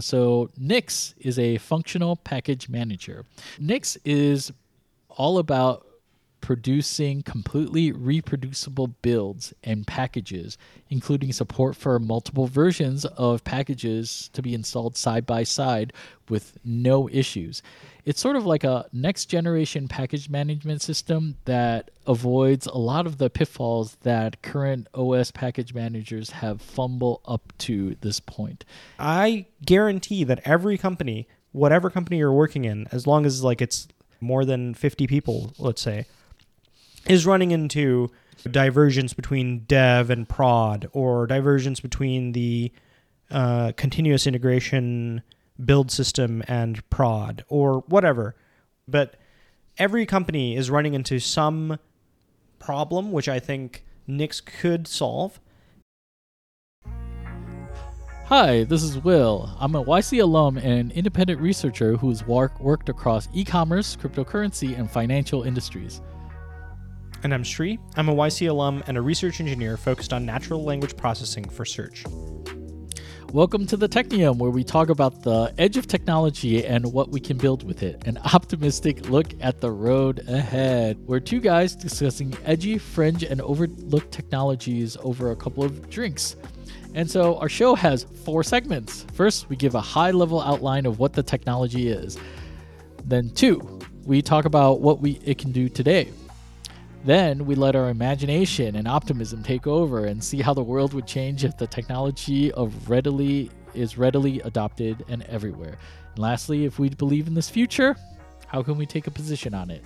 So, 0.00 0.48
Nix 0.56 1.14
is 1.18 1.40
a 1.40 1.58
functional 1.58 2.14
package 2.14 2.68
manager. 2.68 3.24
Nix 3.58 3.96
is 4.04 4.52
all 5.08 5.38
about 5.38 5.87
producing 6.40 7.22
completely 7.22 7.92
reproducible 7.92 8.88
builds 8.88 9.52
and 9.64 9.86
packages, 9.86 10.56
including 10.88 11.32
support 11.32 11.76
for 11.76 11.98
multiple 11.98 12.46
versions 12.46 13.04
of 13.04 13.44
packages 13.44 14.30
to 14.32 14.42
be 14.42 14.54
installed 14.54 14.96
side 14.96 15.26
by 15.26 15.42
side 15.42 15.92
with 16.28 16.58
no 16.64 17.08
issues. 17.10 17.62
It's 18.04 18.20
sort 18.20 18.36
of 18.36 18.46
like 18.46 18.64
a 18.64 18.86
next 18.92 19.26
generation 19.26 19.88
package 19.88 20.30
management 20.30 20.80
system 20.80 21.36
that 21.44 21.90
avoids 22.06 22.66
a 22.66 22.78
lot 22.78 23.06
of 23.06 23.18
the 23.18 23.28
pitfalls 23.28 23.96
that 24.02 24.40
current 24.40 24.88
OS 24.94 25.30
package 25.30 25.74
managers 25.74 26.30
have 26.30 26.62
fumbled 26.62 27.20
up 27.26 27.52
to 27.58 27.96
this 28.00 28.20
point. 28.20 28.64
I 28.98 29.46
guarantee 29.64 30.24
that 30.24 30.40
every 30.44 30.78
company, 30.78 31.28
whatever 31.52 31.90
company 31.90 32.18
you're 32.18 32.32
working 32.32 32.64
in, 32.64 32.86
as 32.92 33.06
long 33.06 33.26
as 33.26 33.44
like 33.44 33.60
it's 33.60 33.88
more 34.20 34.44
than 34.44 34.74
50 34.74 35.06
people, 35.06 35.52
let's 35.58 35.82
say, 35.82 36.06
is 37.08 37.26
running 37.26 37.50
into 37.50 38.10
divergence 38.50 39.14
between 39.14 39.60
dev 39.60 40.10
and 40.10 40.28
prod 40.28 40.88
or 40.92 41.26
divergence 41.26 41.80
between 41.80 42.32
the 42.32 42.70
uh, 43.30 43.72
continuous 43.76 44.26
integration 44.26 45.22
build 45.64 45.90
system 45.90 46.42
and 46.46 46.88
prod 46.90 47.44
or 47.48 47.80
whatever. 47.88 48.36
But 48.86 49.16
every 49.76 50.06
company 50.06 50.56
is 50.56 50.70
running 50.70 50.94
into 50.94 51.18
some 51.18 51.78
problem, 52.58 53.10
which 53.10 53.28
I 53.28 53.38
think 53.38 53.84
Nix 54.06 54.40
could 54.40 54.86
solve. 54.86 55.40
Hi, 58.26 58.64
this 58.64 58.82
is 58.82 58.98
Will. 58.98 59.50
I'm 59.58 59.74
a 59.74 59.82
YC 59.82 60.22
alum 60.22 60.58
and 60.58 60.92
independent 60.92 61.40
researcher 61.40 61.96
who's 61.96 62.26
work, 62.26 62.60
worked 62.60 62.90
across 62.90 63.26
e 63.32 63.42
commerce, 63.42 63.96
cryptocurrency, 63.96 64.78
and 64.78 64.90
financial 64.90 65.44
industries. 65.44 66.02
And 67.24 67.34
I'm 67.34 67.42
Sri. 67.42 67.80
I'm 67.96 68.08
a 68.08 68.14
YC 68.14 68.48
alum 68.48 68.84
and 68.86 68.96
a 68.96 69.02
research 69.02 69.40
engineer 69.40 69.76
focused 69.76 70.12
on 70.12 70.24
natural 70.24 70.62
language 70.62 70.96
processing 70.96 71.48
for 71.48 71.64
search. 71.64 72.04
Welcome 73.32 73.66
to 73.66 73.76
the 73.76 73.88
Technium, 73.88 74.38
where 74.38 74.52
we 74.52 74.62
talk 74.62 74.88
about 74.88 75.24
the 75.24 75.52
edge 75.58 75.76
of 75.76 75.88
technology 75.88 76.64
and 76.64 76.92
what 76.92 77.10
we 77.10 77.18
can 77.18 77.36
build 77.36 77.64
with 77.64 77.82
it. 77.82 78.06
An 78.06 78.18
optimistic 78.18 79.10
look 79.10 79.34
at 79.40 79.60
the 79.60 79.68
road 79.68 80.28
ahead. 80.28 80.96
We're 81.08 81.18
two 81.18 81.40
guys 81.40 81.74
discussing 81.74 82.36
edgy, 82.44 82.78
fringe, 82.78 83.24
and 83.24 83.40
overlooked 83.40 84.12
technologies 84.12 84.96
over 85.02 85.32
a 85.32 85.36
couple 85.36 85.64
of 85.64 85.90
drinks. 85.90 86.36
And 86.94 87.10
so 87.10 87.36
our 87.38 87.48
show 87.48 87.74
has 87.74 88.04
four 88.04 88.44
segments. 88.44 89.04
First, 89.12 89.48
we 89.48 89.56
give 89.56 89.74
a 89.74 89.80
high 89.80 90.12
level 90.12 90.40
outline 90.40 90.86
of 90.86 91.00
what 91.00 91.14
the 91.14 91.24
technology 91.24 91.88
is. 91.88 92.16
Then, 93.04 93.30
two, 93.30 93.80
we 94.04 94.22
talk 94.22 94.44
about 94.44 94.80
what 94.80 95.00
we 95.00 95.18
it 95.24 95.38
can 95.38 95.50
do 95.50 95.68
today. 95.68 96.12
Then 97.08 97.46
we 97.46 97.54
let 97.54 97.74
our 97.74 97.88
imagination 97.88 98.76
and 98.76 98.86
optimism 98.86 99.42
take 99.42 99.66
over 99.66 100.04
and 100.04 100.22
see 100.22 100.42
how 100.42 100.52
the 100.52 100.62
world 100.62 100.92
would 100.92 101.06
change 101.06 101.42
if 101.42 101.56
the 101.56 101.66
technology 101.66 102.52
of 102.52 102.90
readily 102.90 103.50
is 103.72 103.96
readily 103.96 104.40
adopted 104.40 105.06
and 105.08 105.22
everywhere. 105.22 105.78
And 106.10 106.18
lastly, 106.18 106.66
if 106.66 106.78
we 106.78 106.90
believe 106.90 107.26
in 107.26 107.32
this 107.32 107.48
future, 107.48 107.96
how 108.46 108.62
can 108.62 108.76
we 108.76 108.84
take 108.84 109.06
a 109.06 109.10
position 109.10 109.54
on 109.54 109.70
it? 109.70 109.82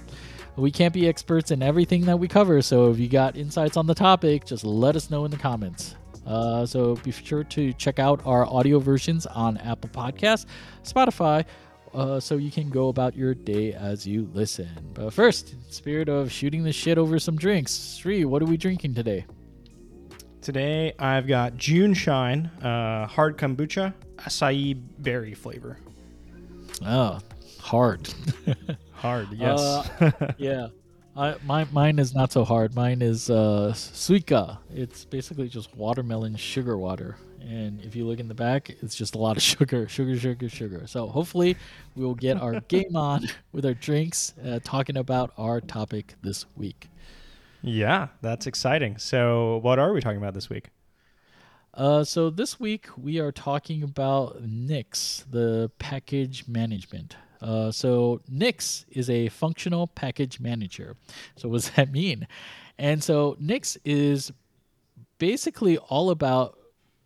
We 0.56 0.72
can't 0.72 0.92
be 0.92 1.06
experts 1.06 1.52
in 1.52 1.62
everything 1.62 2.06
that 2.06 2.18
we 2.18 2.26
cover, 2.26 2.60
so 2.60 2.90
if 2.90 2.98
you 2.98 3.08
got 3.08 3.36
insights 3.36 3.76
on 3.76 3.86
the 3.86 3.94
topic, 3.94 4.44
just 4.44 4.64
let 4.64 4.96
us 4.96 5.08
know 5.08 5.24
in 5.24 5.30
the 5.30 5.36
comments. 5.36 5.94
Uh, 6.26 6.66
so 6.66 6.96
be 7.04 7.12
sure 7.12 7.44
to 7.44 7.72
check 7.74 8.00
out 8.00 8.20
our 8.26 8.46
audio 8.46 8.80
versions 8.80 9.26
on 9.26 9.58
Apple 9.58 9.90
Podcasts, 9.90 10.46
Spotify, 10.82 11.44
uh, 11.94 12.20
so 12.20 12.36
you 12.36 12.50
can 12.50 12.70
go 12.70 12.88
about 12.88 13.16
your 13.16 13.34
day 13.34 13.72
as 13.72 14.06
you 14.06 14.28
listen. 14.32 14.68
But 14.94 15.12
first, 15.12 15.54
spirit 15.72 16.08
of 16.08 16.30
shooting 16.32 16.64
the 16.64 16.72
shit 16.72 16.98
over 16.98 17.18
some 17.18 17.36
drinks, 17.36 17.72
Sri, 17.72 18.24
what 18.24 18.42
are 18.42 18.46
we 18.46 18.56
drinking 18.56 18.94
today? 18.94 19.26
Today 20.40 20.92
I've 20.98 21.26
got 21.26 21.54
JuneShine, 21.54 22.64
uh, 22.64 23.06
hard 23.06 23.38
kombucha, 23.38 23.94
acai 24.16 24.80
berry 24.98 25.34
flavor. 25.34 25.78
Oh, 26.84 27.20
hard. 27.60 28.12
hard, 28.92 29.28
yes. 29.32 29.60
Uh, 29.60 30.32
yeah. 30.38 30.68
I, 31.14 31.36
my, 31.44 31.66
mine 31.72 31.98
is 31.98 32.14
not 32.14 32.32
so 32.32 32.42
hard. 32.44 32.74
Mine 32.74 33.02
is 33.02 33.28
uh, 33.28 33.72
suika. 33.74 34.58
It's 34.74 35.04
basically 35.04 35.48
just 35.48 35.74
watermelon 35.76 36.36
sugar 36.36 36.78
water. 36.78 37.16
And 37.48 37.80
if 37.80 37.96
you 37.96 38.06
look 38.06 38.20
in 38.20 38.28
the 38.28 38.34
back, 38.34 38.70
it's 38.70 38.94
just 38.94 39.14
a 39.14 39.18
lot 39.18 39.36
of 39.36 39.42
sugar, 39.52 39.88
sugar, 39.88 40.18
sugar, 40.18 40.48
sugar. 40.48 40.86
So 40.86 41.08
hopefully, 41.08 41.56
we 41.96 42.04
will 42.04 42.14
get 42.14 42.40
our 42.40 42.60
game 42.68 42.96
on 42.96 43.26
with 43.52 43.66
our 43.66 43.74
drinks, 43.74 44.34
uh, 44.44 44.60
talking 44.62 44.96
about 44.96 45.32
our 45.36 45.60
topic 45.60 46.14
this 46.22 46.46
week. 46.56 46.88
Yeah, 47.62 48.08
that's 48.20 48.46
exciting. 48.46 48.98
So, 48.98 49.58
what 49.58 49.78
are 49.78 49.92
we 49.92 50.00
talking 50.00 50.18
about 50.18 50.34
this 50.34 50.50
week? 50.50 50.70
Uh, 51.74 52.04
so 52.04 52.28
this 52.28 52.60
week 52.60 52.86
we 52.98 53.18
are 53.18 53.32
talking 53.32 53.82
about 53.82 54.42
Nix, 54.42 55.24
the 55.30 55.70
package 55.78 56.46
management. 56.46 57.16
Uh, 57.40 57.70
so 57.70 58.20
Nix 58.28 58.84
is 58.90 59.08
a 59.08 59.28
functional 59.30 59.86
package 59.86 60.38
manager. 60.38 60.96
So 61.36 61.48
what 61.48 61.62
does 61.62 61.70
that 61.76 61.90
mean? 61.90 62.26
And 62.78 63.02
so 63.02 63.36
Nix 63.40 63.78
is 63.84 64.32
basically 65.18 65.78
all 65.78 66.10
about 66.10 66.58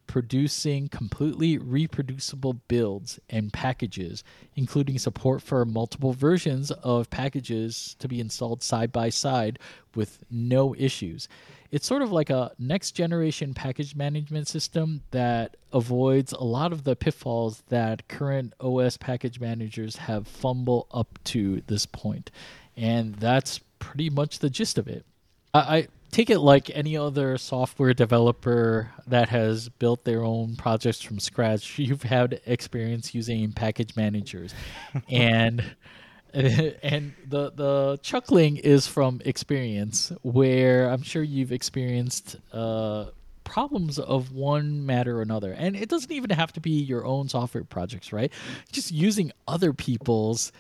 producing 0.06 0.88
completely 0.88 1.58
reproducible 1.58 2.54
builds 2.68 3.18
and 3.30 3.52
packages, 3.52 4.24
including 4.54 4.98
support 4.98 5.42
for 5.42 5.64
multiple 5.64 6.12
versions 6.12 6.70
of 6.70 7.10
packages 7.10 7.96
to 7.98 8.08
be 8.08 8.20
installed 8.20 8.62
side 8.62 8.92
by 8.92 9.08
side 9.08 9.58
with 9.94 10.18
no 10.30 10.74
issues. 10.76 11.28
It's 11.70 11.86
sort 11.86 12.02
of 12.02 12.12
like 12.12 12.30
a 12.30 12.52
next 12.58 12.92
generation 12.92 13.52
package 13.52 13.96
management 13.96 14.48
system 14.48 15.02
that 15.10 15.56
avoids 15.72 16.32
a 16.32 16.44
lot 16.44 16.72
of 16.72 16.84
the 16.84 16.96
pitfalls 16.96 17.62
that 17.68 18.06
current 18.08 18.54
OS 18.60 18.96
package 18.96 19.40
managers 19.40 19.96
have 19.96 20.28
fumbled 20.28 20.86
up 20.92 21.18
to 21.24 21.62
this 21.66 21.86
point. 21.86 22.30
And 22.76 23.14
that's 23.16 23.60
pretty 23.78 24.10
much 24.10 24.38
the 24.38 24.50
gist 24.50 24.78
of 24.78 24.88
it. 24.88 25.04
I, 25.52 25.88
take 26.10 26.30
it 26.30 26.40
like 26.40 26.70
any 26.74 26.96
other 26.96 27.38
software 27.38 27.94
developer 27.94 28.90
that 29.06 29.28
has 29.28 29.68
built 29.68 30.04
their 30.04 30.22
own 30.22 30.56
projects 30.56 31.02
from 31.02 31.18
scratch. 31.18 31.78
You've 31.78 32.02
had 32.02 32.40
experience 32.46 33.14
using 33.14 33.52
package 33.52 33.96
managers, 33.96 34.54
and 35.10 35.64
and 36.34 37.14
the 37.26 37.50
the 37.52 37.98
chuckling 38.02 38.56
is 38.58 38.86
from 38.86 39.22
experience, 39.24 40.12
where 40.22 40.90
I'm 40.90 41.02
sure 41.02 41.22
you've 41.22 41.52
experienced. 41.52 42.36
Uh, 42.52 43.06
problems 43.44 44.00
of 44.00 44.32
one 44.32 44.84
matter 44.84 45.18
or 45.18 45.22
another. 45.22 45.52
And 45.52 45.76
it 45.76 45.88
doesn't 45.88 46.10
even 46.10 46.30
have 46.30 46.52
to 46.54 46.60
be 46.60 46.72
your 46.72 47.06
own 47.06 47.28
software 47.28 47.62
projects, 47.62 48.12
right? 48.12 48.32
Just 48.72 48.90
using 48.90 49.30
other 49.46 49.72
people's 49.72 50.50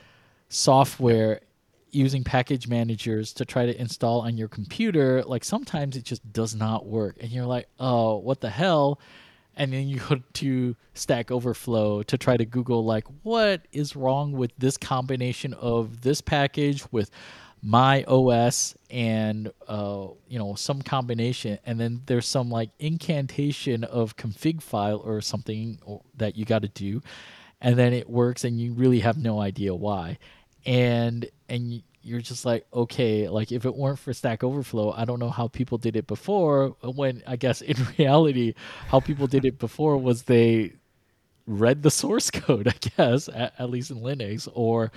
software 0.48 1.40
using 1.90 2.24
package 2.24 2.68
managers 2.68 3.32
to 3.34 3.44
try 3.44 3.66
to 3.66 3.80
install 3.80 4.20
on 4.20 4.36
your 4.36 4.48
computer, 4.48 5.22
like 5.24 5.44
sometimes 5.44 5.96
it 5.96 6.04
just 6.04 6.32
does 6.32 6.54
not 6.54 6.86
work. 6.86 7.16
And 7.20 7.30
you're 7.30 7.46
like, 7.46 7.68
oh, 7.78 8.16
what 8.16 8.40
the 8.40 8.50
hell? 8.50 9.00
And 9.56 9.72
then 9.72 9.88
you 9.88 10.00
go 10.08 10.20
to 10.34 10.76
Stack 10.94 11.30
Overflow 11.30 12.02
to 12.04 12.18
try 12.18 12.36
to 12.36 12.44
Google, 12.44 12.84
like, 12.84 13.04
what 13.22 13.62
is 13.72 13.96
wrong 13.96 14.32
with 14.32 14.52
this 14.58 14.76
combination 14.76 15.54
of 15.54 16.02
this 16.02 16.20
package 16.20 16.84
with 16.92 17.10
my 17.62 18.04
OS 18.04 18.76
and 18.90 19.50
uh, 19.66 20.06
you 20.28 20.38
know 20.38 20.54
some 20.54 20.82
combination, 20.82 21.58
and 21.64 21.80
then 21.80 22.02
there's 22.06 22.26
some 22.26 22.50
like 22.50 22.70
incantation 22.78 23.82
of 23.82 24.16
config 24.16 24.62
file 24.62 24.98
or 24.98 25.20
something 25.20 25.78
that 26.16 26.36
you 26.36 26.44
got 26.44 26.62
to 26.62 26.68
do, 26.68 27.02
and 27.60 27.76
then 27.76 27.92
it 27.92 28.08
works, 28.08 28.44
and 28.44 28.60
you 28.60 28.72
really 28.72 29.00
have 29.00 29.16
no 29.16 29.40
idea 29.40 29.74
why 29.74 30.18
and 30.66 31.30
and 31.48 31.82
you're 32.02 32.20
just 32.20 32.44
like 32.44 32.66
okay 32.72 33.28
like 33.28 33.50
if 33.50 33.64
it 33.64 33.74
weren't 33.74 33.98
for 33.98 34.12
stack 34.12 34.44
overflow 34.44 34.92
i 34.96 35.04
don't 35.04 35.18
know 35.18 35.30
how 35.30 35.48
people 35.48 35.78
did 35.78 35.96
it 35.96 36.06
before 36.06 36.76
uh, 36.84 36.90
when 36.90 37.22
i 37.26 37.36
guess 37.36 37.62
in 37.62 37.76
reality 37.98 38.52
how 38.88 39.00
people 39.00 39.26
did 39.26 39.44
it 39.44 39.58
before 39.58 39.96
was 39.96 40.24
they 40.24 40.72
read 41.46 41.82
the 41.82 41.90
source 41.90 42.30
code 42.30 42.68
i 42.68 42.74
guess 42.96 43.28
at, 43.28 43.54
at 43.58 43.70
least 43.70 43.90
in 43.90 43.98
linux 43.98 44.48
or 44.54 44.92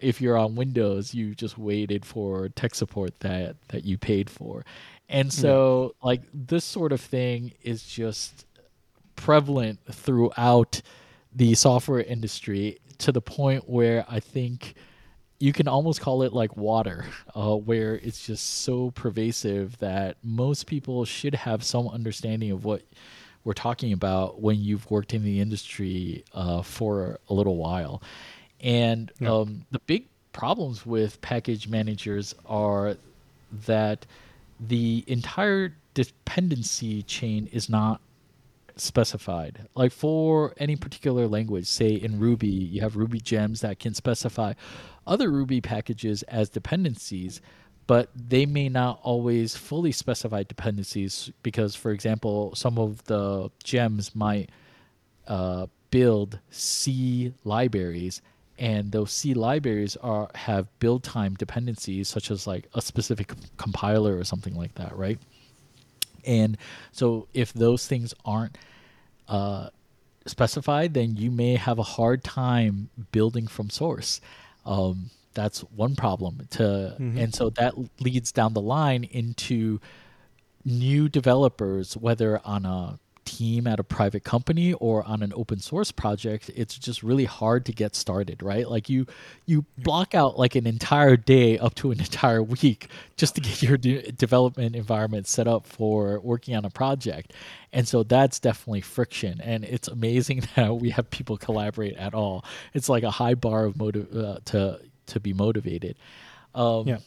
if 0.00 0.20
you're 0.20 0.36
on 0.36 0.56
windows 0.56 1.14
you 1.14 1.34
just 1.34 1.56
waited 1.56 2.04
for 2.04 2.48
tech 2.50 2.74
support 2.74 3.18
that 3.20 3.56
that 3.68 3.84
you 3.84 3.96
paid 3.96 4.28
for 4.28 4.64
and 5.08 5.32
so 5.32 5.92
yeah. 6.00 6.06
like 6.06 6.22
this 6.32 6.64
sort 6.64 6.92
of 6.92 7.00
thing 7.00 7.52
is 7.62 7.84
just 7.84 8.46
prevalent 9.14 9.78
throughout 9.90 10.80
the 11.34 11.54
software 11.54 12.00
industry 12.00 12.78
to 12.98 13.12
the 13.12 13.20
point 13.20 13.68
where 13.68 14.04
i 14.08 14.18
think 14.18 14.74
you 15.42 15.52
can 15.52 15.66
almost 15.66 16.00
call 16.00 16.22
it 16.22 16.32
like 16.32 16.56
water, 16.56 17.04
uh, 17.34 17.56
where 17.56 17.96
it's 17.96 18.24
just 18.24 18.44
so 18.62 18.92
pervasive 18.92 19.76
that 19.78 20.16
most 20.22 20.66
people 20.68 21.04
should 21.04 21.34
have 21.34 21.64
some 21.64 21.88
understanding 21.88 22.52
of 22.52 22.64
what 22.64 22.82
we're 23.42 23.52
talking 23.52 23.92
about 23.92 24.40
when 24.40 24.60
you've 24.60 24.88
worked 24.88 25.12
in 25.12 25.24
the 25.24 25.40
industry 25.40 26.22
uh, 26.32 26.62
for 26.62 27.18
a 27.28 27.34
little 27.34 27.56
while. 27.56 28.00
And 28.60 29.10
Yeah. 29.18 29.32
um, 29.32 29.66
the 29.72 29.80
big 29.80 30.06
problems 30.32 30.86
with 30.86 31.20
package 31.22 31.66
managers 31.66 32.36
are 32.46 32.96
that 33.66 34.06
the 34.60 35.02
entire 35.08 35.74
dependency 35.94 37.02
chain 37.02 37.48
is 37.52 37.68
not 37.68 38.00
specified. 38.76 39.68
Like 39.74 39.92
for 39.92 40.54
any 40.56 40.76
particular 40.76 41.26
language, 41.26 41.66
say 41.66 41.90
in 41.92 42.18
Ruby, 42.18 42.48
you 42.48 42.80
have 42.80 42.96
Ruby 42.96 43.20
gems 43.20 43.60
that 43.60 43.78
can 43.78 43.94
specify 43.94 44.54
other 45.06 45.30
Ruby 45.30 45.60
packages 45.60 46.22
as 46.24 46.48
dependencies, 46.48 47.40
but 47.86 48.10
they 48.14 48.46
may 48.46 48.68
not 48.68 49.00
always 49.02 49.56
fully 49.56 49.92
specify 49.92 50.42
dependencies 50.42 51.30
because, 51.42 51.74
for 51.74 51.90
example, 51.90 52.54
some 52.54 52.78
of 52.78 53.02
the 53.04 53.50
gems 53.64 54.14
might 54.14 54.50
uh, 55.26 55.66
build 55.90 56.38
C 56.50 57.34
libraries, 57.44 58.22
and 58.58 58.92
those 58.92 59.12
C 59.12 59.34
libraries 59.34 59.96
are 59.96 60.30
have 60.34 60.66
build 60.78 61.02
time 61.02 61.34
dependencies, 61.34 62.08
such 62.08 62.30
as 62.30 62.46
like 62.46 62.68
a 62.74 62.80
specific 62.82 63.32
compiler 63.56 64.16
or 64.16 64.24
something 64.24 64.54
like 64.54 64.74
that, 64.76 64.96
right? 64.96 65.18
And 66.24 66.56
so 66.92 67.28
if 67.34 67.52
those 67.52 67.86
things 67.86 68.14
aren't 68.24 68.56
uh, 69.28 69.68
specified, 70.26 70.94
then 70.94 71.16
you 71.16 71.30
may 71.30 71.56
have 71.56 71.78
a 71.78 71.82
hard 71.82 72.22
time 72.24 72.90
building 73.10 73.46
from 73.46 73.70
source. 73.70 74.20
Um, 74.64 75.10
that's 75.34 75.60
one 75.60 75.96
problem. 75.96 76.46
To 76.50 76.94
and 77.18 77.34
so 77.34 77.50
that 77.50 77.74
leads 78.00 78.32
down 78.32 78.52
the 78.52 78.60
line 78.60 79.04
into 79.04 79.80
new 80.64 81.08
developers, 81.08 81.96
whether 81.96 82.40
on 82.44 82.66
a 82.66 82.98
team 83.24 83.66
at 83.66 83.78
a 83.80 83.84
private 83.84 84.24
company 84.24 84.72
or 84.74 85.02
on 85.04 85.22
an 85.22 85.32
open 85.36 85.58
source 85.58 85.92
project 85.92 86.50
it's 86.56 86.76
just 86.76 87.02
really 87.02 87.24
hard 87.24 87.64
to 87.66 87.72
get 87.72 87.94
started 87.94 88.42
right? 88.42 88.68
Like 88.68 88.88
you 88.88 89.06
you 89.46 89.64
block 89.78 90.14
out 90.14 90.38
like 90.38 90.54
an 90.54 90.66
entire 90.66 91.16
day 91.16 91.58
up 91.58 91.74
to 91.76 91.90
an 91.90 92.00
entire 92.08 92.42
week 92.42 92.88
just 93.16 93.34
to 93.36 93.40
get 93.40 93.62
your 93.62 93.76
de- 93.76 94.10
development 94.12 94.74
environment 94.76 95.26
set 95.28 95.46
up 95.46 95.66
for 95.66 96.18
working 96.20 96.56
on 96.56 96.64
a 96.64 96.70
project. 96.70 97.32
And 97.72 97.86
so 97.88 98.02
that's 98.02 98.38
definitely 98.40 98.80
friction. 98.82 99.40
And 99.40 99.64
it's 99.64 99.88
amazing 99.88 100.42
that 100.56 100.76
we 100.76 100.90
have 100.90 101.10
people 101.10 101.36
collaborate 101.36 101.96
at 101.96 102.14
all. 102.14 102.44
It's 102.74 102.88
like 102.88 103.02
a 103.04 103.10
high 103.10 103.34
bar 103.34 103.64
of 103.66 103.76
motive 103.76 104.14
uh, 104.16 104.38
to 104.46 104.80
to 105.06 105.20
be 105.20 105.32
motivated. 105.32 105.96
Um, 106.54 106.88
Yeah. 106.88 106.98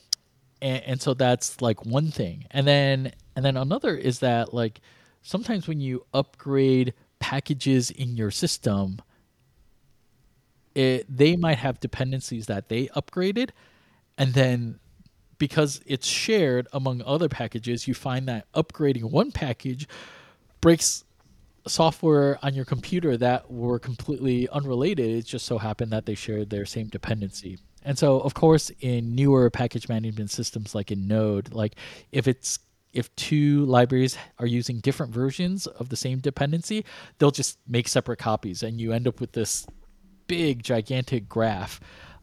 and, 0.61 0.83
and 0.83 1.01
so 1.01 1.13
that's 1.13 1.61
like 1.61 1.85
one 1.85 2.09
thing. 2.11 2.45
And 2.51 2.65
then 2.65 3.11
and 3.35 3.44
then 3.44 3.57
another 3.57 3.95
is 3.95 4.19
that 4.19 4.53
like 4.53 4.79
sometimes 5.25 5.68
when 5.68 5.80
you 5.80 6.06
upgrade 6.13 6.94
packages 7.19 7.89
in 7.89 8.16
your 8.16 8.30
system 8.30 9.01
it, 10.75 11.06
they 11.10 11.36
might 11.36 11.57
have 11.57 11.80
dependencies 11.80 12.45
that 12.45 12.69
they 12.69 12.88
upgraded 12.88 13.50
and 14.18 14.33
then 14.33 14.80
because 15.38 15.81
it's 15.86 16.07
shared 16.07 16.68
among 16.72 17.01
other 17.06 17.27
packages 17.27 17.88
you 17.88 17.94
find 17.94 18.27
that 18.27 18.51
upgrading 18.54 19.10
one 19.10 19.31
package 19.31 19.88
breaks 20.62 21.04
software 21.68 22.38
on 22.44 22.54
your 22.54 22.66
computer 22.66 23.18
that 23.18 23.50
were 23.50 23.80
completely 23.80 24.48
unrelated. 24.50 25.06
It 25.06 25.25
just 25.25 25.45
so 25.45 25.57
happened 25.57 25.92
that 25.92 26.06
they 26.06 26.16
shared 26.16 26.50
their 26.50 26.66
same 26.66 26.88
dependency. 26.88 27.57
And 27.83 27.98
so, 27.98 28.19
of 28.19 28.33
course, 28.33 28.71
in 28.81 29.16
newer 29.16 29.50
package 29.50 29.89
management 29.89 30.31
systems 30.31 30.75
like 30.75 30.92
in 30.92 31.07
Node, 31.07 31.54
like 31.54 31.75
if 32.12 32.28
it's 32.28 32.60
if 32.95 33.13
two 33.15 33.65
libraries 33.65 34.18
are 34.39 34.47
using 34.47 34.80
different 34.80 35.13
versions 35.13 35.68
of 35.68 35.89
the 35.89 35.97
same 35.97 36.19
dependency, 36.19 36.86
they'll 37.18 37.30
just 37.30 37.59
make 37.68 37.88
separate 37.88 38.18
copies, 38.18 38.63
and 38.63 38.80
you 38.80 38.94
end 38.94 39.07
up 39.07 39.19
with 39.19 39.33
this 39.33 39.68
big, 40.27 40.63
gigantic 40.63 41.27
graph, 41.27 41.80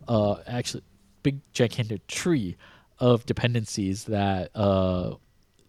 uh, 0.09 0.37
actually, 0.47 0.83
big, 1.23 1.41
gigantic 1.53 2.07
tree 2.07 2.57
of 2.99 3.27
dependencies 3.27 4.05
that 4.05 4.51
uh, 4.55 5.15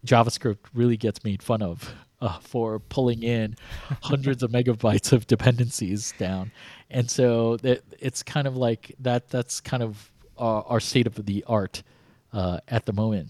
JavaScript 0.05 0.59
really 0.73 0.97
gets 0.97 1.23
made 1.23 1.43
fun 1.43 1.61
of 1.61 1.93
uh, 2.21 2.39
for 2.39 2.79
pulling 2.79 3.23
in 3.23 3.55
hundreds 4.03 4.41
of 4.41 4.51
megabytes 4.51 5.11
of 5.11 5.27
dependencies 5.27 6.13
down, 6.17 6.51
and 6.89 7.11
so 7.11 7.57
that 7.57 7.81
it's 7.99 8.23
kind 8.23 8.47
of 8.47 8.55
like 8.55 8.95
that. 8.99 9.29
That's 9.29 9.59
kind 9.59 9.83
of 9.83 10.11
our, 10.37 10.63
our 10.67 10.79
state 10.79 11.07
of 11.07 11.25
the 11.25 11.43
art 11.45 11.83
uh, 12.31 12.59
at 12.69 12.85
the 12.85 12.93
moment. 12.93 13.29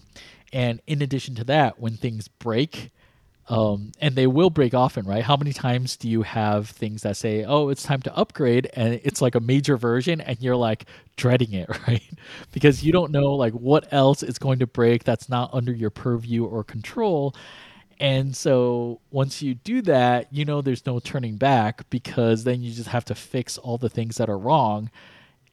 And 0.54 0.80
in 0.88 1.02
addition 1.02 1.36
to 1.36 1.44
that, 1.46 1.80
when 1.80 1.98
things 1.98 2.28
break, 2.28 2.92
um, 3.48 3.92
and 4.00 4.16
they 4.16 4.26
will 4.26 4.50
break 4.50 4.74
often, 4.74 5.06
right? 5.06 5.24
How 5.24 5.36
many 5.36 5.52
times 5.52 5.96
do 5.96 6.08
you 6.08 6.22
have 6.22 6.70
things 6.70 7.02
that 7.02 7.16
say, 7.16 7.44
"Oh, 7.44 7.68
it's 7.70 7.82
time 7.82 8.02
to 8.02 8.16
upgrade," 8.16 8.70
and 8.74 9.00
it's 9.04 9.22
like 9.22 9.34
a 9.34 9.40
major 9.40 9.76
version, 9.76 10.20
and 10.20 10.40
you're 10.40 10.56
like 10.56 10.86
dreading 11.16 11.52
it, 11.54 11.68
right? 11.88 12.02
because 12.52 12.84
you 12.84 12.92
don't 12.92 13.12
know 13.12 13.34
like 13.34 13.52
what 13.54 13.92
else 13.92 14.22
is 14.22 14.38
going 14.38 14.60
to 14.60 14.66
break 14.66 15.04
that's 15.04 15.28
not 15.28 15.50
under 15.52 15.72
your 15.72 15.90
purview 15.90 16.44
or 16.44 16.64
control. 16.64 17.34
And 18.00 18.36
so 18.36 19.00
once 19.10 19.42
you 19.42 19.54
do 19.54 19.82
that, 19.82 20.32
you 20.32 20.44
know 20.44 20.60
there's 20.62 20.86
no 20.86 20.98
turning 21.00 21.36
back 21.36 21.88
because 21.90 22.44
then 22.44 22.62
you 22.62 22.72
just 22.72 22.88
have 22.88 23.04
to 23.06 23.14
fix 23.14 23.58
all 23.58 23.78
the 23.78 23.88
things 23.88 24.16
that 24.16 24.28
are 24.30 24.38
wrong. 24.38 24.90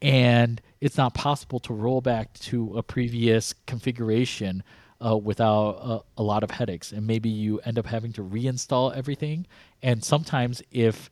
And 0.02 0.60
it's 0.80 0.96
not 0.96 1.14
possible 1.14 1.60
to 1.60 1.74
roll 1.74 2.00
back 2.00 2.32
to 2.40 2.76
a 2.76 2.82
previous 2.82 3.54
configuration 3.66 4.62
uh, 5.04 5.16
without 5.16 6.04
a, 6.16 6.20
a 6.20 6.22
lot 6.22 6.42
of 6.44 6.50
headaches. 6.50 6.92
And 6.92 7.06
maybe 7.06 7.28
you 7.28 7.58
end 7.60 7.78
up 7.78 7.86
having 7.86 8.12
to 8.14 8.22
reinstall 8.22 8.96
everything. 8.96 9.46
And 9.82 10.04
sometimes, 10.04 10.62
if 10.70 11.10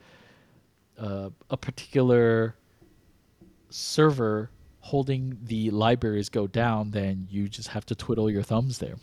uh, 0.98 1.30
a 1.48 1.56
particular 1.56 2.56
server 3.70 4.50
holding 4.80 5.38
the 5.42 5.70
libraries 5.70 6.28
go 6.28 6.46
down, 6.46 6.90
then 6.90 7.26
you 7.30 7.48
just 7.48 7.68
have 7.68 7.86
to 7.86 7.94
twiddle 7.94 8.30
your 8.30 8.42
thumbs 8.42 8.78
there. 8.78 8.96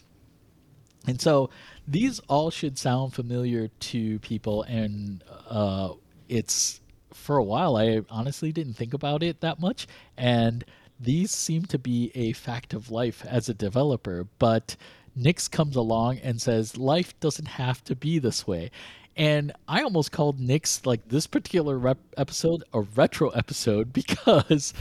And 1.06 1.22
so 1.22 1.50
these 1.88 2.20
all 2.28 2.52
should 2.52 2.78
sound 2.78 3.14
familiar 3.14 3.70
to 3.70 4.20
people, 4.20 4.64
and 4.64 5.24
uh, 5.50 5.94
it's 6.28 6.82
for 7.14 7.38
a 7.38 7.44
while 7.44 7.78
I 7.78 8.02
honestly 8.10 8.52
didn't 8.52 8.74
think 8.74 8.94
about 8.94 9.24
it 9.24 9.40
that 9.42 9.60
much, 9.60 9.88
and 10.18 10.66
these 11.00 11.32
seem 11.32 11.64
to 11.66 11.78
be 11.78 12.12
a 12.16 12.34
fact 12.34 12.74
of 12.74 12.92
life 12.92 13.26
as 13.28 13.50
a 13.50 13.54
developer. 13.54 14.28
But 14.40 14.76
Nix 15.16 15.48
comes 15.48 15.76
along 15.76 16.20
and 16.20 16.42
says 16.42 16.78
life 16.78 17.20
doesn't 17.20 17.48
have 17.48 17.84
to 17.86 17.96
be 17.96 18.20
this 18.20 18.46
way. 18.48 18.72
And 19.16 19.52
I 19.68 19.82
almost 19.82 20.12
called 20.12 20.40
Nix 20.40 20.86
like 20.86 21.08
this 21.08 21.26
particular 21.26 21.78
rep- 21.78 21.98
episode 22.18 22.64
a 22.72 22.82
retro 22.82 23.30
episode 23.30 23.92
because 23.94 24.74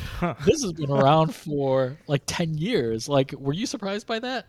this 0.45 0.63
has 0.63 0.73
been 0.75 0.91
around 0.91 1.35
for 1.35 1.97
like 2.07 2.23
10 2.27 2.59
years. 2.59 3.09
Like, 3.09 3.33
were 3.33 3.55
you 3.55 3.65
surprised 3.67 4.07
by 4.07 4.19
that? 4.19 4.47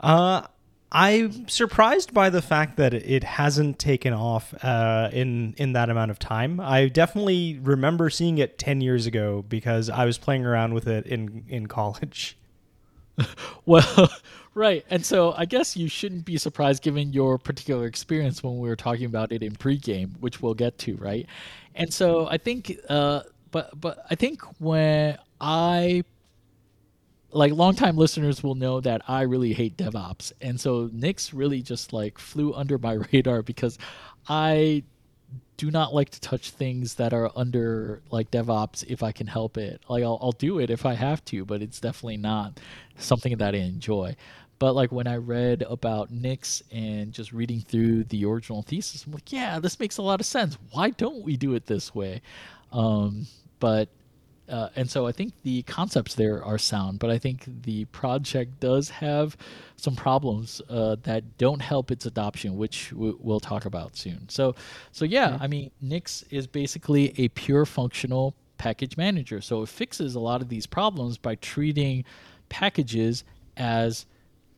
Uh, 0.00 0.46
I'm 0.92 1.48
surprised 1.48 2.12
by 2.12 2.30
the 2.30 2.42
fact 2.42 2.76
that 2.78 2.92
it 2.94 3.22
hasn't 3.22 3.78
taken 3.78 4.12
off 4.12 4.52
uh, 4.64 5.08
in 5.12 5.54
in 5.56 5.72
that 5.74 5.88
amount 5.88 6.10
of 6.10 6.18
time. 6.18 6.58
I 6.58 6.88
definitely 6.88 7.60
remember 7.62 8.10
seeing 8.10 8.38
it 8.38 8.58
ten 8.58 8.80
years 8.80 9.06
ago 9.06 9.44
because 9.48 9.88
I 9.88 10.04
was 10.04 10.18
playing 10.18 10.44
around 10.44 10.74
with 10.74 10.88
it 10.88 11.06
in 11.06 11.44
in 11.48 11.66
college. 11.66 12.36
Well, 13.66 14.10
right. 14.54 14.84
And 14.88 15.04
so 15.04 15.34
I 15.36 15.44
guess 15.44 15.76
you 15.76 15.88
shouldn't 15.88 16.24
be 16.24 16.38
surprised 16.38 16.82
given 16.82 17.12
your 17.12 17.36
particular 17.36 17.86
experience 17.86 18.42
when 18.42 18.58
we 18.58 18.68
were 18.68 18.76
talking 18.76 19.04
about 19.04 19.30
it 19.30 19.42
in 19.42 19.52
pregame, 19.52 20.18
which 20.20 20.40
we'll 20.40 20.54
get 20.54 20.78
to, 20.78 20.96
right? 20.96 21.26
And 21.74 21.92
so 21.92 22.26
I 22.28 22.38
think 22.38 22.76
uh 22.88 23.20
but 23.50 23.78
but 23.78 24.06
I 24.10 24.14
think 24.14 24.42
when 24.58 25.18
I 25.40 26.04
like 27.32 27.52
longtime 27.52 27.96
listeners 27.96 28.42
will 28.42 28.54
know 28.54 28.80
that 28.80 29.02
I 29.08 29.22
really 29.22 29.52
hate 29.52 29.76
DevOps. 29.76 30.32
And 30.40 30.60
so 30.60 30.90
Nix 30.92 31.32
really 31.32 31.62
just 31.62 31.92
like 31.92 32.18
flew 32.18 32.52
under 32.54 32.78
my 32.78 32.92
radar 33.12 33.42
because 33.42 33.78
I 34.28 34.84
do 35.56 35.70
not 35.70 35.94
like 35.94 36.08
to 36.10 36.20
touch 36.20 36.50
things 36.50 36.94
that 36.94 37.12
are 37.12 37.30
under 37.36 38.00
like 38.10 38.30
DevOps 38.30 38.84
if 38.88 39.02
I 39.02 39.12
can 39.12 39.26
help 39.26 39.58
it. 39.58 39.80
Like 39.88 40.02
I'll, 40.02 40.18
I'll 40.20 40.32
do 40.32 40.58
it 40.58 40.70
if 40.70 40.86
I 40.86 40.94
have 40.94 41.24
to, 41.26 41.44
but 41.44 41.62
it's 41.62 41.80
definitely 41.80 42.16
not 42.16 42.58
something 42.96 43.36
that 43.36 43.54
I 43.54 43.58
enjoy. 43.58 44.16
But 44.58 44.74
like 44.74 44.92
when 44.92 45.06
I 45.06 45.16
read 45.16 45.62
about 45.68 46.10
Nix 46.10 46.62
and 46.70 47.12
just 47.12 47.32
reading 47.32 47.60
through 47.60 48.04
the 48.04 48.24
original 48.26 48.62
thesis, 48.62 49.04
I'm 49.06 49.12
like, 49.12 49.32
yeah, 49.32 49.58
this 49.58 49.78
makes 49.80 49.98
a 49.98 50.02
lot 50.02 50.20
of 50.20 50.26
sense. 50.26 50.58
Why 50.72 50.90
don't 50.90 51.22
we 51.22 51.36
do 51.36 51.54
it 51.54 51.66
this 51.66 51.94
way? 51.94 52.20
Um, 52.72 53.26
but 53.58 53.88
uh, 54.50 54.68
and 54.76 54.90
so 54.90 55.06
I 55.06 55.12
think 55.12 55.32
the 55.42 55.62
concepts 55.62 56.14
there 56.14 56.44
are 56.44 56.58
sound, 56.58 56.98
but 56.98 57.08
I 57.10 57.18
think 57.18 57.44
the 57.62 57.84
project 57.86 58.60
does 58.60 58.90
have 58.90 59.36
some 59.76 59.94
problems 59.94 60.60
uh, 60.68 60.96
that 61.04 61.38
don't 61.38 61.60
help 61.60 61.90
its 61.90 62.04
adoption, 62.04 62.56
which 62.56 62.90
w- 62.90 63.16
we'll 63.20 63.40
talk 63.40 63.64
about 63.64 63.96
soon. 63.96 64.28
So, 64.28 64.54
so 64.92 65.04
yeah, 65.04 65.38
I 65.40 65.46
mean, 65.46 65.70
Nix 65.80 66.24
is 66.30 66.46
basically 66.46 67.14
a 67.16 67.28
pure 67.28 67.64
functional 67.64 68.34
package 68.58 68.96
manager. 68.96 69.40
So 69.40 69.62
it 69.62 69.68
fixes 69.68 70.14
a 70.16 70.20
lot 70.20 70.42
of 70.42 70.48
these 70.48 70.66
problems 70.66 71.16
by 71.16 71.36
treating 71.36 72.04
packages 72.48 73.24
as 73.56 74.04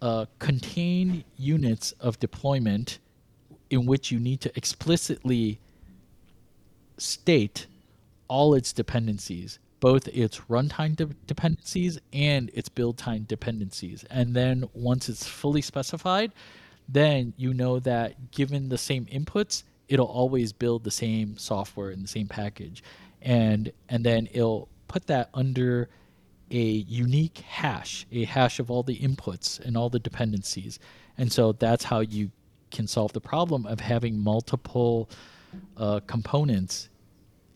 uh, 0.00 0.26
contained 0.38 1.22
units 1.36 1.92
of 2.00 2.18
deployment 2.18 2.98
in 3.70 3.86
which 3.86 4.10
you 4.10 4.18
need 4.18 4.40
to 4.40 4.52
explicitly 4.56 5.60
state 6.98 7.66
all 8.28 8.54
its 8.54 8.72
dependencies, 8.72 9.58
both 9.82 10.06
its 10.06 10.38
runtime 10.48 10.94
de- 10.94 11.06
dependencies 11.26 11.98
and 12.12 12.52
its 12.54 12.68
build 12.68 12.96
time 12.96 13.24
dependencies. 13.24 14.04
And 14.10 14.32
then 14.32 14.68
once 14.74 15.08
it's 15.08 15.26
fully 15.26 15.60
specified, 15.60 16.30
then 16.88 17.34
you 17.36 17.52
know 17.52 17.80
that 17.80 18.30
given 18.30 18.68
the 18.68 18.78
same 18.78 19.06
inputs, 19.06 19.64
it'll 19.88 20.06
always 20.06 20.52
build 20.52 20.84
the 20.84 20.92
same 20.92 21.36
software 21.36 21.90
in 21.90 22.00
the 22.00 22.06
same 22.06 22.28
package. 22.28 22.84
And 23.20 23.72
and 23.88 24.06
then 24.06 24.28
it'll 24.32 24.68
put 24.86 25.08
that 25.08 25.30
under 25.34 25.88
a 26.52 26.62
unique 26.62 27.38
hash, 27.38 28.06
a 28.12 28.24
hash 28.24 28.60
of 28.60 28.70
all 28.70 28.84
the 28.84 29.00
inputs 29.00 29.58
and 29.58 29.76
all 29.76 29.90
the 29.90 29.98
dependencies. 29.98 30.78
And 31.18 31.32
so 31.32 31.50
that's 31.50 31.82
how 31.82 32.00
you 32.00 32.30
can 32.70 32.86
solve 32.86 33.12
the 33.14 33.20
problem 33.20 33.66
of 33.66 33.80
having 33.80 34.16
multiple 34.16 35.10
uh, 35.76 35.98
components 36.06 36.88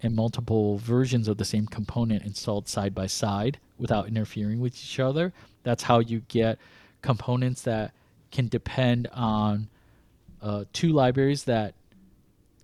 and 0.06 0.16
multiple 0.16 0.78
versions 0.78 1.28
of 1.28 1.36
the 1.36 1.44
same 1.44 1.66
component 1.66 2.24
installed 2.24 2.68
side 2.68 2.94
by 2.94 3.06
side 3.06 3.58
without 3.78 4.08
interfering 4.08 4.60
with 4.60 4.74
each 4.74 4.98
other. 4.98 5.32
That's 5.62 5.82
how 5.82 5.98
you 5.98 6.22
get 6.28 6.58
components 7.02 7.62
that 7.62 7.92
can 8.32 8.48
depend 8.48 9.08
on 9.12 9.68
uh, 10.40 10.64
two 10.72 10.92
libraries 10.92 11.44
that 11.44 11.74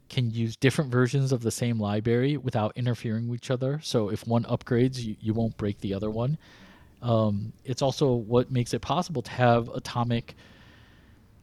can 0.08 0.30
use 0.30 0.56
different 0.56 0.90
versions 0.90 1.32
of 1.32 1.42
the 1.42 1.50
same 1.50 1.80
library 1.80 2.36
without 2.36 2.72
interfering 2.76 3.28
with 3.28 3.40
each 3.40 3.50
other. 3.50 3.80
So 3.82 4.10
if 4.10 4.26
one 4.26 4.44
upgrades, 4.44 5.02
you, 5.02 5.16
you 5.20 5.32
won't 5.32 5.56
break 5.56 5.80
the 5.80 5.94
other 5.94 6.10
one. 6.10 6.38
Um, 7.00 7.52
it's 7.64 7.82
also 7.82 8.12
what 8.12 8.50
makes 8.50 8.74
it 8.74 8.80
possible 8.80 9.22
to 9.22 9.30
have 9.30 9.68
atomic 9.70 10.34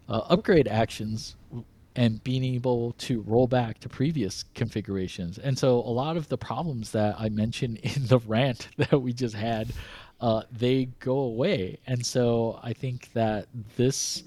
uh, 0.07 0.21
upgrade 0.29 0.67
actions 0.67 1.35
and 1.95 2.23
being 2.23 2.43
able 2.43 2.93
to 2.93 3.21
roll 3.21 3.47
back 3.47 3.79
to 3.79 3.89
previous 3.89 4.43
configurations. 4.55 5.37
And 5.37 5.57
so 5.57 5.79
a 5.79 5.89
lot 5.91 6.17
of 6.17 6.29
the 6.29 6.37
problems 6.37 6.91
that 6.91 7.15
I 7.19 7.29
mentioned 7.29 7.77
in 7.83 8.07
the 8.07 8.19
rant 8.19 8.67
that 8.77 9.01
we 9.01 9.13
just 9.13 9.35
had, 9.35 9.73
uh, 10.21 10.43
they 10.51 10.85
go 10.99 11.17
away. 11.17 11.79
And 11.87 12.05
so 12.05 12.59
I 12.63 12.73
think 12.73 13.11
that 13.13 13.47
this 13.75 14.23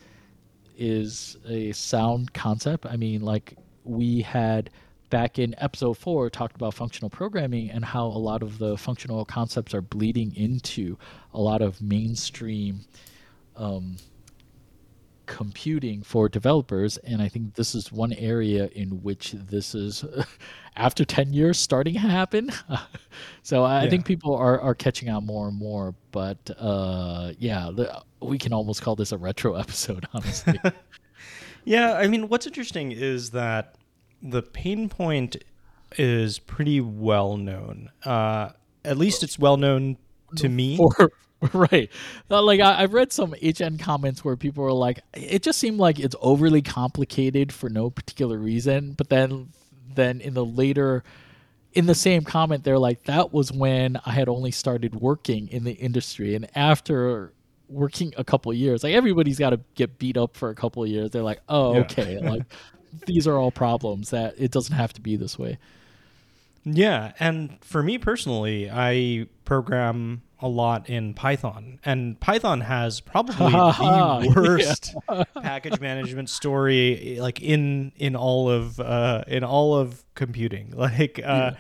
is 0.77 1.37
a 1.49 1.73
sound 1.73 2.33
concept. 2.33 2.87
I 2.87 2.97
mean, 2.97 3.23
like 3.23 3.57
we 3.85 4.23
had 4.23 4.71
back 5.11 5.39
in 5.39 5.55
episode 5.59 5.99
four 5.99 6.31
talked 6.31 6.57
about 6.57 6.73
functional 6.73 7.11
programming 7.11 7.71
and 7.71 7.85
how 7.85 8.07
a 8.07 8.19
lot 8.19 8.43
of 8.43 8.59
the 8.59 8.79
functional 8.79 9.25
concepts 9.27 9.75
are 9.75 9.83
bleeding 9.83 10.35
into 10.35 10.97
a 11.35 11.41
lot 11.41 11.61
of 11.61 11.81
mainstream 11.83 12.81
um, 13.57 13.97
computing 15.39 16.03
for 16.03 16.29
developers 16.29 16.99
and 16.99 17.23
i 17.23 17.29
think 17.29 17.55
this 17.55 17.75
is 17.75 17.91
one 17.91 18.13
area 18.15 18.69
in 18.75 19.03
which 19.03 19.33
this 19.33 19.75
is 19.75 20.05
after 20.77 21.05
10 21.07 21.33
years 21.33 21.59
starting 21.59 21.95
to 21.95 22.01
happen 22.01 22.51
so 23.43 23.65
i 23.65 23.85
Yeah. 23.85 23.91
think 23.91 24.05
people 24.05 24.35
are, 24.37 24.61
are 24.61 24.75
catching 24.75 25.09
on 25.09 25.25
more 25.25 25.49
and 25.49 25.59
more 25.59 25.95
but 26.11 26.39
uh, 26.59 27.33
yeah 27.39 27.71
the, 27.75 28.03
we 28.21 28.37
can 28.39 28.53
almost 28.53 28.83
call 28.83 28.95
this 28.95 29.11
a 29.13 29.17
retro 29.19 29.55
episode 29.65 30.07
honestly 30.13 30.59
Yeah, 31.65 31.93
I 31.95 32.09
mean, 32.09 32.29
what's 32.29 32.47
interesting 32.47 32.91
is 32.91 33.31
that 33.31 33.77
the 34.21 34.43
pain 34.43 34.89
point 34.89 35.37
is 35.97 36.41
pretty 36.41 36.81
well 36.81 37.37
known. 37.37 37.89
Uh, 38.05 38.51
at 38.85 38.97
least 38.99 39.23
it's 39.23 39.39
well 39.39 39.57
known 39.57 39.97
to 40.39 40.49
me. 40.49 40.77
For, 40.77 41.11
right. 41.53 41.91
Uh, 42.31 42.43
Like 42.43 42.61
I, 42.61 42.83
I've 42.83 42.95
read 42.95 43.13
some 43.13 43.35
HN 43.43 43.79
comments 43.79 44.25
where 44.25 44.37
people 44.37 44.65
are 44.65 44.73
like, 44.73 45.01
it 45.15 45.43
just 45.43 45.59
seemed 45.59 45.79
like 45.79 45.99
it's 45.99 46.17
overly 46.21 46.63
complicated 46.63 47.53
for 47.53 47.69
no 47.69 47.91
particular 47.91 48.39
reason. 48.39 48.93
But 48.93 49.09
then, 49.09 49.49
then 49.95 50.21
in 50.21 50.35
the 50.35 50.45
later, 50.45 51.03
in 51.75 51.87
the 51.87 51.95
same 51.95 52.23
comment, 52.23 52.65
they're 52.65 52.79
like, 52.79 53.05
that 53.05 53.33
was 53.33 53.51
when 53.53 53.99
I 54.05 54.13
had 54.13 54.29
only 54.29 54.51
started 54.51 54.95
working 54.95 55.49
in 55.49 55.65
the 55.65 55.73
industry, 55.73 56.35
and 56.35 56.47
after 56.57 57.33
working 57.69 58.13
a 58.19 58.25
couple 58.25 58.53
years, 58.53 58.85
like 58.85 58.93
everybody's 58.95 59.39
got 59.39 59.51
to 59.51 59.61
get 59.75 59.99
beat 59.99 60.17
up 60.19 60.37
for 60.37 60.51
a 60.51 60.55
couple 60.55 60.83
of 60.83 60.89
years. 60.91 61.11
They're 61.11 61.23
like, 61.23 61.41
oh, 61.49 61.75
Yeah. 61.75 61.81
okay, 61.81 62.19
like 62.21 62.43
these 63.07 63.27
are 63.27 63.37
all 63.39 63.51
problems 63.51 64.11
that 64.11 64.35
it 64.39 64.51
doesn't 64.51 64.75
have 64.77 64.93
to 64.95 65.01
be 65.01 65.17
this 65.17 65.39
way. 65.39 65.59
Yeah, 66.65 67.13
and 67.19 67.59
for 67.61 67.83
me 67.83 67.99
personally, 67.99 68.71
I 68.71 69.27
program 69.45 70.23
a 70.39 70.49
lot 70.49 70.89
in 70.89 71.15
Python, 71.15 71.79
and 71.85 72.19
Python 72.21 72.61
has 72.61 73.01
probably 73.01 73.35
the 73.53 74.33
worst 74.37 74.95
package 75.43 75.81
management 75.81 76.29
story 76.31 77.19
like 77.21 77.41
in 77.41 77.93
in 77.97 78.15
all 78.17 78.51
of 78.51 78.79
uh, 78.79 79.25
in 79.27 79.45
all 79.45 79.77
of 79.77 80.05
computing. 80.15 80.73
Like 80.83 81.21
uh, 81.25 81.53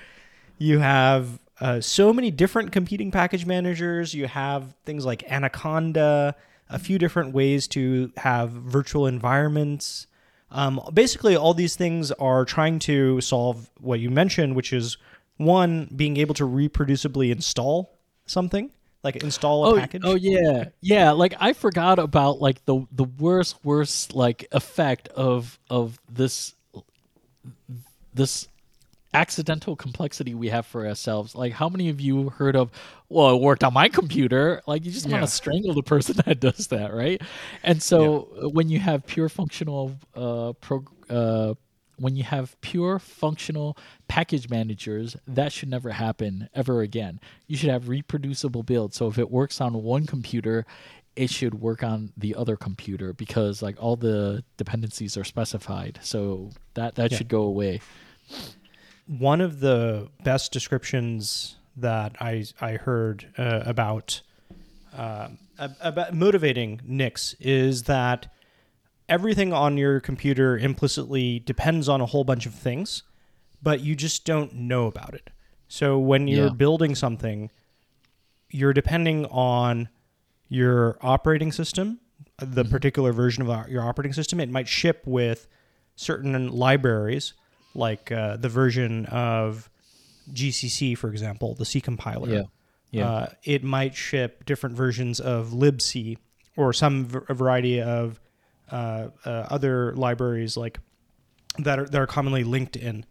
you 0.59 0.81
have 0.81 1.39
uh, 1.61 1.81
so 1.81 2.13
many 2.13 2.31
different 2.33 2.73
competing 2.73 3.11
package 3.13 3.47
managers. 3.47 4.15
You 4.15 4.27
have 4.27 4.75
things 4.85 5.07
like 5.07 5.23
Anaconda, 5.31 6.35
a 6.69 6.79
few 6.79 6.99
different 6.99 7.33
ways 7.33 7.69
to 7.69 8.13
have 8.17 8.51
virtual 8.51 9.07
environments. 9.07 10.07
Um, 10.53 10.81
basically, 10.93 11.35
all 11.35 11.55
these 11.55 11.77
things 11.77 12.13
are 12.13 12.45
trying 12.45 12.79
to 12.81 13.21
solve 13.21 13.71
what 13.81 14.01
you 14.01 14.11
mentioned, 14.11 14.55
which 14.55 14.73
is 14.73 14.99
one 15.39 15.89
being 15.97 16.19
able 16.19 16.35
to 16.35 16.45
reproducibly 16.45 17.33
install 17.33 17.99
something, 18.27 18.71
like 19.03 19.17
install 19.17 19.65
a 19.65 19.71
oh, 19.71 19.79
package. 19.79 20.03
Oh 20.05 20.15
yeah, 20.15 20.67
yeah. 20.81 21.11
Like 21.13 21.35
I 21.41 21.55
forgot 21.55 21.99
about 21.99 22.41
like 22.41 22.65
the 22.67 22.87
the 22.93 23.05
worst 23.05 23.57
worst 23.65 24.15
like 24.15 24.47
effect 24.53 25.09
of 25.09 25.59
of 25.71 25.99
this 26.11 26.55
this 28.15 28.47
accidental 29.15 29.77
complexity 29.77 30.35
we 30.35 30.49
have 30.49 30.67
for 30.67 30.87
ourselves. 30.87 31.35
Like 31.35 31.53
how 31.53 31.69
many 31.69 31.89
of 31.89 32.01
you 32.01 32.31
heard 32.31 32.57
of? 32.57 32.71
Well, 33.09 33.35
it 33.37 33.41
worked 33.43 33.63
on 33.65 33.75
my 33.75 33.89
computer. 33.89 34.63
Like 34.67 34.85
you 34.85 34.91
just 34.93 35.07
want 35.07 35.21
Yeah. 35.21 35.27
to 35.27 35.27
strangle 35.27 35.75
the 35.75 35.83
person 35.83 36.17
that 36.27 36.41
does 36.41 36.69
that, 36.69 36.95
right? 36.95 37.21
And 37.63 37.83
so 37.83 38.29
uh, 38.43 38.49
when 38.49 38.69
you 38.69 38.79
have 38.79 39.07
pure 39.07 39.29
functional 39.29 39.97
uh, 40.15 40.53
pro. 40.61 40.85
Uh, 41.11 41.55
when 41.99 42.17
you 42.17 42.25
have 42.25 42.59
pure 42.63 42.99
functional 42.99 43.77
package 44.09 44.49
managers, 44.49 45.15
that 45.29 45.53
should 45.53 45.69
never 45.69 45.91
happen 45.91 46.49
ever 46.53 46.81
again. 46.81 47.21
You 47.47 47.57
should 47.57 47.69
have 47.71 47.89
reproducible 47.89 48.65
builds. 48.65 48.97
So 48.97 49.07
if 49.07 49.19
it 49.19 49.31
works 49.31 49.61
on 49.61 49.75
one 49.85 50.07
computer, 50.07 50.67
it 51.15 51.31
should 51.31 51.55
work 51.61 51.85
on 51.85 52.13
the 52.17 52.35
other 52.35 52.57
computer 52.57 53.13
because 53.13 53.63
like 53.63 53.77
all 53.81 53.95
the 53.95 54.43
dependencies 54.57 55.17
are 55.17 55.23
specified. 55.23 56.01
So 56.03 56.51
that 56.75 56.97
that 56.97 57.13
Yeah. 57.13 57.19
should 57.19 57.29
go 57.29 57.43
away. 57.43 57.81
One 59.07 59.41
of 59.41 59.61
the 59.61 60.09
best 60.25 60.53
descriptions 60.53 61.57
that 61.77 62.17
I 62.21 62.45
I 62.61 62.73
heard 62.73 63.33
uh, 63.39 63.63
about 63.65 64.23
uh, 64.97 65.29
about 65.59 66.15
motivating 66.15 66.81
Nix 66.85 67.35
is 67.41 67.85
that 67.85 68.33
everything 69.09 69.53
on 69.53 69.77
your 69.77 70.01
computer 70.01 70.57
implicitly 70.59 71.39
depends 71.41 71.89
on 71.89 72.01
a 72.01 72.07
whole 72.07 72.25
bunch 72.25 72.47
of 72.47 72.55
things, 72.55 73.03
but 73.63 73.81
you 73.81 73.95
just 73.95 74.25
don't 74.25 74.55
know 74.55 74.87
about 74.87 75.15
it. 75.15 75.31
So 75.69 75.99
when 75.99 76.29
you're 76.29 76.49
Yeah. 76.49 76.53
building 76.55 76.95
something, 76.95 77.51
you're 78.51 78.73
depending 78.75 79.25
on 79.27 79.89
your 80.49 80.99
operating 81.01 81.53
system, 81.53 82.01
the 82.39 82.65
particular 82.65 83.13
version 83.13 83.47
of 83.49 83.69
your 83.69 83.83
operating 83.83 84.13
system. 84.13 84.41
It 84.41 84.51
might 84.51 84.69
ship 84.69 85.03
with 85.07 85.49
certain 85.97 86.49
libraries, 86.51 87.33
like 87.75 88.13
uh, 88.13 88.37
the 88.37 88.49
version 88.49 89.07
of 89.07 89.69
GCC, 90.33 90.97
for 90.97 91.11
example, 91.11 91.55
the 91.55 91.65
C 91.65 91.81
compiler. 91.81 92.29
Yeah. 92.29 92.43
Yeah. 92.91 93.11
Uh, 93.11 93.27
it 93.43 93.65
might 93.65 93.95
ship 93.95 94.45
different 94.45 94.77
versions 94.77 95.19
of 95.19 95.49
libc 95.49 96.19
or 96.57 96.73
some 96.75 97.07
v- 97.07 97.21
a 97.29 97.35
variety 97.35 97.81
of 97.81 98.21
uh, 98.71 99.09
uh, 99.25 99.47
other 99.51 99.95
libraries 99.95 100.57
like 100.57 100.79
that 101.59 101.79
are 101.79 101.87
that 101.87 102.01
are 102.01 102.07
commonly 102.07 102.45
linked 102.45 102.77
in. 102.77 103.07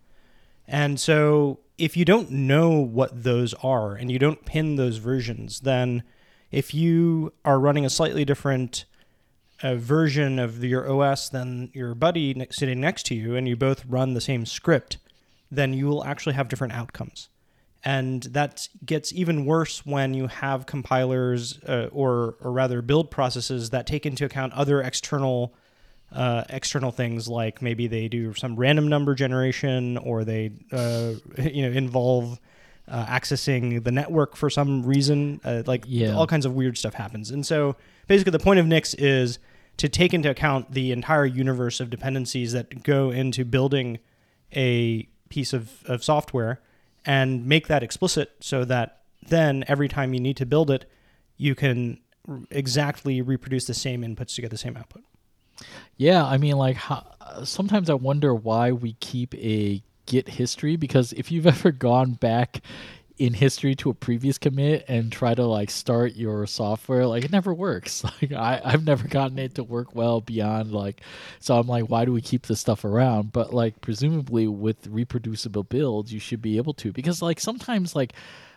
And 0.68 1.00
so, 1.00 1.60
if 1.78 1.98
you 1.98 2.06
don't 2.06 2.32
know 2.32 2.80
what 2.80 3.24
those 3.24 3.54
are 3.56 3.96
and 3.96 4.12
you 4.12 4.20
don't 4.20 4.46
pin 4.46 4.76
those 4.76 4.98
versions, 4.98 5.62
then 5.62 6.04
if 6.52 6.74
you 6.74 7.34
are 7.44 7.60
running 7.60 7.86
a 7.86 7.90
slightly 7.90 8.24
different 8.24 8.86
uh, 9.64 9.76
version 9.76 10.40
of 10.40 10.64
your 10.64 10.90
OS 10.92 11.30
than 11.30 11.70
your 11.74 11.94
buddy 11.96 12.48
sitting 12.52 12.80
next 12.82 13.06
to 13.08 13.16
you, 13.16 13.36
and 13.36 13.48
you 13.48 13.56
both 13.56 13.86
run 13.86 14.14
the 14.14 14.22
same 14.22 14.46
script, 14.46 14.98
then 15.50 15.74
you 15.74 15.88
will 15.88 16.04
actually 16.04 16.34
have 16.34 16.48
different 16.50 16.74
outcomes. 16.74 17.30
And 17.84 18.24
that 18.24 18.68
gets 18.86 19.12
even 19.12 19.46
worse 19.46 19.86
when 19.86 20.14
you 20.14 20.28
have 20.28 20.66
compilers, 20.68 21.60
uh, 21.64 21.90
or 21.92 22.36
or 22.40 22.52
rather 22.52 22.82
build 22.82 23.10
processes 23.10 23.72
that 23.72 23.88
take 23.88 24.06
into 24.06 24.24
account 24.26 24.54
other 24.54 24.82
external 24.82 25.56
uh, 26.12 26.44
external 26.50 26.92
things 26.92 27.28
like 27.28 27.62
maybe 27.62 27.88
they 27.88 28.08
do 28.08 28.34
some 28.34 28.56
random 28.56 28.88
number 28.88 29.16
generation 29.16 29.98
or 29.98 30.24
they 30.26 30.52
uh, 30.72 31.14
you 31.42 31.64
know 31.64 31.72
involve 31.72 32.40
uh, 32.88 33.06
accessing 33.06 33.82
the 33.84 33.92
network 33.92 34.36
for 34.36 34.50
some 34.50 34.84
reason 34.84 35.40
uh, 35.46 35.64
like 35.66 35.86
Yeah. 35.88 36.14
all 36.14 36.28
kinds 36.28 36.46
of 36.46 36.54
weird 36.54 36.78
stuff 36.78 36.94
happens 36.94 37.32
and 37.32 37.46
so 37.46 37.78
basically 38.08 38.32
the 38.32 38.40
point 38.40 38.60
of 38.60 38.66
nix 38.68 38.94
is 38.96 39.40
to 39.78 39.90
take 39.90 40.14
into 40.14 40.30
account 40.30 40.72
the 40.72 40.92
entire 40.92 41.26
universe 41.26 41.80
of 41.80 41.90
dependencies 41.90 42.52
that 42.54 42.84
go 42.84 43.10
into 43.12 43.44
building 43.46 44.00
a 44.56 45.08
piece 45.30 45.54
of, 45.54 45.84
of 45.86 46.04
software 46.04 46.62
and 47.06 47.46
make 47.46 47.68
that 47.68 47.82
explicit 47.82 48.32
so 48.40 48.64
that 48.66 49.02
then 49.28 49.64
every 49.68 49.88
time 49.88 50.14
you 50.14 50.20
need 50.20 50.38
to 50.38 50.46
build 50.46 50.70
it, 50.70 50.90
you 51.38 51.56
can 51.56 52.00
exactly 52.50 53.22
reproduce 53.22 53.66
the 53.66 53.74
same 53.74 54.02
inputs 54.02 54.36
to 54.36 54.42
get 54.42 54.52
the 54.52 54.58
same 54.58 54.78
output. 54.78 55.04
Yeah, 55.98 56.26
I 56.26 56.38
mean, 56.38 56.58
like, 56.58 56.76
how, 56.76 57.06
sometimes 57.44 57.90
I 57.90 57.94
wonder 57.94 58.34
why 58.34 58.72
we 58.72 58.94
keep 58.94 59.36
a 59.36 59.84
Git 60.08 60.28
history 60.28 60.76
because 60.76 61.14
if 61.14 61.32
you've 61.32 61.48
ever 61.56 61.72
gone 61.72 62.14
back 62.14 62.62
in 63.22 63.36
history 63.36 63.76
to 63.76 63.92
a 63.92 63.94
previous 63.94 64.40
commit 64.40 64.84
and 64.88 65.12
try 65.12 65.36
to 65.36 65.46
like 65.46 65.70
start 65.70 66.16
your 66.16 66.48
software, 66.48 67.06
like 67.06 67.24
it 67.24 67.32
never 67.32 67.54
works. 67.54 68.04
Like 68.22 68.34
I, 68.34 68.62
I've 68.64 68.86
never 68.86 69.08
gotten 69.08 69.40
it 69.40 69.56
to 69.56 69.64
work 69.64 69.96
well 69.96 70.22
beyond 70.22 70.72
like, 70.72 71.02
so 71.40 71.58
I'm 71.58 71.68
like, 71.68 71.86
why 71.86 72.04
do 72.04 72.12
we 72.12 72.22
keep 72.22 72.48
this 72.48 72.60
stuff 72.60 72.84
around? 72.84 73.32
But 73.32 73.54
like, 73.54 73.80
presumably 73.82 74.48
with 74.48 74.88
reproducible 74.88 75.64
builds, 75.64 76.12
you 76.14 76.20
should 76.20 76.42
be 76.42 76.58
able 76.58 76.74
to 76.76 76.92
because 76.92 77.22
like 77.22 77.40
sometimes 77.40 77.96
like 77.96 78.14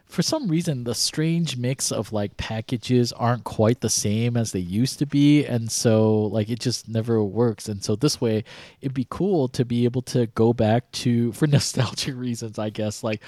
for 0.06 0.22
some 0.22 0.48
reason 0.48 0.84
the 0.84 0.94
strange 0.94 1.56
mix 1.56 1.90
of 1.90 2.12
like 2.12 2.36
packages 2.36 3.12
aren't 3.12 3.44
quite 3.44 3.80
the 3.80 3.88
same 3.88 4.36
as 4.36 4.52
they 4.52 4.60
used 4.60 4.98
to 4.98 5.06
be 5.06 5.44
and 5.44 5.72
so 5.72 6.22
like 6.26 6.48
it 6.50 6.60
just 6.60 6.88
never 6.88 7.22
works 7.22 7.68
and 7.68 7.82
so 7.82 7.96
this 7.96 8.20
way 8.20 8.44
it'd 8.80 8.94
be 8.94 9.06
cool 9.08 9.48
to 9.48 9.64
be 9.64 9.84
able 9.84 10.02
to 10.02 10.26
go 10.28 10.52
back 10.52 10.90
to 10.92 11.32
for 11.32 11.46
nostalgic 11.48 12.14
reasons 12.14 12.58
i 12.58 12.68
guess 12.68 13.02
like 13.02 13.20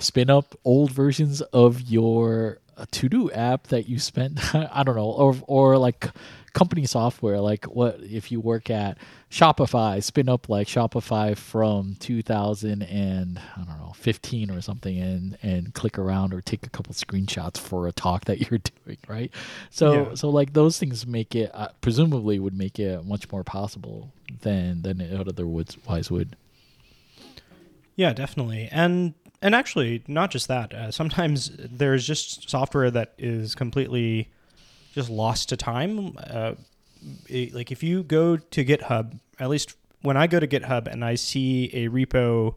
spin 0.00 0.30
up 0.30 0.54
old 0.64 0.90
versions 0.90 1.40
of 1.40 1.80
your 1.82 2.58
uh, 2.76 2.84
to-do 2.90 3.30
app 3.32 3.66
that 3.68 3.88
you 3.88 3.98
spent 3.98 4.54
i 4.54 4.82
don't 4.82 4.96
know 4.96 5.10
or 5.10 5.36
or 5.46 5.78
like 5.78 6.08
company 6.52 6.84
software 6.84 7.38
like 7.38 7.64
what 7.66 8.00
if 8.00 8.32
you 8.32 8.40
work 8.40 8.70
at 8.70 8.98
shopify 9.30 10.02
spin 10.02 10.28
up 10.28 10.48
like 10.48 10.66
shopify 10.66 11.36
from 11.36 11.94
2000 12.00 12.82
and 12.82 13.38
i 13.56 13.62
don't 13.62 13.78
know 13.78 13.92
15 13.94 14.50
or 14.50 14.60
something 14.60 14.98
and 14.98 15.38
and 15.42 15.74
click 15.74 15.96
around 15.98 16.34
or 16.34 16.40
take 16.40 16.66
a 16.66 16.70
couple 16.70 16.92
screenshots 16.92 17.56
for 17.58 17.86
a 17.86 17.92
talk 17.92 18.24
that 18.24 18.40
you're 18.50 18.58
doing 18.84 18.98
right 19.06 19.30
so 19.70 19.92
Yeah. 19.92 20.14
so 20.14 20.28
like 20.30 20.54
those 20.54 20.76
things 20.78 21.06
make 21.06 21.36
it 21.36 21.50
uh, 21.54 21.68
presumably 21.82 22.38
would 22.40 22.56
make 22.58 22.80
it 22.80 23.04
much 23.04 23.30
more 23.30 23.44
possible 23.44 24.10
than 24.42 24.82
than 24.82 25.00
it 25.00 25.12
otherwise 25.28 26.10
would 26.10 26.34
Yeah, 27.96 28.12
definitely. 28.14 28.68
And 28.72 29.12
and 29.42 29.54
actually, 29.54 30.02
not 30.06 30.30
just 30.30 30.48
that. 30.48 30.74
Uh, 30.74 30.90
sometimes 30.90 31.50
there's 31.58 32.06
just 32.06 32.48
software 32.50 32.90
that 32.90 33.14
is 33.18 33.54
completely 33.54 34.30
just 34.94 35.08
lost 35.10 35.48
to 35.50 35.56
time. 35.56 36.16
Uh, 36.18 36.54
it- 37.28 37.54
like 37.54 37.70
if 37.72 37.82
you 37.82 38.02
go 38.02 38.36
to 38.36 38.64
GitHub, 38.64 39.18
at 39.38 39.48
least 39.48 39.74
when 40.02 40.16
I 40.16 40.26
go 40.26 40.40
to 40.40 40.46
GitHub 40.46 40.86
and 40.86 41.04
I 41.04 41.14
see 41.14 41.70
a 41.72 41.88
repo 41.88 42.54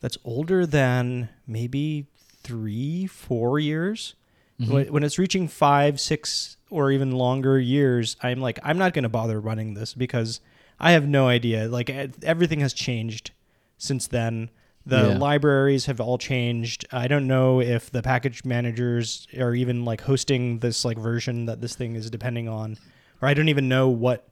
that's 0.00 0.18
older 0.24 0.66
than 0.66 1.28
maybe 1.46 2.06
three, 2.42 3.06
four 3.06 3.58
years, 3.58 4.14
when, 4.58 4.92
when 4.92 5.02
it's 5.02 5.18
reaching 5.18 5.48
five, 5.48 5.98
six, 6.00 6.56
or 6.70 6.92
even 6.92 7.10
longer 7.10 7.58
years, 7.58 8.16
I'm 8.22 8.40
like, 8.40 8.58
I'm 8.62 8.78
not 8.78 8.94
going 8.94 9.02
to 9.02 9.08
bother 9.08 9.40
running 9.40 9.74
this 9.74 9.92
because 9.92 10.40
I 10.78 10.92
have 10.92 11.06
no 11.08 11.26
idea. 11.26 11.66
Like 11.68 11.90
everything 12.22 12.60
has 12.60 12.72
changed 12.72 13.32
since 13.76 14.06
then. 14.06 14.50
The 14.84 15.10
Yeah. 15.12 15.18
libraries 15.18 15.86
have 15.86 16.00
all 16.00 16.18
changed. 16.18 16.86
I 16.90 17.06
don't 17.06 17.26
know 17.26 17.60
if 17.60 17.90
the 17.90 18.02
package 18.02 18.44
managers 18.44 19.26
are 19.38 19.54
even 19.54 19.84
like 19.84 20.00
hosting 20.02 20.58
this 20.58 20.84
like 20.84 20.98
version 20.98 21.46
that 21.46 21.60
this 21.60 21.76
thing 21.76 21.94
is 21.94 22.10
depending 22.10 22.48
on, 22.48 22.76
or 23.20 23.28
I 23.28 23.34
don't 23.34 23.48
even 23.48 23.68
know 23.68 23.88
what 23.88 24.28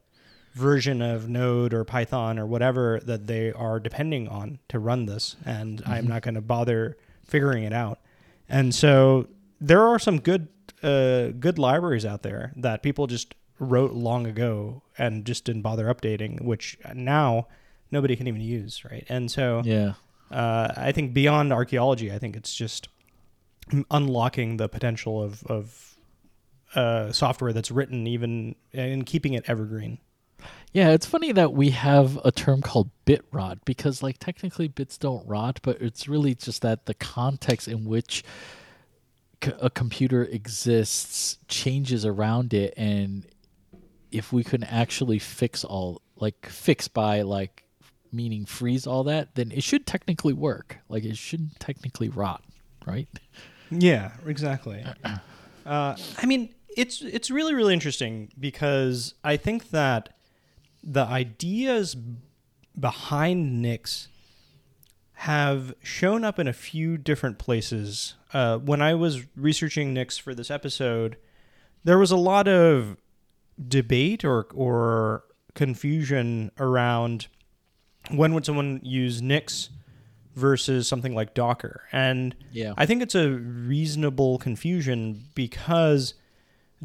version 0.54 1.00
of 1.00 1.28
Node 1.28 1.72
or 1.72 1.84
Python 1.84 2.36
or 2.38 2.46
whatever 2.46 3.00
that 3.04 3.28
they 3.28 3.52
are 3.52 3.78
depending 3.78 4.26
on 4.28 4.58
to 4.68 4.80
run 4.80 5.06
this, 5.06 5.36
and 5.44 5.80
I'm 5.86 6.08
not 6.08 6.22
going 6.22 6.34
to 6.34 6.40
bother 6.40 6.96
figuring 7.24 7.62
it 7.62 7.72
out. 7.72 8.00
And 8.48 8.74
so 8.74 9.28
there 9.60 9.82
are 9.86 9.98
some 10.00 10.18
good 10.20 10.48
uh, 10.82 11.28
good 11.38 11.58
libraries 11.58 12.04
out 12.06 12.22
there 12.22 12.52
that 12.56 12.82
people 12.82 13.06
just 13.06 13.34
wrote 13.60 13.92
long 13.92 14.26
ago 14.26 14.82
and 14.98 15.24
just 15.24 15.44
didn't 15.44 15.62
bother 15.62 15.84
updating, 15.94 16.42
which 16.42 16.78
now 16.94 17.46
nobody 17.92 18.16
can 18.16 18.26
even 18.26 18.40
use, 18.40 18.84
right? 18.84 19.06
And 19.08 19.30
so 19.30 19.62
yeah 19.64 19.92
uh, 20.30 20.72
I 20.76 20.92
think 20.92 21.12
beyond 21.12 21.52
archaeology, 21.52 22.12
I 22.12 22.18
think 22.18 22.36
it's 22.36 22.54
just 22.54 22.88
unlocking 23.90 24.56
the 24.56 24.68
potential 24.68 25.22
of 25.22 25.44
of 25.44 25.96
uh, 26.74 27.12
software 27.12 27.52
that's 27.52 27.70
written 27.70 28.06
even 28.06 28.54
and 28.72 29.04
keeping 29.06 29.34
it 29.34 29.44
evergreen. 29.48 29.98
Yeah, 30.72 30.90
it's 30.90 31.04
funny 31.04 31.32
that 31.32 31.52
we 31.52 31.70
have 31.70 32.18
a 32.24 32.30
term 32.30 32.62
called 32.62 32.90
bit 33.04 33.24
rot 33.32 33.58
because, 33.64 34.02
like, 34.02 34.18
technically 34.18 34.68
bits 34.68 34.96
don't 34.96 35.26
rot, 35.26 35.58
but 35.62 35.82
it's 35.82 36.08
really 36.08 36.34
just 36.34 36.62
that 36.62 36.86
the 36.86 36.94
context 36.94 37.66
in 37.66 37.84
which 37.84 38.22
c- 39.42 39.52
a 39.60 39.68
computer 39.68 40.22
exists 40.24 41.38
changes 41.48 42.06
around 42.06 42.54
it, 42.54 42.72
and 42.76 43.26
if 44.12 44.32
we 44.32 44.44
can 44.44 44.62
actually 44.62 45.18
fix 45.18 45.64
all, 45.64 46.00
like, 46.16 46.46
fix 46.46 46.86
by 46.88 47.22
like 47.22 47.64
meaning 48.12 48.44
freeze 48.44 48.86
all 48.86 49.04
that, 49.04 49.34
then 49.34 49.52
it 49.52 49.62
should 49.62 49.86
technically 49.86 50.32
work. 50.32 50.78
Like, 50.88 51.04
it 51.04 51.16
shouldn't 51.16 51.58
technically 51.60 52.08
rot, 52.08 52.42
right? 52.86 53.08
Yeah, 53.70 54.12
exactly. 54.26 54.84
uh, 55.66 55.96
I 56.18 56.26
mean, 56.26 56.54
it's 56.76 57.02
it's 57.02 57.30
really 57.30 57.54
really 57.54 57.74
interesting 57.74 58.30
because 58.38 59.14
I 59.24 59.36
think 59.36 59.70
that 59.70 60.10
the 60.82 61.02
ideas 61.02 61.96
behind 62.78 63.60
Nix 63.60 64.08
have 65.12 65.74
shown 65.82 66.24
up 66.24 66.38
in 66.38 66.48
a 66.48 66.52
few 66.52 66.96
different 66.96 67.38
places. 67.38 68.14
Uh, 68.32 68.56
when 68.58 68.80
I 68.80 68.94
was 68.94 69.24
researching 69.36 69.92
Nix 69.92 70.16
for 70.16 70.34
this 70.34 70.50
episode, 70.50 71.16
there 71.84 71.98
was 71.98 72.10
a 72.10 72.16
lot 72.16 72.48
of 72.48 72.96
debate 73.68 74.24
or 74.24 74.46
or 74.54 75.24
confusion 75.54 76.50
around 76.58 77.26
when 78.16 78.34
would 78.34 78.44
someone 78.44 78.80
use 78.82 79.20
Nix 79.22 79.70
versus 80.34 80.86
something 80.88 81.14
like 81.14 81.34
Docker, 81.34 81.82
and 81.92 82.34
Yeah. 82.52 82.74
I 82.76 82.86
think 82.86 83.02
it's 83.02 83.14
a 83.14 83.30
reasonable 83.30 84.38
confusion 84.38 85.24
because 85.34 86.14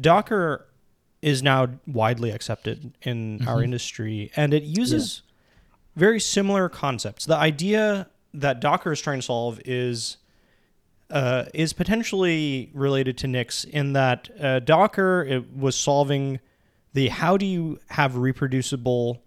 Docker 0.00 0.66
is 1.22 1.42
now 1.42 1.68
widely 1.86 2.30
accepted 2.30 2.92
in 3.02 3.46
our 3.48 3.62
industry 3.62 4.30
and 4.36 4.52
it 4.52 4.62
uses 4.62 5.22
very 5.96 6.20
similar 6.20 6.68
concepts. 6.68 7.24
The 7.24 7.36
idea 7.36 8.08
that 8.34 8.60
Docker 8.60 8.92
is 8.92 9.00
trying 9.00 9.18
to 9.20 9.22
solve 9.22 9.60
is 9.64 10.18
uh, 11.08 11.44
is 11.54 11.72
potentially 11.72 12.70
related 12.74 13.16
to 13.18 13.28
Nix 13.28 13.64
in 13.64 13.92
that 13.94 14.28
uh, 14.40 14.58
Docker 14.58 15.24
it 15.28 15.56
was 15.56 15.76
solving 15.76 16.40
the 16.92 17.08
how 17.08 17.36
do 17.36 17.46
you 17.46 17.78
have 17.90 18.16
reproducible 18.16 19.22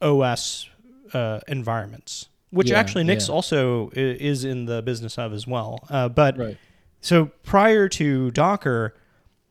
OS 0.00 0.68
uh, 1.14 1.40
environments, 1.48 2.28
which 2.50 2.70
Yeah, 2.70 2.78
actually 2.78 3.04
Nix 3.04 3.28
yeah. 3.28 3.34
also 3.34 3.90
is 3.94 4.44
in 4.44 4.66
the 4.66 4.82
business 4.82 5.18
of 5.18 5.32
as 5.32 5.46
well. 5.46 5.84
Uh, 5.88 6.08
but 6.08 6.36
Right. 6.38 6.56
so 7.00 7.26
prior 7.42 7.88
to 7.90 8.30
Docker, 8.32 8.94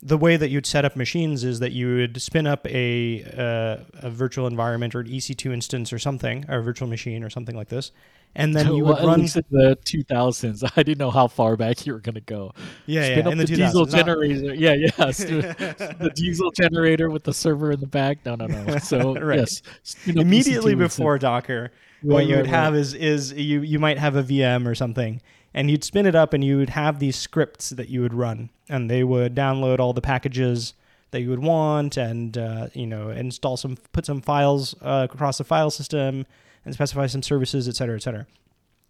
the 0.01 0.17
way 0.17 0.35
that 0.35 0.49
you'd 0.49 0.65
set 0.65 0.83
up 0.83 0.95
machines 0.97 1.43
is 1.45 1.59
that 1.59 1.71
you 1.71 1.95
would 1.95 2.21
spin 2.21 2.45
up 2.45 2.67
a 2.67 3.23
uh, 3.37 3.83
a 4.05 4.09
virtual 4.09 4.47
environment 4.47 4.93
or 4.95 4.99
an 4.99 5.07
EC2 5.07 5.53
instance 5.53 5.93
or 5.93 5.99
something, 5.99 6.45
or 6.49 6.57
a 6.59 6.61
virtual 6.63 6.87
machine 6.89 7.23
or 7.23 7.29
something 7.29 7.55
like 7.55 7.69
this, 7.69 7.91
and 8.35 8.55
then 8.55 8.73
you 8.73 8.85
Well, 8.85 8.95
would 8.95 9.05
run. 9.05 9.21
the 9.51 9.77
2000s. 9.85 10.63
I 10.75 10.83
didn't 10.83 10.99
know 10.99 11.11
how 11.11 11.27
far 11.27 11.55
back 11.55 11.85
you 11.85 11.93
were 11.93 11.99
going 11.99 12.15
to 12.15 12.21
go. 12.21 12.53
Yeah, 12.85 13.09
Spin 13.09 13.25
yeah, 13.25 13.25
up 13.25 13.31
in 13.31 13.37
the, 13.37 13.45
the 13.45 13.55
diesel 13.55 13.85
2000s. 13.85 13.91
Generator. 13.91 14.53
Yeah, 14.55 14.73
yeah. 14.73 14.89
the 14.97 16.11
diesel 16.15 16.51
generator 16.51 17.09
with 17.09 17.23
the 17.23 17.33
server 17.33 17.71
in 17.71 17.79
the 17.79 17.87
back. 17.87 18.25
No, 18.25 18.35
no, 18.35 18.47
no. 18.47 18.77
So 18.77 19.15
Right. 19.15 19.39
yes, 19.39 19.61
immediately 20.05 20.75
before 20.75 21.17
Docker, 21.17 21.71
what 22.01 22.25
you 22.25 22.35
would 22.35 22.45
right, 22.45 22.49
have 22.49 22.75
is 22.75 22.93
is 22.93 23.31
you 23.33 23.61
you 23.61 23.79
might 23.79 23.97
have 23.97 24.15
a 24.15 24.23
VM 24.23 24.67
or 24.67 24.75
something, 24.75 25.21
and 25.53 25.69
you'd 25.69 25.83
spin 25.83 26.05
it 26.05 26.15
up, 26.15 26.33
and 26.33 26.43
you 26.43 26.57
would 26.57 26.69
have 26.71 26.99
these 26.99 27.15
scripts 27.15 27.69
that 27.71 27.89
you 27.89 28.01
would 28.01 28.13
run, 28.13 28.49
and 28.69 28.89
they 28.89 29.03
would 29.03 29.35
download 29.35 29.79
all 29.79 29.93
the 29.93 30.01
packages 30.01 30.73
that 31.11 31.21
you 31.21 31.29
would 31.29 31.39
want, 31.43 31.95
and 31.97 32.37
uh, 32.37 32.67
you 32.73 32.87
know 32.87 33.09
install 33.09 33.55
some, 33.57 33.77
put 33.93 34.05
some 34.05 34.21
files 34.21 34.75
uh, 34.81 35.07
across 35.11 35.37
the 35.37 35.43
file 35.43 35.69
system, 35.69 36.25
and 36.65 36.73
specify 36.73 37.07
some 37.07 37.21
services, 37.23 37.67
et 37.67 37.75
cetera, 37.75 37.95
et 37.95 38.03
cetera. 38.03 38.25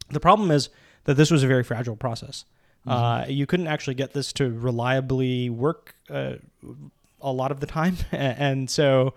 The 0.10 0.20
problem 0.20 0.52
is 0.52 0.70
that 1.06 1.16
this 1.16 1.32
was 1.32 1.44
a 1.44 1.48
very 1.48 1.64
fragile 1.64 1.96
process. 1.96 2.46
Uh, 2.86 3.24
you 3.30 3.46
couldn't 3.46 3.68
actually 3.68 3.94
get 3.94 4.12
this 4.14 4.34
to 4.34 4.50
reliably 4.52 5.50
work 5.50 5.96
uh, 6.10 6.34
a 7.22 7.32
lot 7.32 7.50
of 7.52 7.62
the 7.62 7.66
time, 7.66 7.96
and 8.12 8.70
so 8.70 9.14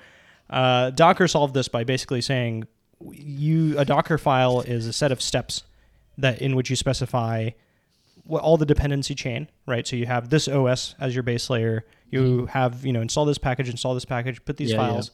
uh, 0.48 0.90
Docker 0.90 1.26
solved 1.26 1.52
this 1.54 1.66
by 1.66 1.82
basically 1.82 2.20
saying 2.20 2.64
you 3.10 3.76
a 3.76 3.84
Docker 3.84 4.18
file 4.18 4.60
is 4.60 4.86
a 4.86 4.92
set 4.92 5.10
of 5.10 5.20
steps 5.20 5.64
that 6.16 6.40
in 6.40 6.54
which 6.54 6.70
you 6.70 6.76
specify 6.76 7.50
what 8.24 8.42
all 8.42 8.56
the 8.56 8.66
dependency 8.66 9.14
chain, 9.16 9.48
right? 9.66 9.86
So 9.86 9.96
you 9.96 10.06
have 10.06 10.30
this 10.30 10.46
OS 10.48 10.94
as 11.00 11.14
your 11.14 11.22
base 11.24 11.50
layer, 11.50 11.84
You 12.10 12.46
have 12.46 12.86
you 12.86 12.92
know 12.92 13.00
install 13.00 13.24
this 13.24 13.38
package, 13.38 13.68
install 13.68 13.94
this 13.94 14.04
package, 14.04 14.44
put 14.44 14.56
these 14.56 14.70
Yeah, 14.70 14.76
yeah. 14.80 14.88
files, 14.92 15.10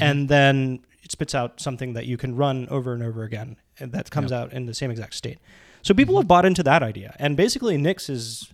and 0.00 0.28
then 0.28 0.80
it 1.02 1.10
spits 1.12 1.34
out 1.34 1.60
something 1.60 1.94
that 1.94 2.06
you 2.06 2.16
can 2.16 2.36
run 2.36 2.68
over 2.68 2.92
and 2.92 3.02
over 3.02 3.24
again, 3.24 3.56
and 3.78 3.92
that 3.92 4.10
comes 4.10 4.32
out 4.32 4.52
in 4.52 4.66
the 4.66 4.74
same 4.74 4.90
exact 4.90 5.14
state. 5.14 5.38
So 5.82 5.94
people 5.94 6.16
have 6.16 6.28
bought 6.28 6.44
into 6.44 6.62
that 6.62 6.82
idea, 6.82 7.14
and 7.18 7.36
basically 7.36 7.76
Nix 7.76 8.08
is 8.08 8.52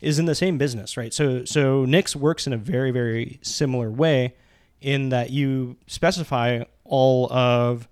is 0.00 0.18
in 0.20 0.26
the 0.26 0.34
same 0.34 0.58
business, 0.58 0.96
right? 0.96 1.12
So 1.12 1.44
so 1.44 1.84
Nix 1.84 2.14
works 2.14 2.46
in 2.46 2.52
a 2.52 2.56
very 2.56 2.90
very 2.92 3.40
similar 3.42 3.90
way, 3.90 4.36
in 4.80 5.08
that 5.08 5.30
you 5.30 5.76
specify 5.86 6.62
all 6.84 7.30
of 7.32 7.88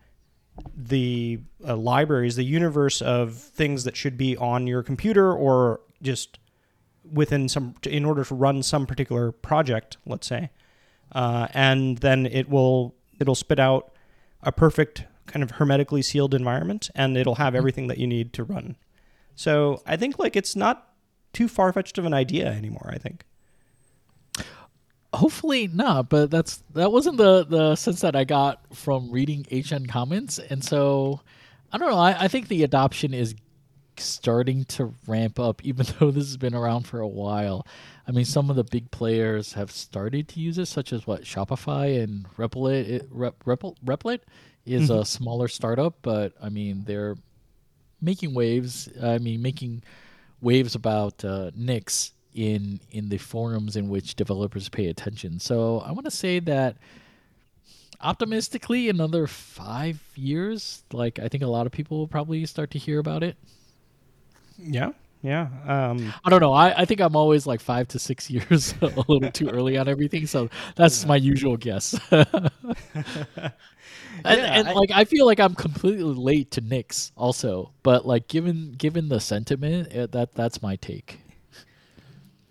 the 0.75 1.41
uh, 1.67 1.77
libraries, 1.77 2.37
the 2.37 2.45
universe 2.45 3.03
of 3.03 3.35
things 3.35 3.85
that 3.85 3.97
should 3.97 4.17
be 4.17 4.37
on 4.37 4.67
your 4.67 4.83
computer 4.83 5.33
or 5.33 5.81
just 6.01 6.39
within 7.13 7.49
some 7.49 7.75
in 7.85 8.05
order 8.05 8.25
to 8.25 8.35
run 8.35 8.63
some 8.63 8.87
particular 8.87 9.33
project, 9.33 9.97
let's 10.07 10.27
say, 10.27 10.51
uh, 11.13 11.49
and 11.53 11.99
then 11.99 12.27
it 12.27 12.49
will 12.49 12.95
it'll 13.19 13.35
spit 13.35 13.59
out 13.59 13.93
a 14.47 14.53
perfect 14.53 15.05
kind 15.27 15.43
of 15.43 15.53
hermetically 15.53 16.01
sealed 16.01 16.33
environment, 16.33 16.89
and 16.95 17.17
it'll 17.17 17.35
have 17.35 17.49
mm-hmm. 17.49 17.59
everything 17.59 17.87
that 17.89 17.99
you 17.99 18.07
need 18.07 18.33
to 18.33 18.45
run. 18.45 18.77
So 19.35 19.83
I 19.85 19.97
think 19.97 20.19
like 20.19 20.37
it's 20.37 20.57
not 20.57 20.89
too 21.35 21.49
far 21.49 21.73
fetched 21.73 21.99
of 21.99 22.07
an 22.07 22.15
idea 22.15 22.47
anymore. 22.47 22.91
I 22.93 22.99
think. 22.99 23.25
Hopefully 25.13 25.69
not, 25.69 26.09
but 26.09 26.31
that's 26.31 26.63
that 26.75 26.93
wasn't 26.93 27.19
the 27.19 27.45
the 27.45 27.77
sense 27.77 28.01
that 28.01 28.17
I 28.17 28.25
got 28.25 28.75
from 28.75 29.11
reading 29.11 29.47
HN 29.51 29.87
comments, 29.87 30.39
and 30.39 30.65
so 30.65 31.21
I 31.73 31.79
don't 31.79 31.91
know. 31.91 31.99
I, 31.99 32.25
I 32.25 32.29
think 32.29 32.49
the 32.49 32.63
adoption 32.63 33.13
is 33.13 33.35
starting 33.99 34.65
to 34.65 34.95
ramp 35.07 35.39
up, 35.39 35.65
even 35.65 35.87
though 35.99 36.11
this 36.11 36.27
has 36.27 36.37
been 36.37 36.55
around 36.55 36.87
for 36.87 37.01
a 37.01 37.09
while. 37.09 37.67
I 38.09 38.13
mean, 38.13 38.25
some 38.25 38.51
of 38.51 38.57
the 38.57 38.65
big 38.65 38.91
players 38.91 39.55
have 39.55 39.71
started 39.71 40.29
to 40.29 40.41
use 40.41 40.59
it, 40.59 40.67
such 40.67 40.93
as 40.93 41.07
what 41.07 41.23
Shopify 41.23 42.03
and 42.03 42.27
Replit. 42.37 42.89
It, 42.89 43.09
Rep, 43.11 43.43
Repl, 43.45 43.75
Replit 43.85 44.21
is 44.65 44.91
a 44.91 45.05
smaller 45.05 45.49
startup, 45.49 45.95
but 46.03 46.33
I 46.43 46.49
mean 46.49 46.85
they're 46.87 47.17
making 48.01 48.35
waves. 48.35 48.89
I 49.03 49.19
mean, 49.19 49.43
making 49.43 49.83
waves 50.41 50.75
about 50.75 51.25
uh, 51.25 51.51
Nix 51.55 52.13
in 52.35 52.81
in 52.91 53.09
the 53.09 53.19
forums 53.19 53.77
in 53.77 53.89
which 53.89 54.15
developers 54.15 54.69
pay 54.69 54.87
attention. 54.87 55.41
So 55.41 55.81
I 55.81 55.93
want 55.93 56.05
to 56.05 56.11
say 56.11 56.39
that 56.41 56.77
optimistically, 58.01 58.89
another 58.89 59.27
five 59.27 60.03
years, 60.15 60.83
like 60.93 61.19
I 61.19 61.29
think 61.29 61.43
a 61.43 61.49
lot 61.49 61.67
of 61.67 61.73
people 61.73 61.99
will 61.99 62.09
probably 62.09 62.45
start 62.47 62.71
to 62.73 62.79
hear 62.79 62.99
about 62.99 63.23
it. 63.23 63.37
Yeah. 64.59 64.91
Yeah. 65.23 65.49
Um, 65.67 66.15
I 66.25 66.31
don't 66.31 66.41
know. 66.41 66.53
I, 66.53 66.83
I 66.83 66.85
think 66.85 67.01
I'm 67.01 67.17
always 67.17 67.47
like 67.47 67.61
five 67.61 67.89
to 67.89 67.99
six 67.99 68.31
years 68.31 68.75
a 68.81 68.87
little 69.09 69.31
too 69.33 69.49
early 69.49 69.77
on 69.77 69.89
everything. 69.89 70.27
So 70.27 70.49
that's 70.77 71.05
my 71.05 71.17
usual 71.17 71.57
guess. 71.57 71.99
and, 72.11 73.53
and 74.25 74.69
I- 74.69 74.73
like 74.73 74.91
I 74.93 75.05
feel 75.05 75.27
like 75.27 75.41
I'm 75.41 75.55
completely 75.55 76.05
late 76.05 76.51
to 76.53 76.61
Nix 76.61 77.13
also, 77.17 77.73
but 77.83 78.07
like 78.07 78.29
given 78.29 78.73
given 78.73 79.09
the 79.09 79.21
sentiment, 79.21 79.95
uh, 79.95 80.07
that 80.09 80.35
that's 80.35 80.63
my 80.63 80.77
take. 80.77 81.21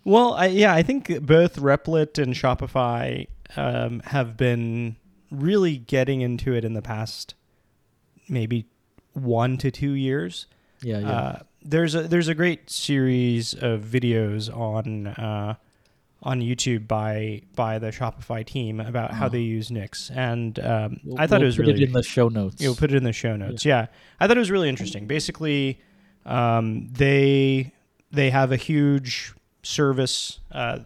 Well, 0.04 0.34
I, 0.34 0.46
yeah, 0.46 0.72
I 0.72 0.82
think 0.82 1.20
both 1.26 1.56
Replit 1.56 2.22
and 2.22 2.32
Shopify 2.32 3.26
um, 3.56 4.00
have 4.06 4.36
been 4.36 4.96
really 5.32 5.78
getting 5.78 6.20
into 6.20 6.54
it 6.54 6.64
in 6.64 6.74
the 6.74 6.82
past 6.82 7.34
maybe 8.28 8.66
one 9.14 9.56
to 9.58 9.70
two 9.72 9.92
years. 9.92 10.46
Yeah, 10.80 10.98
yeah. 11.00 11.10
Uh, 11.10 11.38
there's 11.66 11.94
a 11.94 12.02
there's 12.02 12.28
a 12.28 12.34
great 12.34 12.70
series 12.70 13.54
of 13.54 13.80
videos 13.82 14.54
on 14.56 15.06
uh, 15.08 15.54
on 16.22 16.40
YouTube 16.40 16.86
by 16.88 17.42
by 17.54 17.78
the 17.78 17.88
Shopify 17.88 18.44
team 18.44 18.80
about 18.80 19.10
how 19.12 19.26
Oh. 19.26 19.28
they 19.28 19.40
use 19.40 19.70
Nix, 19.70 20.10
and 20.10 20.58
um, 20.60 21.00
We'll- 21.04 21.20
I 21.20 21.26
thought 21.26 21.36
we'll 21.40 21.42
it 21.42 21.46
was 21.46 21.56
put 21.56 21.66
really 21.66 21.82
it 21.82 21.86
in 21.88 21.92
the 21.92 22.02
show 22.02 22.28
notes. 22.28 22.60
You'll 22.62 22.74
put 22.76 22.90
it 22.92 22.96
in 22.96 23.04
the 23.04 23.12
show 23.12 23.36
notes. 23.36 23.64
Yeah. 23.64 23.86
I 24.20 24.26
thought 24.26 24.36
it 24.36 24.40
was 24.40 24.50
really 24.50 24.68
interesting. 24.68 25.06
Basically, 25.06 25.80
um, 26.24 26.88
they 26.92 27.72
they 28.12 28.30
have 28.30 28.52
a 28.52 28.56
huge 28.56 29.32
service, 29.62 30.38
uh, 30.52 30.78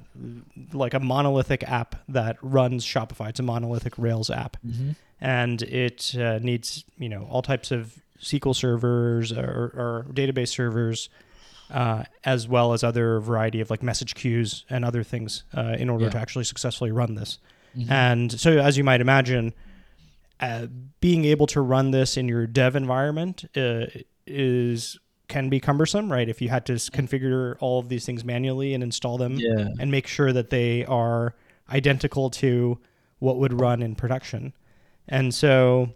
like 0.73 0.95
a 0.95 1.01
monolithic 1.01 1.63
app 1.65 1.97
that 2.09 2.39
runs 2.43 2.85
Shopify. 2.85 3.29
It's 3.29 3.39
a 3.41 3.43
monolithic 3.43 3.93
Rails 3.99 4.31
app, 4.31 4.57
Mhm. 4.67 4.97
and 5.21 5.63
it 5.63 6.15
uh, 6.17 6.39
needs 6.39 6.85
you 6.99 7.09
know 7.09 7.27
all 7.31 7.43
types 7.43 7.71
of 7.71 7.95
SQL 8.21 8.55
servers 8.55 9.33
or, 9.33 9.73
or 9.75 10.07
database 10.13 10.49
servers. 10.49 11.09
Uh, 11.71 12.03
as 12.25 12.49
well 12.49 12.73
as 12.73 12.83
other 12.83 13.21
variety 13.21 13.61
of 13.61 13.71
like 13.71 13.81
message 13.81 14.17
queues 14.17 14.65
and 14.69 14.85
other 14.85 15.05
things 15.05 15.45
uh, 15.57 15.77
in 15.79 15.89
order 15.89 16.07
Yeah. 16.07 16.11
to 16.11 16.19
actually 16.19 16.43
successfully 16.43 16.91
run 16.91 17.15
this. 17.15 17.39
Mhm. 17.79 17.89
And 17.89 18.33
so, 18.33 18.59
as 18.59 18.77
you 18.77 18.83
might 18.83 19.01
imagine, 19.01 19.55
uh, 20.41 20.67
being 21.01 21.25
able 21.27 21.47
to 21.47 21.61
run 21.61 21.93
this 21.93 22.17
in 22.17 22.27
your 22.27 22.49
dev 22.49 22.75
environment 22.75 23.45
uh, 23.57 23.87
is 24.27 24.99
can 25.29 25.49
be 25.49 25.61
cumbersome, 25.61 26.11
right? 26.11 26.29
If 26.29 26.43
you 26.43 26.49
had 26.49 26.67
to 26.67 26.73
configure 26.73 27.55
all 27.61 27.79
of 27.79 27.89
these 27.89 28.05
things 28.05 28.25
manually 28.25 28.75
and 28.75 28.83
install 28.83 29.17
them 29.17 29.35
yeah. 29.39 29.69
and 29.79 29.93
make 29.93 30.09
sure 30.09 30.33
that 30.33 30.51
they 30.51 30.85
are 30.87 31.37
identical 31.71 32.31
to 32.31 32.81
what 33.21 33.37
would 33.37 33.61
run 33.61 33.81
in 33.81 33.95
production. 33.95 34.55
And 35.07 35.33
so 35.33 35.91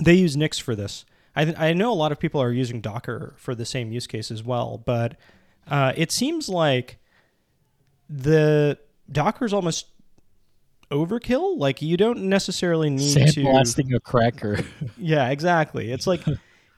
they 0.00 0.14
use 0.14 0.36
Nix 0.36 0.60
for 0.60 0.76
this. 0.76 1.04
I, 1.34 1.44
th- 1.44 1.58
I 1.58 1.72
know 1.72 1.92
a 1.92 1.94
lot 1.94 2.12
of 2.12 2.18
people 2.18 2.42
are 2.42 2.52
using 2.52 2.80
Docker 2.80 3.34
for 3.38 3.54
the 3.54 3.64
same 3.64 3.90
use 3.92 4.06
case 4.06 4.30
as 4.30 4.42
well, 4.42 4.82
but 4.84 5.16
uh, 5.66 5.92
it 5.96 6.12
seems 6.12 6.48
like 6.48 6.98
the 8.08 8.78
Docker's 9.10 9.52
almost 9.52 9.86
overkill. 10.90 11.58
Like 11.58 11.82
you 11.82 11.96
don't 11.96 12.24
necessarily 12.24 12.90
need 12.90 13.14
to 13.14 13.20
Sandblasting 13.20 13.94
a 13.94 14.00
cracker. 14.00 14.60
yeah, 14.98 15.30
exactly. 15.30 15.90
It's 15.90 16.06
like 16.06 16.22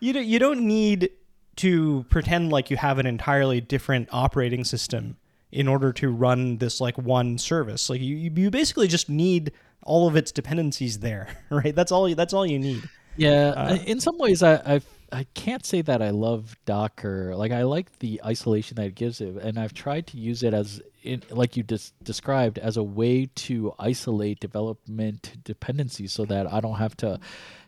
you 0.00 0.12
don't, 0.12 0.24
you 0.24 0.38
don't 0.38 0.60
need 0.60 1.10
to 1.56 2.04
pretend 2.08 2.50
like 2.50 2.70
you 2.70 2.76
have 2.76 2.98
an 2.98 3.06
entirely 3.06 3.60
different 3.60 4.08
operating 4.12 4.64
system 4.64 5.16
in 5.52 5.68
order 5.68 5.92
to 5.92 6.10
run 6.10 6.58
this 6.58 6.80
like 6.80 6.98
one 6.98 7.38
service. 7.38 7.90
Like 7.90 8.00
you 8.00 8.16
you 8.16 8.50
basically 8.50 8.88
just 8.88 9.08
need 9.08 9.52
all 9.82 10.08
of 10.08 10.16
its 10.16 10.32
dependencies 10.32 11.00
there, 11.00 11.28
right? 11.50 11.74
That's 11.74 11.92
all 11.92 12.12
that's 12.14 12.32
all 12.32 12.46
you 12.46 12.58
need. 12.58 12.88
Yeah, 13.16 13.54
Uh, 13.56 13.76
in 13.86 14.00
some 14.00 14.18
ways, 14.18 14.42
I 14.42 14.60
I've, 14.64 14.86
I 15.12 15.24
can't 15.34 15.64
say 15.64 15.82
that 15.82 16.02
I 16.02 16.10
love 16.10 16.56
Docker. 16.64 17.34
Like 17.36 17.52
I 17.52 17.62
like 17.62 17.98
the 18.00 18.20
isolation 18.24 18.76
that 18.76 18.86
it 18.86 18.94
gives 18.96 19.20
it, 19.20 19.36
and 19.36 19.58
I've 19.58 19.72
tried 19.74 20.06
to 20.08 20.18
use 20.18 20.42
it 20.42 20.52
as, 20.54 20.82
in, 21.02 21.22
like 21.30 21.56
you 21.56 21.62
just 21.62 21.94
described, 22.02 22.58
as 22.58 22.76
a 22.76 22.82
way 22.82 23.26
to 23.36 23.72
isolate 23.78 24.40
development 24.40 25.36
dependencies, 25.44 26.12
so 26.12 26.24
that 26.26 26.52
I 26.52 26.60
don't 26.60 26.76
have 26.78 26.96
to 26.98 27.20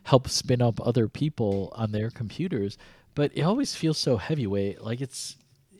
help 0.03 0.27
spin 0.29 0.61
up 0.61 0.85
other 0.85 1.07
people 1.07 1.71
on 1.75 1.91
their 1.91 2.09
computers. 2.09 2.77
But 3.15 3.31
it 3.33 3.43
always 3.43 3.75
feels 3.75 3.97
so 3.97 4.17
heavyweight. 4.17 4.81
Like 4.83 4.99
it's 5.01 5.37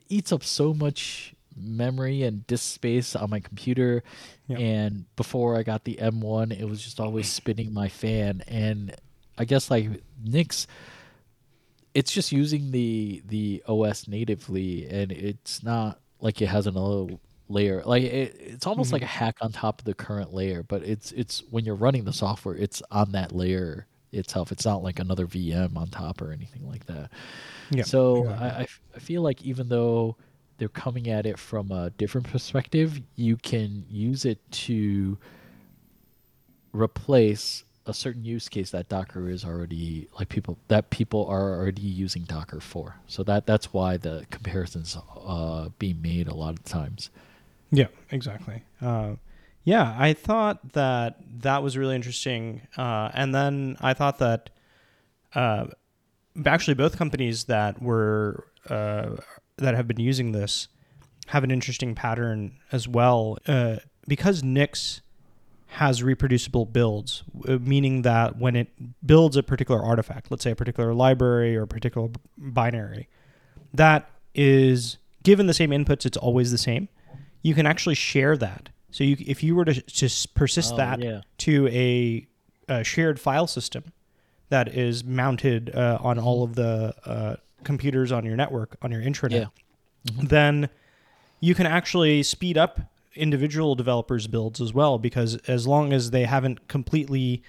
eats 0.08 0.32
up 0.32 0.42
so 0.44 0.72
much 0.72 1.34
memory 1.56 2.22
and 2.22 2.46
disk 2.46 2.74
space 2.74 3.14
on 3.14 3.30
my 3.30 3.40
computer. 3.40 4.02
Yeah. 4.46 4.58
And 4.58 5.04
before 5.16 5.56
I 5.56 5.62
got 5.62 5.84
the 5.84 5.96
M1, 6.00 6.58
it 6.58 6.64
was 6.64 6.82
just 6.82 7.00
always 7.00 7.28
spinning 7.30 7.72
my 7.74 7.88
fan. 7.88 8.42
And 8.48 8.94
I 9.38 9.44
guess 9.44 9.70
like 9.70 9.88
Nix, 10.22 10.66
it's 11.94 12.12
just 12.12 12.32
using 12.32 12.70
the 12.70 13.22
the 13.26 13.62
OS 13.66 14.08
natively, 14.08 14.88
and 14.88 15.12
it's 15.12 15.62
not 15.62 16.00
like 16.20 16.42
it 16.42 16.46
has 16.46 16.66
another 16.66 17.16
layer. 17.48 17.82
Like 17.84 18.02
it, 18.02 18.36
it's 18.38 18.66
almost 18.66 18.88
mm-hmm. 18.88 18.94
like 18.94 19.02
a 19.02 19.06
hack 19.06 19.36
on 19.40 19.52
top 19.52 19.80
of 19.80 19.84
the 19.84 19.94
current 19.94 20.34
layer, 20.34 20.62
but 20.62 20.82
it's 20.82 21.12
it's 21.12 21.42
when 21.50 21.64
you're 21.64 21.74
running 21.74 22.04
the 22.04 22.12
software, 22.12 22.54
it's 22.54 22.82
on 22.90 23.12
that 23.12 23.32
layer 23.32 23.86
itself. 24.12 24.52
It's 24.52 24.64
not 24.64 24.82
like 24.82 24.98
another 24.98 25.26
VM 25.26 25.76
on 25.76 25.88
top 25.88 26.20
or 26.20 26.32
anything 26.32 26.68
like 26.68 26.86
that. 26.86 27.10
Yeah. 27.70 27.84
So 27.84 28.24
Yeah. 28.24 28.38
I, 28.40 28.46
I 28.46 28.62
f- 28.62 28.80
I 28.96 28.98
feel 28.98 29.22
like 29.22 29.42
even 29.42 29.68
though 29.68 30.16
they're 30.58 30.68
coming 30.68 31.08
at 31.08 31.26
it 31.26 31.38
from 31.38 31.70
a 31.70 31.90
different 31.90 32.28
perspective, 32.30 33.00
you 33.14 33.36
can 33.36 33.84
use 33.88 34.24
it 34.24 34.38
to 34.50 35.18
replace 36.72 37.64
a 37.88 37.94
certain 37.94 38.24
use 38.24 38.48
case 38.48 38.70
that 38.70 38.88
Docker 38.88 39.28
is 39.28 39.44
already 39.44 40.08
like 40.18 40.28
people 40.28 40.58
that 40.68 40.90
people 40.90 41.26
are 41.26 41.54
already 41.54 41.82
using 41.82 42.22
Docker 42.22 42.60
for. 42.60 42.96
So 43.06 43.22
that 43.24 43.46
that's 43.46 43.72
why 43.72 43.96
the 43.96 44.26
comparisons 44.30 44.96
uh, 45.24 45.70
being 45.78 46.02
made 46.02 46.28
a 46.28 46.34
lot 46.34 46.58
of 46.58 46.64
times. 46.64 47.10
Yeah, 47.70 47.88
exactly. 48.10 48.62
Uh, 48.80 49.14
yeah, 49.64 49.94
I 49.98 50.12
thought 50.12 50.72
that 50.72 51.16
that 51.40 51.62
was 51.62 51.76
really 51.76 51.94
interesting, 51.94 52.62
uh, 52.76 53.10
and 53.12 53.34
then 53.34 53.76
I 53.80 53.94
thought 53.94 54.18
that 54.18 54.50
uh, 55.34 55.66
actually 56.46 56.74
both 56.74 56.96
companies 56.96 57.44
that 57.44 57.82
were 57.82 58.46
uh, 58.68 59.16
that 59.56 59.74
have 59.74 59.88
been 59.88 60.00
using 60.00 60.32
this 60.32 60.68
have 61.28 61.44
an 61.44 61.50
interesting 61.50 61.94
pattern 61.94 62.56
as 62.72 62.88
well, 62.88 63.38
uh, 63.46 63.76
because 64.06 64.42
Nix 64.42 65.02
has 65.72 66.02
reproducible 66.02 66.64
builds, 66.66 67.22
uh, 67.46 67.58
meaning 67.60 68.02
that 68.02 68.38
when 68.38 68.56
it 68.56 68.68
builds 69.06 69.36
a 69.36 69.42
particular 69.42 69.82
artifact, 69.82 70.30
let's 70.30 70.42
say 70.42 70.50
a 70.50 70.56
particular 70.56 70.94
library 70.94 71.56
or 71.56 71.62
a 71.62 71.66
particular 71.66 72.08
binary, 72.36 73.08
that 73.74 74.10
is 74.34 74.96
given 75.22 75.46
the 75.46 75.54
same 75.54 75.70
inputs, 75.70 76.06
it's 76.06 76.16
always 76.16 76.50
the 76.50 76.58
same. 76.58 76.88
You 77.42 77.54
can 77.54 77.66
actually 77.66 77.94
share 77.96 78.36
that 78.38 78.70
So 78.90 79.04
you, 79.04 79.16
if 79.20 79.42
you 79.42 79.54
were 79.54 79.64
to 79.66 79.74
just 79.86 80.34
persist 80.34 80.72
Oh, 80.74 80.76
that 80.78 81.00
yeah. 81.02 81.20
to 81.38 81.68
a, 81.68 82.26
a 82.68 82.82
shared 82.82 83.20
file 83.20 83.46
system 83.46 83.84
that 84.48 84.74
is 84.74 85.04
mounted 85.04 85.74
uh, 85.74 85.98
on 86.00 86.18
all 86.18 86.42
of 86.42 86.54
the 86.54 86.94
uh, 87.04 87.36
computers 87.64 88.10
on 88.10 88.24
your 88.24 88.36
network 88.36 88.76
on 88.80 88.90
your 88.90 89.02
intranet, 89.02 89.50
Yeah. 90.04 90.12
then 90.22 90.70
you 91.40 91.54
can 91.54 91.66
actually 91.66 92.22
speed 92.22 92.56
up 92.56 92.80
individual 93.18 93.74
developers' 93.74 94.26
builds 94.26 94.60
as 94.60 94.72
well 94.72 94.98
because 94.98 95.36
as 95.48 95.66
long 95.66 95.92
as 95.92 96.10
they 96.10 96.24
haven't 96.24 96.68
completely 96.68 97.42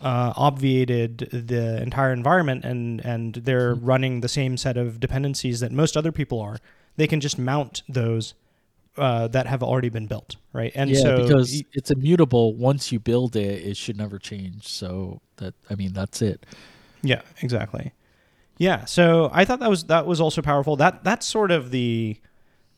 uh, 0.00 0.32
obviated 0.36 1.28
the 1.32 1.80
entire 1.82 2.12
environment 2.12 2.64
and 2.64 3.00
and 3.04 3.34
they're 3.36 3.74
running 3.74 4.20
the 4.20 4.28
same 4.28 4.56
set 4.56 4.76
of 4.76 5.00
dependencies 5.00 5.60
that 5.60 5.72
most 5.72 5.96
other 5.96 6.12
people 6.12 6.40
are, 6.40 6.58
they 6.96 7.06
can 7.06 7.20
just 7.20 7.38
mount 7.38 7.82
those 7.88 8.34
uh, 8.96 9.28
that 9.28 9.46
have 9.46 9.62
already 9.62 9.88
been 9.88 10.06
built, 10.06 10.36
right? 10.52 10.72
And 10.74 10.90
yeah, 10.90 11.00
so 11.00 11.22
because 11.22 11.62
it's 11.72 11.90
immutable. 11.90 12.54
Once 12.54 12.92
you 12.92 13.00
build 13.00 13.34
it, 13.36 13.66
it 13.66 13.76
should 13.76 13.96
never 13.96 14.18
change. 14.18 14.68
So 14.68 15.20
that 15.36 15.54
I 15.70 15.74
mean, 15.74 15.92
that's 15.92 16.22
it. 16.22 16.44
Yeah, 17.02 17.22
exactly. 17.42 17.92
Yeah, 18.56 18.84
so 18.84 19.30
I 19.32 19.44
thought 19.44 19.60
that 19.60 19.70
was 19.70 19.84
that 19.84 20.06
was 20.06 20.20
also 20.20 20.42
powerful. 20.42 20.76
That 20.76 21.02
that's 21.02 21.26
sort 21.26 21.50
of 21.50 21.70
the 21.70 22.18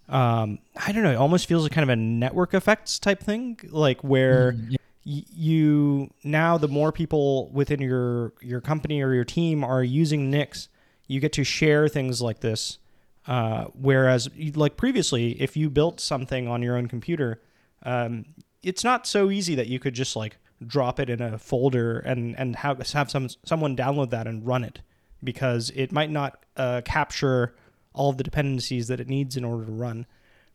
um 0.09 0.59
I 0.77 0.93
don't 0.93 1.03
know, 1.03 1.13
it 1.13 1.17
almost 1.17 1.47
feels 1.47 1.63
like 1.65 1.73
kind 1.73 1.83
of 1.83 1.89
a 1.89 1.97
network 1.97 2.55
effects 2.55 2.99
type 2.99 3.21
thing, 3.23 3.59
like 3.71 4.03
where 4.05 4.53
Mhm, 4.53 4.67
yeah. 4.71 4.77
y- 5.05 5.25
you 5.33 6.11
now 6.23 6.59
the 6.59 6.69
more 6.69 6.93
people 6.93 7.51
within 7.51 7.81
your 7.81 8.33
your 8.41 8.61
company 8.61 9.03
or 9.03 9.13
your 9.15 9.25
team 9.25 9.65
are 9.65 9.83
using 9.83 10.31
Nix, 10.31 10.69
you 11.09 11.21
get 11.21 11.33
to 11.35 11.45
share 11.45 11.89
things 11.89 12.21
like 12.23 12.41
this. 12.41 12.79
Uh, 13.27 13.65
whereas, 13.75 14.29
like 14.55 14.77
previously, 14.77 15.33
if 15.43 15.57
you 15.57 15.69
built 15.69 15.99
something 16.01 16.47
on 16.47 16.63
your 16.63 16.77
own 16.77 16.87
computer, 16.87 17.43
um, 17.83 18.25
it's 18.63 18.85
not 18.85 19.05
so 19.05 19.31
easy 19.33 19.57
that 19.57 19.67
you 19.67 19.81
could 19.81 19.95
just 19.95 20.15
like 20.15 20.37
drop 20.65 21.01
it 21.01 21.11
in 21.11 21.21
a 21.21 21.37
folder 21.37 21.99
and 21.99 22.39
and 22.39 22.55
have 22.57 22.79
have 22.93 23.11
some 23.11 23.29
someone 23.45 23.77
download 23.77 24.11
that 24.11 24.29
and 24.29 24.47
run 24.47 24.63
it 24.63 24.81
because 25.25 25.71
it 25.75 25.91
might 25.91 26.11
not 26.11 26.45
uh, 26.57 26.81
capture 26.85 27.55
all 27.97 28.11
of 28.11 28.19
the 28.19 28.25
dependencies 28.25 28.87
that 28.89 29.01
it 29.01 29.09
needs 29.09 29.37
in 29.37 29.45
order 29.45 29.65
to 29.65 29.73
run. 29.73 30.07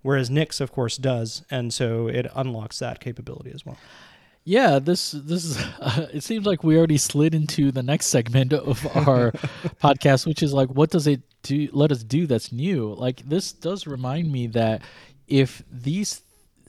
Whereas 0.03 0.29
Nix, 0.29 0.61
of 0.61 0.71
course, 0.71 0.97
does, 0.97 1.43
and 1.51 1.73
so 1.73 2.07
it 2.07 2.25
unlocks 2.33 2.79
that 2.79 2.99
capability 2.99 3.51
as 3.53 3.65
well. 3.65 3.77
Yeah, 4.43 4.79
this 4.79 5.11
this 5.11 5.45
is. 5.45 5.57
Uh, 5.79 6.07
it 6.13 6.23
seems 6.23 6.45
like 6.45 6.63
we 6.63 6.77
already 6.77 6.97
slid 6.97 7.35
into 7.35 7.71
the 7.71 7.83
next 7.83 8.07
segment 8.07 8.53
of 8.53 8.85
our 8.95 9.31
podcast, 9.83 10.25
which 10.25 10.41
is 10.41 10.53
like, 10.53 10.69
what 10.69 10.89
does 10.89 11.05
it 11.05 11.21
do? 11.43 11.69
Let 11.71 11.91
us 11.91 12.03
do 12.03 12.25
that's 12.25 12.51
new. 12.51 12.93
Like 12.93 13.27
this 13.27 13.51
does 13.51 13.85
remind 13.85 14.31
me 14.31 14.47
that 14.47 14.81
if 15.27 15.63
these 15.71 16.21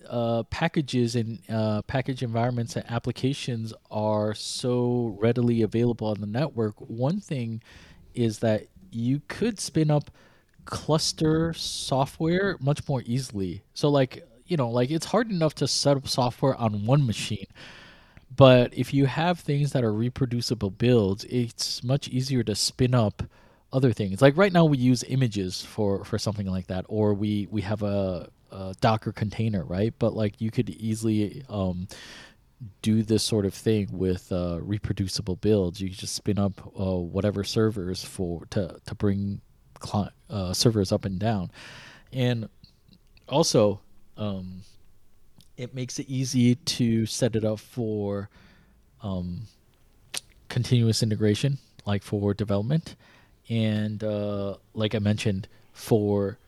uh, 0.09 0.43
packages 0.45 1.17
and 1.17 1.39
uh, 1.49 1.81
package 1.83 2.23
environments 2.23 2.77
and 2.77 2.85
applications 2.91 3.73
are 3.91 4.35
so 4.35 5.17
readily 5.19 5.63
available 5.63 6.09
on 6.09 6.21
the 6.21 6.27
network, 6.27 6.75
one 6.79 7.21
thing 7.21 7.63
is 8.15 8.41
that 8.41 8.67
you 8.91 9.23
could 9.29 9.59
spin 9.59 9.91
up 9.91 10.11
cluster 10.65 11.53
software 11.55 12.57
much 12.61 12.87
more 12.89 13.03
easily. 13.07 13.63
So 13.75 13.89
like 13.89 14.27
you 14.47 14.57
know 14.57 14.71
like 14.71 14.91
it's 14.91 15.07
hard 15.07 15.31
enough 15.31 15.55
to 15.57 15.69
set 15.69 15.97
up 15.97 16.09
software 16.09 16.55
on 16.57 16.85
one 16.85 17.07
machine 17.07 17.47
but 18.35 18.73
if 18.77 18.93
you 18.93 19.07
have 19.07 19.39
things 19.39 19.73
that 19.73 19.85
are 19.85 19.93
reproducible 19.93 20.71
builds 20.71 21.25
it's 21.25 21.83
much 21.85 22.09
easier 22.09 22.43
to 22.43 22.55
spin 22.55 22.95
up 22.95 23.23
other 23.73 23.93
things. 23.93 24.21
Like 24.21 24.37
right 24.37 24.53
now 24.53 24.65
we 24.65 24.79
use 24.79 25.03
images 25.09 25.63
for 25.63 26.05
for 26.05 26.19
something 26.19 26.47
like 26.47 26.67
that 26.67 26.85
or 26.89 27.15
we 27.15 27.49
we 27.51 27.63
have 27.63 27.83
a, 27.83 28.29
a 28.51 28.75
docker 28.81 29.13
container 29.13 29.65
right? 29.65 29.95
But 29.99 30.15
like 30.15 30.41
you 30.41 30.51
could 30.51 30.71
easily 30.71 31.45
um 31.49 31.89
do 32.83 33.03
this 33.03 33.25
sort 33.25 33.45
of 33.45 33.55
thing 33.55 33.89
with 33.91 34.31
uh, 34.31 34.59
reproducible 34.61 35.35
builds. 35.37 35.81
You 35.81 35.89
just 35.89 36.15
spin 36.15 36.39
up 36.39 36.61
uh, 36.79 36.97
whatever 36.97 37.43
servers 37.45 38.05
for 38.05 38.45
to 38.51 38.77
to 38.87 38.95
bring 38.95 39.41
cli- 39.83 40.11
uh, 40.31 40.53
servers 40.53 40.93
up 40.93 41.05
and 41.05 41.19
down 41.19 41.51
and 42.13 42.49
also 43.29 43.81
um, 44.17 44.63
it 45.57 45.75
makes 45.75 45.99
it 45.99 46.09
easy 46.09 46.55
to 46.55 47.07
set 47.07 47.37
it 47.37 47.45
up 47.45 47.59
for 47.59 48.29
um, 49.03 49.43
continuous 50.49 51.03
integration, 51.03 51.59
like 51.87 52.03
for 52.03 52.35
development, 52.35 52.97
and 53.49 54.03
uh, 54.05 54.57
like 54.75 54.95
I 54.95 54.99
mentioned, 54.99 55.49
for 55.73 56.39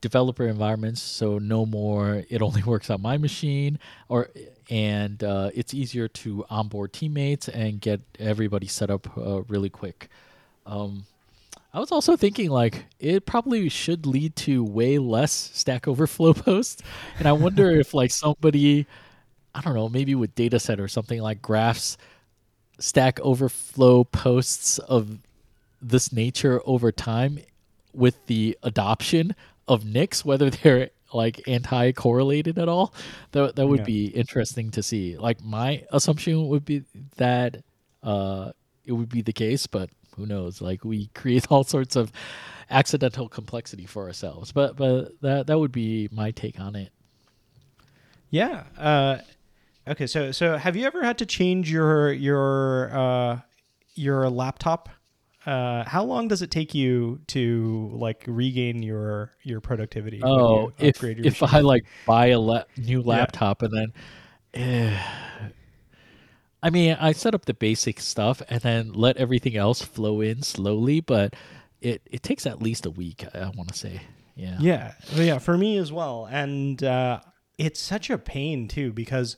developer 0.00 0.46
environments. 0.46 1.02
So 1.02 1.38
no 1.38 1.66
more. 1.66 2.24
It 2.28 2.42
only 2.42 2.62
works 2.72 2.90
on 2.90 3.02
my 3.02 3.16
machine, 3.16 3.78
or 4.08 4.30
and 4.70 5.22
uh, 5.22 5.50
it's 5.54 5.72
easier 5.72 6.08
to 6.08 6.44
onboard 6.50 6.92
teammates 6.92 7.48
and 7.48 7.80
get 7.80 8.00
everybody 8.18 8.66
set 8.66 8.90
up 8.90 9.16
uh, 9.16 9.42
really 9.42 9.70
quick. 9.70 10.08
Um, 10.66 11.04
I 11.78 11.80
was 11.80 11.92
also 11.92 12.16
thinking 12.16 12.50
like 12.50 12.86
it 12.98 13.24
probably 13.24 13.68
should 13.68 14.04
lead 14.04 14.34
to 14.34 14.64
way 14.64 14.98
less 14.98 15.30
Stack 15.32 15.86
Overflow 15.86 16.32
posts, 16.34 16.82
and 17.20 17.28
I 17.28 17.32
wonder 17.32 17.70
if 17.80 17.94
like 17.94 18.10
somebody, 18.10 18.84
I 19.54 19.60
don't 19.60 19.74
know, 19.74 19.88
maybe 19.88 20.16
with 20.16 20.34
dataset 20.34 20.80
or 20.80 20.88
something 20.88 21.22
like 21.22 21.40
graphs, 21.40 21.96
Stack 22.80 23.20
Overflow 23.20 24.02
posts 24.02 24.80
of 24.80 25.20
this 25.80 26.12
nature 26.12 26.60
over 26.66 26.90
time 26.90 27.38
with 27.94 28.26
the 28.26 28.58
adoption 28.64 29.36
of 29.68 29.84
Nix, 29.84 30.24
whether 30.24 30.50
they're 30.50 30.90
like 31.14 31.46
anti-correlated 31.46 32.58
at 32.58 32.68
all. 32.68 32.92
That 33.30 33.54
that 33.54 33.68
would 33.68 33.78
Yeah. 33.80 33.84
be 33.84 34.06
interesting 34.06 34.72
to 34.72 34.82
see. 34.82 35.16
Like 35.16 35.44
my 35.44 35.84
assumption 35.92 36.48
would 36.48 36.64
be 36.64 36.82
that 37.18 37.62
uh, 38.02 38.50
it 38.84 38.90
would 38.90 39.10
be 39.10 39.22
the 39.22 39.32
case, 39.32 39.68
but 39.68 39.90
who 40.18 40.26
knows? 40.26 40.60
Like 40.60 40.84
we 40.84 41.06
create 41.14 41.50
all 41.50 41.64
sorts 41.64 41.96
of 41.96 42.12
accidental 42.70 43.28
complexity 43.28 43.86
for 43.86 44.06
ourselves. 44.06 44.52
But 44.52 44.76
but 44.76 45.20
that 45.22 45.46
that 45.46 45.58
would 45.58 45.72
be 45.72 46.08
my 46.12 46.32
take 46.32 46.60
on 46.60 46.76
it. 46.76 46.90
Yeah. 48.30 48.64
Uh, 48.76 49.18
okay. 49.86 50.06
So 50.06 50.32
so 50.32 50.56
have 50.58 50.76
you 50.76 50.84
ever 50.84 51.02
had 51.02 51.18
to 51.18 51.26
change 51.26 51.70
your 51.72 52.12
your 52.12 52.94
uh, 52.94 53.40
your 53.94 54.28
laptop? 54.28 54.90
Uh, 55.46 55.82
how 55.88 56.04
long 56.04 56.28
does 56.28 56.42
it 56.42 56.50
take 56.50 56.74
you 56.74 57.20
to 57.28 57.90
like 57.94 58.24
regain 58.26 58.82
your 58.82 59.32
your 59.42 59.62
productivity? 59.62 60.20
Oh, 60.22 60.72
you 60.78 60.88
if 60.88 61.02
your 61.02 61.12
if 61.12 61.40
machine? 61.40 61.48
I 61.56 61.60
like 61.60 61.86
buy 62.06 62.26
a 62.26 62.38
la- 62.38 62.64
new 62.76 63.00
laptop 63.00 63.62
and 63.62 63.72
then, 63.72 63.92
eh, 64.52 65.02
I 66.62 66.70
mean, 66.70 66.96
I 67.00 67.12
set 67.12 67.34
up 67.34 67.44
the 67.44 67.54
basic 67.54 68.00
stuff 68.00 68.42
and 68.48 68.60
then 68.62 68.92
let 68.92 69.16
everything 69.16 69.56
else 69.56 69.80
flow 69.82 70.20
in 70.20 70.42
slowly, 70.42 71.00
but 71.00 71.34
it 71.80 72.02
it 72.10 72.22
takes 72.22 72.46
at 72.46 72.60
least 72.60 72.84
a 72.86 72.90
week. 72.90 73.24
I 73.34 73.50
want 73.50 73.68
to 73.68 73.74
say, 73.78 74.00
yeah, 74.34 74.56
Yeah, 74.60 74.92
yeah, 75.14 75.38
for 75.38 75.56
me 75.56 75.76
as 75.78 75.92
well. 75.92 76.26
And 76.30 76.82
uh, 76.82 77.20
it's 77.58 77.80
such 77.80 78.10
a 78.10 78.18
pain 78.18 78.66
too 78.68 78.92
because 78.92 79.36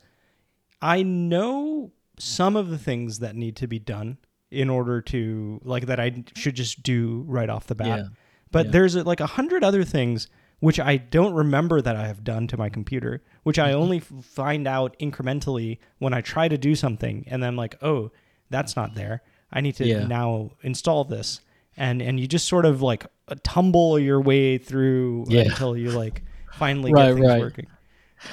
I 0.80 1.02
know 1.02 1.92
some 2.18 2.56
of 2.56 2.68
the 2.70 2.78
things 2.78 3.18
that 3.18 3.34
need 3.36 3.56
to 3.56 3.66
be 3.66 3.78
done 3.78 4.18
in 4.50 4.68
order 4.70 5.00
to 5.00 5.60
like 5.62 5.86
that 5.86 6.00
I 6.00 6.24
should 6.34 6.54
just 6.56 6.82
do 6.82 7.24
right 7.28 7.48
off 7.48 7.66
the 7.66 7.74
bat. 7.74 7.98
Yeah. 8.00 8.08
But 8.50 8.66
Yeah. 8.66 8.72
there's 8.72 8.96
like 8.96 9.20
a 9.20 9.26
hundred 9.26 9.62
other 9.62 9.84
things 9.84 10.26
which 10.60 10.78
I 10.78 10.96
don't 10.98 11.34
remember 11.34 11.80
that 11.80 11.96
I 11.96 12.06
have 12.06 12.22
done 12.24 12.46
to 12.48 12.56
my 12.56 12.68
computer, 12.68 13.22
which 13.42 13.58
I 13.58 13.72
only 13.72 13.98
find 14.00 14.66
out 14.68 14.96
incrementally 15.00 15.78
when 15.98 16.14
I 16.14 16.20
try 16.20 16.48
to 16.48 16.56
do 16.58 16.74
something, 16.74 17.24
and 17.26 17.42
then 17.42 17.48
I'm 17.48 17.56
like, 17.56 17.76
oh, 17.82 18.10
that's 18.50 18.76
not 18.76 18.94
there. 18.94 19.22
I 19.52 19.60
need 19.60 19.74
to 19.76 19.86
Yeah. 19.86 20.06
now 20.06 20.52
install 20.62 21.04
this, 21.04 21.40
and 21.76 22.00
and 22.00 22.20
you 22.20 22.26
just 22.26 22.46
sort 22.46 22.64
of 22.66 22.82
like 22.82 23.04
uh, 23.28 23.34
tumble 23.42 23.98
your 23.98 24.20
way 24.20 24.58
through 24.58 25.24
Yeah. 25.28 25.42
until 25.42 25.76
you 25.76 25.90
like 25.90 26.22
finally 26.52 26.92
Right, 26.94 27.06
get 27.08 27.14
things 27.16 27.26
right. 27.26 27.40
working. 27.40 27.66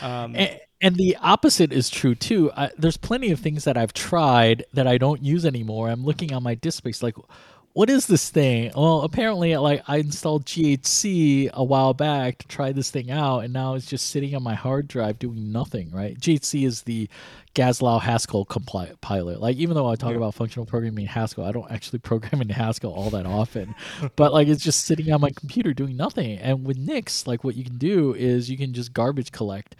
Um, 0.01 0.35
And, 0.35 0.59
and 0.81 0.95
the 0.95 1.17
opposite 1.21 1.71
is 1.71 1.89
true 1.89 2.13
too. 2.13 2.51
I, 2.55 2.69
there's 2.77 2.97
plenty 2.97 3.31
of 3.31 3.39
things 3.39 3.63
that 3.63 3.77
I've 3.77 3.93
tried 3.93 4.65
that 4.73 4.85
I 4.85 4.97
don't 4.99 5.23
use 5.23 5.45
anymore. 5.45 5.89
I'm 5.89 6.03
looking 6.03 6.33
on 6.33 6.43
my 6.43 6.53
disk 6.55 6.79
space 6.79 7.01
like, 7.01 7.15
what 7.77 7.91
is 7.91 8.07
this 8.07 8.31
thing? 8.31 8.71
Well, 8.75 9.01
apparently, 9.01 9.55
like 9.55 9.83
I 9.87 9.97
installed 9.97 10.45
GHC 10.45 11.51
a 11.51 11.63
while 11.63 11.93
back 11.93 12.39
to 12.39 12.47
try 12.47 12.71
this 12.71 12.89
thing 12.89 13.11
out, 13.11 13.41
and 13.41 13.53
now 13.53 13.75
it's 13.75 13.85
just 13.85 14.09
sitting 14.09 14.35
on 14.35 14.41
my 14.41 14.55
hard 14.55 14.87
drive 14.87 15.19
doing 15.19 15.51
nothing. 15.51 15.91
Right? 15.91 16.19
GHC 16.19 16.65
is 16.65 16.81
the 16.81 17.07
Glasgow 17.53 17.99
Haskell 17.99 18.45
compiler. 18.45 19.35
Like 19.37 19.57
even 19.57 19.75
though 19.75 19.87
I 19.87 19.95
talk 19.95 20.09
Yeah. 20.11 20.17
about 20.17 20.33
functional 20.33 20.65
programming 20.65 21.03
in 21.03 21.07
Haskell, 21.09 21.45
I 21.45 21.51
don't 21.51 21.71
actually 21.71 21.99
program 22.09 22.41
in 22.41 22.49
Haskell 22.49 22.91
all 22.91 23.11
that 23.11 23.27
often. 23.27 23.75
but 24.15 24.33
like 24.33 24.47
it's 24.47 24.63
just 24.63 24.85
sitting 24.85 25.13
on 25.13 25.21
my 25.21 25.29
computer 25.29 25.71
doing 25.71 25.95
nothing. 25.95 26.39
And 26.39 26.65
with 26.65 26.77
Nix, 26.79 27.27
like 27.27 27.43
what 27.43 27.55
you 27.55 27.63
can 27.63 27.77
do 27.77 28.15
is 28.15 28.49
you 28.49 28.57
can 28.57 28.73
just 28.73 28.91
garbage 28.91 29.31
collect 29.31 29.75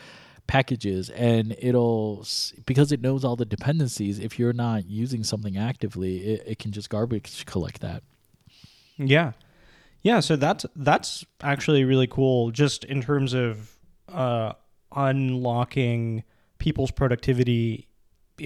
packages 0.47 1.09
and 1.09 1.55
it'll 1.59 2.25
because 2.65 2.91
it 2.91 3.01
knows 3.01 3.23
all 3.25 3.35
the 3.35 3.45
dependencies 3.45 4.17
if 4.19 4.39
you're 4.39 4.53
not 4.53 4.85
using 4.85 5.23
something 5.23 5.57
actively 5.57 6.17
it, 6.19 6.43
it 6.47 6.59
can 6.59 6.71
just 6.71 6.89
garbage 6.89 7.45
collect 7.45 7.81
that 7.81 8.03
Yeah. 8.97 9.33
Yeah, 10.03 10.21
so 10.21 10.35
that's 10.35 10.65
that's 10.75 11.25
actually 11.41 11.83
really 11.83 12.07
cool 12.07 12.51
just 12.51 12.83
in 12.85 13.01
terms 13.01 13.33
of 13.33 13.77
uh 14.07 14.53
unlocking 14.95 16.23
people's 16.59 16.91
productivity 16.91 17.87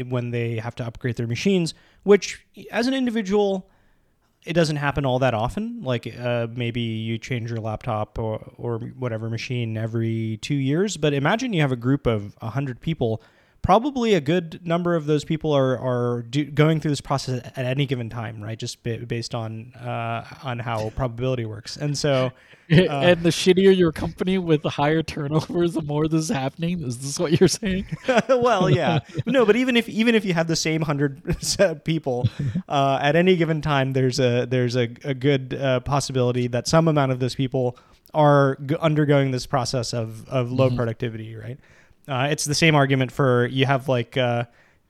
when 0.07 0.31
they 0.31 0.57
have 0.57 0.73
to 0.75 0.85
upgrade 0.85 1.17
their 1.17 1.27
machines, 1.27 1.73
which 2.03 2.45
as 2.71 2.87
an 2.87 2.93
individual, 2.93 3.69
it 4.45 4.53
doesn't 4.53 4.77
happen 4.77 5.05
all 5.05 5.19
that 5.19 5.33
often. 5.33 5.81
Like 5.83 6.07
uh, 6.17 6.47
maybe 6.53 6.81
you 6.81 7.17
change 7.17 7.49
your 7.49 7.59
laptop 7.59 8.17
or, 8.17 8.51
or 8.57 8.79
whatever 8.79 9.29
machine 9.29 9.77
every 9.77 10.37
two 10.41 10.55
years. 10.55 10.97
But 10.97 11.13
imagine 11.13 11.53
you 11.53 11.61
have 11.61 11.71
a 11.71 11.77
group 11.77 12.07
of 12.07 12.35
100 12.39 12.81
people. 12.81 13.21
Probably 13.61 14.15
a 14.15 14.21
good 14.21 14.65
number 14.65 14.95
of 14.95 15.05
those 15.05 15.23
people 15.23 15.51
are, 15.51 15.77
are 15.77 16.23
do, 16.23 16.45
going 16.45 16.79
through 16.79 16.91
this 16.91 17.01
process 17.01 17.41
at 17.55 17.65
any 17.65 17.85
given 17.85 18.09
time, 18.09 18.41
right? 18.41 18.57
Just 18.57 18.81
ba- 18.81 19.05
based 19.05 19.35
on 19.35 19.73
uh, 19.75 20.25
on 20.43 20.57
how 20.59 20.89
probability 20.91 21.45
works. 21.45 21.77
And 21.77 21.95
so, 21.95 22.31
and 22.69 23.21
the 23.21 23.29
shittier 23.29 23.75
your 23.75 23.91
company 23.91 24.39
with 24.39 24.63
the 24.63 24.69
higher 24.71 25.03
turnovers, 25.03 25.73
the 25.73 25.83
more 25.83 26.07
this 26.07 26.23
is 26.23 26.29
happening. 26.29 26.83
Is 26.83 26.97
this 26.97 27.19
what 27.19 27.39
you're 27.39 27.47
saying? 27.47 27.85
well, 28.29 28.67
yeah, 28.69 28.99
no, 29.27 29.45
but 29.45 29.55
even 29.55 29.77
if 29.77 29.87
even 29.87 30.15
if 30.15 30.25
you 30.25 30.33
have 30.33 30.47
the 30.47 30.55
same 30.55 30.81
hundred 30.81 31.21
people 31.83 32.27
uh, 32.67 32.99
at 32.99 33.15
any 33.15 33.35
given 33.35 33.61
time, 33.61 33.93
there's 33.93 34.19
a 34.19 34.45
there's 34.45 34.75
a, 34.75 34.89
a 35.03 35.13
good 35.13 35.53
uh, 35.53 35.81
possibility 35.81 36.47
that 36.47 36.67
some 36.67 36.87
amount 36.87 37.11
of 37.11 37.19
those 37.19 37.35
people 37.35 37.77
are 38.13 38.57
g- 38.65 38.75
undergoing 38.81 39.31
this 39.31 39.45
process 39.45 39.93
of 39.93 40.27
of 40.29 40.51
low 40.51 40.69
productivity, 40.69 41.35
right? 41.35 41.59
Uh, 42.11 42.27
it's 42.29 42.45
the 42.45 42.53
same 42.55 42.75
argument 42.75 43.11
for 43.11 43.47
you 43.47 43.65
have 43.65 43.87
like. 43.87 44.17
Uh, 44.17 44.43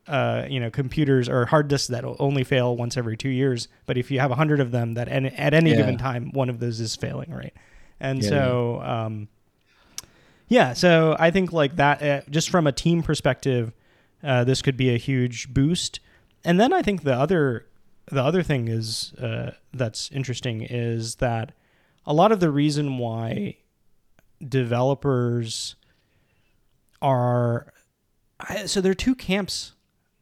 uh, 0.08 0.48
you 0.50 0.60
know, 0.60 0.70
computers 0.72 1.30
or 1.30 1.46
hard 1.46 1.68
disks 1.68 1.88
that 1.88 2.04
only 2.20 2.44
fail 2.44 2.76
once 2.76 2.98
every 2.98 3.16
two 3.16 3.30
years. 3.30 3.68
But 3.86 3.98
if 3.98 4.10
you 4.10 4.20
have 4.20 4.32
a 4.32 4.36
hundred 4.36 4.60
of 4.60 4.72
them, 4.72 4.96
that 4.96 5.08
at 5.08 5.54
any 5.54 5.70
Yeah. 5.70 5.76
given 5.76 5.98
time, 5.98 6.32
one 6.34 6.50
of 6.50 6.60
those 6.60 6.80
is 6.80 6.96
failing, 6.96 7.30
right? 7.32 7.54
And 8.00 8.22
Yeah, 8.22 8.30
so, 8.30 8.82
um, 8.82 9.28
yeah, 10.48 10.74
so 10.74 11.16
I 11.20 11.30
think 11.30 11.54
like 11.54 11.76
that, 11.76 12.02
uh, 12.02 12.22
just 12.32 12.50
from 12.50 12.66
a 12.66 12.72
team 12.72 13.04
perspective, 13.04 13.74
uh, 14.24 14.44
this 14.44 14.64
could 14.64 14.76
be 14.76 14.94
a 14.94 14.98
huge 14.98 15.54
boost. 15.54 16.00
And 16.44 16.60
then 16.60 16.74
I 16.74 16.82
think 16.82 17.04
the 17.04 17.14
other 17.14 17.68
the 18.12 18.24
other 18.24 18.42
thing 18.42 18.68
is 18.68 19.14
uh, 19.14 19.52
that's 19.72 20.12
interesting 20.12 20.64
is 20.64 21.16
that 21.18 21.54
a 22.08 22.14
lot 22.14 22.32
of 22.32 22.40
the 22.40 22.50
reason 22.50 22.98
why 22.98 23.58
developers 24.46 25.76
are 27.02 27.74
so 28.66 28.82
there 28.82 28.92
are 28.92 28.96
two 28.96 29.16
camps 29.16 29.74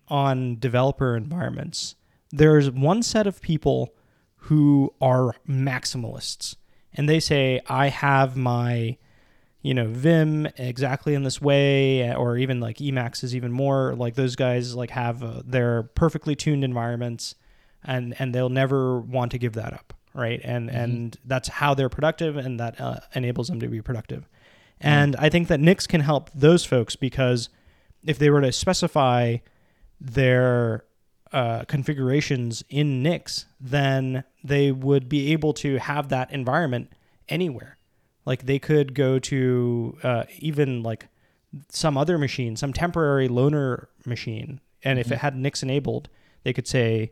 on 0.08 0.58
developer 0.60 1.16
environments. 1.16 1.96
There's 2.32 2.70
one 2.70 3.04
set 3.04 3.28
of 3.28 3.42
people 3.42 3.94
who 4.44 4.94
are 5.02 5.36
maximalists 5.48 6.56
and 6.94 7.08
they 7.08 7.20
say 7.20 7.62
I 7.68 7.90
have 7.90 8.36
my 8.36 8.98
you 9.62 9.74
know 9.74 9.86
Vim 9.88 10.48
exactly 10.58 11.14
in 11.14 11.24
this 11.24 11.42
way 11.42 12.14
or 12.16 12.38
even 12.38 12.60
like 12.60 12.78
Emacs 12.78 13.24
is 13.24 13.36
even 13.36 13.52
more 13.52 13.96
like 13.96 14.16
those 14.16 14.36
guys 14.36 14.76
like 14.76 14.92
have 14.92 15.22
uh, 15.22 15.42
their 15.46 15.84
perfectly 15.84 16.36
tuned 16.36 16.64
environments 16.64 17.36
and 17.84 18.16
and 18.20 18.34
they'll 18.34 18.50
never 18.50 19.00
want 19.00 19.32
to 19.32 19.38
give 19.38 19.54
that 19.54 19.74
up 19.74 19.94
right? 20.14 20.42
And 20.44 20.70
and 20.70 21.18
that's 21.26 21.48
how 21.48 21.74
they're 21.74 21.90
productive 21.90 22.38
and 22.38 22.60
that 22.60 22.80
uh, 22.80 23.00
enables 23.14 23.48
them 23.48 23.60
to 23.60 23.68
be 23.68 23.82
productive 23.82 24.28
and 24.82 25.16
I 25.18 25.30
think 25.30 25.48
that 25.50 25.60
Nix 25.60 25.88
can 25.88 26.02
help 26.02 26.30
those 26.34 26.66
folks 26.66 26.96
because 26.96 27.50
if 28.04 28.18
they 28.18 28.30
were 28.30 28.42
to 28.42 28.52
specify 28.52 29.38
their 30.00 30.86
uh, 31.32 31.66
configurations 31.66 32.64
in 32.70 33.04
Nix, 33.04 33.46
then 33.60 34.24
they 34.44 34.72
would 34.72 35.10
be 35.10 35.32
able 35.32 35.54
to 35.54 35.78
have 35.78 36.10
that 36.10 36.32
environment 36.32 36.92
anywhere. 37.28 37.78
Like 38.26 38.46
they 38.46 38.60
could 38.60 38.94
go 38.94 39.20
to 39.20 39.98
uh, 40.04 40.24
even 40.40 40.82
like 40.84 41.08
some 41.70 41.98
other 41.98 42.18
machine, 42.18 42.56
some 42.56 42.74
temporary 42.74 43.28
loaner 43.28 43.88
machine, 44.06 44.62
and 44.84 44.98
if 44.98 45.12
it 45.12 45.18
had 45.18 45.36
Nix 45.36 45.62
enabled, 45.62 46.10
they 46.44 46.54
could 46.54 46.68
say 46.68 47.12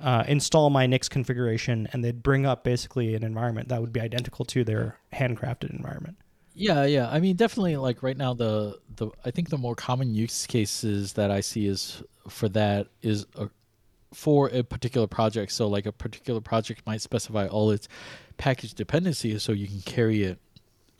uh, 0.00 0.24
install 0.26 0.70
my 0.70 0.86
Nix 0.86 1.08
configuration, 1.08 1.88
and 1.92 2.02
they'd 2.02 2.22
bring 2.22 2.46
up 2.46 2.64
basically 2.64 3.14
an 3.14 3.22
environment 3.22 3.68
that 3.68 3.80
would 3.80 3.92
be 3.92 4.00
identical 4.00 4.44
to 4.46 4.64
their 4.64 4.98
handcrafted 5.12 5.70
environment. 5.70 6.16
Yeah, 6.54 6.84
yeah. 6.84 7.08
I 7.08 7.20
mean, 7.20 7.36
definitely. 7.36 7.76
Like 7.76 8.02
right 8.02 8.16
now, 8.16 8.34
the 8.34 8.78
the 8.96 9.10
I 9.24 9.30
think 9.30 9.50
the 9.50 9.58
more 9.58 9.74
common 9.74 10.14
use 10.14 10.46
cases 10.46 11.14
that 11.14 11.30
I 11.30 11.40
see 11.40 11.66
is 11.66 12.02
for 12.28 12.48
that 12.50 12.88
is 13.00 13.26
a, 13.36 13.48
for 14.12 14.48
a 14.50 14.62
particular 14.62 15.06
project. 15.06 15.52
So, 15.52 15.68
like 15.68 15.86
a 15.86 15.92
particular 15.92 16.40
project 16.40 16.82
might 16.86 17.00
specify 17.00 17.46
all 17.46 17.70
its 17.70 17.88
package 18.36 18.74
dependencies, 18.74 19.42
so 19.42 19.52
you 19.52 19.66
can 19.66 19.80
carry 19.82 20.24
it 20.24 20.38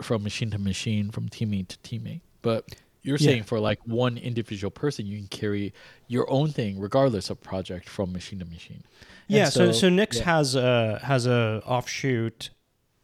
from 0.01 0.23
machine 0.23 0.51
to 0.51 0.59
machine, 0.59 1.11
from 1.11 1.29
teammate 1.29 1.69
to 1.69 1.79
teammate. 1.79 2.23
But 2.41 2.75
you're 3.03 3.17
Yeah. 3.19 3.27
saying 3.27 3.43
for 3.45 3.61
like 3.61 3.81
one 3.87 4.17
individual 4.17 4.71
person, 4.71 5.07
you 5.07 5.19
can 5.19 5.29
carry 5.29 5.73
your 6.09 6.31
own 6.31 6.51
thing 6.51 6.79
regardless 6.79 7.31
of 7.31 7.41
project 7.43 7.89
from 7.89 8.13
machine 8.13 8.39
to 8.39 8.45
machine. 8.45 8.85
And 9.29 9.37
Yeah, 9.39 9.49
so 9.49 9.73
so, 9.73 9.89
Nix 9.89 10.19
yeah. 10.19 10.25
has 10.25 10.55
a 10.55 11.01
has 11.05 11.27
a 11.27 11.63
offshoot 11.67 12.51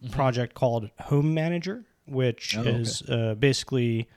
mm-hmm. 0.02 0.12
project 0.12 0.54
called 0.54 0.90
Home 1.02 1.34
Manager, 1.34 1.84
which 2.10 2.56
Oh, 2.56 2.60
okay. 2.60 2.70
is 2.80 3.02
uh, 3.08 3.34
basically 3.38 4.08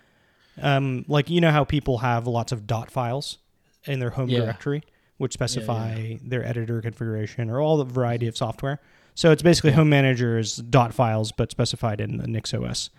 um, 0.61 1.05
like 1.07 1.29
you 1.29 1.41
know 1.41 1.51
how 1.51 1.63
people 1.63 1.99
have 1.99 2.27
lots 2.27 2.51
of 2.51 2.67
dot 2.67 2.91
files 2.91 3.37
in 3.85 3.99
their 3.99 4.11
home 4.11 4.29
Yeah. 4.29 4.41
directory, 4.41 4.83
which 5.17 5.33
specify 5.33 6.15
their 6.23 6.45
editor 6.45 6.81
configuration 6.81 7.49
or 7.49 7.59
all 7.61 7.77
the 7.77 7.85
variety 7.85 8.27
of 8.27 8.35
software. 8.37 8.79
So 9.15 9.31
it's 9.31 9.41
basically 9.43 9.71
Home 9.71 9.89
Manager's 9.89 10.55
dot 10.57 10.93
files, 10.93 11.31
but 11.31 11.51
specified 11.51 11.99
in 11.99 12.17
the 12.17 12.27
Nix 12.27 12.53
OS. 12.53 12.89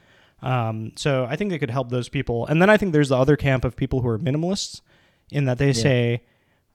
Um, 0.43 0.93
so 0.97 1.27
I 1.31 1.37
think 1.37 1.53
it 1.53 1.59
could 1.61 1.71
help 1.71 1.91
those 1.91 2.09
people. 2.09 2.47
And 2.47 2.61
then 2.61 2.69
I 2.69 2.77
think 2.77 2.93
there's 2.93 3.09
the 3.11 3.17
other 3.17 3.37
camp 3.37 3.65
of 3.65 3.77
people 3.77 4.01
who 4.03 4.09
are 4.09 4.19
minimalists, 4.19 4.81
in 5.31 5.45
that 5.47 5.57
they 5.59 5.73
say, 5.73 6.23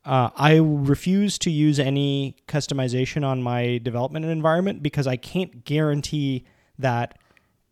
uh, 0.06 0.30
I 0.36 0.56
refuse 0.56 1.38
to 1.40 1.52
use 1.52 1.80
any 1.80 2.38
customization 2.48 3.24
on 3.26 3.44
my 3.44 3.78
development 3.84 4.26
environment 4.26 4.82
because 4.82 5.06
I 5.06 5.18
can't 5.18 5.66
guarantee 5.66 6.46
that 6.80 7.18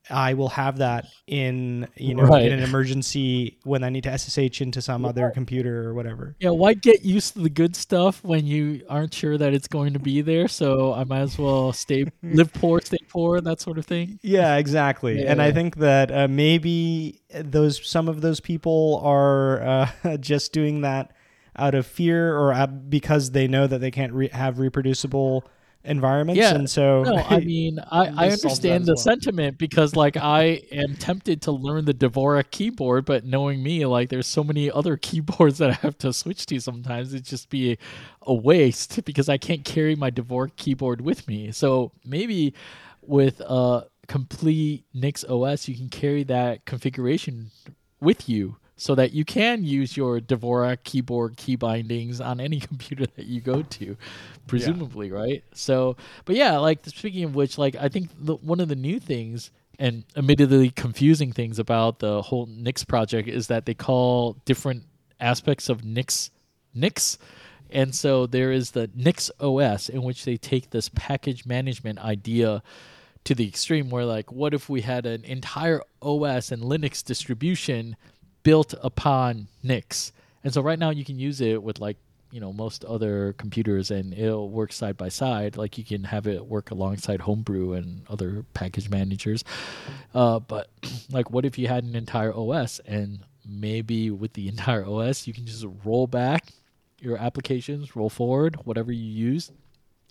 I 0.09 0.33
will 0.35 0.49
have 0.49 0.77
that 0.77 1.05
in 1.27 1.87
you 1.95 2.13
know 2.13 2.23
Right. 2.23 2.45
in 2.45 2.53
an 2.53 2.59
emergency 2.63 3.57
when 3.63 3.83
I 3.83 3.89
need 3.89 4.03
to 4.03 4.11
SSH 4.17 4.61
into 4.61 4.81
some 4.81 5.05
other 5.05 5.31
computer 5.31 5.87
or 5.87 5.93
whatever. 5.93 6.35
Yeah, 6.39 6.51
why 6.51 6.73
get 6.73 7.03
used 7.03 7.33
to 7.33 7.39
the 7.39 7.49
good 7.49 7.75
stuff 7.75 8.23
when 8.23 8.45
you 8.45 8.85
aren't 8.89 9.13
sure 9.13 9.37
that 9.37 9.53
it's 9.53 9.67
going 9.67 9.93
to 9.93 9.99
be 9.99 10.21
there? 10.21 10.47
So 10.47 10.93
I 10.93 11.03
might 11.03 11.21
as 11.21 11.37
well 11.37 11.73
stay 11.73 12.05
live 12.23 12.53
poor, 12.53 12.81
stay 12.81 12.97
poor, 13.09 13.41
that 13.41 13.61
sort 13.61 13.77
of 13.77 13.85
thing. 13.85 14.19
Yeah, 14.21 14.57
exactly. 14.57 15.25
And 15.25 15.41
I 15.41 15.51
think 15.51 15.77
that 15.77 16.11
uh, 16.11 16.27
maybe 16.27 17.21
those 17.33 17.85
some 17.87 18.07
of 18.07 18.21
those 18.21 18.39
people 18.39 19.01
are 19.03 19.61
uh, 19.63 20.17
just 20.19 20.53
doing 20.53 20.81
that 20.81 21.11
out 21.57 21.73
of 21.73 21.85
fear 21.87 22.37
or 22.37 22.53
uh, 22.53 22.67
because 22.67 23.31
they 23.31 23.47
know 23.47 23.65
that 23.65 23.79
they 23.79 23.91
can't 23.91 24.11
re- 24.13 24.29
have 24.29 24.59
reproducible 24.59 25.45
environments, 25.85 26.39
Yeah. 26.39 26.55
and 26.55 26.69
so 26.69 27.03
No, 27.03 27.15
I 27.17 27.39
mean 27.41 27.79
I, 27.79 28.07
I 28.25 28.29
This 28.29 28.41
solves 28.41 28.59
that 28.61 28.71
understand 28.71 28.85
the 28.85 28.91
well. 28.91 28.97
sentiment 28.97 29.57
because 29.57 29.95
like 30.03 30.17
I 30.17 30.61
am 30.71 30.95
tempted 30.95 31.41
to 31.43 31.51
learn 31.51 31.85
the 31.85 31.93
Dvorak 31.93 32.51
keyboard, 32.51 33.05
but 33.05 33.25
knowing 33.25 33.63
me, 33.63 33.85
like 33.85 34.09
there's 34.09 34.27
so 34.27 34.43
many 34.43 34.69
other 34.71 34.97
keyboards 35.07 35.57
that 35.59 35.69
I 35.69 35.73
have 35.73 35.97
to 35.99 36.11
switch 36.13 36.45
to 36.47 36.59
sometimes 36.59 37.13
it'd 37.13 37.25
just 37.25 37.49
be 37.49 37.77
a 38.23 38.33
waste 38.33 39.03
because 39.05 39.29
I 39.29 39.37
can't 39.37 39.63
carry 39.63 39.95
my 39.95 40.11
Dvorak 40.11 40.55
keyboard 40.55 41.01
with 41.01 41.27
me. 41.27 41.51
So 41.51 41.91
maybe 42.03 42.53
with 43.01 43.41
a 43.45 43.85
complete 44.07 44.85
Nix 44.93 45.23
OS 45.23 45.67
you 45.67 45.75
can 45.75 45.89
carry 45.89 46.23
that 46.23 46.65
configuration 46.65 47.51
with 48.01 48.27
you 48.29 48.57
so 48.77 48.95
that 48.95 49.13
you 49.13 49.23
can 49.23 49.63
use 49.63 49.95
your 49.95 50.19
Dvorak 50.19 50.83
keyboard 50.83 51.37
key 51.37 51.55
bindings 51.55 52.19
on 52.19 52.39
any 52.39 52.59
computer 52.71 53.05
that 53.15 53.25
you 53.25 53.41
go 53.41 53.61
to, 53.61 53.95
presumably, 54.47 55.11
right? 55.11 55.43
So, 55.53 55.95
but 56.25 56.35
yeah, 56.35 56.57
like 56.57 56.85
speaking 56.85 57.23
of 57.23 57.35
which, 57.35 57.57
like 57.57 57.75
I 57.75 57.89
think 57.89 58.09
the, 58.19 58.35
one 58.35 58.59
of 58.59 58.67
the 58.67 58.75
new 58.75 58.99
things 58.99 59.51
and 59.79 60.03
admittedly 60.15 60.69
confusing 60.71 61.31
things 61.31 61.59
about 61.59 61.99
the 61.99 62.21
whole 62.21 62.45
Nix 62.47 62.83
project 62.83 63.27
is 63.27 63.47
that 63.47 63.65
they 63.65 63.73
call 63.73 64.33
different 64.45 64.83
aspects 65.19 65.69
of 65.69 65.83
Nix 65.83 66.31
Nix. 66.73 67.17
And 67.69 67.95
so 67.95 68.27
there 68.27 68.51
is 68.51 68.71
the 68.71 68.89
Nix 68.93 69.31
OS 69.39 69.89
in 69.89 70.03
which 70.03 70.25
they 70.25 70.37
take 70.37 70.69
this 70.69 70.89
package 70.93 71.45
management 71.45 71.99
idea 71.99 72.61
to 73.23 73.33
the 73.33 73.47
extreme 73.47 73.89
where 73.89 74.05
like 74.05 74.31
what 74.31 74.53
if 74.53 74.69
we 74.69 74.81
had 74.81 75.05
an 75.05 75.23
entire 75.25 75.81
OS 76.01 76.51
and 76.51 76.61
Linux 76.61 77.03
distribution 77.03 77.95
built 78.45 78.75
upon 78.83 79.47
Nix. 79.63 80.13
And 80.43 80.53
so 80.53 80.61
right 80.61 80.77
now 80.77 80.91
you 80.91 81.03
can 81.03 81.17
use 81.17 81.41
it 81.41 81.61
with 81.61 81.79
like, 81.79 81.97
you 82.31 82.39
know, 82.39 82.53
most 82.53 82.85
other 82.85 83.33
computers 83.33 83.89
and 83.89 84.13
it'll 84.13 84.49
work 84.49 84.71
side 84.71 84.95
by 84.95 85.09
side. 85.09 85.57
Like 85.57 85.79
you 85.79 85.83
can 85.83 86.03
have 86.03 86.27
it 86.27 86.45
work 86.45 86.69
alongside 86.69 87.21
Homebrew 87.21 87.73
and 87.73 88.03
other 88.07 88.45
package 88.53 88.87
managers. 88.87 89.43
Uh, 90.13 90.39
but 90.39 90.69
like 91.09 91.31
what 91.31 91.43
if 91.43 91.57
you 91.57 91.67
had 91.67 91.83
an 91.83 91.95
entire 91.95 92.33
OS 92.33 92.79
and 92.85 93.19
maybe 93.43 94.11
with 94.11 94.33
the 94.33 94.47
entire 94.53 94.85
OS 94.85 95.25
you 95.27 95.33
can 95.33 95.45
just 95.45 95.65
roll 95.83 96.05
back 96.05 96.45
your 97.01 97.17
applications, 97.17 97.95
roll 97.95 98.09
forward, 98.09 98.57
whatever 98.63 98.91
you 98.91 99.11
use, 99.31 99.51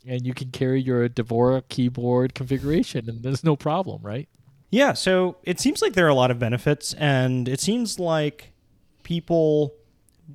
and 0.07 0.26
you 0.26 0.35
can 0.35 0.51
carry 0.51 0.80
your 0.82 1.09
Dvorak 1.09 1.68
keyboard 1.68 2.35
configuration 2.35 3.09
and 3.09 3.22
there's 3.22 3.45
no 3.45 3.55
problem, 3.55 4.03
right? 4.03 4.28
Yeah, 4.75 4.95
so 4.95 5.37
it 5.45 5.61
seems 5.61 5.81
like 5.81 5.93
there 5.93 6.05
are 6.05 6.09
a 6.09 6.16
lot 6.16 6.33
of 6.33 6.41
benefits, 6.41 6.95
and 6.95 7.49
it 7.49 7.61
seems 7.61 8.01
like 8.01 8.53
people, 9.05 9.77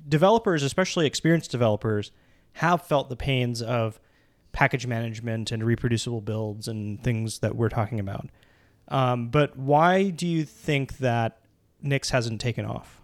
developers, 0.08 0.62
especially 0.62 1.04
experienced 1.04 1.50
developers, 1.50 2.10
have 2.54 2.80
felt 2.80 3.10
the 3.10 3.16
pains 3.16 3.60
of 3.60 4.00
package 4.52 4.86
management 4.86 5.52
and 5.52 5.62
reproducible 5.62 6.22
builds 6.22 6.68
and 6.68 7.04
things 7.04 7.40
that 7.40 7.54
we're 7.54 7.68
talking 7.68 8.00
about. 8.00 8.30
Um, 8.88 9.28
but 9.28 9.58
why 9.58 10.08
do 10.08 10.26
you 10.26 10.46
think 10.46 10.96
that 11.00 11.42
Nix 11.82 12.08
hasn't 12.08 12.40
taken 12.40 12.64
off? 12.64 13.02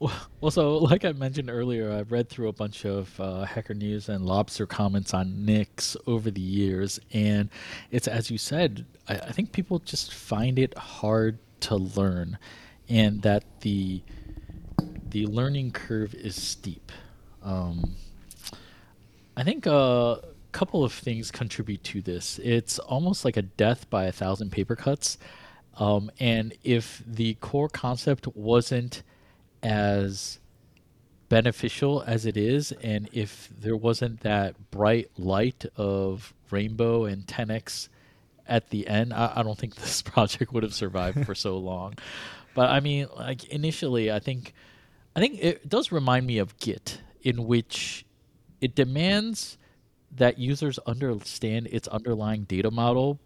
Well, 0.40 0.52
so 0.52 0.78
like 0.78 1.04
I 1.04 1.12
mentioned 1.12 1.50
earlier, 1.50 1.90
I've 1.90 2.12
read 2.12 2.28
through 2.28 2.48
a 2.48 2.52
bunch 2.52 2.84
of 2.84 3.18
uh, 3.18 3.44
Hacker 3.44 3.74
News 3.74 4.08
and 4.08 4.24
Lobster 4.24 4.66
comments 4.66 5.12
on 5.12 5.44
Nix 5.44 5.96
over 6.06 6.30
the 6.30 6.40
years, 6.40 7.00
and 7.12 7.50
it's 7.90 8.06
as 8.06 8.30
you 8.30 8.38
said. 8.38 8.86
I, 9.08 9.14
I 9.14 9.32
think 9.32 9.50
people 9.50 9.80
just 9.80 10.14
find 10.14 10.58
it 10.58 10.78
hard 10.78 11.38
to 11.60 11.74
learn, 11.76 12.38
and 12.88 13.22
that 13.22 13.42
the 13.62 14.02
the 15.10 15.26
learning 15.26 15.72
curve 15.72 16.14
is 16.14 16.40
steep. 16.40 16.92
Um, 17.42 17.96
I 19.36 19.42
think 19.42 19.66
a 19.66 20.22
couple 20.52 20.84
of 20.84 20.92
things 20.92 21.32
contribute 21.32 21.82
to 21.84 22.00
this. 22.00 22.38
It's 22.44 22.78
almost 22.78 23.24
like 23.24 23.36
a 23.36 23.42
death 23.42 23.90
by 23.90 24.04
a 24.04 24.12
thousand 24.12 24.52
paper 24.52 24.76
cuts, 24.76 25.18
um, 25.78 26.12
and 26.20 26.54
if 26.62 27.02
the 27.04 27.34
core 27.34 27.68
concept 27.68 28.28
wasn't 28.36 29.02
as 29.62 30.38
beneficial 31.28 32.02
as 32.06 32.26
it 32.26 32.36
is, 32.36 32.72
and 32.82 33.08
if 33.12 33.48
there 33.60 33.76
wasn't 33.76 34.20
that 34.20 34.70
bright 34.70 35.10
light 35.18 35.66
of 35.76 36.32
Rainbow 36.50 37.04
and 37.04 37.26
10x 37.26 37.88
at 38.46 38.70
the 38.70 38.88
end, 38.88 39.12
I, 39.12 39.32
I 39.36 39.42
don't 39.42 39.58
think 39.58 39.74
this 39.76 40.02
project 40.02 40.52
would 40.52 40.62
have 40.62 40.74
survived 40.74 41.24
for 41.26 41.34
so 41.34 41.58
long. 41.58 41.94
But 42.54 42.70
I 42.70 42.80
mean, 42.80 43.08
like 43.16 43.44
initially, 43.44 44.10
I 44.10 44.18
think, 44.18 44.54
I 45.14 45.20
think 45.20 45.38
it 45.40 45.68
does 45.68 45.92
remind 45.92 46.26
me 46.26 46.38
of 46.38 46.56
Git, 46.58 47.00
in 47.22 47.46
which 47.46 48.04
it 48.60 48.74
demands 48.74 49.58
that 50.16 50.38
users 50.38 50.78
understand 50.80 51.68
its 51.70 51.86
underlying 51.88 52.44
data 52.44 52.70
model 52.70 53.20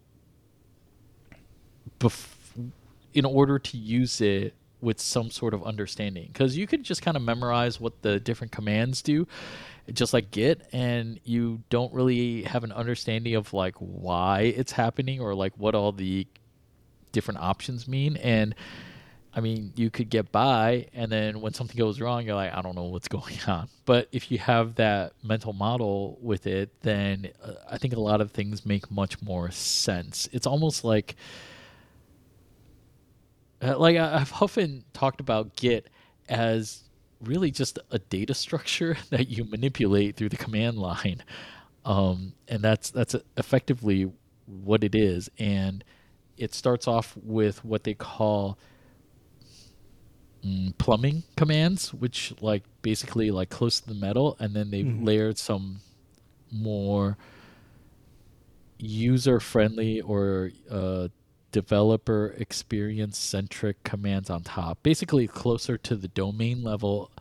bef- 1.99 2.35
in 3.13 3.25
order 3.25 3.57
to 3.57 3.77
use 3.77 4.19
it 4.21 4.53
with 4.83 4.99
some 4.99 5.31
sort 5.31 5.53
of 5.53 5.63
understanding. 5.63 6.29
Because 6.31 6.57
you 6.57 6.67
could 6.67 6.83
just 6.83 7.01
kind 7.01 7.17
of 7.17 7.23
memorize 7.23 7.79
what 7.79 8.01
the 8.01 8.19
different 8.19 8.51
commands 8.51 9.01
do 9.01 9.25
just 9.91 10.13
like 10.13 10.31
git 10.31 10.65
and 10.71 11.19
you 11.25 11.61
don't 11.69 11.93
really 11.93 12.43
have 12.43 12.63
an 12.63 12.71
understanding 12.71 13.35
of 13.35 13.53
like 13.53 13.75
why 13.79 14.41
it's 14.41 14.71
happening 14.71 15.19
or 15.19 15.35
like 15.35 15.51
what 15.57 15.75
all 15.75 15.91
the 15.91 16.25
different 17.11 17.39
options 17.39 17.87
mean. 17.87 18.17
And 18.17 18.55
i 19.35 19.39
mean 19.39 19.73
you 19.75 19.89
could 19.89 20.11
get 20.11 20.31
by 20.31 20.85
and 20.93 21.11
then 21.11 21.41
when 21.41 21.55
something 21.55 21.75
goes 21.75 21.99
wrong 21.99 22.23
you're 22.23 22.35
like 22.35 22.53
i 22.53 22.61
don't 22.61 22.75
know 22.75 22.83
what's 22.83 23.07
going 23.19 23.39
on. 23.47 23.67
But 23.85 24.07
if 24.11 24.31
you 24.31 24.37
have 24.37 24.75
that 24.75 25.13
mental 25.23 25.53
model 25.53 26.19
with 26.21 26.45
it 26.45 26.69
then 26.81 27.31
uh, 27.43 27.53
i 27.69 27.77
think 27.77 27.95
a 27.95 27.99
lot 27.99 28.21
of 28.21 28.31
things 28.31 28.65
make 28.65 28.89
much 28.91 29.21
more 29.21 29.49
sense. 29.51 30.29
It's 30.31 30.45
almost 30.47 30.83
like 30.83 31.15
uh, 33.63 33.77
like 33.77 33.97
I've 33.97 34.33
often 34.41 34.83
talked 34.93 35.19
about 35.19 35.55
Git 35.55 35.89
as 36.29 36.83
really 37.21 37.51
just 37.51 37.79
a 37.91 37.99
data 37.99 38.33
structure 38.33 38.97
that 39.09 39.29
you 39.29 39.45
manipulate 39.45 40.15
through 40.15 40.29
the 40.29 40.37
command 40.37 40.77
line, 40.77 41.23
um, 41.85 42.33
and 42.47 42.61
that's 42.61 42.91
that's 42.91 43.15
effectively 43.37 44.11
what 44.45 44.83
it 44.83 44.95
is. 44.95 45.29
And 45.39 45.83
it 46.37 46.53
starts 46.53 46.87
off 46.87 47.15
with 47.23 47.63
what 47.63 47.83
they 47.83 47.93
call 47.93 48.57
mm, 50.45 50.77
plumbing 50.77 51.23
commands, 51.37 51.93
which 51.93 52.33
like 52.41 52.63
basically 52.81 53.31
like 53.31 53.49
close 53.49 53.79
to 53.79 53.87
the 53.87 53.95
metal, 53.95 54.35
and 54.39 54.53
then 54.53 54.71
they've 54.71 54.85
mm-hmm. 54.85 55.05
layered 55.05 55.37
some 55.37 55.79
more 56.51 57.17
user 58.77 59.39
friendly 59.39 60.01
or 60.01 60.51
uh, 60.69 61.07
developer 61.53 62.33
experience 62.37 63.17
centric 63.17 63.81
commands 63.83 64.29
on 64.29 64.41
top, 64.41 64.83
basically 64.83 65.27
closer 65.27 65.77
to 65.77 65.95
the 65.95 66.09
domain 66.09 66.63
level 66.63 67.11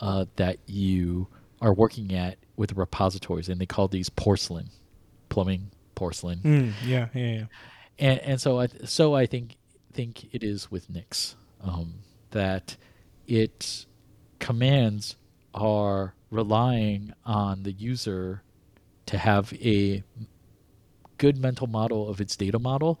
uh, 0.00 0.24
that 0.36 0.58
you 0.66 1.28
are 1.60 1.72
working 1.72 2.12
at 2.12 2.38
with 2.56 2.72
repositories, 2.72 3.48
and 3.48 3.60
they 3.60 3.66
call 3.66 3.86
these 3.86 4.08
porcelain, 4.08 4.70
plumbing 5.28 5.70
porcelain. 5.94 6.40
Mm, 6.40 6.72
yeah, 6.84 7.08
yeah, 7.14 7.32
yeah. 7.32 7.44
And 8.00 8.20
and 8.20 8.40
so 8.40 8.58
I 8.58 8.68
so 8.84 9.14
I 9.14 9.26
think 9.26 9.56
think 9.92 10.32
it 10.34 10.42
is 10.42 10.70
with 10.70 10.88
Nix 10.88 11.36
um, 11.60 11.94
that 12.30 12.76
its 13.26 13.86
commands 14.38 15.16
are 15.54 16.14
relying 16.30 17.12
on 17.26 17.64
the 17.64 17.72
user 17.72 18.42
to 19.06 19.18
have 19.18 19.52
a 19.54 20.02
good 21.18 21.36
mental 21.36 21.66
model 21.66 22.08
of 22.08 22.20
its 22.20 22.36
data 22.36 22.58
model 22.58 23.00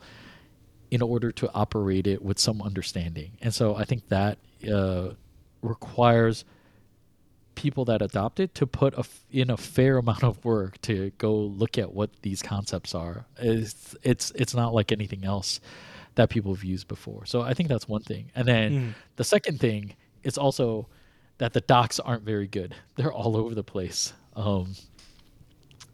in 0.90 1.02
order 1.02 1.30
to 1.32 1.50
operate 1.52 2.06
it 2.06 2.22
with 2.22 2.38
some 2.38 2.62
understanding. 2.62 3.32
And 3.42 3.52
so 3.52 3.76
I 3.76 3.84
think 3.84 4.08
that 4.08 4.38
uh, 4.72 5.10
requires 5.62 6.44
people 7.54 7.84
that 7.84 8.00
adopt 8.00 8.38
it 8.38 8.54
to 8.54 8.66
put 8.66 8.94
a 8.94 9.04
in 9.30 9.50
a 9.50 9.56
fair 9.56 9.98
amount 10.04 10.24
of 10.24 10.42
work 10.44 10.80
to 10.82 11.10
go 11.18 11.34
look 11.34 11.76
at 11.78 11.92
what 11.92 12.10
these 12.22 12.42
concepts 12.42 12.94
are. 12.94 13.26
It's 13.38 13.96
it's 14.02 14.30
it's 14.34 14.54
not 14.54 14.72
like 14.72 14.92
anything 14.92 15.24
else 15.24 15.60
that 16.14 16.30
people 16.30 16.54
have 16.54 16.64
used 16.64 16.88
before. 16.88 17.26
So 17.26 17.42
I 17.42 17.54
think 17.54 17.68
that's 17.68 17.88
one 17.88 18.02
thing. 18.02 18.30
And 18.34 18.48
then 18.48 18.72
mm. 18.72 18.94
the 19.16 19.24
second 19.24 19.60
thing 19.60 19.94
is 20.24 20.36
also 20.36 20.88
that 21.38 21.52
the 21.52 21.60
docs 21.60 22.00
aren't 22.00 22.24
very 22.24 22.48
good. 22.48 22.74
They're 22.96 23.12
all 23.12 23.36
over 23.36 23.54
the 23.54 23.62
place. 23.62 24.12
Um, 24.34 24.74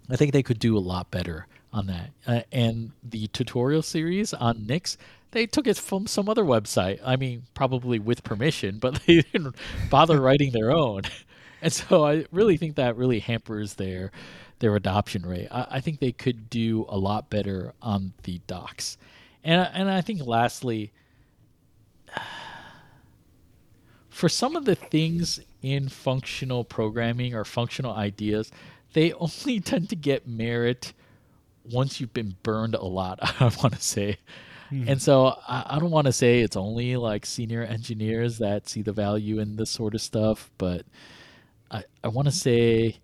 I 0.08 0.16
think 0.16 0.32
they 0.32 0.42
could 0.42 0.58
do 0.58 0.76
a 0.76 0.80
lot 0.80 1.10
better 1.10 1.46
on 1.74 1.86
that. 1.88 2.10
Uh, 2.26 2.42
and 2.52 2.92
the 3.02 3.26
tutorial 3.28 3.82
series 3.82 4.32
on 4.32 4.66
Nix, 4.66 4.96
they 5.32 5.46
took 5.46 5.66
it 5.66 5.76
from 5.76 6.06
some 6.06 6.28
other 6.28 6.44
website. 6.44 7.00
I 7.04 7.16
mean, 7.16 7.42
probably 7.52 7.98
with 7.98 8.22
permission, 8.22 8.78
but 8.78 9.02
they 9.06 9.22
didn't 9.22 9.56
bother 9.90 10.20
writing 10.20 10.52
their 10.52 10.70
own. 10.70 11.02
And 11.62 11.72
so 11.72 12.04
I 12.04 12.26
really 12.30 12.58
think 12.58 12.76
that 12.76 12.94
really 12.94 13.20
hampers 13.20 13.74
their 13.74 14.12
their 14.58 14.76
adoption 14.76 15.24
rate. 15.24 15.48
I, 15.50 15.66
I 15.70 15.80
think 15.80 15.98
they 15.98 16.12
could 16.12 16.50
do 16.50 16.84
a 16.90 16.98
lot 16.98 17.30
better 17.30 17.72
on 17.80 18.12
the 18.24 18.42
docs. 18.46 18.98
And 19.42 19.70
and 19.72 19.90
I 19.90 20.02
think 20.02 20.26
lastly, 20.26 20.92
for 24.10 24.28
some 24.28 24.56
of 24.56 24.66
the 24.66 24.74
things 24.74 25.40
in 25.62 25.88
functional 25.88 26.64
programming 26.64 27.34
or 27.34 27.46
functional 27.46 27.94
ideas, 27.94 28.52
they 28.92 29.12
only 29.14 29.58
tend 29.60 29.88
to 29.88 29.96
get 29.96 30.28
merit 30.28 30.92
once 31.64 32.00
you've 32.00 32.14
been 32.14 32.36
burned 32.42 32.74
a 32.74 32.84
lot, 32.84 33.18
I 33.40 33.44
want 33.62 33.74
to 33.74 33.82
say. 33.82 34.18
Hmm. 34.70 34.88
And 34.88 35.02
so 35.02 35.38
I, 35.48 35.64
I 35.70 35.78
don't 35.78 35.90
want 35.90 36.06
to 36.06 36.12
say 36.12 36.40
it's 36.40 36.56
only 36.56 36.96
like 36.96 37.26
senior 37.26 37.62
engineers 37.62 38.38
that 38.38 38.68
see 38.68 38.82
the 38.82 38.92
value 38.92 39.38
in 39.38 39.56
this 39.56 39.70
sort 39.70 39.94
of 39.94 40.00
stuff, 40.00 40.50
but 40.58 40.84
I, 41.70 41.84
I 42.02 42.08
want 42.08 42.26
to 42.26 42.32
say 42.32 42.98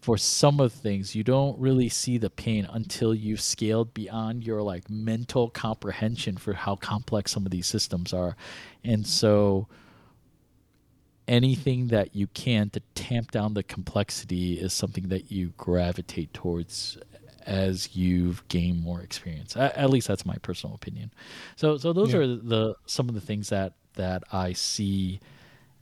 for 0.00 0.18
some 0.18 0.60
of 0.60 0.70
the 0.70 0.78
things 0.78 1.14
you 1.14 1.24
don't 1.24 1.58
really 1.58 1.88
see 1.88 2.18
the 2.18 2.28
pain 2.28 2.68
until 2.70 3.14
you've 3.14 3.40
scaled 3.40 3.94
beyond 3.94 4.44
your 4.44 4.60
like 4.60 4.90
mental 4.90 5.48
comprehension 5.48 6.36
for 6.36 6.52
how 6.52 6.76
complex 6.76 7.32
some 7.32 7.46
of 7.46 7.50
these 7.50 7.66
systems 7.66 8.12
are. 8.12 8.36
And 8.84 9.06
so 9.06 9.66
anything 11.26 11.88
that 11.88 12.14
you 12.14 12.26
can 12.28 12.68
to 12.70 12.80
tamp 12.94 13.30
down 13.30 13.54
the 13.54 13.62
complexity 13.62 14.60
is 14.60 14.74
something 14.74 15.08
that 15.08 15.32
you 15.32 15.54
gravitate 15.56 16.34
towards 16.34 16.98
as 17.46 17.94
you've 17.96 18.46
gained 18.48 18.82
more 18.82 19.00
experience. 19.00 19.56
At, 19.56 19.76
at 19.76 19.90
least 19.90 20.08
that's 20.08 20.26
my 20.26 20.36
personal 20.36 20.74
opinion. 20.74 21.12
So 21.56 21.76
so 21.76 21.92
those 21.92 22.12
yeah. 22.12 22.20
are 22.20 22.26
the 22.26 22.74
some 22.86 23.08
of 23.08 23.14
the 23.14 23.20
things 23.20 23.48
that 23.50 23.74
that 23.94 24.24
I 24.32 24.52
see 24.52 25.20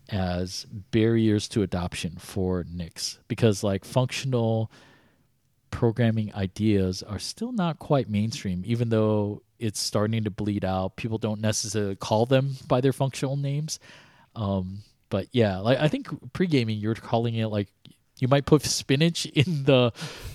as 0.09 0.67
barriers 0.91 1.49
to 1.49 1.63
adoption 1.63 2.17
for 2.19 2.65
Nix 2.71 3.19
because 3.29 3.63
like 3.63 3.85
functional 3.85 4.71
programming 5.71 6.33
ideas 6.35 7.03
are 7.03 7.19
still 7.19 7.51
not 7.51 7.79
quite 7.79 8.09
mainstream 8.09 8.63
even 8.67 8.91
though 8.91 9.43
it's 9.59 9.81
starting 9.81 10.23
to 10.23 10.31
bleed 10.31 10.65
out 10.65 10.97
people 10.97 11.17
don't 11.17 11.41
necessarily 11.41 11.97
call 11.97 12.27
them 12.27 12.55
by 12.69 12.81
their 12.81 12.93
functional 12.93 13.37
names 13.37 13.81
um, 14.37 14.81
but 15.09 15.27
yeah 15.33 15.59
like 15.59 15.79
i 15.79 15.89
think 15.89 16.09
pre-gaming 16.35 16.79
you're 16.79 16.95
calling 16.95 17.35
it 17.35 17.47
like 17.47 17.69
you 18.23 18.29
might 18.29 18.47
put 18.47 18.63
spinach 18.63 19.27
in 19.27 19.65
the 19.65 19.93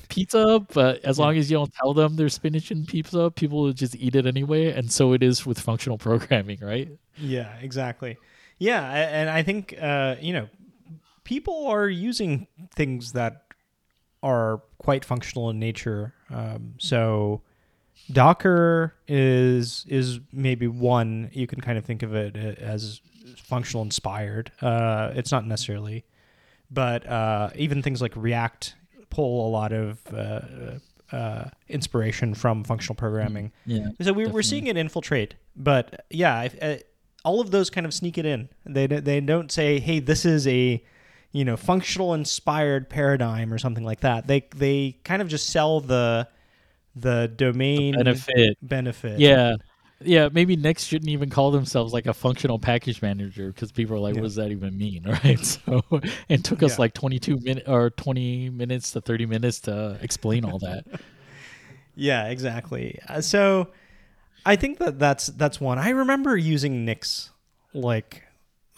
pizza, 0.09 0.59
but 0.73 1.03
as 1.05 1.17
long 1.17 1.37
as 1.37 1.49
you 1.49 1.55
don't 1.57 1.73
tell 1.73 1.93
them 1.93 2.17
there's 2.17 2.33
spinach 2.33 2.69
in 2.69 2.85
pizza, 2.85 3.31
people 3.31 3.61
will 3.61 3.73
just 3.73 3.95
eat 3.95 4.13
it 4.13 4.25
anyway. 4.25 4.71
And 4.73 4.91
so 4.91 5.13
it 5.13 5.23
is 5.23 5.45
with 5.45 5.57
functional 5.57 5.97
programming, 6.07 6.59
right? 6.61 6.89
Yeah, 7.17 7.55
exactly. 7.61 8.17
Yeah, 8.59 8.83
and 8.83 9.29
I 9.29 9.41
think 9.43 9.75
uh, 9.81 10.15
you 10.19 10.33
know 10.33 10.49
people 11.23 11.67
are 11.67 11.87
using 11.87 12.47
things 12.75 13.13
that 13.13 13.43
are 14.21 14.61
quite 14.79 15.05
functional 15.05 15.49
in 15.49 15.59
nature. 15.59 16.13
Um, 16.29 16.73
so 16.77 17.41
Docker 18.11 18.95
is 19.07 19.85
is 19.87 20.19
maybe 20.33 20.67
one 20.67 21.29
you 21.31 21.47
can 21.47 21.61
kind 21.61 21.77
of 21.77 21.85
think 21.85 22.03
of 22.03 22.13
it 22.13 22.35
as 22.35 22.99
functional 23.37 23.83
inspired. 23.83 24.51
Uh, 24.61 25.11
it's 25.15 25.31
not 25.31 25.45
necessarily, 25.45 26.03
but 26.69 27.07
uh, 27.07 27.49
even 27.55 27.81
things 27.81 28.01
like 28.01 28.15
React 28.15 28.75
pull 29.09 29.47
a 29.47 29.49
lot 29.49 29.71
of 29.71 29.99
uh, 30.13 30.79
uh, 31.15 31.45
inspiration 31.67 32.33
from 32.33 32.63
functional 32.63 32.95
programming. 32.95 33.51
Yeah. 33.65 33.87
So 34.01 34.13
we, 34.13 34.27
we're 34.27 34.41
seeing 34.41 34.67
it 34.67 34.77
infiltrate, 34.77 35.35
but 35.55 36.05
yeah, 36.09 36.43
if, 36.43 36.61
uh, 36.61 36.77
all 37.27 37.41
of 37.41 37.51
those 37.51 37.69
kind 37.69 37.85
of 37.85 37.93
sneak 37.93 38.17
it 38.17 38.25
in. 38.25 38.47
They 38.65 38.87
they 38.87 39.19
don't 39.19 39.51
say, 39.51 39.79
"Hey, 39.79 39.99
this 39.99 40.23
is 40.23 40.47
a 40.47 40.81
you 41.33 41.43
know 41.45 41.57
functional 41.57 42.13
inspired 42.13 42.89
paradigm" 42.89 43.53
or 43.53 43.57
something 43.57 43.83
like 43.83 43.99
that. 43.99 44.27
They 44.27 44.47
they 44.55 44.97
kind 45.03 45.21
of 45.21 45.27
just 45.27 45.49
sell 45.49 45.81
the 45.81 46.27
the 46.95 47.31
domain 47.35 47.95
benefit. 47.95 48.57
benefit. 48.61 49.19
Yeah. 49.19 49.55
Yeah, 50.01 50.29
maybe 50.31 50.55
Nix 50.55 50.83
shouldn't 50.83 51.09
even 51.09 51.29
call 51.29 51.49
themselves 51.51 51.91
like 51.91 52.05
a 52.05 52.13
functional 52.13 52.59
package 52.59 53.01
manager 53.01 53.47
because 53.47 53.71
people 53.71 53.95
are 53.95 53.99
like, 53.99 54.13
Yeah. 54.15 54.21
"What 54.21 54.27
does 54.27 54.35
that 54.35 54.51
even 54.51 54.77
mean?" 54.77 55.03
Right? 55.23 55.39
So 55.43 55.81
it 56.29 56.43
took 56.43 56.61
us 56.61 56.73
Yeah. 56.73 56.81
like 56.83 56.93
twenty-two 56.93 57.37
minutes 57.39 57.67
or 57.67 57.89
twenty 57.89 58.49
minutes 58.49 58.91
to 58.91 59.01
thirty 59.01 59.25
minutes 59.25 59.59
to 59.61 59.97
explain 60.01 60.45
all 60.45 60.59
that. 60.59 60.85
Yeah, 61.99 62.27
exactly. 62.27 62.99
Uh, 63.09 63.21
so 63.21 63.69
I 64.45 64.55
think 64.55 64.77
that 64.77 64.99
that's 64.99 65.27
that's 65.27 65.59
one. 65.59 65.79
I 65.79 65.89
remember 65.89 66.37
using 66.37 66.85
Nix 66.85 67.31
like 67.73 68.21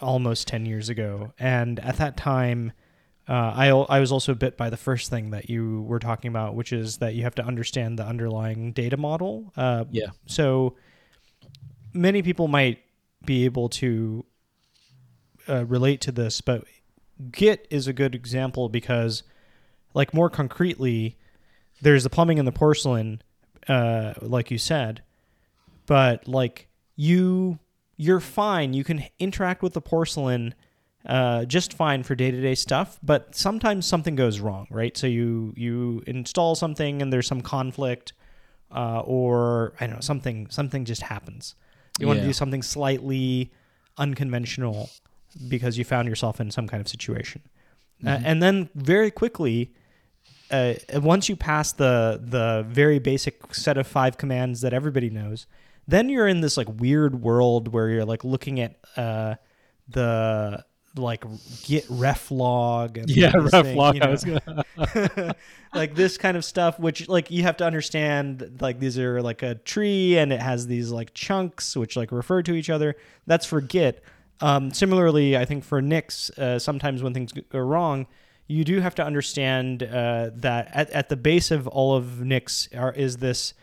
almost 0.00 0.48
10 0.48 0.64
years 0.64 0.88
ago 0.88 1.34
and 1.38 1.78
at 1.80 1.98
that 1.98 2.16
time 2.16 2.72
uh, 3.28 3.52
I, 3.54 3.68
I 3.68 4.00
was 4.00 4.10
also 4.10 4.32
bit 4.34 4.56
by 4.56 4.70
the 4.70 4.78
first 4.78 5.10
thing 5.10 5.32
that 5.32 5.50
you 5.50 5.82
were 5.82 5.98
talking 5.98 6.30
about, 6.30 6.54
which 6.54 6.72
is 6.72 6.96
that 6.98 7.14
you 7.14 7.22
have 7.24 7.34
to 7.34 7.44
understand 7.44 7.98
the 7.98 8.06
underlying 8.06 8.72
data 8.72 8.96
model. 8.96 9.52
Uh, 9.54 9.84
Yeah. 9.90 10.06
So 10.24 10.76
many 11.92 12.22
people 12.22 12.48
might 12.48 12.78
be 13.24 13.44
able 13.44 13.68
to 13.68 14.24
uh, 15.48 15.64
relate 15.66 16.00
to 16.02 16.12
this, 16.12 16.40
but 16.40 16.64
Git 17.30 17.66
is 17.70 17.86
a 17.86 17.92
good 17.92 18.14
example 18.14 18.68
because, 18.68 19.22
like, 19.94 20.14
more 20.14 20.30
concretely, 20.30 21.16
there's 21.82 22.04
the 22.04 22.10
plumbing 22.10 22.38
and 22.38 22.48
the 22.48 22.52
porcelain, 22.52 23.22
uh, 23.68 24.14
like 24.20 24.50
you 24.50 24.58
said, 24.58 25.02
but 25.86 26.28
like 26.28 26.68
you, 26.96 27.58
you're 27.96 28.20
fine. 28.20 28.72
You 28.74 28.84
can 28.84 29.04
interact 29.18 29.62
with 29.62 29.72
the 29.72 29.80
porcelain 29.80 30.54
uh, 31.06 31.44
just 31.44 31.72
fine 31.72 32.02
for 32.02 32.14
day-to-day 32.14 32.54
stuff 32.54 32.98
but 33.02 33.34
sometimes 33.34 33.86
something 33.86 34.16
goes 34.16 34.38
wrong 34.38 34.66
right 34.70 34.96
so 34.96 35.06
you 35.06 35.54
you 35.56 36.02
install 36.06 36.54
something 36.54 37.00
and 37.00 37.10
there's 37.12 37.26
some 37.26 37.40
conflict 37.40 38.12
uh, 38.70 39.00
or 39.00 39.72
i 39.80 39.86
don't 39.86 39.96
know 39.96 40.00
something 40.00 40.46
something 40.50 40.84
just 40.84 41.02
happens 41.02 41.54
you 41.98 42.06
want 42.06 42.20
to 42.20 42.24
do 42.24 42.32
something 42.32 42.62
slightly 42.62 43.50
unconventional 43.98 44.90
because 45.48 45.76
you 45.78 45.84
found 45.84 46.08
yourself 46.08 46.40
in 46.40 46.50
some 46.50 46.66
kind 46.66 46.80
of 46.80 46.88
situation. 46.88 47.42
Uh, 48.04 48.18
and 48.24 48.42
then 48.42 48.70
very 48.74 49.10
quickly 49.10 49.74
uh, 50.50 50.74
once 50.94 51.28
you 51.28 51.36
pass 51.36 51.72
the 51.72 52.20
the 52.22 52.64
very 52.68 52.98
basic 52.98 53.54
set 53.54 53.76
of 53.76 53.86
five 53.86 54.16
commands 54.16 54.62
that 54.62 54.72
everybody 54.72 55.10
knows 55.10 55.46
then 55.86 56.08
you're 56.08 56.28
in 56.28 56.40
this 56.40 56.56
like 56.56 56.68
weird 56.80 57.22
world 57.22 57.68
where 57.68 57.88
you're 57.88 58.04
like 58.04 58.24
looking 58.24 58.60
at 58.60 58.76
uh, 58.96 59.34
the 59.88 60.64
like 60.96 61.24
git 61.62 61.84
ref 61.88 62.30
log 62.30 62.98
and 62.98 63.08
Yeah, 63.08 63.32
ref 63.36 63.50
thing, 63.64 63.76
log. 63.76 63.94
you 63.94 64.00
I 64.02 64.06
know. 64.06 64.10
was 64.10 64.24
gonna, 64.24 64.64
like 65.74 65.94
this 65.94 66.18
kind 66.18 66.36
of 66.36 66.44
stuff 66.44 66.78
which 66.80 67.08
like 67.08 67.30
you 67.30 67.42
have 67.44 67.56
to 67.58 67.64
understand 67.64 68.58
like 68.60 68.80
these 68.80 68.98
are 68.98 69.22
like 69.22 69.42
a 69.42 69.54
tree 69.56 70.18
and 70.18 70.32
it 70.32 70.40
has 70.40 70.66
these 70.66 70.90
like 70.90 71.14
chunks 71.14 71.76
which 71.76 71.96
like 71.96 72.10
refer 72.10 72.42
to 72.42 72.54
each 72.54 72.70
other 72.70 72.96
that's 73.26 73.46
for 73.46 73.60
git 73.60 74.02
um, 74.40 74.72
similarly 74.72 75.36
i 75.36 75.44
think 75.44 75.62
for 75.62 75.80
nix 75.80 76.30
uh, 76.38 76.58
sometimes 76.58 77.02
when 77.02 77.14
things 77.14 77.32
go 77.32 77.58
wrong 77.60 78.06
you 78.48 78.64
do 78.64 78.80
have 78.80 78.96
to 78.96 79.04
understand 79.04 79.84
uh, 79.84 80.30
that 80.34 80.70
at, 80.74 80.90
at 80.90 81.08
the 81.08 81.16
base 81.16 81.52
of 81.52 81.68
all 81.68 81.94
of 81.94 82.20
nix 82.20 82.68
are, 82.76 82.92
is 82.92 83.18
this 83.18 83.54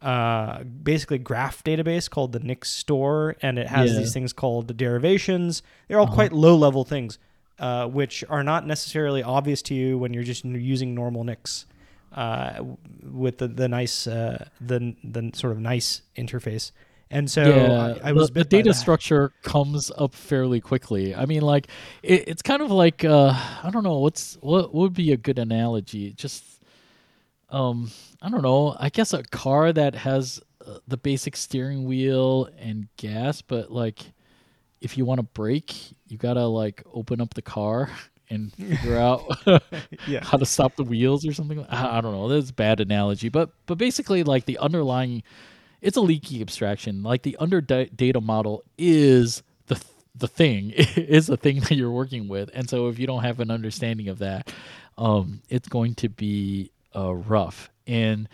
uh, 0.00 0.62
basically 0.64 1.18
graph 1.18 1.64
database 1.64 2.08
called 2.08 2.32
the 2.32 2.38
nix 2.38 2.70
store 2.70 3.34
and 3.42 3.58
it 3.58 3.66
has 3.66 3.90
Yeah. 3.92 3.98
these 4.00 4.12
things 4.12 4.32
called 4.32 4.76
derivations 4.76 5.62
they're 5.88 5.98
all 5.98 6.06
Uh-huh. 6.06 6.14
quite 6.14 6.32
low 6.32 6.54
level 6.56 6.84
things 6.84 7.18
uh, 7.58 7.86
which 7.88 8.22
are 8.28 8.44
not 8.44 8.66
necessarily 8.66 9.22
obvious 9.22 9.60
to 9.62 9.74
you 9.74 9.98
when 9.98 10.14
you're 10.14 10.22
just 10.22 10.44
using 10.44 10.94
normal 10.94 11.24
Nix 11.24 11.66
uh, 12.12 12.62
with 13.02 13.38
the 13.38 13.48
the 13.48 13.66
nice 13.68 14.06
uh, 14.06 14.48
the 14.60 14.94
the 15.02 15.30
sort 15.34 15.52
of 15.52 15.58
nice 15.58 16.02
interface. 16.16 16.70
And 17.10 17.28
so 17.30 17.42
yeah, 17.42 17.98
I, 18.04 18.10
I 18.10 18.12
was 18.12 18.28
the, 18.30 18.34
the 18.34 18.44
data 18.44 18.72
structure 18.74 19.32
comes 19.42 19.90
up 19.96 20.14
fairly 20.14 20.60
quickly. 20.60 21.14
I 21.14 21.26
mean, 21.26 21.42
like 21.42 21.66
it, 22.02 22.28
it's 22.28 22.42
kind 22.42 22.62
of 22.62 22.70
like 22.70 23.04
uh, 23.04 23.32
I 23.64 23.70
don't 23.72 23.82
know 23.82 23.98
what's 23.98 24.38
what 24.40 24.72
would 24.74 24.94
be 24.94 25.10
a 25.12 25.16
good 25.16 25.38
analogy. 25.38 26.12
Just 26.12 26.44
um, 27.50 27.90
I 28.22 28.28
don't 28.30 28.42
know. 28.42 28.76
I 28.78 28.88
guess 28.90 29.12
a 29.12 29.22
car 29.22 29.72
that 29.72 29.94
has 29.94 30.40
uh, 30.66 30.78
the 30.86 30.96
basic 30.96 31.36
steering 31.36 31.84
wheel 31.84 32.48
and 32.58 32.88
gas, 32.96 33.40
but 33.42 33.70
like 33.72 34.12
if 34.80 34.96
you 34.98 35.04
want 35.04 35.18
to 35.18 35.22
brake, 35.24 35.74
you 36.06 36.18
gotta 36.18 36.46
like 36.46 36.82
open 36.92 37.20
up 37.20 37.34
the 37.34 37.42
car 37.42 37.90
and 38.30 38.52
figure 38.52 38.96
out 38.98 39.24
Yeah. 40.06 40.20
how 40.22 40.36
to 40.38 40.46
stop 40.46 40.76
the 40.76 40.84
wheels 40.84 41.26
or 41.26 41.32
something. 41.32 41.64
I, 41.68 41.98
I 41.98 42.00
don't 42.00 42.12
know. 42.12 42.28
That's 42.28 42.50
a 42.50 42.54
bad 42.54 42.80
analogy, 42.80 43.28
but 43.28 43.50
but 43.66 43.78
basically, 43.78 44.22
like 44.24 44.44
the 44.44 44.58
underlying, 44.58 45.22
it's 45.80 45.96
a 45.96 46.00
leaky 46.02 46.40
abstraction. 46.42 47.02
Like 47.02 47.22
the 47.22 47.36
under 47.40 47.60
data 47.60 48.20
model 48.20 48.62
is 48.76 49.42
the 49.66 49.76
th- 49.76 49.86
the 50.14 50.28
thing 50.28 50.70
is 50.72 51.28
the 51.28 51.36
thing 51.36 51.60
that 51.60 51.74
you're 51.74 51.90
working 51.90 52.28
with, 52.28 52.50
and 52.52 52.68
so 52.68 52.88
if 52.88 52.98
you 52.98 53.06
don't 53.06 53.22
have 53.22 53.40
an 53.40 53.50
understanding 53.50 54.08
of 54.08 54.18
that, 54.18 54.52
um, 54.98 55.40
it's 55.48 55.68
going 55.68 55.94
to 55.96 56.08
be 56.08 56.70
uh, 56.94 57.14
rough. 57.14 57.70
And 57.86 58.28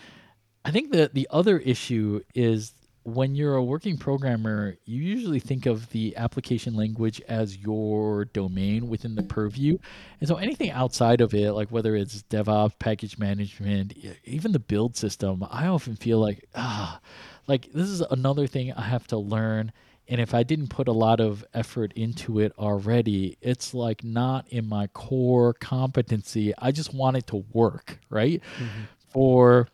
I 0.65 0.71
think 0.71 0.93
that 0.93 1.15
the 1.15 1.29
other 1.31 1.59
issue 1.59 2.23
is 2.35 2.73
when 3.05 3.35
you're 3.35 3.55
a 3.55 3.63
working 3.63 3.99
programmer, 3.99 4.77
you 4.87 5.03
usually 5.03 5.39
think 5.39 5.67
of 5.67 5.91
the 5.91 6.17
application 6.17 6.75
language 6.75 7.21
as 7.29 7.59
your 7.59 8.25
domain 8.25 8.89
within 8.89 9.15
the 9.15 9.23
purview. 9.23 9.77
And 10.21 10.29
so 10.29 10.37
anything 10.37 10.71
outside 10.71 11.21
of 11.21 11.35
it, 11.35 11.53
like 11.53 11.69
whether 11.69 11.95
it's 11.95 12.23
DevOps, 12.23 12.79
package 12.79 13.19
management, 13.19 13.93
even 14.25 14.53
the 14.53 14.59
build 14.59 14.97
system, 14.97 15.47
I 15.51 15.67
often 15.67 15.97
feel 15.97 16.19
like, 16.19 16.49
ah, 16.55 16.99
like 17.47 17.71
this 17.73 17.89
is 17.89 18.01
another 18.01 18.47
thing 18.47 18.73
I 18.73 18.83
have 18.83 19.07
to 19.09 19.19
learn. 19.19 19.71
And 20.09 20.21
if 20.21 20.35
I 20.35 20.43
didn't 20.43 20.69
put 20.69 20.87
a 20.89 20.93
lot 20.93 21.21
of 21.21 21.45
effort 21.55 21.93
into 21.95 22.39
it 22.41 22.53
already, 22.59 23.39
it's 23.41 23.73
like 23.73 24.05
not 24.05 24.47
in 24.49 24.69
my 24.69 24.87
core 24.89 25.55
competency. 25.55 26.53
I 26.59 26.73
just 26.73 26.93
want 26.93 27.17
it 27.17 27.27
to 27.29 27.45
work, 27.53 27.99
right? 28.11 28.43
Mm-hmm. 28.59 28.83
For 29.09 29.69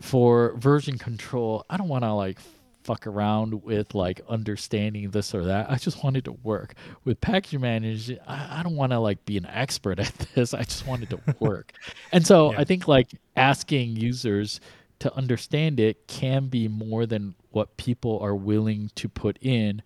for 0.00 0.54
version 0.56 0.98
control, 0.98 1.64
I 1.70 1.76
don't 1.76 1.88
want 1.88 2.04
to 2.04 2.12
like 2.12 2.38
fuck 2.82 3.06
around 3.06 3.62
with 3.62 3.94
like 3.94 4.20
understanding 4.28 5.08
this 5.10 5.34
or 5.34 5.44
that. 5.44 5.70
I 5.70 5.76
just 5.76 6.02
want 6.02 6.16
it 6.16 6.24
to 6.24 6.32
work. 6.32 6.74
With 7.04 7.20
package 7.20 7.58
manage, 7.60 8.10
I, 8.26 8.58
I 8.58 8.62
don't 8.62 8.76
want 8.76 8.92
to 8.92 8.98
like 8.98 9.24
be 9.24 9.36
an 9.36 9.46
expert 9.46 9.98
at 10.00 10.12
this. 10.34 10.52
I 10.52 10.64
just 10.64 10.86
want 10.86 11.04
it 11.04 11.10
to 11.10 11.20
work. 11.38 11.72
and 12.10 12.26
so 12.26 12.50
Yeah. 12.52 12.60
I 12.60 12.64
think 12.64 12.88
like 12.88 13.08
asking 13.36 13.96
users 13.96 14.60
to 15.02 15.14
understand 15.14 15.78
it 15.78 16.06
can 16.06 16.46
be 16.46 16.68
more 16.68 17.06
than 17.06 17.34
what 17.50 17.76
people 17.76 18.18
are 18.20 18.34
willing 18.34 18.90
to 18.94 19.08
put 19.08 19.38
in 19.40 19.82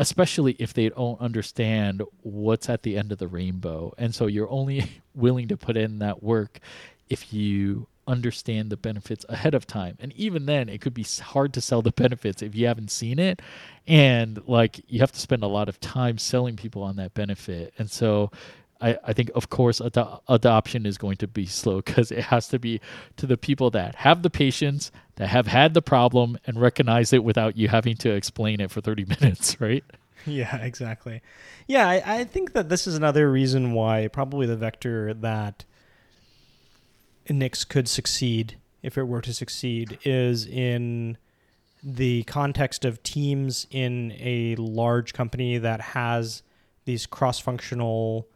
especially 0.00 0.56
if 0.58 0.72
they 0.72 0.88
don't 0.88 1.20
understand 1.20 2.02
what's 2.22 2.70
at 2.70 2.82
the 2.84 2.96
end 2.96 3.12
of 3.12 3.18
the 3.18 3.28
rainbow. 3.28 3.92
And 3.98 4.14
so 4.14 4.26
you're 4.26 4.50
only 4.50 5.02
willing 5.14 5.48
to 5.48 5.58
put 5.58 5.76
in 5.76 5.98
that 5.98 6.22
work 6.22 6.58
if 7.10 7.34
you 7.34 7.86
understand 8.08 8.70
the 8.70 8.78
benefits 8.78 9.26
ahead 9.28 9.54
of 9.54 9.66
time. 9.66 9.98
And 10.00 10.14
even 10.14 10.46
then, 10.46 10.70
it 10.70 10.80
could 10.80 10.94
be 10.94 11.04
hard 11.20 11.52
to 11.52 11.60
sell 11.60 11.82
the 11.82 11.92
benefits 11.96 12.40
if 12.40 12.54
you 12.54 12.66
haven't 12.66 12.90
seen 12.90 13.18
it. 13.18 13.42
And 13.86 14.42
like 14.48 14.80
you 14.88 15.00
have 15.00 15.12
to 15.12 15.20
spend 15.20 15.42
a 15.42 15.48
lot 15.48 15.68
of 15.68 15.78
time 15.80 16.16
selling 16.16 16.56
people 16.56 16.82
on 16.82 16.96
that 16.96 17.12
benefit. 17.12 17.74
And 17.76 17.90
so 17.90 18.30
I, 18.80 18.98
I 19.04 19.12
think, 19.12 19.30
of 19.34 19.50
course, 19.50 19.80
ado- 19.80 20.20
adoption 20.28 20.86
is 20.86 20.96
going 20.96 21.16
to 21.18 21.28
be 21.28 21.46
slow 21.46 21.76
because 21.82 22.10
it 22.10 22.24
has 22.24 22.48
to 22.48 22.58
be 22.58 22.80
to 23.16 23.26
the 23.26 23.36
people 23.36 23.70
that 23.70 23.96
have 23.96 24.22
the 24.22 24.30
patience, 24.30 24.90
that 25.16 25.28
have 25.28 25.46
had 25.46 25.74
the 25.74 25.82
problem, 25.82 26.38
and 26.46 26.60
recognize 26.60 27.12
it 27.12 27.22
without 27.22 27.56
you 27.56 27.68
having 27.68 27.96
to 27.98 28.10
explain 28.10 28.60
it 28.60 28.70
for 28.70 28.80
30 28.80 29.04
minutes, 29.20 29.60
right? 29.60 29.84
Yeah, 30.26 30.56
exactly. 30.56 31.22
Yeah, 31.66 31.88
I, 31.88 32.02
I 32.20 32.24
think 32.24 32.52
that 32.52 32.68
this 32.68 32.86
is 32.86 32.94
another 32.94 33.30
reason 33.30 33.72
why 33.72 34.08
probably 34.08 34.46
the 34.46 34.56
vector 34.56 35.14
that 35.14 35.64
Nix 37.28 37.64
could 37.64 37.88
succeed, 37.88 38.58
if 38.82 38.98
it 38.98 39.04
were 39.04 39.20
to 39.22 39.32
succeed, 39.32 39.98
is 40.04 40.46
in 40.46 41.16
the 41.82 42.22
context 42.24 42.84
of 42.84 43.02
teams 43.02 43.66
in 43.70 44.12
a 44.18 44.54
large 44.56 45.12
company 45.12 45.58
that 45.58 45.80
has 45.80 46.42
these 46.84 47.06
cross-functional 47.06 48.26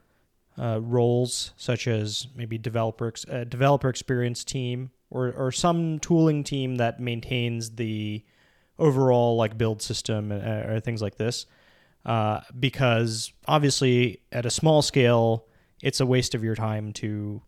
uh, 0.59 0.80
roles, 0.80 1.52
such 1.57 1.88
as 1.88 2.28
maybe 2.34 2.59
developer 2.59 3.09
ex- 3.09 3.26
uh, 3.28 3.44
developer 3.44 3.88
experience 3.88 4.44
team 4.44 4.90
or 5.11 5.32
or 5.32 5.50
some 5.50 5.98
tooling 5.98 6.44
team 6.44 6.76
that 6.76 7.00
maintains 7.00 7.70
the 7.70 8.24
overall 8.78 9.36
like 9.36 9.57
build 9.59 9.82
system 9.82 10.32
uh, 10.32 10.34
or 10.72 10.80
things 10.80 11.02
like 11.02 11.16
this. 11.16 11.46
Uh, 12.05 12.40
because 12.59 13.32
obviously 13.48 14.20
at 14.30 14.44
a 14.44 14.50
small 14.50 14.82
scale, 14.82 15.46
it's 15.82 16.00
a 16.00 16.07
waste 16.07 16.34
of 16.34 16.44
your 16.44 16.55
time 16.55 16.92
to 16.92 17.40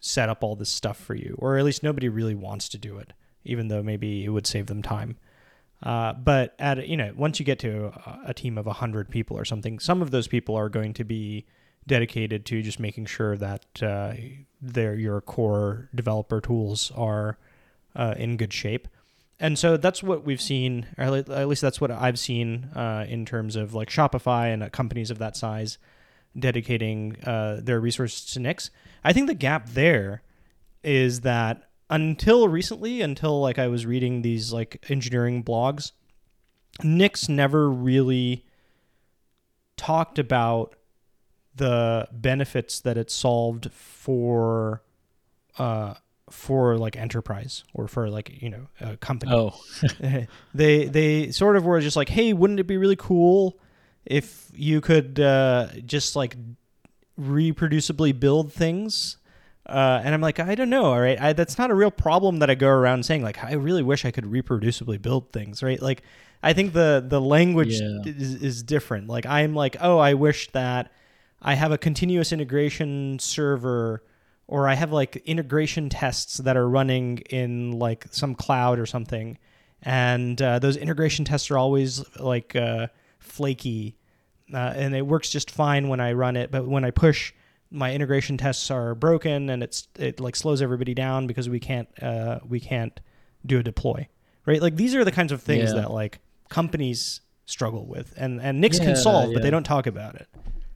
set 0.00 0.28
up 0.28 0.42
all 0.42 0.56
this 0.56 0.70
stuff 0.70 0.96
for 0.96 1.14
you, 1.14 1.36
or 1.38 1.58
at 1.58 1.64
least 1.64 1.82
nobody 1.82 2.08
really 2.08 2.34
wants 2.34 2.68
to 2.68 2.78
do 2.78 2.98
it, 2.98 3.12
even 3.44 3.68
though 3.68 3.82
maybe 3.82 4.24
it 4.24 4.30
would 4.30 4.46
save 4.46 4.66
them 4.66 4.82
time. 4.82 5.16
Uh, 5.82 6.12
but 6.12 6.54
at 6.58 6.88
you 6.88 6.96
know 6.96 7.12
once 7.16 7.38
you 7.38 7.46
get 7.46 7.58
to 7.58 7.86
a, 7.86 8.20
a 8.28 8.34
team 8.34 8.58
of 8.58 8.66
hundred 8.66 9.08
people 9.10 9.38
or 9.38 9.44
something, 9.44 9.78
some 9.78 10.02
of 10.02 10.10
those 10.10 10.28
people 10.28 10.54
are 10.56 10.68
going 10.68 10.92
to 10.92 11.04
be 11.04 11.46
dedicated 11.86 12.44
to 12.46 12.62
just 12.62 12.78
making 12.78 13.06
sure 13.06 13.36
that 13.36 13.82
uh, 13.82 14.12
their 14.60 14.94
your 14.94 15.20
core 15.20 15.88
developer 15.94 16.40
tools 16.40 16.92
are 16.94 17.38
uh, 17.96 18.14
in 18.16 18.36
good 18.36 18.52
shape. 18.52 18.88
And 19.38 19.58
so 19.58 19.78
that's 19.78 20.02
what 20.02 20.24
we've 20.24 20.40
seen, 20.40 20.86
or 20.98 21.04
at 21.04 21.48
least 21.48 21.62
that's 21.62 21.80
what 21.80 21.90
I've 21.90 22.18
seen 22.18 22.64
uh, 22.74 23.06
in 23.08 23.24
terms 23.24 23.56
of 23.56 23.72
like 23.72 23.88
Shopify 23.88 24.52
and 24.52 24.62
uh, 24.62 24.68
companies 24.68 25.10
of 25.10 25.18
that 25.18 25.34
size 25.34 25.78
dedicating 26.38 27.16
uh, 27.24 27.60
their 27.62 27.80
resources 27.80 28.26
to 28.32 28.40
Nix. 28.40 28.70
I 29.02 29.12
think 29.14 29.26
the 29.26 29.34
gap 29.34 29.70
there 29.70 30.22
is 30.84 31.22
that 31.22 31.70
until 31.88 32.48
recently, 32.48 33.00
until 33.00 33.40
like 33.40 33.58
I 33.58 33.66
was 33.68 33.86
reading 33.86 34.22
these 34.22 34.52
like 34.52 34.84
engineering 34.90 35.42
blogs, 35.42 35.92
Nix 36.84 37.28
never 37.28 37.70
really 37.70 38.44
talked 39.76 40.18
about 40.18 40.76
the 41.56 42.08
benefits 42.12 42.80
that 42.80 42.96
it 42.96 43.10
solved 43.10 43.70
for 43.72 44.82
uh 45.58 45.94
for 46.30 46.78
like 46.78 46.96
enterprise 46.96 47.64
or 47.74 47.88
for 47.88 48.08
like 48.08 48.40
you 48.40 48.48
know 48.48 48.68
a 48.80 48.96
company 48.96 49.32
oh 49.34 49.52
they 50.54 50.84
they 50.86 51.30
sort 51.32 51.56
of 51.56 51.64
were 51.64 51.80
just 51.80 51.96
like 51.96 52.08
hey 52.08 52.32
wouldn't 52.32 52.60
it 52.60 52.66
be 52.68 52.76
really 52.76 52.96
cool 52.96 53.58
if 54.06 54.48
you 54.54 54.80
could 54.80 55.18
uh 55.18 55.66
just 55.84 56.14
like 56.14 56.36
reproducibly 57.20 58.18
build 58.18 58.52
things 58.52 59.16
uh, 59.66 60.00
and 60.02 60.12
I'm 60.14 60.20
like, 60.20 60.40
I 60.40 60.56
don't 60.56 60.70
know. 60.70 60.86
All 60.86 61.00
right, 61.00 61.20
I, 61.20 61.32
that's 61.32 61.56
not 61.56 61.70
a 61.70 61.74
real 61.74 61.92
problem 61.92 62.38
that 62.40 62.50
I 62.50 62.56
go 62.56 62.66
around 62.66 63.04
saying. 63.04 63.22
Like, 63.22 63.44
I 63.44 63.52
really 63.52 63.84
wish 63.84 64.04
I 64.04 64.10
could 64.10 64.24
reproducibly 64.24 65.00
build 65.00 65.30
things. 65.30 65.62
Right? 65.62 65.80
Like, 65.80 66.02
I 66.42 66.54
think 66.54 66.72
the 66.72 67.04
the 67.06 67.20
language 67.20 67.78
Yeah. 67.80 67.98
is, 68.04 68.42
is 68.42 68.62
different. 68.64 69.06
Like, 69.06 69.26
I'm 69.26 69.54
like, 69.54 69.76
oh, 69.80 69.98
I 69.98 70.14
wish 70.14 70.50
that 70.52 70.90
I 71.42 71.54
have 71.54 71.72
a 71.72 71.78
continuous 71.78 72.32
integration 72.32 73.18
server 73.18 74.02
or 74.46 74.68
I 74.68 74.74
have 74.74 74.92
like 74.92 75.16
integration 75.26 75.88
tests 75.88 76.38
that 76.38 76.56
are 76.56 76.68
running 76.68 77.18
in 77.30 77.72
like 77.72 78.06
some 78.10 78.34
cloud 78.34 78.78
or 78.78 78.86
something. 78.86 79.38
And 79.82 80.40
uh, 80.42 80.58
those 80.58 80.76
integration 80.76 81.24
tests 81.24 81.50
are 81.50 81.56
always 81.58 82.04
like 82.18 82.54
uh, 82.56 82.88
flaky 83.18 83.96
uh, 84.52 84.72
and 84.76 84.94
it 84.94 85.06
works 85.06 85.30
just 85.30 85.50
fine 85.50 85.88
when 85.88 86.00
I 86.00 86.12
run 86.12 86.36
it. 86.36 86.50
But 86.50 86.66
when 86.66 86.84
I 86.84 86.90
push, 86.90 87.32
my 87.70 87.94
integration 87.94 88.36
tests 88.36 88.70
are 88.70 88.94
broken 88.96 89.48
and 89.48 89.62
it's 89.62 89.86
it 89.96 90.18
like 90.18 90.34
slows 90.34 90.60
everybody 90.60 90.92
down 90.92 91.26
because 91.28 91.48
we 91.48 91.60
can't 91.60 91.88
uh, 92.02 92.40
we 92.46 92.58
can't 92.58 92.98
do 93.46 93.60
a 93.60 93.62
deploy, 93.62 94.08
right? 94.44 94.60
Like 94.60 94.74
these 94.74 94.94
are 94.96 95.04
the 95.04 95.12
kinds 95.12 95.30
of 95.30 95.40
things 95.40 95.72
Yeah. 95.72 95.82
that 95.82 95.92
like 95.92 96.18
companies 96.48 97.20
struggle 97.46 97.86
with, 97.86 98.12
and 98.16 98.40
and 98.42 98.60
Nix 98.60 98.78
Yeah, 98.78 98.86
can 98.86 98.96
solve, 98.96 99.32
but 99.32 99.42
they 99.42 99.50
don't 99.50 99.62
talk 99.62 99.86
about 99.86 100.16
it. 100.16 100.26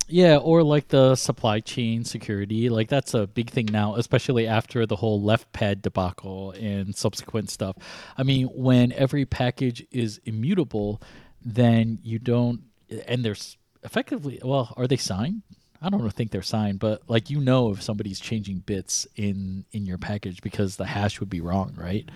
Yeah, 0.09 0.37
or 0.37 0.63
like 0.63 0.89
the 0.89 1.17
supply 1.17 1.61
chain 1.61 2.05
security. 2.05 2.69
Like 2.69 2.89
that's 2.89 3.15
a 3.15 3.27
big 3.27 3.51
thing 3.51 3.67
now, 3.67 3.97
especially 3.97 4.47
after 4.47 4.87
the 4.87 4.97
whole 4.97 5.21
left 5.21 5.53
pad 5.53 5.83
debacle 5.83 6.53
and 6.53 6.95
subsequent 6.95 7.51
stuff. 7.51 7.77
I 8.17 8.23
mean, 8.23 8.49
when 8.49 8.93
every 8.93 9.25
package 9.25 9.87
is 9.91 10.21
immutable, 10.25 11.01
then 11.45 11.99
you 12.03 12.19
don't 12.19 12.63
and 13.07 13.25
there's 13.25 13.57
effectively 13.83 14.41
well, 14.43 14.75
are 14.77 14.87
they 14.87 14.97
signed? 14.97 15.43
I 15.83 15.91
don't 15.91 16.11
think 16.15 16.31
they're 16.31 16.41
signed, 16.41 16.79
but 16.79 17.03
like 17.09 17.29
you 17.29 17.41
know 17.41 17.71
if 17.71 17.83
somebody's 17.83 18.19
changing 18.19 18.61
bits 18.61 19.07
in 19.17 19.67
in 19.73 19.85
your 19.85 19.99
package 19.99 20.41
because 20.41 20.77
the 20.77 20.87
hash 20.87 21.21
would 21.21 21.29
be 21.29 21.43
wrong, 21.43 21.75
right? 21.77 22.09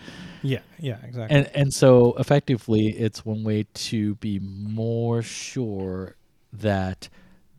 Yeah, 0.42 0.60
yeah, 0.78 0.96
exactly. 1.04 1.36
And 1.36 1.50
and 1.54 1.74
so 1.74 2.14
effectively, 2.18 2.88
it's 2.88 3.26
one 3.26 3.44
way 3.44 3.66
to 3.74 4.14
be 4.16 4.38
more 4.38 5.20
sure 5.20 6.16
that 6.54 7.10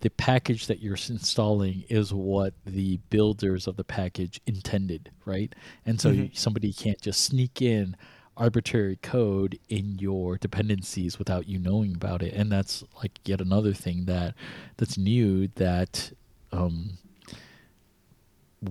the 0.01 0.09
package 0.09 0.67
that 0.67 0.81
you're 0.81 0.97
installing 1.09 1.83
is 1.89 2.13
what 2.13 2.53
the 2.65 2.97
builders 3.09 3.67
of 3.67 3.75
the 3.75 3.83
package 3.83 4.39
intended, 4.45 5.11
right? 5.25 5.53
And 5.85 5.99
so 5.99 6.09
you, 6.09 6.29
somebody 6.33 6.71
can't 6.71 7.01
just 7.01 7.23
sneak 7.23 7.61
in 7.61 7.95
arbitrary 8.37 8.97
code 9.01 9.59
in 9.67 9.99
your 9.99 10.37
dependencies 10.37 11.19
without 11.19 11.47
you 11.47 11.59
knowing 11.59 11.93
about 11.93 12.21
it. 12.21 12.33
And 12.33 12.51
that's 12.51 12.83
like 12.97 13.19
yet 13.25 13.41
another 13.41 13.73
thing 13.73 14.05
that 14.05 14.33
that's 14.77 14.97
new 14.97 15.49
that 15.55 16.13
um, 16.51 16.97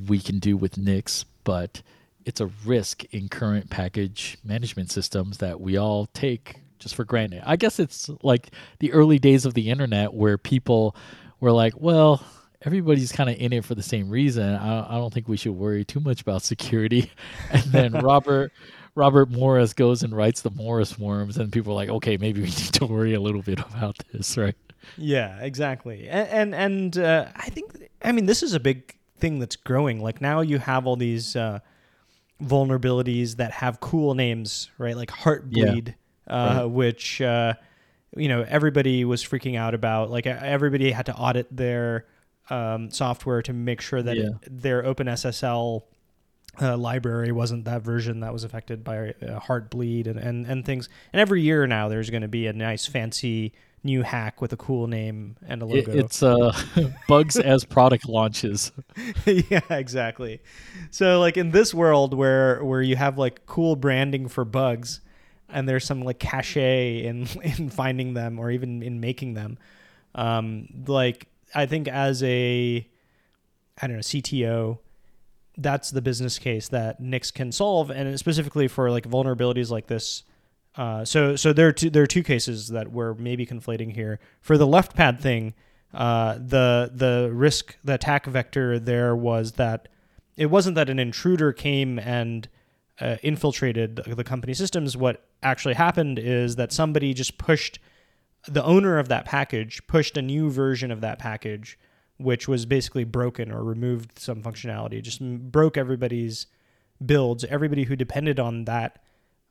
we 0.07 0.21
can 0.21 0.39
do 0.39 0.57
with 0.57 0.79
Nix, 0.79 1.25
but 1.45 1.83
it's 2.25 2.41
a 2.41 2.51
risk 2.65 3.05
in 3.13 3.29
current 3.29 3.71
package 3.71 4.39
management 4.43 4.91
systems 4.91 5.39
that 5.39 5.61
we 5.61 5.77
all 5.77 6.07
take 6.07 6.61
just 6.79 6.95
for 6.95 7.05
granted. 7.05 7.43
I 7.45 7.57
guess 7.57 7.79
it's 7.79 8.11
like 8.23 8.51
the 8.79 8.93
early 8.93 9.19
days 9.19 9.45
of 9.45 9.55
the 9.55 9.71
internet 9.71 10.13
where 10.15 10.39
people 10.39 10.97
were 11.41 11.53
like, 11.53 11.75
well, 11.77 12.23
everybody's 12.63 13.13
kind 13.13 13.31
of 13.31 13.37
in 13.37 13.53
it 13.53 13.65
for 13.65 13.75
the 13.75 13.83
same 13.83 14.11
reason. 14.11 14.55
I, 14.55 14.97
I 14.97 14.99
don't 14.99 15.13
think 15.13 15.29
we 15.29 15.37
should 15.37 15.53
worry 15.53 15.85
too 15.85 16.01
much 16.01 16.21
about 16.21 16.43
security. 16.43 17.11
And 17.51 17.63
then 17.65 17.93
Robert 17.93 18.53
Robert 18.95 19.31
Morris 19.31 19.73
goes 19.75 20.03
and 20.03 20.15
writes 20.15 20.43
the 20.43 20.51
Morris 20.51 20.99
worms, 20.99 21.39
and 21.39 21.53
people 21.53 21.73
are 21.73 21.77
like, 21.77 21.89
okay, 21.89 22.17
maybe 22.17 22.41
we 22.41 22.47
need 22.49 22.75
to 22.75 22.87
worry 22.87 23.15
a 23.15 23.21
little 23.21 23.43
bit 23.43 23.61
about 23.61 23.97
this, 24.13 24.37
right? 24.37 24.57
Yeah, 24.97 25.39
exactly. 25.41 26.09
And 26.09 26.29
and, 26.29 26.55
and 26.55 26.99
uh, 26.99 27.27
I 27.37 27.49
think 27.51 27.89
I 28.03 28.13
mean 28.13 28.27
this 28.27 28.43
is 28.43 28.55
a 28.55 28.61
big 28.61 28.97
thing 29.19 29.39
that's 29.39 29.57
growing. 29.57 30.01
Like 30.01 30.21
now 30.21 30.41
you 30.41 30.59
have 30.59 30.87
all 30.87 30.97
these 30.97 31.37
uh, 31.37 31.61
vulnerabilities 32.43 33.37
that 33.37 33.53
have 33.53 33.81
cool 33.81 34.15
names, 34.15 34.71
right? 34.79 34.97
Like 34.97 35.11
Heartbleed, 35.11 35.95
uh, 36.29 36.55
Right. 36.61 36.65
which 36.67 37.21
uh, 37.21 37.55
you 38.17 38.29
know 38.29 38.43
everybody 38.49 39.05
was 39.05 39.23
freaking 39.25 39.57
out 39.57 39.75
about. 39.75 40.11
Like 40.11 40.27
everybody 40.27 40.91
had 40.91 41.07
to 41.07 41.15
audit 41.15 41.55
their 41.55 42.07
um, 42.51 42.91
software 42.91 43.43
to 43.43 43.53
make 43.53 43.81
sure 43.81 44.03
that 44.03 44.17
Yeah. 44.17 44.31
their 44.49 44.83
OpenSSL 44.83 45.83
uh, 46.61 46.77
library 46.77 47.31
wasn't 47.31 47.65
that 47.67 47.83
version 47.83 48.21
that 48.21 48.33
was 48.33 48.43
affected 48.45 48.83
by 48.83 49.11
uh, 49.11 49.39
Heartbleed 49.41 50.07
and, 50.07 50.19
and 50.19 50.47
and 50.47 50.65
things. 50.65 50.89
And 51.13 51.21
every 51.21 51.43
year 51.43 51.67
now 51.67 51.89
there's 51.89 52.11
going 52.11 52.23
to 52.23 52.29
be 52.29 52.47
a 52.47 52.53
nice 52.53 52.87
fancy 52.87 53.53
new 53.85 54.03
hack 54.03 54.41
with 54.43 54.53
a 54.53 54.57
cool 54.57 54.89
name 54.89 55.37
and 55.47 55.63
a 55.63 55.67
It, 55.67 55.87
logo. 55.87 55.99
it's 56.01 56.21
uh, 56.21 56.53
bugs 57.09 57.37
as 57.37 57.65
product 57.65 58.09
launches. 58.09 58.73
yeah, 59.27 59.61
exactly. 59.71 60.41
So 60.91 61.21
like 61.21 61.37
in 61.37 61.53
this 61.53 61.73
world 61.73 62.13
where 62.13 62.65
where 62.65 62.83
you 62.83 62.97
have 62.97 63.19
like 63.19 63.47
cool 63.47 63.77
branding 63.77 64.27
for 64.27 64.45
bugs 64.45 65.01
and 65.49 65.69
there's 65.69 65.85
some 65.85 66.03
like 66.03 66.19
cachet 66.19 67.05
in 67.05 67.27
in 67.43 67.71
finding 67.71 68.15
them 68.15 68.39
or 68.39 68.51
even 68.51 68.83
in 68.83 69.01
making 69.01 69.35
them. 69.35 69.59
Um 70.15 70.69
like 70.87 71.29
I 71.55 71.67
think 71.67 71.89
as 71.89 72.23
a 72.23 72.87
I 73.81 73.87
don't 73.87 73.97
know, 73.97 74.03
CTO 74.03 74.79
that's 75.61 75.91
the 75.91 76.01
business 76.01 76.39
case 76.39 76.69
that 76.69 77.01
Nix 77.01 77.33
can 77.33 77.51
solve 77.51 77.91
and 77.91 78.19
specifically 78.19 78.69
for 78.69 78.91
like 78.91 79.09
vulnerabilities 79.09 79.71
like 79.71 79.89
this 79.89 80.23
uh, 80.79 81.05
so 81.05 81.35
so 81.35 81.53
there 81.53 81.67
are 81.67 81.73
two 81.73 81.91
there 81.91 82.05
are 82.05 82.07
two 82.07 82.23
cases 82.23 82.69
that 82.69 82.93
we're 82.93 83.13
maybe 83.15 83.45
conflating 83.45 83.93
here. 83.93 84.21
For 84.41 84.57
the 84.57 84.67
left 84.67 84.95
pad 84.95 85.21
thing, 85.21 85.55
uh, 85.93 86.35
the 86.35 86.91
the 86.95 87.31
risk 87.33 87.77
the 87.83 87.95
attack 87.95 88.27
vector 88.27 88.79
there 88.79 89.17
was 89.17 89.53
that 89.53 89.89
it 90.37 90.47
wasn't 90.47 90.77
that 90.77 90.89
an 90.89 91.01
intruder 91.01 91.53
came 91.53 91.99
and 91.99 92.49
uh, 93.01 93.17
infiltrated 93.23 93.97
the 94.07 94.25
company 94.25 94.55
systems. 94.55 94.97
What 94.97 95.25
actually 95.43 95.75
happened 95.75 96.19
is 96.19 96.57
that 96.57 96.73
somebody 96.73 97.15
just 97.15 97.39
pushed 97.39 97.79
the 98.47 98.65
owner 98.65 98.99
of 98.99 99.09
that 99.09 99.25
package 99.25 99.85
pushed 99.87 100.17
a 100.17 100.23
new 100.23 100.51
version 100.51 100.91
of 100.91 101.01
that 101.01 101.19
package, 101.19 101.79
which 102.19 102.49
was 102.49 102.67
basically 102.67 103.05
broken 103.05 103.51
or 103.51 103.63
removed 103.63 104.19
some 104.19 104.43
functionality. 104.43 105.03
Just 105.03 105.21
broke 105.21 105.77
everybody's 105.77 106.47
builds. 107.05 107.45
Everybody 107.45 107.85
who 107.85 107.97
depended 107.97 108.39
on 108.39 108.65
that 108.65 109.03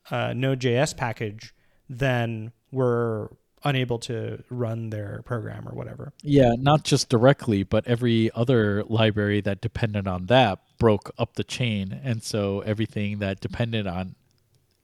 uh, 0.09 0.33
Node.js 0.33 0.95
package 0.95 1.53
then 1.89 2.51
were 2.71 3.35
unable 3.63 3.97
to 3.99 4.43
run 4.49 4.89
their 4.89 5.21
program 5.25 5.67
or 5.67 5.73
whatever. 5.73 6.13
Yeah, 6.21 6.53
not 6.57 6.83
just 6.83 7.09
directly, 7.09 7.63
but 7.63 7.85
every 7.87 8.29
other 8.35 8.83
library 8.85 9.41
that 9.41 9.61
depended 9.61 10.07
on 10.07 10.27
that 10.27 10.59
broke 10.77 11.11
up 11.17 11.33
the 11.35 11.43
chain. 11.43 11.99
And 12.03 12.23
so 12.23 12.61
everything 12.61 13.19
that 13.19 13.39
depended 13.41 13.87
on 13.87 14.15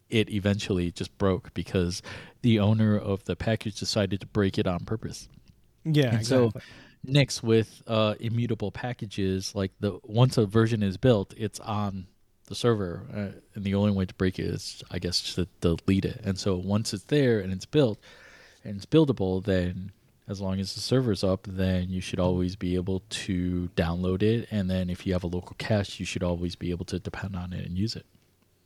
it 0.09 0.29
eventually 0.29 0.91
just 0.91 1.17
broke 1.17 1.53
because 1.53 2.01
the 2.41 2.59
owner 2.59 2.97
of 2.97 3.23
the 3.25 3.35
package 3.35 3.79
decided 3.79 4.19
to 4.21 4.27
break 4.27 4.57
it 4.57 4.67
on 4.67 4.85
purpose. 4.85 5.27
Yeah, 5.85 6.15
And 6.15 6.25
so- 6.25 6.45
exactly. 6.45 6.61
Nix 7.05 7.43
with 7.43 7.83
uh, 7.85 8.15
immutable 8.21 8.71
packages, 8.71 9.53
like 9.53 9.71
the 9.81 9.99
once 10.03 10.37
a 10.37 10.45
version 10.45 10.81
is 10.81 10.95
built, 10.95 11.33
it's 11.35 11.59
on 11.59 12.07
the 12.45 12.49
the 12.49 12.55
server, 12.55 13.01
uh, 13.13 13.39
and 13.55 13.63
the 13.65 13.73
only 13.75 13.91
way 13.91 14.05
to 14.05 14.13
break 14.13 14.37
it 14.39 14.45
is, 14.45 14.81
I 14.91 14.99
guess, 14.99 15.33
to 15.35 15.47
delete 15.59 16.05
it. 16.05 16.21
And 16.23 16.37
so 16.37 16.55
once 16.55 16.93
it's 16.93 17.03
there 17.05 17.39
and 17.39 17.51
it's 17.51 17.65
built 17.65 17.99
and 18.63 18.77
it's 18.77 18.85
buildable, 18.85 19.43
then 19.43 19.91
as 20.27 20.39
long 20.39 20.59
as 20.59 20.73
the 20.73 20.79
server's 20.79 21.23
up, 21.23 21.47
then 21.49 21.89
you 21.89 21.99
should 21.99 22.19
always 22.19 22.55
be 22.55 22.75
able 22.75 23.01
to 23.09 23.69
download 23.75 24.23
it. 24.23 24.47
And 24.51 24.69
then 24.69 24.89
if 24.89 25.05
you 25.05 25.13
have 25.13 25.23
a 25.23 25.27
local 25.27 25.55
cache, 25.57 25.99
you 25.99 26.05
should 26.05 26.23
always 26.23 26.55
be 26.55 26.71
able 26.71 26.85
to 26.85 26.99
depend 26.99 27.35
on 27.35 27.51
it 27.51 27.65
and 27.65 27.77
use 27.77 27.95
it. 27.95 28.05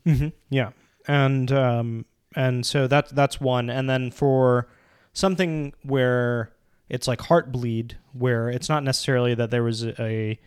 Mm-hmm. 0.05 0.27
Yeah, 0.49 0.69
and 1.07 1.51
um, 1.51 2.05
and 2.35 2.65
so 2.65 2.87
that's 2.87 3.11
that's 3.11 3.41
one. 3.41 3.69
And 3.69 3.89
then 3.89 4.11
for 4.11 4.67
something 5.13 5.73
where 5.83 6.53
it's 6.89 7.07
like 7.07 7.19
Heartbleed, 7.19 7.93
where 8.13 8.49
it's 8.49 8.69
not 8.69 8.83
necessarily 8.83 9.33
that 9.35 9.51
there 9.51 9.63
was 9.63 9.83
a, 9.85 10.39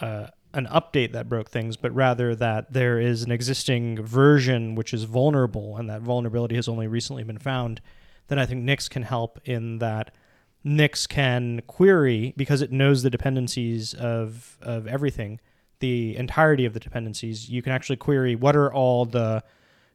uh, 0.00 0.28
an 0.54 0.66
update 0.66 1.12
that 1.12 1.28
broke 1.28 1.50
things, 1.50 1.76
but 1.76 1.94
rather 1.94 2.34
that 2.34 2.72
there 2.72 2.98
is 2.98 3.24
an 3.24 3.30
existing 3.30 4.02
version 4.02 4.74
which 4.74 4.94
is 4.94 5.04
vulnerable, 5.04 5.76
and 5.76 5.90
that 5.90 6.00
vulnerability 6.00 6.54
has 6.54 6.68
only 6.68 6.86
recently 6.86 7.24
been 7.24 7.38
found. 7.38 7.80
Then 8.28 8.38
I 8.38 8.46
think 8.46 8.62
Nix 8.62 8.88
can 8.88 9.02
help 9.02 9.40
in 9.44 9.78
that 9.78 10.14
Nix 10.64 11.06
can 11.06 11.62
query 11.68 12.34
because 12.36 12.60
it 12.60 12.72
knows 12.72 13.02
the 13.02 13.10
dependencies 13.10 13.94
of 13.94 14.58
of 14.60 14.86
everything, 14.88 15.40
the 15.78 16.16
entirety 16.16 16.64
of 16.64 16.72
the 16.72 16.80
dependencies. 16.80 17.48
You 17.48 17.62
can 17.62 17.72
actually 17.72 17.96
query 17.96 18.34
what 18.34 18.56
are 18.56 18.72
all 18.72 19.04
the 19.04 19.44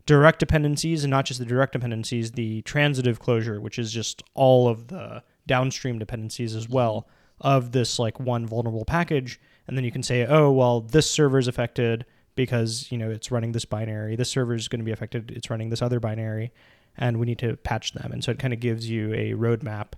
direct 0.05 0.39
dependencies 0.39 1.03
and 1.03 1.11
not 1.11 1.25
just 1.25 1.39
the 1.39 1.45
direct 1.45 1.73
dependencies, 1.73 2.32
the 2.32 2.61
transitive 2.61 3.19
closure, 3.19 3.59
which 3.59 3.77
is 3.77 3.91
just 3.91 4.23
all 4.34 4.69
of 4.69 4.88
the 4.88 5.23
downstream 5.45 5.99
dependencies 5.99 6.55
as 6.55 6.69
well 6.69 7.07
of 7.41 7.73
this 7.73 7.99
like 7.99 8.19
one 8.19 8.45
vulnerable 8.45 8.86
package. 8.86 9.41
And 9.67 9.75
then 9.75 9.84
you 9.84 9.91
can 9.91 10.03
say 10.03 10.25
oh 10.25 10.51
well 10.51 10.79
this 10.79 11.09
server 11.09 11.38
is 11.38 11.49
affected 11.49 12.05
because 12.36 12.89
you 12.89 12.97
know 12.97 13.09
it's 13.09 13.29
running 13.29 13.51
this 13.51 13.65
binary. 13.65 14.15
This 14.15 14.29
server 14.29 14.53
is 14.53 14.69
going 14.69 14.79
to 14.79 14.86
be 14.86 14.93
affected. 14.93 15.32
It's 15.32 15.49
running 15.49 15.69
this 15.69 15.82
other 15.82 15.99
binary 15.99 16.53
and 16.98 17.20
we 17.20 17.26
need 17.26 17.39
to 17.39 17.56
patch 17.58 17.94
them 17.94 18.12
and 18.12 18.24
so 18.24 18.32
it 18.32 18.39
kind 18.39 18.54
of 18.54 18.60
gives 18.60 18.89
you 18.89 19.14
a 19.14 19.32
roadmap 19.34 19.94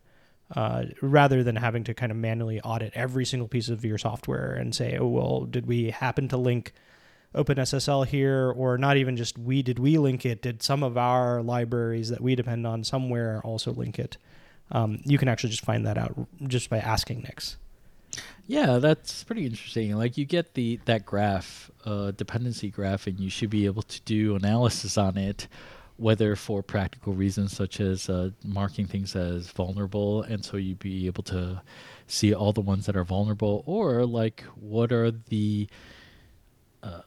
uh, 0.56 0.84
rather 1.02 1.44
than 1.44 1.56
having 1.56 1.84
to 1.84 1.94
kind 1.94 2.12
of 2.12 2.18
manually 2.18 2.62
audit 2.62 2.92
every 2.94 3.26
single 3.26 3.48
piece 3.48 3.70
of 3.70 3.84
your 3.84 3.98
software 3.98 4.54
and 4.54 4.76
say 4.76 4.98
oh 4.98 5.08
well 5.08 5.42
did 5.46 5.66
we 5.66 5.90
happen 5.92 6.28
to 6.28 6.38
link 6.38 6.74
OpenSSL 7.36 8.06
here, 8.06 8.54
or 8.56 8.78
not 8.78 8.96
even 8.96 9.18
just 9.18 9.40
we 9.40 9.64
did 9.64 9.80
we 9.80 9.98
link 9.98 10.24
it? 10.24 10.44
Did 10.44 10.62
some 10.62 10.84
of 10.84 11.00
our 11.00 11.42
libraries 11.42 12.10
that 12.10 12.22
we 12.22 12.36
depend 12.36 12.68
on 12.68 12.84
somewhere 12.84 13.42
also 13.44 13.74
link 13.74 13.98
it? 13.98 14.18
um, 14.74 15.00
you 15.06 15.18
can 15.18 15.28
actually 15.28 15.52
just 15.52 15.64
find 15.64 15.86
that 15.86 15.98
out 15.98 16.28
just 16.48 16.70
by 16.70 16.80
asking 16.80 17.22
Nix. 17.22 17.58
Yeah, 18.48 18.80
that's 18.80 19.24
pretty 19.24 19.46
interesting. 19.46 19.96
Like 19.96 20.18
you 20.18 20.26
get 20.26 20.54
the 20.54 20.80
that 20.86 21.06
graph, 21.06 21.72
uh, 21.86 22.12
dependency 22.12 22.70
graph, 22.70 23.08
and 23.08 23.20
you 23.20 23.30
should 23.30 23.50
be 23.50 23.66
able 23.66 23.84
to 23.84 24.02
do 24.02 24.36
analysis 24.36 24.98
on 24.98 25.18
it, 25.18 25.48
whether 25.98 26.36
for 26.36 26.64
practical 26.64 27.14
reasons 27.14 27.56
such 27.56 27.80
as 27.80 28.10
uh, 28.10 28.30
marking 28.44 28.88
things 28.88 29.16
as 29.16 29.48
vulnerable, 29.52 30.24
and 30.24 30.44
so 30.44 30.58
you'd 30.58 30.80
be 30.80 31.06
able 31.08 31.24
to 31.24 31.62
see 32.08 32.34
all 32.34 32.52
the 32.52 32.62
ones 32.62 32.86
that 32.86 32.96
are 32.96 33.04
vulnerable, 33.04 33.64
or 33.66 34.06
like 34.06 34.44
what 34.56 34.92
are 34.92 35.12
the 35.12 35.68
uh, 36.82 37.02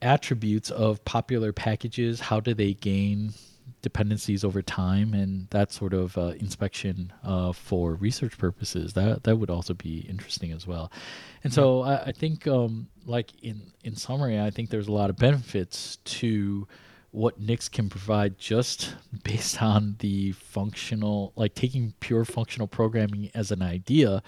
attributes 0.00 0.70
of 0.70 1.04
popular 1.04 1.52
packages? 1.52 2.20
How 2.20 2.40
do 2.40 2.54
they 2.54 2.74
gain 2.74 3.34
dependencies 3.82 4.44
over 4.44 4.62
time 4.62 5.12
and 5.12 5.48
that 5.50 5.72
sort 5.72 5.92
of 5.92 6.16
uh, 6.16 6.32
inspection 6.38 7.12
uh, 7.24 7.52
for 7.52 7.94
research 7.94 8.38
purposes 8.38 8.92
that 8.92 9.24
that 9.24 9.36
would 9.36 9.50
also 9.50 9.74
be 9.74 10.06
interesting 10.08 10.52
as 10.52 10.66
well 10.66 10.90
and 11.42 11.52
so 11.52 11.82
I, 11.82 12.04
I 12.04 12.12
think 12.12 12.46
um, 12.46 12.88
like 13.06 13.32
in 13.42 13.72
in 13.82 13.96
summary 13.96 14.40
I 14.40 14.50
think 14.50 14.70
there's 14.70 14.86
a 14.86 14.92
lot 14.92 15.10
of 15.10 15.16
benefits 15.16 15.96
to 15.96 16.66
what 17.12 17.38
Nix 17.38 17.68
can 17.68 17.88
provide 17.88 18.38
just 18.38 18.94
based 19.22 19.62
on 19.62 19.96
the 20.00 20.32
functional 20.32 21.32
like 21.36 21.54
taking 21.54 21.94
pure 22.00 22.24
functional 22.24 22.66
programming 22.66 23.30
as 23.34 23.52
an 23.52 23.62
idea 23.62 24.22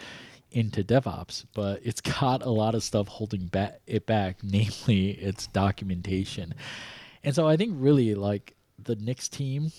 into 0.52 0.84
DevOps, 0.84 1.44
but 1.52 1.80
it's 1.82 2.00
got 2.00 2.42
a 2.42 2.50
lot 2.50 2.74
of 2.74 2.84
stuff 2.84 3.08
holding 3.08 3.46
back 3.46 3.80
it 3.86 4.06
back, 4.06 4.38
namely 4.42 5.10
its 5.10 5.46
documentation. 5.48 6.54
And 7.24 7.34
so 7.34 7.48
I 7.48 7.56
think 7.56 7.72
really 7.76 8.14
like 8.14 8.54
the 8.82 8.96
Nix 8.96 9.28
team 9.28 9.72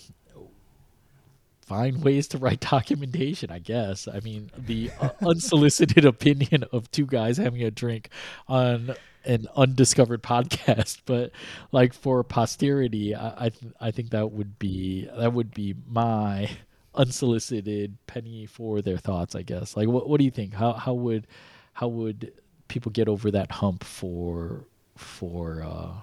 find 1.66 2.02
ways 2.02 2.28
to 2.28 2.38
write 2.38 2.60
documentation, 2.70 3.50
I 3.50 3.58
guess. 3.58 4.08
I 4.08 4.20
mean, 4.20 4.50
the 4.56 4.90
uh, 5.00 5.10
unsolicited 5.26 6.04
opinion 6.04 6.64
of 6.72 6.90
two 6.90 7.06
guys 7.06 7.36
having 7.36 7.62
a 7.62 7.70
drink 7.70 8.10
on 8.48 8.94
an 9.26 9.46
undiscovered 9.56 10.22
podcast, 10.22 11.00
but 11.06 11.32
like 11.72 11.92
for 11.92 12.22
posterity, 12.24 13.14
I 13.14 13.46
I, 13.46 13.48
th- 13.50 13.72
I 13.80 13.90
think 13.90 14.10
that 14.10 14.32
would 14.32 14.58
be 14.58 15.08
that 15.16 15.32
would 15.32 15.52
be 15.52 15.74
my 15.88 16.50
unsolicited 16.94 17.96
penny 18.06 18.46
for 18.46 18.82
their 18.82 18.98
thoughts, 18.98 19.34
I 19.34 19.42
guess. 19.42 19.76
Like 19.76 19.88
what 19.88 20.08
what 20.08 20.18
do 20.18 20.24
you 20.24 20.30
think? 20.30 20.54
How 20.54 20.72
how 20.72 20.94
would 20.94 21.26
how 21.74 21.88
would 21.88 22.32
people 22.68 22.90
get 22.92 23.08
over 23.08 23.30
that 23.30 23.50
hump 23.50 23.84
for 23.84 24.64
for 24.96 25.62
uh 25.62 26.00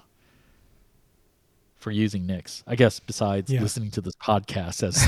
for 1.84 1.92
using 1.92 2.26
Nix. 2.26 2.64
I 2.66 2.76
guess 2.76 3.00
besides 3.00 3.52
yeah. 3.52 3.62
listening 3.62 3.92
to 3.92 4.02
this 4.02 4.16
podcast 4.16 4.84
as 4.84 5.04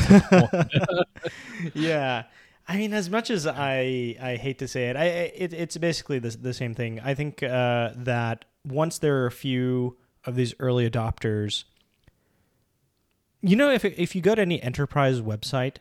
yeah. 1.73 2.23
I 2.67 2.77
mean, 2.77 2.93
as 2.93 3.09
much 3.09 3.29
as 3.29 3.45
I 3.45 4.15
I 4.21 4.37
hate 4.37 4.59
to 4.59 4.67
say 4.67 4.89
it, 4.89 4.95
I 4.95 5.05
it, 5.05 5.53
it's 5.53 5.77
basically 5.77 6.19
the 6.19 6.29
the 6.29 6.53
same 6.53 6.73
thing. 6.73 6.99
I 6.99 7.13
think 7.13 7.43
uh, 7.43 7.91
that 7.95 8.45
once 8.65 8.97
there 8.97 9.17
are 9.17 9.27
a 9.27 9.31
few 9.31 9.97
of 10.25 10.35
these 10.35 10.55
early 10.59 10.89
adopters, 10.89 11.65
you 13.41 13.55
know, 13.55 13.69
if 13.71 13.85
if 13.85 14.15
you 14.15 14.21
go 14.21 14.33
to 14.33 14.41
any 14.41 14.61
enterprise 14.61 15.21
website, 15.21 15.77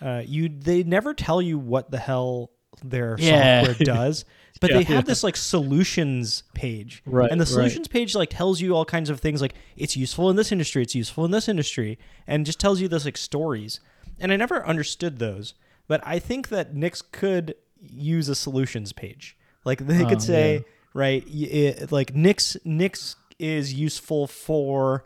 uh, 0.00 0.22
you 0.26 0.48
they 0.48 0.82
never 0.82 1.14
tell 1.14 1.40
you 1.40 1.58
what 1.58 1.90
the 1.90 1.98
hell 1.98 2.50
their 2.84 3.16
yeah. 3.18 3.64
software 3.64 3.84
does. 3.96 4.24
But 4.60 4.70
yeah, 4.70 4.76
they 4.76 4.82
have 4.84 4.96
yeah. 4.96 5.00
this 5.02 5.22
like 5.22 5.36
solutions 5.36 6.42
page. 6.54 7.02
Right. 7.06 7.30
And 7.30 7.40
the 7.40 7.46
solutions 7.46 7.86
right. 7.88 7.90
page 7.90 8.14
like 8.14 8.30
tells 8.30 8.60
you 8.60 8.74
all 8.74 8.84
kinds 8.84 9.10
of 9.10 9.20
things 9.20 9.40
like 9.40 9.54
it's 9.76 9.96
useful 9.96 10.30
in 10.30 10.36
this 10.36 10.52
industry, 10.52 10.82
it's 10.82 10.94
useful 10.94 11.24
in 11.24 11.30
this 11.30 11.48
industry, 11.48 11.98
and 12.26 12.46
just 12.46 12.60
tells 12.60 12.80
you 12.80 12.88
this 12.88 13.04
like 13.04 13.16
stories. 13.16 13.80
And 14.18 14.32
I 14.32 14.36
never 14.36 14.66
understood 14.66 15.18
those. 15.18 15.54
But 15.88 16.00
I 16.04 16.18
think 16.18 16.48
that 16.48 16.74
Nix 16.74 17.02
could 17.02 17.54
use 17.80 18.28
a 18.28 18.34
solutions 18.34 18.92
page. 18.92 19.36
Like 19.64 19.86
they 19.86 20.04
could 20.04 20.18
oh, 20.18 20.20
say, 20.20 20.54
yeah. 20.54 20.62
right, 20.94 21.24
it, 21.28 21.92
like 21.92 22.14
Nix 22.14 22.56
Nix 22.64 23.16
is 23.38 23.74
useful 23.74 24.26
for 24.26 25.04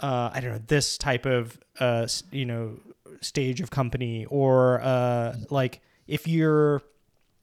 uh, 0.00 0.30
I 0.32 0.40
don't 0.40 0.52
know 0.52 0.62
this 0.66 0.98
type 0.98 1.26
of 1.26 1.58
uh, 1.80 2.06
you 2.30 2.44
know 2.44 2.78
stage 3.20 3.60
of 3.60 3.70
company 3.70 4.26
or 4.26 4.80
uh, 4.82 5.36
like 5.50 5.80
if 6.06 6.28
you're 6.28 6.82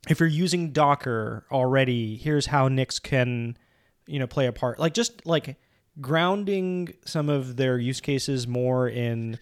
if 0.10 0.20
you're 0.20 0.30
using 0.30 0.72
Docker 0.72 1.46
already, 1.52 2.18
here's 2.18 2.48
how 2.48 2.68
Nix 2.68 3.00
can, 3.00 3.58
you 4.08 4.20
know, 4.20 4.28
play 4.28 4.48
a 4.48 4.52
part. 4.52 4.80
Like 4.80 4.94
just 4.94 5.26
like 5.26 5.58
grounding 6.00 6.94
some 7.06 7.30
of 7.30 7.56
their 7.56 7.78
use 7.78 8.02
cases 8.02 8.48
more 8.48 8.88
in 8.88 9.38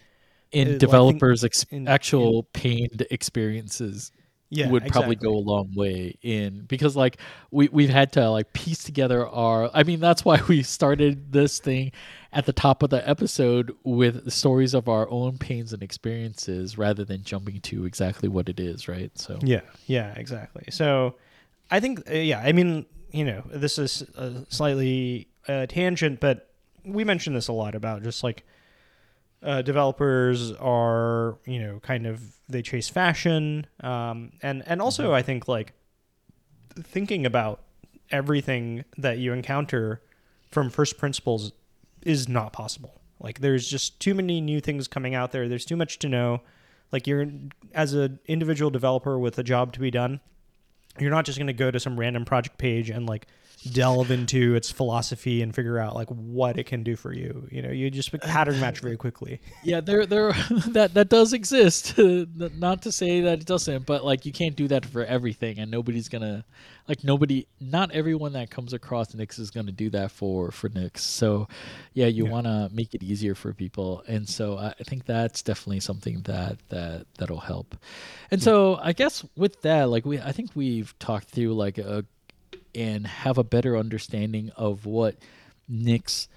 in 0.51 0.75
uh, 0.75 0.77
developers' 0.77 1.43
ex- 1.43 1.65
in, 1.69 1.87
actual 1.87 2.39
in, 2.39 2.61
pained 2.61 3.07
experiences 3.11 4.11
yeah, 4.49 4.69
would 4.69 4.87
probably 4.87 5.13
exactly. 5.13 5.29
go 5.29 5.35
a 5.35 5.45
long 5.45 5.71
way 5.75 6.17
in 6.23 6.61
because 6.61 6.95
like 6.95 7.17
we 7.51 7.69
we've 7.71 7.89
had 7.89 8.11
to 8.13 8.29
like 8.29 8.51
piece 8.53 8.83
together 8.83 9.27
our 9.27 9.69
I 9.73 9.83
mean 9.83 9.99
that's 9.99 10.25
why 10.25 10.41
we 10.47 10.63
started 10.63 11.31
this 11.31 11.59
thing 11.59 11.91
at 12.33 12.45
the 12.45 12.53
top 12.53 12.81
of 12.81 12.89
the 12.89 13.07
episode 13.07 13.75
with 13.83 14.31
stories 14.31 14.73
of 14.73 14.89
our 14.89 15.09
own 15.09 15.37
pains 15.37 15.71
and 15.71 15.83
experiences 15.83 16.77
rather 16.77 17.05
than 17.05 17.23
jumping 17.23 17.61
to 17.61 17.85
exactly 17.85 18.29
what 18.29 18.49
it 18.49 18.59
is, 18.59 18.87
right? 18.87 19.15
So 19.17 19.37
Yeah. 19.41 19.61
Yeah, 19.85 20.13
exactly. 20.15 20.65
So 20.71 21.15
I 21.69 21.79
think 21.79 22.09
uh, 22.09 22.13
yeah, 22.13 22.39
I 22.39 22.51
mean, 22.51 22.87
you 23.11 23.25
know, 23.25 23.43
this 23.51 23.77
is 23.77 24.01
a 24.15 24.45
slightly 24.49 25.27
uh, 25.47 25.67
tangent, 25.67 26.19
but 26.19 26.49
we 26.83 27.03
mentioned 27.03 27.35
this 27.35 27.49
a 27.49 27.53
lot 27.53 27.75
about 27.75 28.01
just 28.01 28.23
like 28.23 28.45
uh, 29.41 29.61
developers 29.61 30.51
are 30.53 31.37
you 31.45 31.59
know 31.59 31.79
kind 31.79 32.05
of 32.05 32.21
they 32.49 32.61
chase 32.61 32.89
fashion 32.89 33.65
um, 33.81 34.31
and 34.41 34.63
and 34.65 34.81
also 34.81 35.05
mm-hmm. 35.05 35.13
I 35.13 35.21
think 35.21 35.47
like 35.47 35.73
thinking 36.83 37.25
about 37.25 37.61
everything 38.11 38.85
that 38.97 39.17
you 39.19 39.33
encounter 39.33 40.01
from 40.51 40.69
first 40.69 40.97
principles 40.97 41.51
is 42.03 42.27
not 42.27 42.53
possible. 42.53 43.01
Like 43.19 43.39
there's 43.39 43.67
just 43.67 43.99
too 43.99 44.13
many 44.13 44.41
new 44.41 44.61
things 44.61 44.87
coming 44.87 45.13
out 45.13 45.31
there. 45.31 45.47
There's 45.47 45.65
too 45.65 45.75
much 45.75 45.99
to 45.99 46.09
know. 46.09 46.41
Like 46.91 47.05
you're 47.05 47.27
as 47.73 47.93
an 47.93 48.19
individual 48.25 48.71
developer 48.71 49.19
with 49.19 49.37
a 49.37 49.43
job 49.43 49.73
to 49.73 49.79
be 49.79 49.91
done, 49.91 50.21
you're 50.97 51.11
not 51.11 51.25
just 51.25 51.37
going 51.37 51.47
to 51.47 51.53
go 51.53 51.69
to 51.69 51.79
some 51.79 51.99
random 51.99 52.25
project 52.25 52.57
page 52.57 52.89
and 52.89 53.07
like 53.07 53.27
delve 53.63 54.11
into 54.11 54.55
its 54.55 54.71
philosophy 54.71 55.41
and 55.41 55.53
figure 55.53 55.77
out 55.79 55.95
like 55.95 56.07
what 56.09 56.57
it 56.57 56.65
can 56.65 56.83
do 56.83 56.95
for 56.95 57.13
you. 57.13 57.47
You 57.51 57.61
know, 57.61 57.69
you 57.69 57.89
just 57.89 58.13
uh, 58.13 58.17
pattern 58.19 58.59
match 58.59 58.79
very 58.79 58.97
quickly. 58.97 59.41
Yeah, 59.63 59.81
there, 59.81 60.05
there, 60.05 60.31
that 60.67 60.93
that 60.93 61.09
does 61.09 61.33
exist. 61.33 61.97
Not 62.57 62.81
to 62.83 62.91
say 62.91 63.21
that 63.21 63.39
it 63.39 63.45
doesn't, 63.45 63.85
but 63.85 64.05
like 64.05 64.25
you 64.25 64.31
can't 64.31 64.55
do 64.55 64.67
that 64.69 64.85
for 64.85 65.03
everything, 65.03 65.59
and 65.59 65.69
nobody's 65.69 66.09
gonna, 66.09 66.45
like 66.87 67.03
nobody, 67.03 67.47
not 67.59 67.91
everyone 67.91 68.33
that 68.33 68.49
comes 68.49 68.73
across 68.73 69.13
Nix 69.13 69.39
is 69.39 69.51
gonna 69.51 69.71
do 69.71 69.89
that 69.89 70.11
for 70.11 70.51
for 70.51 70.69
Nix. 70.69 71.03
So, 71.03 71.47
yeah, 71.93 72.07
you 72.07 72.25
yeah. 72.25 72.31
want 72.31 72.45
to 72.45 72.69
make 72.71 72.93
it 72.93 73.03
easier 73.03 73.35
for 73.35 73.53
people, 73.53 74.03
and 74.07 74.27
so 74.27 74.57
I 74.57 74.73
think 74.85 75.05
that's 75.05 75.41
definitely 75.41 75.81
something 75.81 76.21
that 76.23 76.57
that 76.69 77.07
that'll 77.17 77.39
help. 77.39 77.75
And 78.31 78.41
so 78.41 78.79
I 78.81 78.93
guess 78.93 79.25
with 79.35 79.61
that, 79.63 79.89
like 79.89 80.05
we, 80.05 80.19
I 80.19 80.31
think 80.31 80.51
we've 80.55 80.97
talked 80.99 81.29
through 81.29 81.53
like 81.53 81.77
a 81.77 82.05
and 82.79 83.05
have 83.05 83.37
a 83.37 83.43
better 83.43 83.75
understanding 83.75 84.51
of 84.55 84.85
what 84.85 85.15
Nix 85.67 86.29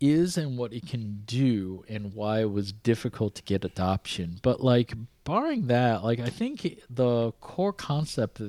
is 0.00 0.36
and 0.36 0.58
what 0.58 0.72
it 0.72 0.86
can 0.86 1.22
do 1.24 1.84
and 1.88 2.14
why 2.14 2.40
it 2.40 2.50
was 2.50 2.72
difficult 2.72 3.34
to 3.36 3.42
get 3.42 3.64
adoption. 3.64 4.38
But 4.42 4.60
like 4.60 4.92
barring 5.24 5.66
that, 5.68 6.04
like 6.04 6.20
I 6.20 6.28
think 6.28 6.80
the 6.90 7.32
core 7.40 7.72
concept 7.72 8.40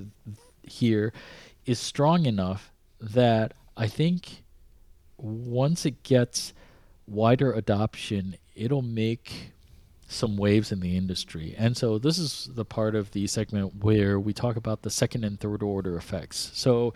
here 0.64 1.14
is 1.66 1.80
strong 1.80 2.26
enough 2.26 2.72
that 3.00 3.54
I 3.78 3.88
think 3.88 4.44
once 5.18 5.86
it 5.86 6.04
gets 6.04 6.54
wider 7.08 7.54
adoption, 7.54 8.36
it'll 8.54 8.82
make 8.82 9.54
some 10.10 10.38
waves 10.38 10.72
in 10.72 10.80
the 10.80 10.98
industry. 10.98 11.56
And 11.58 11.78
so 11.78 12.00
this 12.00 12.18
is 12.18 12.50
the 12.54 12.66
part 12.66 12.96
of 12.96 13.12
the 13.12 13.28
segment 13.28 13.84
where 13.84 14.20
we 14.20 14.34
talk 14.34 14.56
about 14.56 14.82
the 14.82 14.90
second 14.90 15.24
and 15.24 15.40
third 15.40 15.62
order 15.62 15.96
effects. 15.96 16.52
So 16.56 16.96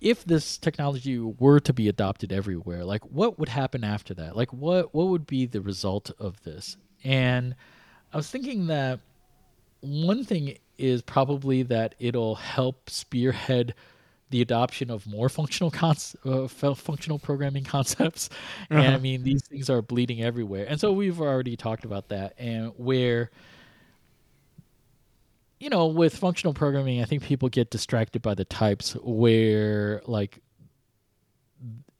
if 0.00 0.24
this 0.24 0.56
technology 0.56 1.18
were 1.18 1.60
to 1.60 1.72
be 1.74 1.88
adopted 1.88 2.32
everywhere, 2.32 2.84
like 2.84 3.02
what 3.02 3.38
would 3.38 3.50
happen 3.50 3.84
after 3.84 4.14
that? 4.14 4.34
Like 4.34 4.50
what 4.52 4.94
what 4.94 5.08
would 5.08 5.26
be 5.26 5.44
the 5.44 5.60
result 5.60 6.10
of 6.18 6.42
this? 6.42 6.78
And 7.04 7.54
I 8.12 8.16
was 8.16 8.30
thinking 8.30 8.66
that 8.68 9.00
one 9.80 10.24
thing 10.24 10.56
is 10.78 11.02
probably 11.02 11.62
that 11.64 11.94
it'll 11.98 12.36
help 12.36 12.88
spearhead 12.88 13.74
the 14.32 14.42
adoption 14.42 14.90
of 14.90 15.06
more 15.06 15.28
functional 15.28 15.70
cons- 15.70 16.16
uh, 16.24 16.48
functional 16.48 17.18
programming 17.20 17.64
concepts. 17.76 18.28
Uh-huh. 18.70 18.80
And 18.80 18.80
I 18.80 18.86
uh-huh. 18.88 18.98
mean, 18.98 19.22
these 19.22 19.46
things 19.46 19.70
are 19.70 19.80
bleeding 19.80 20.22
everywhere. 20.22 20.66
And 20.68 20.80
so 20.80 20.92
we've 20.92 21.20
already 21.20 21.56
talked 21.56 21.84
about 21.84 22.08
that. 22.08 22.34
And 22.38 22.72
where, 22.76 23.30
you 25.60 25.70
know, 25.70 25.86
with 25.86 26.16
functional 26.16 26.54
programming, 26.54 27.00
I 27.00 27.04
think 27.04 27.22
people 27.22 27.48
get 27.48 27.70
distracted 27.70 28.22
by 28.22 28.34
the 28.34 28.44
types 28.44 28.94
where, 29.02 30.02
like, 30.06 30.40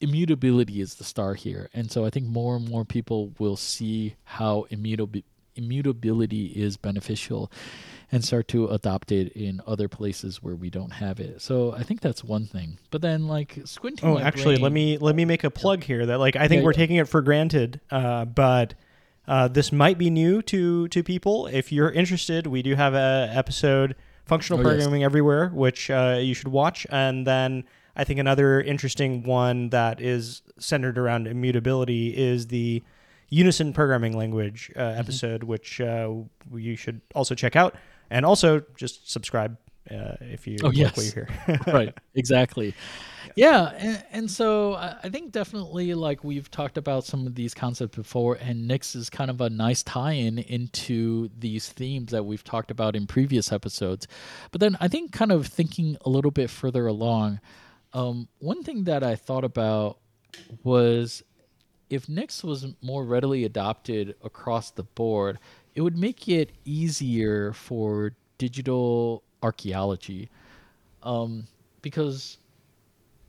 immutability 0.00 0.80
is 0.80 0.96
the 0.96 1.04
star 1.04 1.34
here. 1.34 1.68
And 1.72 1.90
so 1.90 2.04
I 2.04 2.10
think 2.10 2.26
more 2.26 2.56
and 2.56 2.68
more 2.68 2.84
people 2.84 3.32
will 3.38 3.56
see 3.56 4.16
how 4.24 4.66
immutability 4.70 5.24
immutability 5.54 6.46
is 6.46 6.78
beneficial 6.78 7.52
and 8.12 8.22
start 8.22 8.46
to 8.48 8.68
adopt 8.68 9.10
it 9.10 9.32
in 9.32 9.60
other 9.66 9.88
places 9.88 10.42
where 10.42 10.54
we 10.54 10.68
don't 10.68 10.92
have 10.92 11.18
it. 11.18 11.40
So 11.40 11.72
I 11.72 11.82
think 11.82 12.00
that's 12.00 12.22
one 12.22 12.46
thing. 12.46 12.78
But 12.90 13.00
then 13.00 13.26
like 13.26 13.58
squinting. 13.64 14.08
Oh, 14.08 14.18
actually, 14.18 14.56
brain, 14.56 14.62
let 14.62 14.72
me 14.72 14.98
let 14.98 15.16
me 15.16 15.24
make 15.24 15.42
a 15.44 15.50
plug 15.50 15.82
here 15.82 16.06
that 16.06 16.20
like 16.20 16.36
I 16.36 16.46
think 16.46 16.60
yeah, 16.60 16.66
we're 16.66 16.72
yeah. 16.72 16.76
taking 16.76 16.96
it 16.96 17.08
for 17.08 17.22
granted, 17.22 17.80
uh, 17.90 18.24
but. 18.24 18.74
Uh, 19.24 19.46
this 19.46 19.70
might 19.70 19.98
be 19.98 20.10
new 20.10 20.42
to 20.42 20.88
to 20.88 21.00
people. 21.00 21.46
If 21.46 21.70
you're 21.70 21.92
interested, 21.92 22.48
we 22.48 22.60
do 22.60 22.74
have 22.74 22.92
a 22.92 23.30
episode 23.32 23.94
functional 24.24 24.58
oh, 24.58 24.64
programming 24.64 25.02
yes. 25.02 25.06
everywhere, 25.06 25.48
which 25.48 25.90
uh, 25.90 26.18
you 26.20 26.34
should 26.34 26.48
watch. 26.48 26.88
And 26.90 27.24
then 27.24 27.62
I 27.94 28.02
think 28.02 28.18
another 28.18 28.60
interesting 28.60 29.22
one 29.22 29.68
that 29.70 30.00
is 30.00 30.42
centered 30.58 30.98
around 30.98 31.28
immutability 31.28 32.08
is 32.16 32.48
the 32.48 32.82
Unison 33.28 33.72
programming 33.72 34.16
language 34.16 34.70
uh, 34.76 34.80
mm-hmm. 34.80 35.00
episode, 35.00 35.42
which 35.44 35.80
uh, 35.80 36.12
you 36.52 36.76
should 36.76 37.00
also 37.14 37.34
check 37.34 37.56
out 37.56 37.74
and 38.12 38.26
also 38.26 38.62
just 38.76 39.10
subscribe 39.10 39.56
uh, 39.90 40.14
if 40.20 40.46
you 40.46 40.58
oh, 40.62 40.68
like 40.68 40.76
yes. 40.76 40.96
what 40.96 41.06
you 41.06 41.12
hear. 41.12 41.60
right, 41.66 41.98
exactly. 42.14 42.74
Yeah, 43.34 43.72
and, 43.78 44.04
and, 44.12 44.30
so 44.30 44.74
I 44.74 45.08
think 45.08 45.32
definitely 45.32 45.94
like 45.94 46.22
we've 46.22 46.50
talked 46.50 46.76
about 46.76 47.04
some 47.04 47.26
of 47.26 47.34
these 47.34 47.54
concepts 47.54 47.96
before, 47.96 48.34
and 48.34 48.68
Nix 48.68 48.94
is 48.94 49.08
kind 49.08 49.30
of 49.30 49.40
a 49.40 49.48
nice 49.48 49.82
tie-in 49.82 50.38
into 50.38 51.30
these 51.38 51.70
themes 51.70 52.12
that 52.12 52.26
we've 52.26 52.44
talked 52.44 52.70
about 52.70 52.94
in 52.94 53.06
previous 53.06 53.50
episodes. 53.50 54.06
But 54.50 54.60
then 54.60 54.76
I 54.80 54.88
think 54.88 55.12
kind 55.12 55.32
of 55.32 55.46
thinking 55.46 55.96
a 56.04 56.10
little 56.10 56.30
bit 56.30 56.50
further 56.50 56.86
along, 56.86 57.40
um, 57.94 58.28
one 58.38 58.62
thing 58.64 58.84
that 58.84 59.02
I 59.02 59.16
thought 59.16 59.44
about 59.44 59.98
was 60.62 61.22
if 61.88 62.08
Nix 62.10 62.44
was 62.44 62.66
more 62.82 63.04
readily 63.04 63.44
adopted 63.44 64.14
across 64.22 64.70
the 64.70 64.82
board, 64.82 65.38
it 65.74 65.80
would 65.80 65.96
make 65.96 66.28
it 66.28 66.52
easier 66.64 67.52
for 67.52 68.12
digital 68.38 69.22
archaeology 69.42 70.28
um, 71.02 71.46
because 71.80 72.38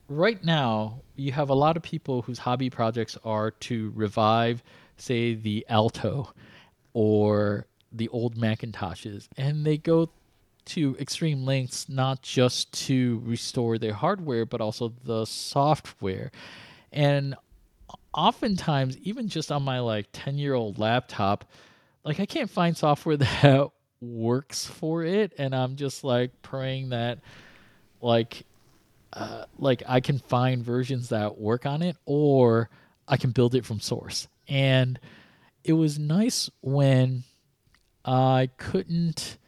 right 0.08 0.44
now 0.44 1.00
you 1.16 1.32
have 1.32 1.48
a 1.48 1.54
lot 1.54 1.76
of 1.76 1.82
people 1.82 2.22
whose 2.22 2.38
hobby 2.38 2.70
projects 2.70 3.16
are 3.24 3.50
to 3.50 3.92
revive 3.94 4.62
say 4.96 5.34
the 5.34 5.64
alto 5.68 6.32
or 6.92 7.66
the 7.92 8.08
old 8.08 8.36
macintoshes 8.36 9.28
and 9.36 9.64
they 9.64 9.76
go 9.76 10.08
to 10.64 10.96
extreme 10.98 11.44
lengths 11.44 11.88
not 11.88 12.22
just 12.22 12.72
to 12.72 13.22
restore 13.24 13.78
their 13.78 13.92
hardware 13.92 14.46
but 14.46 14.60
also 14.60 14.92
the 15.04 15.24
software. 15.24 16.30
And 16.92 17.34
oftentimes 18.12 18.96
even 18.98 19.28
just 19.28 19.50
on 19.50 19.62
my 19.62 19.80
like 19.80 20.06
10 20.12 20.38
year 20.38 20.54
old 20.54 20.78
laptop 20.78 21.44
like 22.04 22.20
I 22.20 22.26
can't 22.26 22.50
find 22.50 22.76
software 22.76 23.16
that 23.18 23.70
works 24.00 24.66
for 24.66 25.02
it, 25.02 25.32
and 25.38 25.54
I'm 25.54 25.76
just 25.76 26.04
like 26.04 26.42
praying 26.42 26.90
that 26.90 27.18
like 28.00 28.44
uh, 29.12 29.44
like 29.58 29.82
I 29.86 30.00
can 30.00 30.18
find 30.18 30.64
versions 30.64 31.08
that 31.10 31.38
work 31.38 31.66
on 31.66 31.82
it, 31.82 31.96
or 32.04 32.68
I 33.06 33.16
can 33.16 33.30
build 33.30 33.54
it 33.54 33.64
from 33.64 33.80
source. 33.80 34.28
And 34.48 34.98
it 35.62 35.72
was 35.72 35.98
nice 35.98 36.50
when 36.60 37.22
I 38.04 38.50
couldn't 38.58 39.38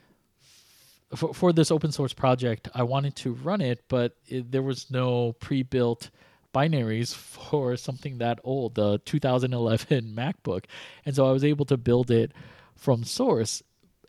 for, 1.15 1.35
for 1.35 1.53
this 1.53 1.71
open 1.71 1.93
source 1.93 2.13
project. 2.13 2.69
I 2.75 2.85
wanted 2.85 3.17
to 3.17 3.33
run 3.33 3.61
it, 3.61 3.85
but 3.89 4.17
it, 4.27 4.51
there 4.51 4.63
was 4.63 4.91
no 4.91 5.33
pre-built 5.35 6.11
binaries 6.57 7.15
for 7.15 7.77
something 7.77 8.19
that 8.19 8.41
old, 8.43 8.77
the 8.77 8.99
2011 9.05 10.15
MacBook. 10.17 10.65
And 11.05 11.15
so 11.15 11.29
I 11.29 11.33
was 11.33 11.45
able 11.45 11.67
to 11.67 11.77
build 11.77 12.11
it 12.11 12.33
from 12.75 13.05
source. 13.05 13.63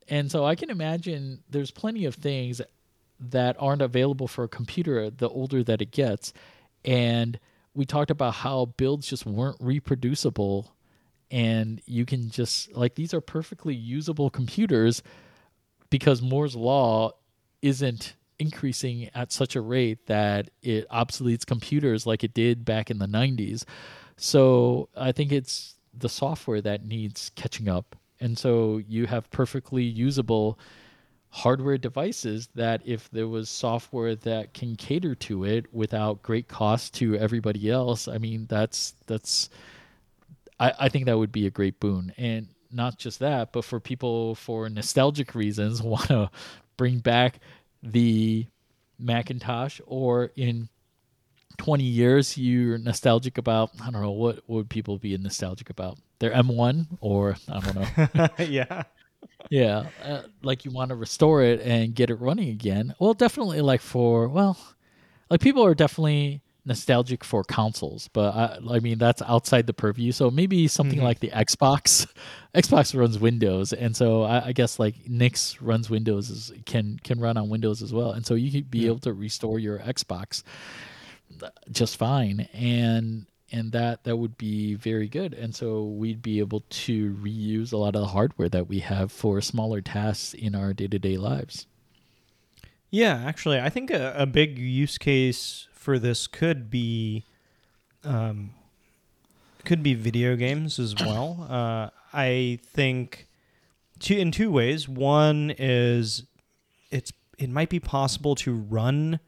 And 0.08 0.32
so 0.32 0.46
I 0.46 0.56
can 0.56 0.70
imagine 0.70 1.44
there's 1.50 1.72
plenty 1.72 2.06
of 2.06 2.16
things 2.16 2.62
that 3.20 3.58
aren't 3.60 3.82
available 3.82 4.28
for 4.28 4.46
a 4.46 4.48
computer 4.48 5.10
the 5.10 5.28
older 5.28 5.64
that 5.64 5.82
it 5.82 5.92
gets. 5.92 6.32
And 6.86 7.38
we 7.74 7.86
talked 7.86 8.12
about 8.12 8.36
how 8.36 8.66
builds 8.66 9.08
just 9.08 9.26
weren't 9.26 9.58
reproducible 9.60 10.74
and 11.30 11.82
you 11.86 12.06
can 12.06 12.30
just 12.30 12.74
like 12.74 12.96
these 12.96 13.14
are 13.14 13.20
perfectly 13.20 13.76
usable 13.76 14.30
computers 14.30 15.04
because 15.90 16.22
Moore's 16.22 16.56
law 16.56 17.12
isn't 17.62 18.16
increasing 18.40 19.10
at 19.16 19.32
such 19.32 19.56
a 19.56 19.62
rate 19.62 20.06
that 20.08 20.50
it 20.62 20.88
obsoletes 20.90 21.46
computers 21.46 22.06
like 22.06 22.24
it 22.24 22.34
did 22.34 22.66
back 22.66 22.92
in 22.92 23.00
the 23.00 23.08
90s. 23.08 23.64
So 24.18 24.90
I 24.96 25.12
think 25.12 25.32
it's 25.32 25.76
the 25.94 26.10
software 26.10 26.62
that 26.62 26.86
needs 26.86 27.32
catching 27.36 27.68
up. 27.68 27.96
And 28.20 28.38
so 28.38 28.82
you 28.88 29.06
have 29.08 29.30
perfectly 29.32 29.84
usable 29.84 30.60
hardware 31.30 31.78
devices 31.78 32.50
that 32.56 32.82
if 32.86 33.10
there 33.12 33.28
was 33.28 33.50
software 33.50 34.16
that 34.16 34.54
can 34.54 34.76
cater 34.76 35.14
to 35.14 35.44
it 35.44 35.72
without 35.74 36.24
great 36.24 36.48
cost 36.48 36.94
to 36.96 37.16
everybody 37.16 37.70
else, 37.70 38.08
I 38.08 38.18
mean 38.18 38.46
that's 38.50 38.96
that's 39.06 39.50
I, 40.60 40.74
I 40.80 40.90
think 40.90 41.06
that 41.06 41.18
would 41.18 41.32
be 41.32 41.46
a 41.46 41.52
great 41.52 41.80
boon. 41.80 42.14
And 42.18 42.48
not 42.72 42.98
just 42.98 43.20
that, 43.20 43.52
but 43.52 43.66
for 43.66 43.80
people 43.80 44.36
for 44.36 44.70
nostalgic 44.70 45.36
reasons 45.36 45.82
want 45.84 46.08
to 46.08 46.32
bring 46.76 47.00
back 47.00 47.40
the 47.84 48.48
Macintosh, 49.00 49.80
or 49.86 50.32
in 50.36 50.70
20 51.58 51.84
years 51.84 52.38
you're 52.38 52.78
nostalgic 52.78 53.38
about, 53.38 53.72
I 53.82 53.92
don't 53.92 54.02
know, 54.02 54.12
what, 54.12 54.36
what 54.46 54.58
would 54.58 54.70
people 54.70 54.98
be 54.98 55.18
nostalgic 55.18 55.70
about? 55.70 55.98
Their 56.20 56.32
M1, 56.32 56.98
or 57.02 57.38
I 57.48 57.60
don't 57.60 57.76
know. 57.76 58.28
yeah. 58.46 58.84
yeah. 59.50 59.88
Uh, 60.04 60.22
like 60.42 60.66
you 60.66 60.72
want 60.72 60.90
to 60.90 60.96
restore 60.96 61.44
it 61.44 61.62
and 61.62 61.94
get 61.94 62.10
it 62.10 62.16
running 62.16 62.50
again. 62.50 62.96
Well, 63.00 63.14
definitely 63.14 63.62
like 63.62 63.82
for, 63.82 64.28
well, 64.28 64.58
like 65.30 65.42
people 65.42 65.64
are 65.66 65.76
definitely 65.76 66.42
nostalgic 66.68 67.24
for 67.24 67.44
consoles, 67.44 68.10
but 68.14 68.36
I, 68.36 68.60
I 68.76 68.80
mean 68.80 68.98
that's 68.98 69.22
outside 69.22 69.66
the 69.66 69.74
purview. 69.74 70.12
So 70.12 70.30
maybe 70.30 70.68
something 70.68 70.98
mm-hmm. 70.98 71.06
like 71.06 71.20
the 71.20 71.30
Xbox. 71.30 72.08
Xbox 72.56 72.98
runs 72.98 73.18
Windows, 73.20 73.74
and 73.74 73.96
so 73.96 74.24
I, 74.24 74.48
I, 74.48 74.52
guess 74.52 74.80
like 74.80 74.96
Nix 75.08 75.62
runs 75.62 75.90
Windows 75.90 76.30
is, 76.30 76.52
can 76.66 77.00
can 77.04 77.20
run 77.20 77.38
on 77.38 77.50
Windows 77.50 77.82
as 77.82 77.94
well, 77.94 78.12
and 78.12 78.26
so 78.26 78.36
you 78.36 78.52
could 78.52 78.70
be 78.70 78.80
yeah. 78.80 78.88
able 78.88 79.00
to 79.00 79.14
restore 79.14 79.60
your 79.60 79.80
Xbox. 79.80 80.44
just 81.72 81.98
fine, 81.98 82.48
and 82.54 83.28
and 83.52 83.72
that 83.72 84.04
that 84.04 84.18
would 84.18 84.38
be 84.38 84.76
very 84.76 85.08
good. 85.08 85.34
And 85.34 85.56
so 85.56 85.84
we'd 85.84 86.22
be 86.22 86.40
able 86.40 86.62
to 86.62 87.14
reuse 87.16 87.74
a 87.74 87.78
lot 87.78 87.96
of 87.96 88.02
the 88.02 88.08
hardware 88.08 88.50
that 88.50 88.68
we 88.68 88.80
have 88.80 89.12
for 89.12 89.40
smaller 89.42 89.82
tasks 89.82 90.34
in 90.34 90.56
our 90.56 90.74
day 90.74 90.88
to 90.88 91.00
day 91.00 91.18
lives. 91.18 91.68
Yeah, 92.90 93.24
actually, 93.26 93.60
I 93.60 93.70
think 93.70 93.92
a, 93.92 94.14
a 94.18 94.26
big 94.26 94.58
use 94.58 94.98
case 94.98 95.68
for 95.88 95.98
this 95.98 96.28
could 96.28 96.70
be, 96.70 97.24
um, 98.04 98.50
could 99.64 99.82
be 99.82 99.94
video 99.94 100.36
games 100.36 100.80
as 100.80 100.94
well. 101.00 101.48
Uh, 101.50 101.90
I 102.12 102.60
think 102.62 103.30
two 103.98 104.18
in 104.18 104.32
two 104.32 104.52
ways. 104.52 104.90
One 104.90 105.54
is 105.58 106.24
it's 106.92 107.14
it 107.38 107.50
might 107.50 107.70
be 107.70 107.80
possible 107.80 108.36
to 108.36 108.54
run 108.54 109.22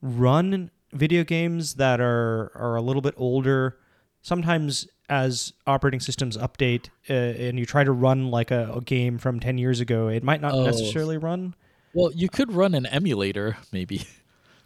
run 0.00 0.70
video 0.92 1.24
games 1.24 1.74
that 1.74 2.00
are 2.00 2.52
are 2.54 2.76
a 2.76 2.80
little 2.80 3.02
bit 3.02 3.14
older. 3.16 3.76
Sometimes 4.22 4.86
as 5.08 5.54
operating 5.66 5.98
systems 5.98 6.36
update 6.36 6.90
uh, 7.10 7.14
and 7.14 7.58
you 7.58 7.66
try 7.66 7.82
to 7.82 7.90
run 7.90 8.30
like 8.30 8.52
a, 8.52 8.74
a, 8.76 8.80
game 8.80 9.18
from 9.18 9.40
10 9.40 9.58
years 9.58 9.80
ago, 9.80 10.06
it 10.06 10.22
might 10.22 10.40
not 10.40 10.52
oh. 10.52 10.64
necessarily 10.64 11.18
run. 11.18 11.56
Well, 11.94 12.12
you 12.12 12.28
could 12.28 12.52
run 12.52 12.74
an 12.74 12.86
emulator, 12.86 13.56
maybe. 13.72 14.06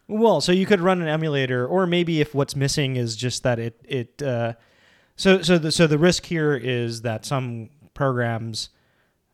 Well, 0.08 0.40
so 0.40 0.52
you 0.52 0.64
could 0.64 0.80
run 0.80 1.02
an 1.02 1.08
emulator, 1.08 1.66
or 1.66 1.86
maybe 1.86 2.20
if 2.22 2.34
what's 2.34 2.56
missing 2.56 2.96
is 2.96 3.14
just 3.14 3.42
that 3.42 3.58
it 3.58 3.80
it. 3.84 4.22
Uh, 4.22 4.54
so 5.16 5.42
so 5.42 5.58
the 5.58 5.70
so 5.70 5.86
the 5.86 5.98
risk 5.98 6.24
here 6.24 6.54
is 6.54 7.02
that 7.02 7.26
some 7.26 7.68
programs 7.92 8.70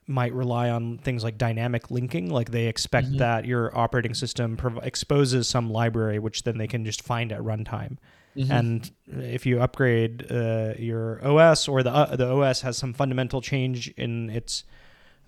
might 0.07 0.33
rely 0.35 0.69
on 0.69 0.99
things 0.99 1.25
like 1.25 1.39
dynamic 1.39 1.91
linking 1.91 2.29
like 2.29 2.51
they 2.51 2.67
expect 2.67 3.07
mm-hmm. 3.09 3.19
that 3.19 3.47
your 3.47 3.77
operating 3.77 4.13
system 4.13 4.57
prov- 4.57 4.81
exposes 4.83 5.49
some 5.49 5.71
library 5.71 6.19
which 6.19 6.43
then 6.43 6.59
they 6.59 6.67
can 6.67 6.85
just 6.85 7.03
find 7.03 7.33
at 7.33 7.41
runtime 7.41 7.97
mm-hmm. 8.37 8.53
and 8.53 8.91
if 9.07 9.47
you 9.47 9.63
upgrade 9.63 10.31
uh, 10.31 10.75
your 10.79 11.27
os 11.27 11.69
or 11.69 11.83
the 11.83 11.91
uh, 11.91 12.17
the 12.17 12.27
os 12.27 12.61
has 12.61 12.77
some 12.77 12.93
fundamental 12.93 13.41
change 13.41 13.89
in 13.97 14.29
its 14.29 14.65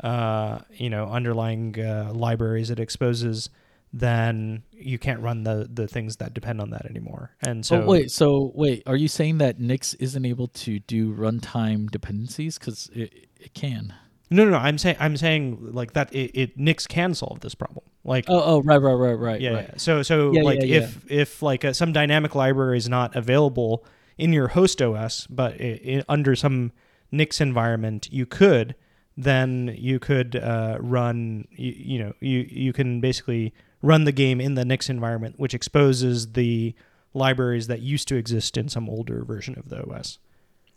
uh, 0.01 0.59
you 0.75 0.91
know 0.91 1.07
underlying 1.09 1.79
uh, 1.81 2.11
libraries 2.15 2.69
it 2.69 2.79
exposes 2.79 3.49
then 3.93 4.63
you 4.73 4.99
can't 4.99 5.21
run 5.21 5.45
the 5.45 5.69
the 5.73 5.89
things 5.89 6.17
that 6.17 6.35
depend 6.35 6.61
on 6.61 6.71
that 6.71 6.87
anymore. 6.87 7.35
And 7.47 7.65
so 7.65 7.83
oh, 7.83 7.87
wait, 7.87 8.11
so 8.11 8.53
wait, 8.55 8.83
are 8.87 8.97
you 8.97 9.09
saying 9.09 9.39
that 9.39 9.59
Nix 9.61 9.95
isn't 9.95 10.25
able 10.25 10.49
to 10.49 10.79
do 10.81 11.15
runtime 11.15 11.91
dependencies 11.91 12.59
because 12.59 12.91
it, 12.95 13.29
it 13.39 13.55
can? 13.55 13.95
No, 14.31 14.45
no, 14.45 14.51
no. 14.51 14.59
I'm 14.59 14.77
saying 14.79 14.97
I'm 14.99 15.17
saying 15.17 15.73
like 15.73 15.93
that. 15.93 16.13
It, 16.15 16.33
it 16.35 16.59
Nix 16.59 16.87
can 16.87 17.15
solve 17.15 17.41
this 17.41 17.55
problem. 17.55 17.85
Like 18.05 18.27
oh, 18.29 18.43
oh, 18.43 18.63
right, 18.63 18.81
right, 18.81 18.93
right, 18.93 19.13
right. 19.13 19.41
Yeah. 19.41 19.51
right. 19.51 19.69
yeah. 19.71 19.79
So, 19.79 20.03
so 20.03 20.33
yeah, 20.33 20.43
like 20.43 20.61
yeah, 20.63 20.79
if 20.79 21.11
if 21.11 21.43
like 21.43 21.65
a, 21.65 21.75
some 21.75 21.93
dynamic 21.93 22.35
library 22.35 22.79
is 22.79 22.89
not 22.89 23.15
available 23.17 23.85
in 24.19 24.33
your 24.33 24.49
host 24.49 24.81
OS, 24.83 25.27
but 25.27 25.61
it, 25.61 25.81
it, 25.85 26.05
under 26.09 26.35
some 26.35 26.73
Nix 27.13 27.41
environment, 27.41 28.09
you 28.11 28.27
could 28.27 28.75
then 29.17 29.75
you 29.79 29.99
could 29.99 30.37
uh, 30.37 30.79
run. 30.81 31.47
You, 31.51 31.73
you 31.77 31.99
know, 31.99 32.13
you 32.21 32.47
you 32.49 32.73
can 32.73 33.01
basically 33.01 33.55
run 33.87 34.05
the 34.05 34.13
game 34.13 34.41
in 34.41 34.55
the 34.55 34.65
Nix 34.65 34.91
environment, 34.91 35.37
which 35.39 35.55
exposes 35.55 36.33
the 36.33 36.75
libraries 37.15 37.69
that 37.69 37.81
used 37.81 38.09
to 38.09 38.17
exist 38.17 38.57
in 38.57 38.69
some 38.69 38.91
older 38.91 39.25
version 39.25 39.57
of 39.59 39.69
the 39.69 39.83
OS. 39.89 40.19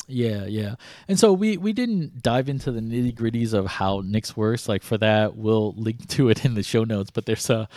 Yeah, 0.08 0.46
yeah. 0.46 0.76
And 1.08 1.20
so 1.20 1.34
we 1.34 1.58
we 1.58 1.74
didn't 1.74 2.24
dive 2.24 2.50
into 2.50 2.72
the 2.72 2.80
nitty 2.80 3.16
gritties 3.16 3.54
of 3.54 3.66
how 3.68 4.02
Nix 4.04 4.36
works. 4.38 4.68
Like 4.70 4.84
for 4.84 4.98
that, 4.98 5.36
we'll 5.36 5.74
link 5.74 6.08
to 6.10 6.30
it 6.30 6.46
in 6.46 6.54
the 6.54 6.64
show 6.64 6.84
notes. 6.84 7.12
But 7.12 7.26
there's 7.26 7.50
a 7.50 7.68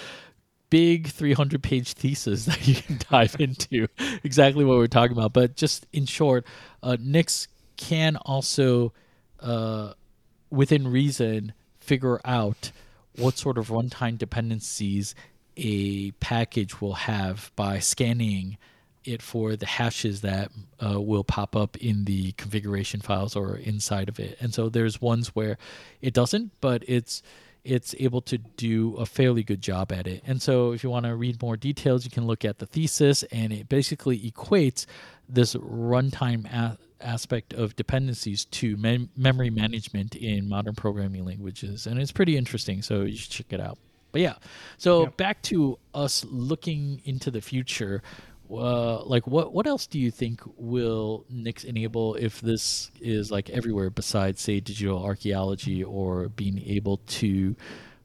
big 0.71 1.09
300 1.09 1.63
page 1.63 1.93
thesis 1.93 2.45
that 2.47 2.67
you 2.67 2.75
can 2.75 2.99
dive 3.11 3.37
into 3.39 3.89
exactly 4.23 4.65
what 4.65 4.77
we're 4.79 4.87
talking 4.87 5.17
about. 5.17 5.33
But 5.33 5.57
just 5.57 5.87
in 5.93 6.07
short, 6.07 6.47
uh, 6.83 6.97
Nix 7.01 7.49
can 7.77 8.17
also, 8.17 8.93
uh, 9.41 9.93
within 10.51 10.89
reason, 10.89 11.53
figure 11.81 12.21
out 12.25 12.71
what 13.17 13.39
sort 13.39 13.59
of 13.59 13.69
runtime 13.69 14.19
dependencies 14.19 15.15
a 15.57 16.13
package 16.13 16.81
will 16.81 16.95
have 16.95 17.51
by 17.57 17.79
scanning 17.79 18.57
it 19.05 19.21
for 19.21 19.57
the 19.57 19.67
hashes 19.67 20.21
that 20.21 20.51
uh, 20.85 21.01
will 21.01 21.25
pop 21.25 21.57
up 21.57 21.77
in 21.79 22.05
the 22.05 22.33
configuration 22.33 23.01
files 23.01 23.35
or 23.35 23.57
inside 23.57 24.09
of 24.09 24.21
it. 24.21 24.39
And 24.41 24.55
so 24.55 24.69
there's 24.69 25.01
ones 25.01 25.29
where 25.29 25.59
it 26.01 26.15
doesn't, 26.15 26.53
but 26.61 26.85
it's 26.87 27.23
it's 27.65 27.95
able 28.01 28.21
to 28.21 28.39
do 28.39 28.97
a 28.97 29.07
fairly 29.07 29.45
good 29.45 29.63
job 29.63 29.93
at 29.93 30.09
it. 30.09 30.23
And 30.27 30.43
so 30.43 30.73
if 30.73 30.83
you 30.83 30.91
want 30.91 31.07
to 31.07 31.15
read 31.15 31.41
more 31.41 31.57
details, 31.57 32.05
you 32.05 32.11
can 32.11 32.27
look 32.27 32.45
at 32.45 32.59
the 32.59 32.67
thesis, 32.67 33.23
and 33.25 33.53
it 33.53 33.69
basically 33.69 34.19
equates 34.19 34.85
this 35.29 35.55
runtime 35.55 36.45
a- 36.53 36.77
aspect 37.03 37.53
of 37.53 37.77
dependencies 37.77 38.45
to 38.47 38.77
mem- 38.77 39.11
memory 39.17 39.51
management 39.51 40.15
in 40.15 40.49
modern 40.49 40.75
programming 40.75 41.25
languages, 41.25 41.87
and 41.87 42.01
it's 42.01 42.13
pretty 42.13 42.37
interesting. 42.37 42.83
So 42.83 43.03
you 43.03 43.17
should 43.17 43.31
check 43.31 43.53
it 43.53 43.61
out. 43.61 43.79
But 44.13 44.21
yeah, 44.21 44.35
so 44.77 45.07
back 45.07 45.41
to 45.43 45.79
us 45.95 46.25
looking 46.29 47.01
into 47.05 47.31
the 47.31 47.41
future 47.41 48.03
uh, 48.51 49.03
like 49.05 49.27
what 49.27 49.53
what 49.53 49.67
else 49.67 49.87
do 49.87 49.99
you 49.99 50.11
think 50.11 50.41
will 50.57 51.25
Nix 51.31 51.65
enable 51.65 52.15
if 52.17 52.41
this 52.41 52.91
is 53.01 53.31
like 53.31 53.49
everywhere 53.51 53.91
besides 53.91 54.41
say 54.41 54.61
digital 54.61 55.03
archaeology 55.03 55.83
or 55.83 56.29
being 56.29 56.63
able 56.67 56.99
to 56.99 57.57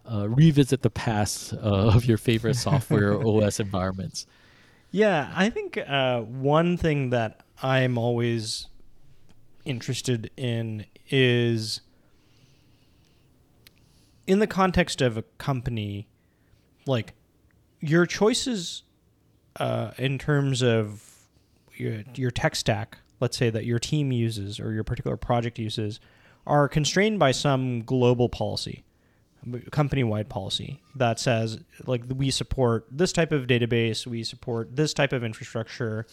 uh, 0.10 0.30
revisit 0.30 0.82
the 0.82 0.90
past 0.90 1.54
uh, 1.54 1.58
of 1.58 2.06
your 2.06 2.18
favorite 2.18 2.56
software 2.56 3.14
OS 3.28 3.60
environments? 3.60 4.26
Yeah, 4.92 5.32
I 5.36 5.50
think 5.50 5.78
uh, 5.78 6.22
one 6.22 6.78
thing 6.78 7.10
that 7.10 7.42
I'm 7.62 7.98
always 7.98 8.68
interested 9.68 10.32
in 10.38 10.86
is 11.10 11.82
in 14.26 14.40
the 14.40 14.48
context 14.48 15.02
of 15.02 15.18
a 15.18 15.24
company, 15.38 16.08
like 16.86 17.14
your 17.80 18.06
choices 18.06 18.84
uh, 19.60 19.92
in 19.98 20.18
terms 20.18 20.62
of 20.62 21.04
your, 21.76 22.04
your 22.16 22.32
tech 22.32 22.56
stack, 22.56 22.98
let's 23.20 23.38
say 23.38 23.50
that 23.50 23.66
your 23.66 23.80
team 23.80 24.12
uses 24.12 24.60
or 24.60 24.74
your 24.74 24.84
particular 24.84 25.18
project 25.18 25.60
uses, 25.60 26.00
are 26.46 26.68
constrained 26.68 27.20
by 27.20 27.32
some 27.32 27.82
global 27.84 28.30
policy, 28.30 28.84
company 29.72 30.04
wide 30.04 30.30
policy 30.30 30.82
that 30.96 31.20
says, 31.20 31.60
like, 31.86 32.04
we 32.14 32.32
support 32.32 32.86
this 32.92 33.12
type 33.12 33.32
of 33.32 33.48
database, 33.48 34.06
we 34.08 34.24
support 34.24 34.76
this 34.76 34.94
type 34.94 35.14
of 35.14 35.24
infrastructure, 35.24 36.06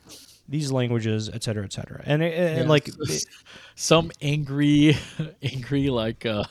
these 0.49 0.71
languages, 0.73 1.31
et 1.33 1.43
cetera, 1.43 1.65
et 1.65 1.73
cetera. 1.73 2.03
And, 2.05 2.23
it, 2.23 2.59
and 2.59 2.69
like, 2.69 2.89
it, 3.01 3.25
some 3.75 4.11
angry, 4.21 4.97
angry, 5.43 5.91
like, 5.91 6.27
uh, 6.27 6.45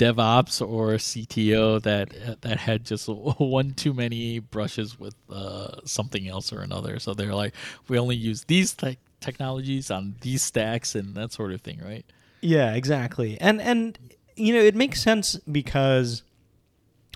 DevOps 0.00 0.66
or 0.66 0.92
CTO 0.92 1.82
that 1.82 2.40
that 2.40 2.56
had 2.56 2.84
just 2.84 3.06
one 3.38 3.74
too 3.74 3.92
many 3.92 4.38
brushes 4.38 4.98
with 4.98 5.14
uh, 5.30 5.80
something 5.84 6.26
else 6.26 6.54
or 6.54 6.62
another. 6.62 6.98
So 6.98 7.12
they're 7.12 7.34
like, 7.34 7.54
we 7.86 7.98
only 7.98 8.16
use 8.16 8.44
these 8.44 8.72
te- 8.72 8.96
technologies 9.20 9.90
on 9.90 10.16
these 10.22 10.42
stacks 10.42 10.94
and 10.94 11.14
that 11.16 11.32
sort 11.32 11.52
of 11.52 11.60
thing, 11.60 11.80
right? 11.84 12.06
Yeah, 12.40 12.72
exactly. 12.74 13.38
And 13.40 13.60
and 13.60 13.98
you 14.40 14.54
know 14.54 14.60
it 14.60 14.74
makes 14.74 15.02
sense 15.02 15.36
because 15.50 16.22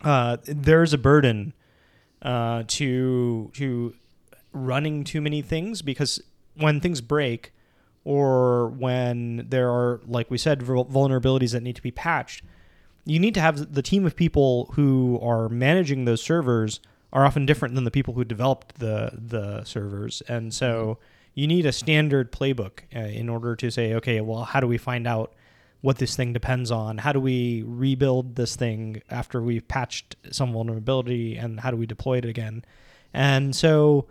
uh, 0.03 0.37
there's 0.45 0.93
a 0.93 0.99
burden 0.99 1.53
uh, 2.23 2.65
to 2.67 3.51
to 3.55 3.95
running 4.53 5.05
too 5.05 5.21
many 5.21 5.43
things 5.43 5.83
because 5.83 6.23
when 6.57 6.81
things 6.81 7.01
break 7.01 7.53
or 8.05 8.69
when 8.69 9.47
there 9.49 9.71
are 9.71 10.01
like 10.07 10.31
we 10.31 10.39
said 10.39 10.61
vulnerabilities 10.61 11.53
that 11.53 11.63
need 11.63 11.75
to 11.75 11.83
be 11.83 11.91
patched 11.91 12.45
you 13.05 13.19
need 13.19 13.35
to 13.35 13.41
have 13.41 13.75
the 13.75 13.83
team 13.83 14.07
of 14.07 14.17
people 14.17 14.71
who 14.75 15.19
are 15.23 15.49
managing 15.49 16.05
those 16.05 16.23
servers 16.23 16.81
are 17.13 17.25
often 17.25 17.47
different 17.47 17.75
than 17.75 17.85
the 17.85 17.91
people 17.91 18.15
who 18.15 18.25
developed 18.25 18.77
the 18.79 19.13
the 19.15 19.63
servers, 19.65 20.23
and 20.29 20.53
so 20.53 20.99
you 21.35 21.47
need 21.47 21.65
a 21.67 21.73
standard 21.73 22.33
playbook 22.33 22.81
uh, 22.95 22.99
in 22.99 23.29
order 23.29 23.57
to 23.57 23.71
say, 23.71 23.95
okay, 23.95 24.21
well, 24.21 24.45
how 24.45 24.61
do 24.61 24.67
we 24.67 24.79
find 24.79 25.07
out 25.07 25.33
what 25.85 25.99
this 25.99 26.17
thing 26.17 26.33
depends 26.33 26.71
on? 26.71 26.97
How 26.97 27.13
do 27.13 27.21
we 27.21 27.63
rebuild 27.67 28.37
this 28.37 28.57
thing 28.57 29.03
after 29.11 29.43
we've 29.43 29.69
patched 29.69 30.17
some 30.31 30.51
vulnerability, 30.51 31.37
and 31.37 31.61
how 31.61 31.71
do 31.71 31.77
we 31.77 31.85
deploy 31.85 32.17
it 32.17 32.25
again? 32.25 32.65
And 33.13 33.55
so, 33.55 34.07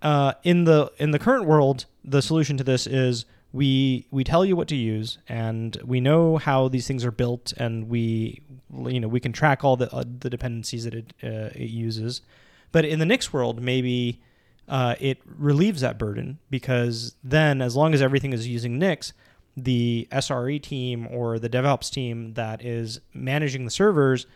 uh, 0.00 0.34
in 0.44 0.62
the 0.62 0.92
in 0.98 1.10
the 1.10 1.18
current 1.18 1.46
world, 1.46 1.86
the 2.04 2.22
solution 2.22 2.56
to 2.56 2.62
this 2.62 2.86
is 2.86 3.24
we 3.52 4.06
we 4.12 4.22
tell 4.22 4.44
you 4.44 4.54
what 4.54 4.68
to 4.68 4.76
use 4.76 5.18
and 5.28 5.76
we 5.84 5.98
know 6.00 6.36
how 6.36 6.68
these 6.68 6.86
things 6.86 7.04
are 7.04 7.10
built 7.10 7.52
and 7.56 7.88
we 7.88 8.40
you 8.86 9.00
know 9.00 9.08
we 9.08 9.18
can 9.18 9.32
track 9.32 9.64
all 9.64 9.76
the 9.76 9.92
uh, 9.92 10.04
the 10.20 10.30
dependencies 10.30 10.84
that 10.84 10.94
it 10.94 11.12
uh, 11.24 11.50
it 11.54 11.68
uses 11.68 12.22
but 12.70 12.84
in 12.84 13.00
the 13.00 13.06
Nix 13.06 13.32
world 13.32 13.60
maybe 13.60 14.22
uh, 14.68 14.94
it 15.00 15.18
relieves 15.26 15.80
that 15.80 15.98
burden 15.98 16.38
because 16.48 17.16
then 17.24 17.60
as 17.60 17.74
long 17.74 17.92
as 17.92 18.00
everything 18.00 18.32
is 18.32 18.46
using 18.46 18.78
Nix 18.78 19.12
the 19.56 20.08
SRE 20.12 20.62
team 20.62 21.06
or 21.10 21.38
the 21.38 21.48
DevOps 21.48 21.90
team 21.90 22.34
that 22.34 22.64
is 22.64 23.00
managing 23.12 23.64
the 23.64 23.70
servers 23.70 24.26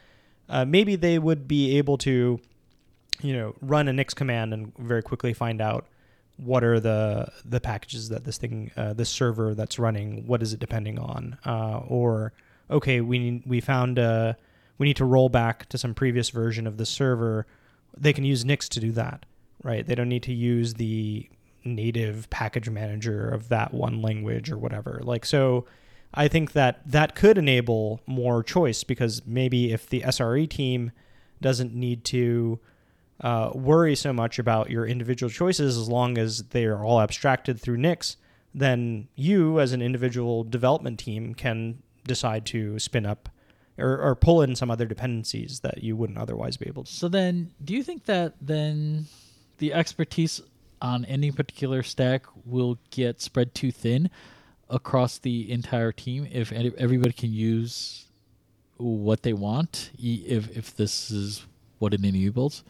uh, 0.49 0.65
maybe 0.65 0.95
they 0.95 1.19
would 1.19 1.49
be 1.49 1.77
able 1.79 1.99
to 1.99 2.41
you 3.21 3.33
know, 3.35 3.55
run 3.61 3.89
a 3.89 3.93
Nix 3.93 4.15
command 4.15 4.53
and 4.53 4.77
very 4.79 5.03
quickly 5.03 5.33
find 5.33 5.61
out 5.61 5.87
what 6.37 6.63
are 6.63 6.79
the 6.79 7.31
the 7.45 7.61
packages 7.61 8.11
that 8.11 8.25
this 8.25 8.37
thing, 8.37 8.71
uh, 8.77 8.93
this 8.93 9.09
server 9.09 9.55
that's 9.55 9.79
running, 9.79 10.27
what 10.27 10.43
is 10.43 10.53
it 10.53 10.61
depending 10.61 10.99
on, 10.99 11.39
uh, 11.47 11.81
or 11.89 12.33
okay, 12.71 13.01
we 13.01 13.19
need, 13.19 13.43
we 13.47 13.61
found 13.61 13.99
uh, 13.99 14.35
we 14.77 14.87
need 14.87 14.97
to 14.97 15.05
roll 15.05 15.29
back 15.29 15.67
to 15.71 15.79
some 15.79 15.95
previous 15.95 16.29
version 16.31 16.67
of 16.67 16.77
the 16.77 16.85
server. 16.85 17.47
They 17.97 18.13
can 18.13 18.25
use 18.25 18.45
Nix 18.45 18.69
to 18.71 18.81
do 18.81 18.93
that, 18.93 19.25
right? 19.63 19.87
They 19.87 19.95
don't 19.95 20.11
need 20.11 20.25
to 20.25 20.35
use 20.35 20.75
the 20.75 21.27
native 21.67 22.31
package 22.31 22.71
manager 22.71 23.29
of 23.29 23.49
that 23.49 23.75
one 23.75 24.01
language 24.01 24.51
or 24.51 24.59
whatever. 24.59 25.01
Like 25.03 25.25
so. 25.25 25.67
I 26.15 26.29
think 26.29 26.53
that 26.53 26.81
that 26.91 27.15
could 27.15 27.37
enable 27.37 28.01
more 28.07 28.43
choice 28.43 28.85
because 28.85 29.27
maybe 29.27 29.73
if 29.73 29.87
the 29.91 30.01
SRE 30.01 30.49
team 30.49 30.93
doesn't 31.43 31.75
need 31.75 32.05
to 32.05 32.59
uh, 33.21 33.51
worry 33.55 33.97
so 33.97 34.13
much 34.13 34.39
about 34.39 34.71
your 34.71 34.87
individual 34.87 35.31
choices 35.31 35.77
as 35.77 35.89
long 35.89 36.19
as 36.19 36.45
they 36.45 36.65
are 36.65 36.85
all 36.85 37.01
abstracted 37.01 37.61
through 37.61 37.77
Nix, 37.77 38.17
then 38.55 39.09
you 39.15 39.61
as 39.61 39.73
an 39.73 39.83
individual 39.83 40.45
development 40.45 40.99
team 40.99 41.35
can 41.35 41.83
decide 42.05 42.47
to 42.47 42.79
spin 42.79 43.05
up 43.05 43.29
or, 43.79 43.99
or 43.99 44.15
pull 44.15 44.43
in 44.43 44.57
some 44.57 44.71
other 44.71 44.87
dependencies 44.87 45.61
that 45.61 45.83
you 45.83 45.97
wouldn't 45.97 46.19
otherwise 46.19 46.57
be 46.57 46.67
able 46.67 46.85
to. 46.85 46.93
So 46.93 47.09
then, 47.09 47.53
do 47.63 47.75
you 47.75 47.83
think 47.83 48.05
that 48.07 48.35
then 48.41 49.07
the 49.59 49.73
expertise 49.75 50.41
on 50.81 51.05
any 51.05 51.31
particular 51.31 51.83
stack 51.83 52.25
will 52.45 52.79
get 52.91 53.21
spread 53.21 53.55
too 53.55 53.73
thin 53.73 54.11
across 54.69 55.19
the 55.19 55.51
entire 55.51 55.93
team 55.93 56.29
if 56.31 56.53
everybody 56.53 57.13
can 57.13 57.33
use 57.33 58.07
what 58.79 59.23
they 59.23 59.33
want 59.33 59.91
if 59.99 60.55
if 60.57 60.77
this 60.77 61.11
is 61.11 61.47
what 61.79 61.95
it 61.95 62.05
enables? 62.05 62.65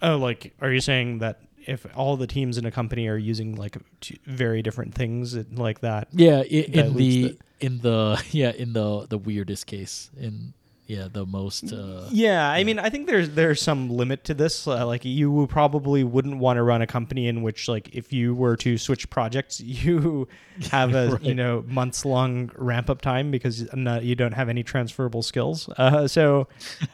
Oh, 0.00 0.16
like, 0.16 0.54
are 0.60 0.72
you 0.72 0.80
saying 0.80 1.18
that 1.18 1.40
if 1.66 1.86
all 1.96 2.16
the 2.16 2.26
teams 2.26 2.56
in 2.56 2.64
a 2.64 2.70
company 2.70 3.08
are 3.08 3.16
using 3.16 3.56
like 3.56 3.76
very 4.24 4.62
different 4.62 4.94
things 4.94 5.36
like 5.52 5.80
that? 5.80 6.08
Yeah, 6.12 6.42
in 6.42 6.72
That 6.72 6.84
the 6.84 6.90
leads 6.90 7.38
in 7.60 7.78
the 7.80 8.22
yeah 8.30 8.52
in 8.52 8.72
the 8.72 9.06
the 9.08 9.18
weirdest 9.18 9.66
case 9.66 10.10
in 10.18 10.54
yeah 10.88 11.06
the 11.12 11.24
most 11.24 11.72
uh, 11.72 12.08
Yeah, 12.10 12.50
I 12.50 12.64
mean, 12.64 12.78
I 12.78 12.88
think 12.90 13.06
there's 13.06 13.30
there's 13.30 13.60
some 13.62 13.90
limit 13.90 14.24
to 14.24 14.34
this. 14.34 14.66
Uh, 14.66 14.84
like, 14.86 15.04
you 15.04 15.46
probably 15.48 16.02
wouldn't 16.02 16.38
want 16.38 16.56
to 16.56 16.62
run 16.62 16.82
a 16.82 16.86
company 16.86 17.28
in 17.28 17.42
which, 17.42 17.68
like, 17.68 17.94
if 17.94 18.12
you 18.12 18.34
were 18.34 18.56
to 18.56 18.76
switch 18.78 19.08
projects, 19.10 19.60
you 19.84 20.26
have 20.72 20.94
a 20.94 21.08
Right. 21.12 21.22
you 21.22 21.34
know 21.34 21.62
months 21.68 22.04
long 22.04 22.50
ramp 22.56 22.88
up 22.90 23.00
time 23.02 23.30
because 23.30 23.68
no, 23.74 24.00
you 24.00 24.14
don't 24.16 24.32
have 24.32 24.48
any 24.48 24.62
transferable 24.64 25.22
skills. 25.22 25.68
Uh, 25.76 26.08
so, 26.08 26.48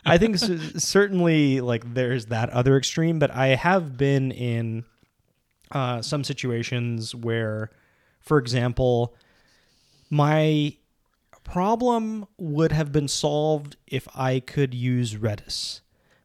I 0.04 0.18
think 0.18 0.38
certainly 0.76 1.60
like 1.60 1.94
there's 1.94 2.26
that 2.26 2.50
other 2.50 2.76
extreme. 2.76 3.18
But 3.18 3.30
I 3.30 3.54
have 3.54 3.96
been 3.96 4.32
in 4.32 4.84
uh, 5.70 6.02
some 6.02 6.24
situations 6.24 7.14
where, 7.14 7.70
for 8.20 8.38
example, 8.38 9.14
my 10.10 10.76
problem 11.44 12.26
would 12.38 12.72
have 12.72 12.90
been 12.90 13.08
solved 13.08 13.76
if 13.86 14.08
I 14.14 14.40
could 14.40 14.74
use 14.74 15.14
Redis. 15.14 15.80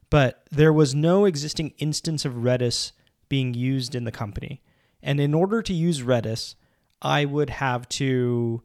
But 0.08 0.42
there 0.50 0.72
was 0.72 0.94
no 0.94 1.24
existing 1.24 1.74
instance 1.78 2.24
of 2.24 2.32
Redis 2.34 2.92
being 3.28 3.54
used 3.54 3.94
in 3.94 4.04
the 4.04 4.10
company. 4.10 4.60
And 5.02 5.20
in 5.20 5.34
order 5.34 5.62
to 5.62 5.72
use 5.72 6.02
Redis, 6.02 6.56
I 7.00 7.24
would 7.24 7.50
have 7.50 7.88
to 7.90 8.62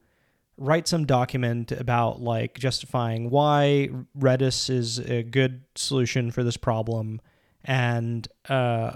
write 0.58 0.88
some 0.88 1.06
document 1.06 1.72
about 1.72 2.22
like 2.22 2.58
justifying 2.58 3.30
why 3.30 3.90
Redis 4.18 4.70
is 4.70 5.00
a 5.00 5.24
good 5.24 5.62
solution 5.76 6.32
for 6.32 6.44
this 6.44 6.58
problem 6.58 7.22
and 7.64 8.28
uh, 8.48 8.96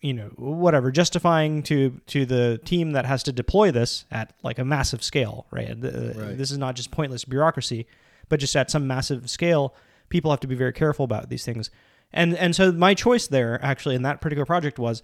you 0.00 0.14
know 0.14 0.30
whatever 0.36 0.90
justifying 0.90 1.62
to 1.62 2.00
to 2.06 2.24
the 2.24 2.58
team 2.64 2.92
that 2.92 3.04
has 3.04 3.22
to 3.22 3.32
deploy 3.32 3.70
this 3.70 4.06
at 4.10 4.32
like 4.42 4.58
a 4.58 4.64
massive 4.64 5.02
scale 5.02 5.46
right, 5.50 5.78
The- 5.80 6.10
uh, 6.10 6.24
Right. 6.26 6.38
this 6.38 6.50
is 6.50 6.58
not 6.58 6.74
just 6.76 6.90
pointless 6.90 7.24
bureaucracy 7.24 7.86
but 8.28 8.40
just 8.40 8.56
at 8.56 8.70
some 8.70 8.86
massive 8.86 9.28
scale 9.28 9.74
people 10.08 10.30
have 10.30 10.40
to 10.40 10.46
be 10.46 10.54
very 10.54 10.72
careful 10.72 11.04
about 11.04 11.28
these 11.28 11.44
things 11.44 11.70
and 12.12 12.36
and 12.36 12.56
so 12.56 12.72
my 12.72 12.94
choice 12.94 13.26
there 13.26 13.62
actually 13.64 13.94
in 13.94 14.02
that 14.02 14.20
particular 14.20 14.46
project 14.46 14.78
was 14.78 15.02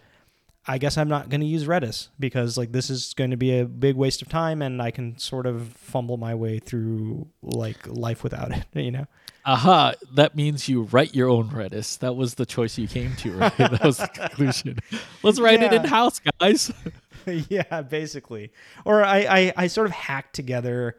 I 0.69 0.79
guess 0.79 0.99
I'm 0.99 1.09
not 1.09 1.29
going 1.29 1.43
to 1.43 1.47
use 1.47 1.65
Redis 1.67 2.09
because 2.19 2.59
like 2.59 2.73
this 2.73 2.91
is 2.91 3.15
going 3.15 3.31
to 3.31 3.37
be 3.37 3.57
a 3.61 3.65
big 3.67 3.95
waste 3.95 4.21
of 4.21 4.29
time 4.29 4.63
and 4.63 4.83
I 4.83 4.91
can 4.91 5.17
sort 5.17 5.47
of 5.47 5.69
fumble 5.75 6.17
my 6.17 6.35
way 6.35 6.59
through 6.59 7.29
like 7.41 7.87
life 7.87 8.25
without 8.25 8.51
it, 8.51 8.65
you 8.75 8.91
know. 8.91 9.07
Aha 9.47 9.93
that 10.13 10.35
means 10.37 10.69
you 10.69 10.83
write 10.83 11.15
your 11.15 11.29
own 11.29 11.49
redis 11.51 11.99
that 12.01 12.17
was 12.17 12.35
the 12.35 12.45
choice 12.45 12.77
you 12.77 12.87
came 12.89 13.15
to 13.17 13.31
right 13.33 13.57
that 13.59 13.83
was 13.85 13.99
the 13.99 14.09
conclusion 14.09 14.79
let's 15.23 15.39
write 15.41 15.63
it 15.63 15.73
in 15.73 15.85
house 15.85 16.21
guys 16.41 16.73
yeah, 17.49 17.83
basically. 17.83 18.53
Or 18.85 19.03
I, 19.03 19.19
I 19.29 19.53
I 19.57 19.67
sort 19.67 19.89
of 19.89 19.93
hacked 19.93 20.33
together 20.35 20.97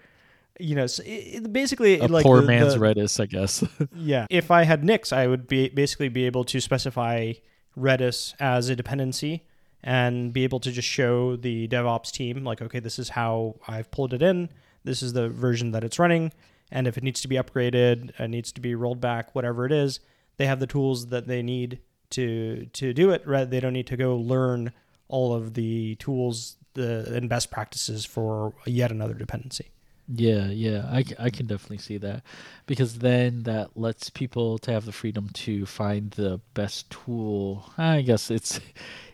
you 0.60 0.76
know, 0.76 0.88
so 0.88 1.04
it 1.06 1.54
basically 1.54 2.00
a 2.00 2.08
like 2.08 2.24
poor 2.26 2.42
the- 2.42 2.48
man's 2.48 2.74
the- 2.74 2.80
redis 2.80 3.20
i 3.22 3.26
guess 3.28 3.64
Yeah. 3.96 4.26
If 4.30 4.52
I 4.52 4.64
had 4.64 4.84
Nix, 4.84 5.14
I 5.14 5.28
would 5.28 5.48
be 5.48 5.70
basically 5.70 6.10
be 6.10 6.26
able 6.26 6.44
to 6.46 6.60
specify 6.60 7.34
Redis 7.80 8.34
as 8.40 8.68
a 8.68 8.76
dependency 8.76 9.44
and 9.84 10.34
be 10.34 10.44
able 10.44 10.60
to 10.62 10.72
just 10.72 10.88
show 10.88 11.36
the 11.38 11.68
DevOps 11.68 12.12
team 12.12 12.44
like, 12.44 12.62
okay, 12.62 12.80
this 12.80 12.98
is 13.00 13.10
how 13.10 13.56
I've 13.68 13.90
pulled 13.92 14.14
it 14.14 14.22
in. 14.22 14.50
This 14.84 15.02
is 15.04 15.14
the 15.14 15.30
version 15.30 15.72
that 15.72 15.84
it's 15.84 16.00
running. 16.00 16.34
And 16.72 16.88
if 16.88 16.98
it 16.98 17.04
needs 17.04 17.22
to 17.22 17.28
be 17.28 17.36
upgraded, 17.36 18.20
it 18.20 18.28
needs 18.30 18.52
to 18.54 18.62
be 18.62 18.76
rolled 18.76 19.02
back, 19.02 19.34
whatever 19.34 19.66
it 19.66 19.72
is, 19.72 20.00
they 20.38 20.46
have 20.46 20.60
the 20.60 20.68
tools 20.68 21.08
that 21.08 21.28
they 21.28 21.42
need 21.42 21.80
to 22.12 22.68
to 22.74 22.94
do 22.94 23.12
it. 23.12 23.26
Right? 23.26 23.50
They 23.50 23.60
don't 23.60 23.74
need 23.74 23.88
to 23.88 23.98
go 23.98 24.16
learn 24.16 24.72
all 25.08 25.34
of 25.34 25.54
the 25.54 25.96
tools 25.96 26.58
the, 26.74 27.12
and 27.14 27.30
best 27.30 27.52
practices 27.52 28.06
for 28.06 28.54
yet 28.66 28.92
another 28.92 29.14
dependency. 29.14 29.72
Yeah, 30.10 30.48
yeah, 30.48 30.88
I, 30.90 31.04
I 31.20 31.30
can 31.30 31.48
definitely 31.48 31.80
see 31.80 31.98
that 31.98 32.24
because 32.66 33.00
then 33.00 33.44
that 33.44 33.76
lets 33.76 34.10
people 34.10 34.58
to 34.60 34.72
have 34.72 34.86
the 34.86 34.94
freedom 34.94 35.28
to 35.34 35.66
find 35.66 36.12
the 36.12 36.40
best 36.54 36.90
tool. 36.90 37.70
I 37.78 38.02
guess 38.02 38.32
it's 38.32 38.62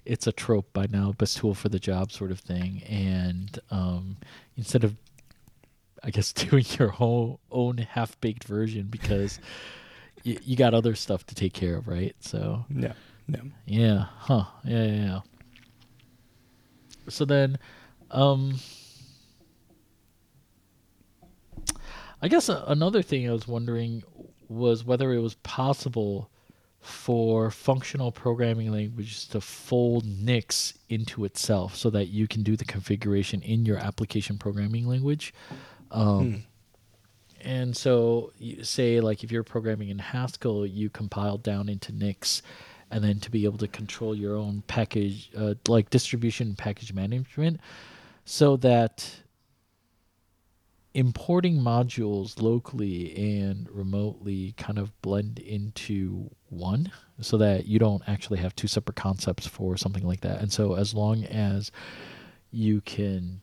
it's 0.06 0.28
a 0.28 0.32
trope 0.32 0.72
by 0.72 0.86
now, 0.92 1.14
best 1.14 1.38
tool 1.38 1.56
for 1.56 1.70
the 1.70 1.80
job 1.80 2.12
sort 2.12 2.30
of 2.30 2.40
thing, 2.40 2.84
and 2.84 3.58
um, 3.72 4.18
instead 4.56 4.84
of 4.84 4.96
I 6.04 6.10
guess 6.10 6.34
doing 6.34 6.66
your 6.78 6.90
whole 6.90 7.40
own 7.52 7.78
half 7.78 8.20
baked 8.22 8.44
version 8.44 8.88
because 8.90 9.40
you, 10.24 10.38
you 10.44 10.56
got 10.56 10.74
other 10.74 10.96
stuff 10.96 11.26
to 11.28 11.36
take 11.36 11.54
care 11.54 11.78
of, 11.78 11.88
right? 11.88 12.16
So 12.20 12.66
Yeah. 12.70 12.94
Yeah. 13.28 13.42
yeah, 13.66 14.06
huh? 14.18 14.46
Yeah, 14.66 14.84
yeah. 14.86 15.06
yeah. 15.06 15.20
So 17.10 17.26
then, 17.26 17.58
um, 18.12 18.60
I 22.22 22.28
guess 22.28 22.48
a, 22.50 22.64
another 22.68 23.02
thing 23.02 23.30
I 23.30 23.34
was 23.34 23.48
wondering 23.48 24.04
was 24.48 24.86
whether 24.86 25.14
it 25.14 25.20
was 25.20 25.36
possible 25.36 26.30
for 26.80 27.50
functional 27.50 28.12
programming 28.12 28.72
languages 28.72 29.26
to 29.28 29.40
fold 29.40 30.06
Nix 30.06 30.74
into 30.90 31.24
itself 31.24 31.76
so 31.76 31.90
that 31.90 32.08
you 32.08 32.28
can 32.28 32.44
do 32.44 32.58
the 32.58 32.66
configuration 32.66 33.42
in 33.42 33.66
your 33.66 33.78
application 33.78 34.38
programming 34.38 34.86
language. 34.88 35.34
Um, 35.94 36.44
And 37.46 37.76
so, 37.76 38.32
say 38.62 39.02
like 39.02 39.24
if 39.24 39.32
you're 39.32 39.44
programming 39.44 39.90
in 39.90 40.00
Haskell, 40.00 40.66
you 40.66 40.90
compile 40.90 41.38
down 41.38 41.68
into 41.68 41.92
Nix, 41.92 42.42
and 42.90 43.04
then 43.04 43.20
to 43.20 43.30
be 43.30 43.44
able 43.44 43.58
to 43.58 43.68
control 43.68 44.16
your 44.16 44.38
own 44.38 44.64
package, 44.68 45.30
uh, 45.36 45.56
like 45.68 45.90
distribution 45.90 46.56
package 46.56 46.94
management, 46.94 47.60
so 48.24 48.56
that 48.58 49.24
importing 50.94 51.58
modules 51.58 52.42
locally 52.42 53.14
and 53.42 53.68
remotely 53.72 54.54
kind 54.58 54.78
of 54.78 55.02
blend 55.02 55.40
into 55.40 56.30
one 56.50 56.92
so 57.20 57.36
that 57.38 57.66
you 57.66 57.80
don't 57.80 58.04
actually 58.08 58.40
have 58.40 58.56
two 58.56 58.68
separate 58.68 58.96
concepts 58.96 59.48
for 59.48 59.76
something 59.76 60.06
like 60.08 60.22
that. 60.22 60.40
And 60.40 60.52
so 60.52 60.76
as 60.76 60.94
long 60.94 61.26
as 61.26 61.72
you 62.52 62.80
can 62.82 63.42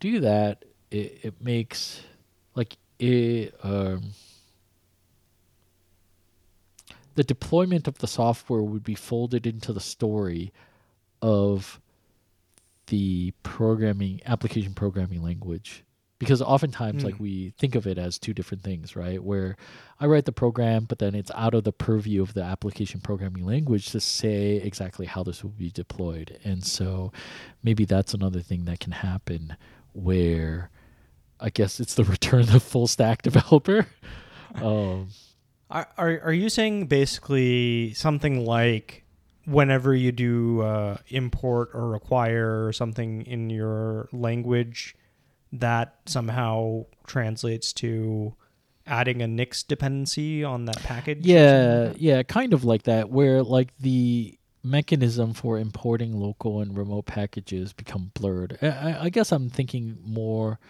do 0.00 0.20
that, 0.20 0.64
it, 0.92 1.18
it 1.22 1.34
makes 1.42 2.02
like 2.54 2.76
it 2.98 3.54
um 3.62 4.12
the 7.14 7.24
deployment 7.24 7.86
of 7.88 7.98
the 7.98 8.06
software 8.06 8.62
would 8.62 8.84
be 8.84 8.94
folded 8.94 9.46
into 9.46 9.72
the 9.72 9.80
story 9.80 10.52
of 11.20 11.80
the 12.86 13.32
programming 13.42 14.20
application 14.26 14.74
programming 14.74 15.22
language. 15.22 15.84
Because 16.18 16.40
oftentimes 16.40 17.04
like 17.04 17.16
Hmm. 17.16 17.22
we 17.22 17.50
think 17.58 17.74
of 17.74 17.86
it 17.86 17.98
as 17.98 18.18
two 18.18 18.32
different 18.32 18.62
things 18.62 18.94
right? 18.94 19.22
Where 19.22 19.56
i 19.98 20.06
write 20.06 20.24
the 20.24 20.32
program 20.32 20.84
but 20.84 20.98
then 20.98 21.14
it's 21.14 21.30
out 21.34 21.54
of 21.54 21.64
the 21.64 21.72
purview 21.72 22.22
of 22.22 22.34
the 22.34 22.42
application 22.42 23.00
programming 23.00 23.44
language 23.44 23.90
to 23.90 24.00
say 24.00 24.56
exactly 24.56 25.06
how 25.06 25.22
this 25.24 25.42
will 25.42 25.50
be 25.50 25.70
deployed. 25.70 26.38
And 26.44 26.64
so 26.64 27.12
maybe 27.62 27.84
that's 27.84 28.14
another 28.14 28.40
thing 28.40 28.64
that 28.66 28.80
can 28.80 28.92
happen 28.92 29.56
where 29.92 30.70
i 31.42 31.50
guess 31.50 31.80
it's 31.80 31.94
the 31.94 32.04
return 32.16 32.48
of 32.54 32.62
full 32.62 32.86
stack 32.86 33.20
developer 33.22 33.86
um, 34.62 35.08
Are, 35.70 35.88
are 35.98 36.20
are 36.24 36.32
you 36.32 36.48
saying 36.48 36.86
basically 36.86 37.92
something 37.94 38.44
like 38.46 39.04
whenever 39.44 39.94
you 39.94 40.12
do 40.12 40.60
uh, 40.62 40.96
import 41.08 41.70
or 41.74 41.88
require 41.88 42.64
or 42.66 42.72
something 42.72 43.26
in 43.26 43.50
your 43.50 44.08
language, 44.12 44.94
that 45.52 45.96
somehow 46.06 46.84
translates 47.08 47.72
to 47.72 48.34
adding 48.86 49.20
a 49.20 49.26
Nix 49.26 49.64
dependency 49.64 50.44
on 50.44 50.66
that 50.66 50.80
package? 50.84 51.26
Yeah, 51.26 51.40
like 51.86 51.92
that? 51.94 52.00
yeah, 52.00 52.22
kind 52.22 52.52
of 52.52 52.62
like 52.64 52.84
that, 52.84 53.10
where 53.10 53.42
like 53.42 53.76
the 53.80 54.38
mechanism 54.62 55.32
for 55.32 55.58
importing 55.58 56.12
local 56.20 56.60
and 56.60 56.76
remote 56.76 57.06
packages 57.06 57.72
become 57.72 58.12
blurred. 58.14 58.58
I- 58.62 59.06
I 59.06 59.08
guess 59.10 59.32
I'm 59.32 59.50
thinking 59.50 59.98
more 60.04 60.60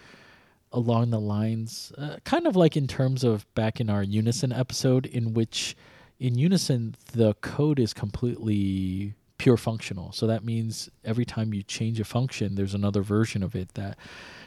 along 0.73 1.11
the 1.11 1.19
lines, 1.19 1.91
uh, 1.97 2.17
kind 2.25 2.47
of 2.47 2.55
like 2.55 2.75
in 2.75 2.87
terms 2.87 3.23
of 3.23 3.45
back 3.53 3.79
in 3.79 3.89
our 3.89 4.03
Unison 4.03 4.51
episode, 4.51 5.05
in 5.05 5.33
which 5.33 5.75
in 6.19 6.35
Unison 6.37 6.95
the 7.13 7.35
code 7.35 7.79
is 7.79 7.93
completely 7.93 9.13
pure 9.37 9.57
functional. 9.57 10.11
So 10.11 10.25
that 10.27 10.43
means 10.43 10.89
every 11.03 11.25
time 11.25 11.53
you 11.53 11.63
change 11.63 11.99
a 11.99 12.03
function, 12.05 12.55
there's 12.55 12.73
another 12.73 13.01
version 13.01 13.43
of 13.43 13.55
it 13.55 13.73
that 13.75 13.97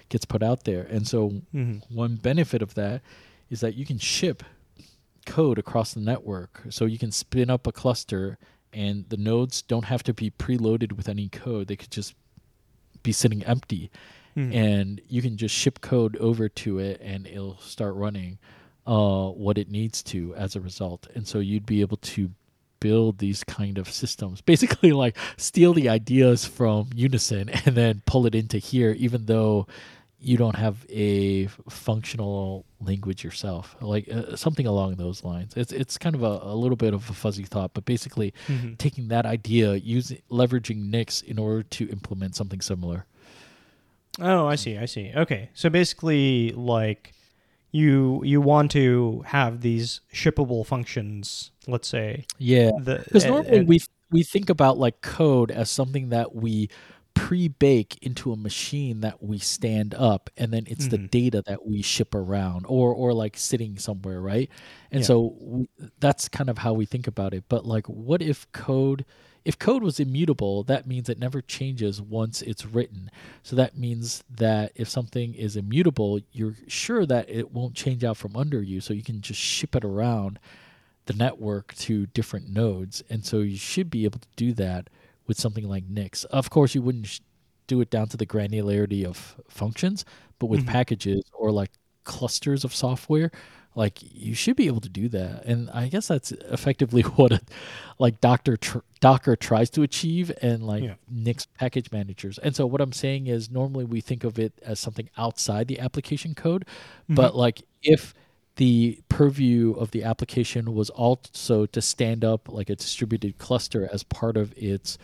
gets 0.08 0.24
put 0.24 0.42
out 0.42 0.64
there. 0.64 0.82
And 0.84 1.06
so 1.06 1.42
Mhm. 1.54 1.82
one 1.90 2.16
benefit 2.16 2.62
of 2.62 2.74
that 2.74 3.02
is 3.50 3.60
that 3.60 3.74
you 3.74 3.84
can 3.84 3.98
ship 3.98 4.42
code 5.26 5.58
across 5.58 5.92
the 5.94 6.00
network. 6.00 6.64
So 6.70 6.86
you 6.86 6.98
can 6.98 7.12
spin 7.12 7.50
up 7.50 7.66
a 7.66 7.72
cluster 7.72 8.38
and 8.72 9.08
the 9.08 9.16
nodes 9.16 9.62
don't 9.62 9.86
have 9.86 10.02
to 10.04 10.14
be 10.14 10.30
preloaded 10.30 10.92
with 10.92 11.08
any 11.08 11.28
code. 11.28 11.68
They 11.68 11.76
could 11.76 11.90
just 11.90 12.14
be 13.02 13.12
sitting 13.12 13.42
empty 13.44 13.90
Mhm. 14.36 14.54
and 14.54 15.00
you 15.08 15.22
can 15.22 15.36
just 15.36 15.54
ship 15.54 15.80
code 15.80 16.16
over 16.18 16.48
to 16.48 16.78
it 16.78 17.00
and 17.02 17.26
it'll 17.26 17.58
start 17.58 17.94
running 17.94 18.38
uh, 18.86 19.28
what 19.30 19.58
it 19.58 19.70
needs 19.70 20.02
to 20.04 20.34
as 20.36 20.54
a 20.54 20.60
result. 20.60 21.08
And 21.14 21.26
so 21.26 21.40
you'd 21.40 21.66
be 21.66 21.80
able 21.80 21.96
to 21.98 22.30
build 22.78 23.18
these 23.18 23.42
kind 23.44 23.78
of 23.78 23.90
systems 23.90 24.40
basically 24.52 24.92
like 24.92 25.16
steal 25.38 25.72
the 25.72 25.88
ideas 25.88 26.44
from 26.44 26.90
unison 26.94 27.48
and 27.48 27.74
then 27.74 28.02
pull 28.04 28.26
it 28.26 28.34
into 28.34 28.58
here 28.58 28.92
even 28.98 29.24
though 29.24 29.66
you 30.20 30.36
don't 30.36 30.56
have 30.56 30.84
a 30.90 31.46
functional 31.70 32.66
language 32.80 33.24
yourself 33.24 33.74
like 33.80 34.06
uh, 34.12 34.36
something 34.36 34.66
along 34.66 34.96
those 34.96 35.24
lines 35.24 35.54
it's 35.56 35.72
it's 35.72 35.96
kind 35.96 36.14
of 36.14 36.22
a, 36.22 36.40
a 36.42 36.54
little 36.54 36.76
bit 36.76 36.92
of 36.92 37.08
a 37.08 37.14
fuzzy 37.14 37.44
thought 37.44 37.72
but 37.72 37.84
basically 37.86 38.34
Mhm. 38.46 38.76
taking 38.76 39.08
that 39.08 39.24
idea 39.24 39.74
using 39.76 40.18
leveraging 40.30 40.90
nix 40.90 41.22
in 41.22 41.38
order 41.38 41.62
to 41.62 41.88
implement 41.88 42.36
something 42.36 42.60
similar 42.60 43.06
Oh, 44.20 44.46
I 44.46 44.54
see. 44.56 44.78
I 44.78 44.86
see. 44.86 45.12
Okay. 45.14 45.50
So 45.54 45.68
basically 45.70 46.52
like 46.52 47.12
you 47.72 48.22
you 48.24 48.40
want 48.40 48.70
to 48.72 49.22
have 49.26 49.60
these 49.60 50.00
shippable 50.12 50.64
functions, 50.64 51.50
let's 51.66 51.88
say. 51.88 52.24
yeah 52.38 52.70
because 52.84 53.24
normally 53.26 53.58
and- 53.58 53.68
we 53.68 53.80
we 54.10 54.22
think 54.22 54.48
about 54.48 54.78
like 54.78 55.00
code 55.02 55.50
as 55.50 55.68
something 55.68 56.08
that 56.10 56.34
we 56.34 56.70
pre-bake 57.14 57.98
into 58.02 58.30
a 58.32 58.36
machine 58.36 59.00
that 59.00 59.22
we 59.22 59.38
stand 59.38 59.94
up 59.94 60.28
and 60.36 60.52
then 60.52 60.64
it's 60.68 60.88
the 60.88 60.98
Mhm. 60.98 61.10
data 61.10 61.42
that 61.46 61.66
we 61.66 61.80
ship 61.82 62.14
around 62.14 62.66
or 62.68 62.92
or 62.94 63.12
like 63.14 63.36
sitting 63.38 63.78
somewhere 63.78 64.20
right 64.20 64.50
and 64.92 65.00
Yeah. 65.00 65.06
so 65.06 65.34
we, 65.40 65.66
that's 65.98 66.28
kind 66.28 66.50
of 66.50 66.58
how 66.58 66.74
we 66.74 66.84
think 66.84 67.06
about 67.06 67.32
it 67.34 67.44
but 67.48 67.64
like 67.66 67.86
what 67.88 68.20
if 68.22 68.46
code 68.52 69.04
if 69.46 69.58
code 69.58 69.82
was 69.82 70.00
immutable 70.00 70.62
that 70.64 70.86
means 70.86 71.08
it 71.08 71.18
never 71.18 71.40
changes 71.42 72.02
once 72.02 72.42
it's 72.42 72.66
written 72.66 73.10
so 73.42 73.56
that 73.56 73.78
means 73.78 74.24
that 74.30 74.72
if 74.76 74.88
something 74.88 75.34
is 75.34 75.56
immutable 75.56 76.20
you're 76.32 76.54
sure 76.68 77.06
that 77.06 77.30
it 77.30 77.52
won't 77.52 77.74
change 77.74 78.04
out 78.04 78.18
from 78.18 78.36
under 78.36 78.62
you 78.62 78.80
so 78.80 78.92
you 78.94 79.02
can 79.04 79.22
just 79.22 79.40
ship 79.40 79.76
it 79.76 79.84
around 79.84 80.38
the 81.06 81.14
network 81.14 81.74
to 81.76 82.06
different 82.06 82.48
nodes. 82.48 83.02
And 83.10 83.24
so 83.24 83.38
you 83.40 83.56
should 83.56 83.90
be 83.90 84.04
able 84.04 84.18
to 84.20 84.28
do 84.36 84.52
that 84.54 84.88
with 85.26 85.38
something 85.38 85.68
like 85.68 85.84
Nix. 85.88 86.24
Of 86.24 86.50
course, 86.50 86.74
you 86.74 86.82
wouldn't 86.82 87.06
sh- 87.06 87.20
do 87.66 87.80
it 87.80 87.90
down 87.90 88.08
to 88.08 88.16
the 88.16 88.26
granularity 88.26 89.04
of 89.04 89.36
functions, 89.48 90.04
but 90.38 90.46
with 90.46 90.64
Mhm. 90.64 90.66
packages 90.66 91.22
or 91.32 91.50
like 91.52 91.72
clusters 92.04 92.64
of 92.64 92.74
software, 92.74 93.30
like 93.76 93.98
you 94.02 94.34
should 94.34 94.56
be 94.56 94.66
able 94.66 94.80
to 94.80 94.88
do 94.88 95.08
that. 95.10 95.44
And 95.44 95.70
I 95.70 95.86
guess 95.86 96.08
that's 96.08 96.32
effectively 96.32 97.02
what 97.18 97.30
a, 97.30 97.40
like 97.98 98.20
Docker 98.20 98.56
tr- 98.56 98.78
Docker 99.00 99.36
tries 99.36 99.70
to 99.70 99.82
achieve 99.82 100.32
and 100.42 100.66
like 100.66 100.82
Yeah. 100.82 100.94
Nix 101.08 101.46
package 101.58 101.92
managers. 101.92 102.38
And 102.38 102.56
so 102.56 102.66
what 102.66 102.80
I'm 102.80 102.92
saying 102.92 103.28
is 103.28 103.50
normally 103.50 103.84
we 103.84 104.00
think 104.00 104.24
of 104.24 104.38
it 104.38 104.52
as 104.62 104.80
something 104.80 105.08
outside 105.16 105.68
the 105.68 105.78
application 105.78 106.34
code, 106.34 106.64
but 107.08 107.36
like 107.36 107.62
if 107.82 108.12
the 108.56 108.98
purview 109.10 109.72
of 109.72 109.90
the 109.90 110.02
application 110.02 110.74
was 110.74 110.88
also 110.90 111.66
to 111.66 111.82
stand 111.82 112.24
up 112.24 112.48
like 112.50 112.70
a 112.70 112.76
distributed 112.76 113.36
cluster 113.36 113.86
as 113.92 114.02
part 114.02 114.38
of 114.38 114.54
its 114.56 114.96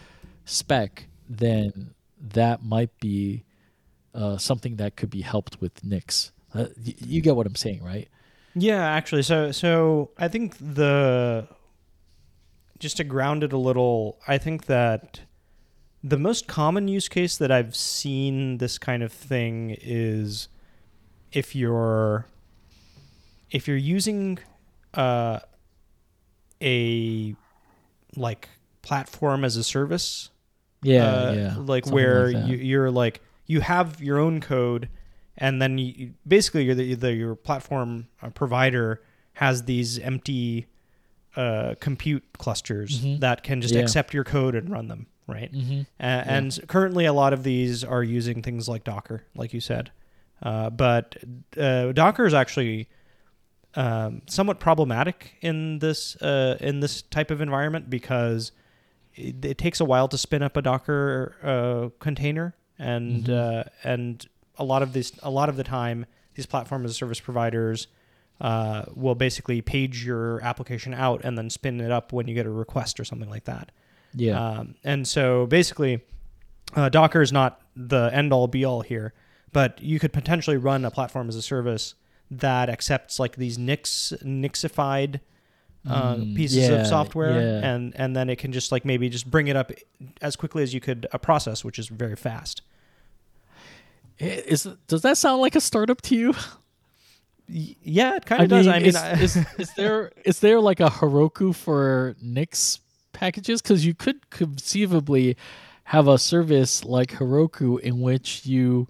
spec, 0.46 1.04
then 1.28 1.92
that 2.18 2.64
might 2.64 2.98
be 3.00 3.44
uh, 4.14 4.38
something 4.38 4.76
that 4.76 4.96
could 4.96 5.10
be 5.10 5.20
helped 5.20 5.60
with 5.60 5.84
Nix. 5.84 6.32
Uh, 6.54 6.66
y- 6.82 6.94
you 6.98 7.20
get 7.20 7.36
what 7.36 7.46
I'm 7.46 7.54
saying, 7.54 7.82
right? 7.84 8.08
Yeah, 8.54 8.84
actually, 8.84 9.22
so 9.22 9.50
so 9.52 10.10
I 10.18 10.28
think 10.28 10.56
the 10.58 11.48
just 12.78 12.96
to 12.98 13.04
ground 13.04 13.44
it 13.44 13.52
a 13.52 13.58
little, 13.58 14.18
I 14.26 14.38
think 14.38 14.66
that 14.66 15.20
the 16.02 16.18
most 16.18 16.48
common 16.48 16.88
use 16.88 17.08
case 17.08 17.36
that 17.36 17.52
I've 17.52 17.76
seen 17.76 18.58
this 18.58 18.76
kind 18.76 19.02
of 19.02 19.12
thing 19.12 19.76
is 19.80 20.48
if 21.30 21.54
you're 21.54 22.26
if 23.50 23.68
you're 23.68 23.76
using 23.76 24.38
uh, 24.94 25.38
a 26.60 27.36
like 28.16 28.48
platform 28.82 29.44
as 29.44 29.56
a 29.56 29.64
service 29.64 30.30
Yeah, 30.82 31.04
uh, 31.04 31.32
yeah. 31.32 31.54
like 31.58 31.84
Something 31.84 31.94
where 31.94 32.32
like 32.32 32.46
you, 32.46 32.56
you're 32.56 32.90
like 32.90 33.20
you 33.46 33.60
have 33.60 34.02
your 34.02 34.18
own 34.18 34.40
code 34.40 34.88
and 35.38 35.60
then 35.62 35.78
you, 35.78 36.12
basically 36.26 36.64
you're 36.64 36.74
the, 36.74 36.94
the 36.94 37.12
your 37.14 37.34
platform 37.34 38.08
uh, 38.22 38.30
provider 38.30 39.02
has 39.34 39.64
these 39.64 39.98
empty 39.98 40.66
uh, 41.36 41.74
compute 41.80 42.24
clusters 42.38 43.00
Mhm. 43.02 43.20
that 43.20 43.42
can 43.42 43.60
just 43.62 43.74
Yeah. 43.74 43.80
accept 43.80 44.12
your 44.12 44.24
code 44.24 44.54
and 44.54 44.68
run 44.70 44.88
them 44.88 45.06
right 45.26 45.50
hmm 45.50 45.82
A- 46.00 46.02
and 46.04 46.58
currently 46.68 47.04
a 47.06 47.12
lot 47.12 47.32
of 47.32 47.42
these 47.44 47.82
are 47.84 48.02
using 48.02 48.42
things 48.42 48.68
like 48.68 48.84
docker 48.84 49.24
like 49.34 49.54
you 49.54 49.60
said 49.60 49.90
uh, 50.42 50.68
but 50.70 51.16
uh, 51.56 51.92
docker 51.92 52.26
is 52.26 52.34
actually 52.34 52.88
um, 53.74 54.20
somewhat 54.28 54.60
problematic 54.60 55.34
in 55.40 55.78
this 55.78 56.16
uh, 56.16 56.58
in 56.60 56.80
this 56.80 57.00
type 57.02 57.30
of 57.30 57.40
environment 57.40 57.88
because 57.88 58.52
it, 59.14 59.42
it 59.44 59.56
takes 59.58 59.80
a 59.80 59.84
while 59.84 60.08
to 60.08 60.18
spin 60.18 60.42
up 60.42 60.56
a 60.56 60.62
Docker 60.62 61.36
uh, 61.42 61.88
container, 61.98 62.54
and 62.78 63.24
Mhm. 63.24 63.30
uh, 63.30 63.64
and 63.84 64.26
a 64.58 64.64
lot 64.64 64.82
of 64.82 64.92
this 64.92 65.12
a 65.22 65.30
lot 65.30 65.48
of 65.48 65.56
the 65.56 65.64
time 65.64 66.06
these 66.34 66.46
platform 66.46 66.84
as 66.84 66.90
a 66.90 66.94
service 66.94 67.20
providers 67.20 67.86
uh, 68.40 68.84
will 68.94 69.14
basically 69.14 69.60
page 69.60 70.04
your 70.04 70.40
application 70.42 70.94
out 70.94 71.20
and 71.24 71.36
then 71.38 71.50
spin 71.50 71.80
it 71.80 71.90
up 71.90 72.12
when 72.12 72.26
you 72.26 72.34
get 72.34 72.46
a 72.46 72.50
request 72.50 72.98
or 72.98 73.04
something 73.04 73.30
like 73.30 73.44
that. 73.44 73.70
Yeah. 74.14 74.42
Um, 74.42 74.74
and 74.82 75.06
so 75.06 75.46
basically, 75.46 76.00
uh, 76.74 76.88
Docker 76.88 77.22
is 77.22 77.32
not 77.32 77.60
the 77.76 78.10
end 78.12 78.32
all 78.32 78.48
be 78.48 78.64
all 78.64 78.80
here, 78.80 79.14
but 79.52 79.80
you 79.80 79.98
could 79.98 80.12
potentially 80.12 80.56
run 80.56 80.84
a 80.84 80.90
platform 80.90 81.28
as 81.28 81.36
a 81.36 81.42
service 81.42 81.94
that 82.30 82.68
accepts 82.68 83.18
like 83.18 83.36
these 83.36 83.58
Nix 83.58 84.12
Nixified 84.24 85.20
uh, 85.88 86.14
Mm, 86.14 86.36
pieces 86.36 86.68
yeah, 86.68 86.80
of 86.80 86.86
software, 86.86 87.40
yeah. 87.40 87.68
and 87.68 87.92
and 87.96 88.14
then 88.14 88.30
it 88.30 88.38
can 88.38 88.52
just 88.52 88.70
like 88.70 88.84
maybe 88.84 89.08
just 89.08 89.28
bring 89.28 89.48
it 89.48 89.56
up 89.56 89.72
as 90.20 90.36
quickly 90.36 90.62
as 90.62 90.72
you 90.72 90.80
could 90.80 91.06
a 91.12 91.18
process, 91.18 91.64
which 91.64 91.76
is 91.78 91.88
very 91.88 92.14
fast. 92.14 92.62
I- 94.20 94.24
Is 94.24 94.68
does 94.86 95.02
that 95.02 95.16
sound 95.18 95.40
like 95.40 95.56
a 95.56 95.60
startup 95.60 96.00
to 96.02 96.14
you? 96.16 96.34
Yeah, 97.48 98.16
it 98.16 98.24
kind 98.24 98.42
of 98.44 98.48
does. 98.48 98.66
I 98.66 98.78
mean, 98.78 98.86
is, 98.88 98.96
I- 98.96 99.12
is, 99.14 99.36
is 99.58 99.74
there 99.74 100.12
is 100.24 100.40
there 100.40 100.60
like 100.60 100.80
a 100.80 100.88
Heroku 100.88 101.54
for 101.54 102.14
Nix 102.22 102.80
packages? 103.12 103.60
Because 103.60 103.84
you 103.84 103.94
could 103.94 104.30
conceivably 104.30 105.36
have 105.84 106.08
a 106.08 106.18
service 106.18 106.84
like 106.84 107.12
Heroku 107.12 107.78
in 107.80 108.00
which 108.00 108.46
you 108.46 108.88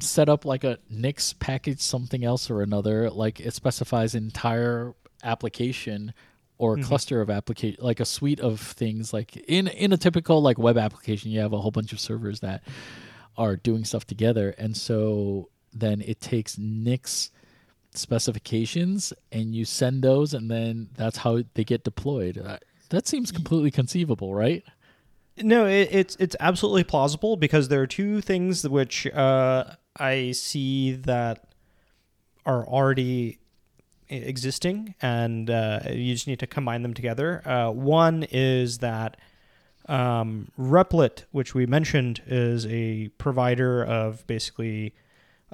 set 0.00 0.28
up 0.28 0.44
like 0.44 0.64
a 0.64 0.78
Nix 0.90 1.32
package, 1.34 1.80
something 1.80 2.24
else 2.24 2.50
or 2.50 2.62
another. 2.62 3.10
Like 3.10 3.38
it 3.40 3.54
specifies 3.54 4.14
entire 4.14 4.94
application 5.22 6.14
or 6.56 6.76
Mhm. 6.76 6.84
cluster 6.84 7.20
of 7.20 7.30
application, 7.30 7.78
like 7.84 8.00
a 8.00 8.04
suite 8.04 8.40
of 8.40 8.60
things. 8.60 9.12
Like 9.12 9.36
in 9.36 9.68
in 9.68 9.92
a 9.92 9.96
typical 9.96 10.40
like 10.42 10.58
web 10.58 10.78
application, 10.78 11.30
you 11.30 11.40
have 11.40 11.52
a 11.52 11.60
whole 11.60 11.70
bunch 11.70 11.92
of 11.92 12.00
servers 12.00 12.40
that 12.40 12.62
are 13.38 13.56
doing 13.56 13.84
stuff 13.84 14.04
together, 14.04 14.54
and 14.58 14.76
so 14.76 15.48
then 15.72 16.02
it 16.02 16.20
takes 16.20 16.58
Nix 16.58 17.30
specifications 17.94 19.12
and 19.32 19.54
you 19.54 19.64
send 19.64 20.02
those 20.02 20.34
and 20.34 20.50
then 20.50 20.88
that's 20.94 21.18
how 21.18 21.42
they 21.54 21.64
get 21.64 21.84
deployed. 21.84 22.38
Uh, 22.38 22.58
that 22.90 23.08
seems 23.08 23.32
completely 23.32 23.70
conceivable 23.70 24.34
right? 24.34 24.62
No, 25.42 25.66
it, 25.66 25.88
it's 25.90 26.16
it's 26.16 26.36
absolutely 26.40 26.84
plausible 26.84 27.36
because 27.36 27.68
there 27.68 27.80
are 27.80 27.86
two 27.86 28.20
things 28.20 28.68
which 28.68 29.06
uh, 29.06 29.64
I 29.96 30.32
see 30.32 30.92
that 30.92 31.44
are 32.44 32.66
already 32.66 33.38
existing, 34.08 34.94
and 35.02 35.50
uh, 35.50 35.80
you 35.90 36.14
just 36.14 36.26
need 36.26 36.40
to 36.40 36.46
combine 36.46 36.82
them 36.82 36.94
together. 36.94 37.46
Uh, 37.46 37.70
one 37.70 38.26
is 38.30 38.78
that 38.78 39.18
um, 39.88 40.48
Replit, 40.58 41.24
which 41.32 41.54
we 41.54 41.66
mentioned, 41.66 42.22
is 42.26 42.66
a 42.66 43.08
provider 43.18 43.82
of 43.84 44.26
basically 44.26 44.94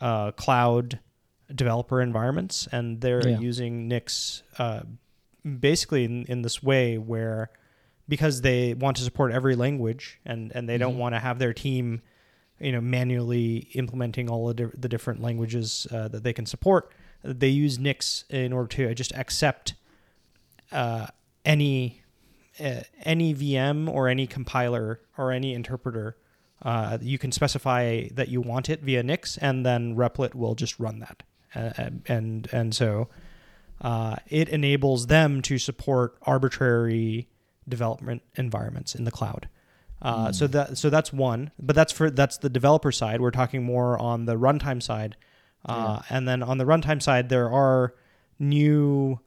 uh, 0.00 0.32
cloud 0.32 0.98
developer 1.54 2.00
environments, 2.02 2.66
and 2.72 3.00
they're 3.00 3.28
Yeah. 3.28 3.38
using 3.38 3.86
Nix 3.88 4.42
uh, 4.58 4.80
basically 5.60 6.04
in, 6.04 6.24
in 6.24 6.42
this 6.42 6.62
way 6.62 6.98
where 6.98 7.50
because 8.08 8.40
they 8.42 8.74
want 8.74 8.96
to 8.96 9.02
support 9.02 9.30
every 9.32 9.54
language 9.54 10.18
and, 10.26 10.52
and 10.54 10.68
they 10.68 10.78
don't 10.78 10.94
Mhm. 10.94 10.98
want 10.98 11.14
to 11.14 11.18
have 11.20 11.38
their 11.38 11.52
team 11.52 12.00
you 12.60 12.72
know 12.72 12.80
manually 12.80 13.68
implementing 13.74 14.30
all 14.30 14.48
of 14.48 14.56
the, 14.56 14.70
the 14.76 14.88
different 14.88 15.20
languages 15.20 15.86
uh, 15.90 16.08
that 16.08 16.22
they 16.22 16.32
can 16.32 16.46
support 16.46 16.90
they 17.22 17.48
use 17.48 17.78
nix 17.78 18.24
in 18.30 18.52
order 18.52 18.68
to 18.68 18.94
just 18.94 19.12
accept 19.16 19.74
uh, 20.72 21.06
any 21.44 22.02
uh, 22.60 22.80
any 23.02 23.34
vm 23.34 23.88
or 23.88 24.08
any 24.08 24.26
compiler 24.26 25.00
or 25.16 25.32
any 25.32 25.54
interpreter 25.54 26.16
uh, 26.62 26.96
you 27.00 27.18
can 27.18 27.30
specify 27.32 28.08
that 28.12 28.28
you 28.28 28.40
want 28.40 28.68
it 28.70 28.80
via 28.80 29.02
nix 29.02 29.36
and 29.38 29.64
then 29.66 29.94
replit 29.96 30.34
will 30.34 30.54
just 30.54 30.78
run 30.78 30.98
that 31.00 31.22
uh, 31.54 31.90
and 32.06 32.48
and 32.52 32.74
so 32.74 33.08
uh, 33.80 34.16
it 34.28 34.48
enables 34.48 35.08
them 35.08 35.42
to 35.42 35.58
support 35.58 36.16
arbitrary 36.22 37.28
development 37.68 38.22
environments 38.36 38.94
in 38.94 39.04
the 39.04 39.10
cloud. 39.10 39.48
Uh, 40.00 40.32
So 40.32 40.46
that 40.46 40.78
so 40.78 40.90
that's 40.90 41.12
one, 41.12 41.50
but 41.58 41.74
that's 41.74 41.92
for 41.92 42.10
that's 42.10 42.38
the 42.38 42.50
developer 42.50 42.92
side. 42.92 43.20
We're 43.20 43.30
talking 43.30 43.62
more 43.62 43.98
on 43.98 44.26
the 44.26 44.36
runtime 44.36 44.82
side, 44.82 45.16
uh, 45.66 46.02
and 46.10 46.28
then 46.28 46.42
on 46.42 46.58
the 46.58 46.64
runtime 46.64 47.02
side, 47.02 47.28
there 47.30 47.50
are 47.50 47.94
new 48.38 49.20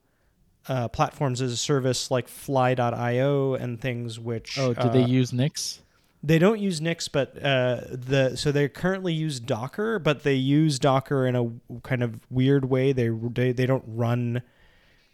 uh, 0.68 0.88
platforms 0.89 1.41
as 1.41 1.52
a 1.52 1.57
service 1.57 2.11
like 2.11 2.27
Fly.io 2.27 3.53
and 3.56 3.80
things 3.80 4.19
which 4.19 4.57
Oh, 4.60 4.73
do 4.73 4.89
they 4.89 5.03
uh, 5.03 5.07
use 5.07 5.31
Nix? 5.34 5.81
they 6.23 6.39
don't 6.39 6.60
use 6.60 6.81
Nix, 6.81 7.07
but 7.07 7.38
uh, 7.44 7.81
the 7.91 8.35
so 8.35 8.52
they 8.52 8.68
currently 8.68 9.14
use 9.14 9.39
Docker, 9.39 9.99
but 9.99 10.23
they 10.23 10.34
use 10.34 10.80
Docker 10.80 11.26
in 11.27 11.35
a 11.35 11.52
kind 11.84 12.03
of 12.03 12.19
weird 12.30 12.65
way. 12.65 12.91
They 12.91 13.10
they, 13.10 13.52
they 13.52 13.65
don't 13.65 13.84
run 13.88 14.41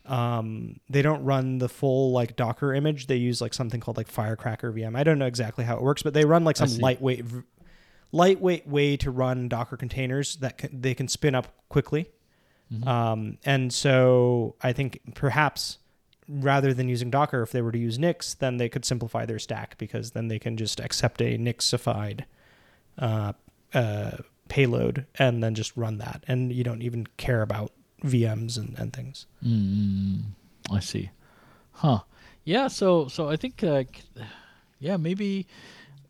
um 0.05 0.79
they 0.89 1.01
don't 1.01 1.23
run 1.23 1.59
the 1.59 1.69
full 1.69 2.11
like 2.11 2.35
Docker 2.35 2.73
image. 2.73 3.07
They 3.07 3.15
use 3.15 3.39
like 3.41 3.53
something 3.53 3.79
called 3.79 3.97
like 3.97 4.07
Firecracker 4.07 4.71
VM. 4.73 4.97
I 4.97 5.03
don't 5.03 5.19
know 5.19 5.27
exactly 5.27 5.63
how 5.65 5.77
it 5.77 5.81
works, 5.83 6.03
but 6.03 6.13
they 6.13 6.25
run 6.25 6.43
like 6.43 6.57
some 6.57 6.75
lightweight 6.77 7.23
v- 7.25 7.41
lightweight 8.11 8.67
way 8.67 8.97
to 8.97 9.11
run 9.11 9.47
Docker 9.47 9.77
containers 9.77 10.37
that 10.37 10.57
can, 10.57 10.81
they 10.81 10.93
can 10.93 11.07
spin 11.07 11.35
up 11.35 11.47
quickly. 11.69 12.09
Mhm. 12.73 12.87
Um, 12.87 13.37
and 13.45 13.73
so 13.73 14.55
I 14.61 14.73
think 14.73 14.99
perhaps 15.13 15.77
rather 16.27 16.73
than 16.73 16.87
using 16.89 17.09
Docker, 17.09 17.41
if 17.41 17.51
they 17.51 17.61
were 17.61 17.71
to 17.71 17.77
use 17.77 17.99
Nix, 17.99 18.33
then 18.33 18.57
they 18.57 18.69
could 18.69 18.85
simplify 18.85 19.25
their 19.25 19.39
stack 19.39 19.77
because 19.77 20.11
then 20.11 20.27
they 20.29 20.39
can 20.39 20.57
just 20.57 20.79
accept 20.79 21.21
a 21.21 21.37
Nixified 21.37 22.21
uh, 22.97 23.33
uh, 23.73 24.17
payload 24.47 25.05
and 25.19 25.43
then 25.43 25.53
just 25.55 25.75
run 25.75 25.97
that. 25.97 26.23
And 26.27 26.51
you 26.53 26.63
don't 26.63 26.81
even 26.81 27.07
care 27.17 27.41
about 27.41 27.71
VMs 28.03 28.57
and, 28.57 28.77
and 28.77 28.93
things. 28.93 29.25
Mm, 29.45 30.21
I 30.71 30.79
see. 30.79 31.09
Huh. 31.73 31.99
Yeah. 32.43 32.67
So 32.67 33.07
so 33.07 33.29
I 33.29 33.35
think 33.37 33.63
uh, 33.63 33.83
yeah 34.79 34.97
maybe 34.97 35.47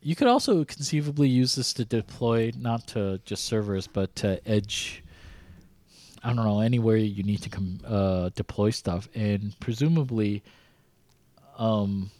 you 0.02 0.14
could 0.14 0.28
also 0.28 0.64
conceivably 0.64 1.28
use 1.28 1.54
this 1.54 1.72
to 1.74 1.84
deploy 1.84 2.52
not 2.58 2.86
to 2.88 3.20
just 3.24 3.44
servers 3.44 3.86
but 3.86 4.14
to 4.16 4.46
edge. 4.48 5.02
I 6.24 6.32
don't 6.32 6.44
know 6.44 6.60
anywhere 6.60 6.96
you 6.96 7.22
need 7.22 7.42
to 7.42 7.50
com- 7.50 7.80
uh, 7.86 8.30
deploy 8.34 8.70
stuff 8.70 9.08
and 9.14 9.54
presumably 9.60 10.42
um, 11.58 12.10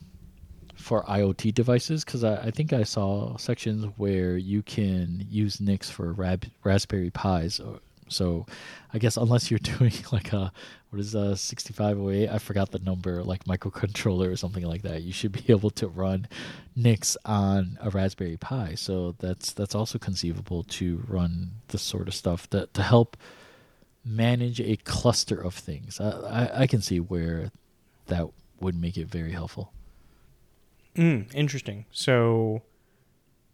for 0.76 1.02
IoT 1.05 1.55
devices 1.55 2.05
because 2.05 2.22
I, 2.22 2.36
I 2.36 2.51
think 2.51 2.72
I 2.74 2.82
saw 2.82 3.36
sections 3.39 3.86
where 3.97 4.36
you 4.36 4.62
can 4.62 5.26
use 5.31 5.60
Nix 5.60 5.89
for 5.89 6.12
Rab- 6.12 6.51
Raspberry 6.62 7.10
Pis. 7.10 7.60
Or, 7.60 7.81
so 8.09 8.44
I 8.93 8.98
guess 8.98 9.16
unless 9.16 9.51
you're 9.51 9.59
doing 9.78 9.94
like 10.12 10.32
a 10.35 10.52
what 10.90 11.01
is 11.01 11.14
a 11.14 11.36
6508, 11.36 12.28
I 12.28 12.39
forgot 12.39 12.70
the 12.70 12.78
number, 12.78 13.24
like 13.24 13.44
microcontroller 13.44 14.31
or 14.31 14.36
something 14.36 14.64
like 14.64 14.82
that, 14.82 15.02
you 15.02 15.12
should 15.12 15.32
be 15.32 15.44
able 15.48 15.70
to 15.70 15.89
run 15.89 16.28
Nix 16.76 17.16
on 17.24 17.78
a 17.81 17.90
Raspberry 17.90 18.36
Pi. 18.36 18.74
So 18.74 19.14
that's 19.18 19.52
that's 19.52 19.74
also 19.74 19.98
conceivable 19.98 20.64
to 20.64 21.02
run 21.09 21.52
this 21.68 21.82
sort 21.82 22.09
of 22.09 22.14
stuff 22.14 22.48
that 22.51 22.74
to 22.74 22.82
help 22.82 23.16
manage 24.05 24.60
a 24.60 24.76
cluster 24.76 25.40
of 25.40 25.55
things. 25.55 26.01
I, 26.01 26.10
I, 26.10 26.60
I 26.62 26.66
can 26.66 26.82
see 26.82 27.01
where 27.01 27.51
that 28.06 28.28
would 28.60 28.78
make 28.78 28.97
it 28.97 29.09
very 29.09 29.32
helpful. 29.32 29.72
Mm, 30.97 31.35
interesting. 31.35 31.86
So 31.90 32.62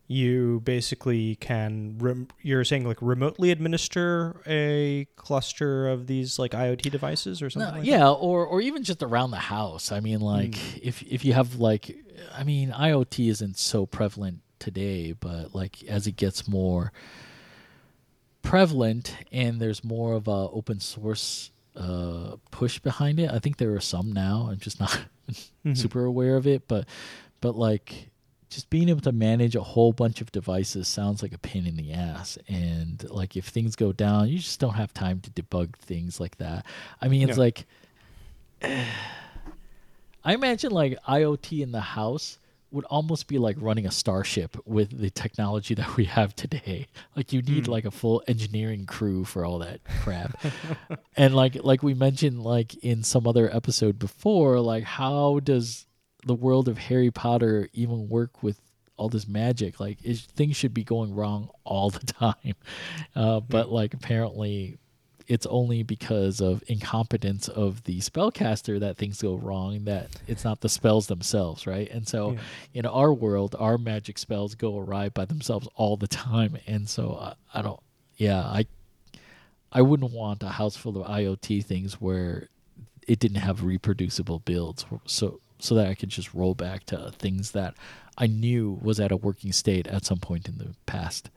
you 0.07 0.61
basically 0.65 1.37
can 1.37 1.97
rem- 1.99 2.27
you're 2.43 2.65
saying 2.65 2.85
like 2.85 2.99
remotely 3.01 3.53
administer 3.53 4.43
a 4.45 5.07
cluster 5.15 5.89
of 5.89 6.09
these 6.09 6.37
like 6.37 6.51
IoT 6.51 6.91
devices 6.91 7.41
or 7.41 7.49
something 7.49 7.71
No, 7.71 7.79
like 7.79 7.87
yeah, 7.87 8.11
or 8.11 8.45
or 8.45 8.61
even 8.61 8.83
just 8.83 9.03
around 9.05 9.31
the 9.31 9.37
house. 9.37 9.93
I 9.93 10.01
mean, 10.01 10.21
like 10.21 10.57
if 10.85 11.03
if 11.03 11.25
you 11.25 11.33
have 11.33 11.61
like, 11.61 11.97
I 12.37 12.43
mean, 12.43 12.73
IoT 12.73 13.31
isn't 13.31 13.57
so 13.57 13.87
prevalent 13.87 14.41
today, 14.59 15.13
but 15.13 15.55
like 15.55 15.85
as 15.85 16.09
it 16.09 16.17
gets 16.17 16.49
more 16.49 16.93
prevalent 18.43 19.17
and 19.33 19.61
there's 19.61 19.85
more 19.85 20.15
of 20.15 20.27
a 20.29 20.49
open 20.51 20.81
source 20.81 21.51
uh, 21.77 22.37
push 22.51 22.79
behind 22.79 23.21
it. 23.21 23.31
I 23.31 23.39
think 23.39 23.57
there 23.59 23.73
are 23.75 23.81
some 23.81 24.13
now. 24.13 24.49
I'm 24.51 24.59
just 24.59 24.81
not 24.81 24.99
Mhm. 25.65 25.77
super 25.77 26.05
aware 26.05 26.37
of 26.37 26.47
it, 26.47 26.67
but 26.67 26.87
but 27.41 27.55
like 27.57 28.11
just 28.49 28.69
being 28.69 28.89
able 28.89 29.01
to 29.03 29.13
manage 29.13 29.55
a 29.55 29.63
whole 29.63 29.93
bunch 29.93 30.21
of 30.21 30.33
devices 30.33 30.89
sounds 30.89 31.23
like 31.23 31.33
a 31.33 31.39
pain 31.39 31.67
in 31.67 31.77
the 31.77 31.93
ass 31.93 32.37
and 32.49 33.09
like 33.09 33.37
if 33.37 33.47
things 33.47 33.77
go 33.77 33.93
down 33.93 34.29
you 34.29 34.39
just 34.39 34.59
don't 34.59 34.75
have 34.75 34.93
time 34.93 35.21
to 35.21 35.31
debug 35.31 35.77
things 35.77 36.19
like 36.19 36.37
that 36.39 36.67
i 37.01 37.07
mean 37.07 37.29
it's 37.29 37.39
like 37.39 37.65
i 40.25 40.35
imagine 40.35 40.73
like 40.73 40.99
iot 41.09 41.63
in 41.63 41.71
the 41.71 41.81
house 41.81 42.39
would 42.73 42.85
almost 42.87 43.27
be 43.27 43.39
like 43.39 43.57
running 43.61 43.87
a 43.87 43.91
starship 43.91 44.57
with 44.65 44.99
the 44.99 45.11
technology 45.11 45.75
that 45.75 45.97
we 45.97 46.05
have 46.05 46.35
today. 46.37 46.87
Like 47.17 47.33
you 47.33 47.43
need 47.43 47.67
Hmm. 47.67 47.73
like 47.73 47.85
a 47.85 47.91
full 47.91 48.23
engineering 48.29 48.87
crew 48.87 49.25
for 49.25 49.45
all 49.45 49.59
that 49.61 49.81
crap. 50.03 50.39
And 51.17 51.35
like 51.35 51.57
like 51.63 51.83
we 51.83 51.95
mentioned 51.95 52.43
like 52.43 52.75
in 52.83 53.03
some 53.03 53.27
other 53.27 53.55
episode 53.55 53.99
before 53.99 54.61
like 54.61 54.85
how 54.85 55.41
does 55.41 55.87
the 56.27 56.35
world 56.35 56.69
of 56.69 56.77
harry 56.79 57.11
potter 57.11 57.69
even 57.73 58.09
work 58.09 58.43
with 58.43 58.61
all 58.97 59.09
this 59.09 59.27
magic? 59.27 59.81
Like 59.81 59.99
it, 60.05 60.19
things 60.19 60.57
should 60.57 60.75
be 60.75 60.85
going 60.85 61.15
wrong 61.15 61.49
all 61.65 61.91
the 61.91 62.07
time. 62.07 62.55
Uh, 63.17 63.41
but 63.41 63.71
like 63.73 63.95
apparently 63.95 64.77
it's 65.31 65.47
only 65.47 65.83
because 65.83 66.41
of 66.41 66.63
incompetence 66.67 67.47
of 67.49 67.85
the 67.85 67.99
spellcaster 68.01 68.81
that 68.81 68.97
things 68.97 69.23
go 69.23 69.35
wrong 69.37 69.85
that 69.85 70.09
it's 70.27 70.45
not 70.45 70.61
the 70.61 70.69
spells 70.69 71.07
themselves 71.07 71.67
right 71.67 71.89
and 71.91 72.07
so 72.09 72.33
Yeah. 72.33 72.39
in 72.75 72.87
our 72.87 73.13
world 73.15 73.55
our 73.59 73.79
magic 73.79 74.19
spells 74.19 74.55
go 74.55 74.77
awry 74.79 75.09
by 75.09 75.25
themselves 75.25 75.69
all 75.77 75.97
the 75.97 76.09
time 76.09 76.59
and 76.67 76.89
so 76.89 77.03
I, 77.29 77.59
I 77.59 77.63
don't 77.63 77.81
yeah 78.17 78.41
i 78.43 78.67
I 79.73 79.83
wouldn't 79.83 80.13
want 80.13 80.43
a 80.43 80.49
house 80.49 80.75
full 80.77 81.01
of 81.01 81.07
IoT 81.07 81.65
things 81.65 82.01
where 82.01 82.49
it 83.07 83.21
didn't 83.21 83.37
have 83.39 83.63
reproducible 83.63 84.41
builds, 84.41 84.85
so 85.07 85.39
so 85.61 85.77
that 85.77 85.87
I 85.87 85.95
could 85.95 86.09
just 86.09 86.35
roll 86.35 86.57
back 86.57 86.85
to 86.87 87.13
things 87.17 87.53
that 87.53 87.75
I 88.19 88.27
knew 88.27 88.81
was 88.83 88.99
at 88.99 89.13
a 89.13 89.17
working 89.17 89.53
state 89.53 89.87
at 89.87 90.05
some 90.05 90.19
point 90.19 90.49
in 90.49 90.59
the 90.59 90.75
past. 90.87 91.31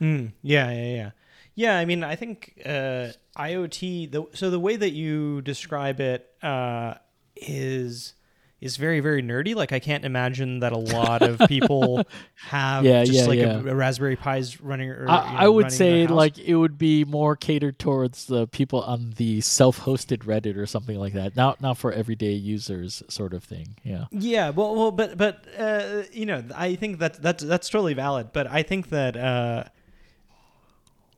Mm, 0.00 0.32
yeah, 0.42 0.70
yeah, 0.70 0.94
yeah. 0.96 1.10
Yeah, 1.54 1.78
I 1.78 1.84
mean, 1.84 2.02
I 2.02 2.16
think 2.16 2.60
uh, 2.64 3.08
IoT. 3.36 4.10
The, 4.10 4.26
so 4.32 4.50
the 4.50 4.60
way 4.60 4.76
that 4.76 4.90
you 4.90 5.42
describe 5.42 6.00
it 6.00 6.28
uh, 6.42 6.94
is 7.36 8.14
is 8.62 8.76
very 8.76 9.00
very 9.00 9.22
nerdy. 9.22 9.54
Like 9.56 9.72
I 9.72 9.80
can't 9.80 10.04
imagine 10.04 10.60
that 10.60 10.72
a 10.72 10.78
lot 10.78 11.22
of 11.22 11.38
people 11.48 12.04
have 12.46 12.84
Yeah, 12.84 13.04
just 13.04 13.18
yeah, 13.18 13.26
like 13.26 13.38
yeah. 13.40 13.60
A, 13.60 13.66
a 13.66 13.74
Raspberry 13.74 14.16
Pi's 14.16 14.60
running. 14.60 14.88
Or, 14.88 15.02
you 15.02 15.08
I, 15.08 15.32
know, 15.32 15.38
I 15.40 15.48
would 15.48 15.72
say 15.72 16.06
like 16.06 16.38
it 16.38 16.54
would 16.54 16.78
be 16.78 17.04
more 17.04 17.34
catered 17.36 17.78
towards 17.78 18.26
the 18.26 18.46
people 18.46 18.80
on 18.82 19.14
the 19.16 19.40
self-hosted 19.40 20.18
Reddit 20.18 20.56
or 20.56 20.66
something 20.66 20.98
like 20.98 21.12
that. 21.14 21.34
Not 21.36 21.60
not 21.60 21.76
for 21.76 21.92
everyday 21.92 22.32
users, 22.32 23.02
sort 23.08 23.34
of 23.34 23.42
thing. 23.44 23.76
Yeah. 23.82 24.06
Yeah, 24.10 24.50
well, 24.50 24.74
well, 24.76 24.90
but 24.92 25.18
but 25.18 25.44
uh, 25.58 26.04
you 26.12 26.24
know, 26.24 26.44
I 26.54 26.76
think 26.76 27.00
that 27.00 27.20
that's 27.20 27.42
that's 27.42 27.68
totally 27.68 27.94
valid. 27.94 28.32
But 28.32 28.46
I 28.46 28.62
think 28.62 28.90
that 28.90 29.16
uh, 29.16 29.64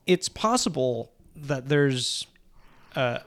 it's 0.07 0.29
possible 0.29 1.13
that 1.37 1.69
there's 1.69 2.27
uh, 2.95 3.19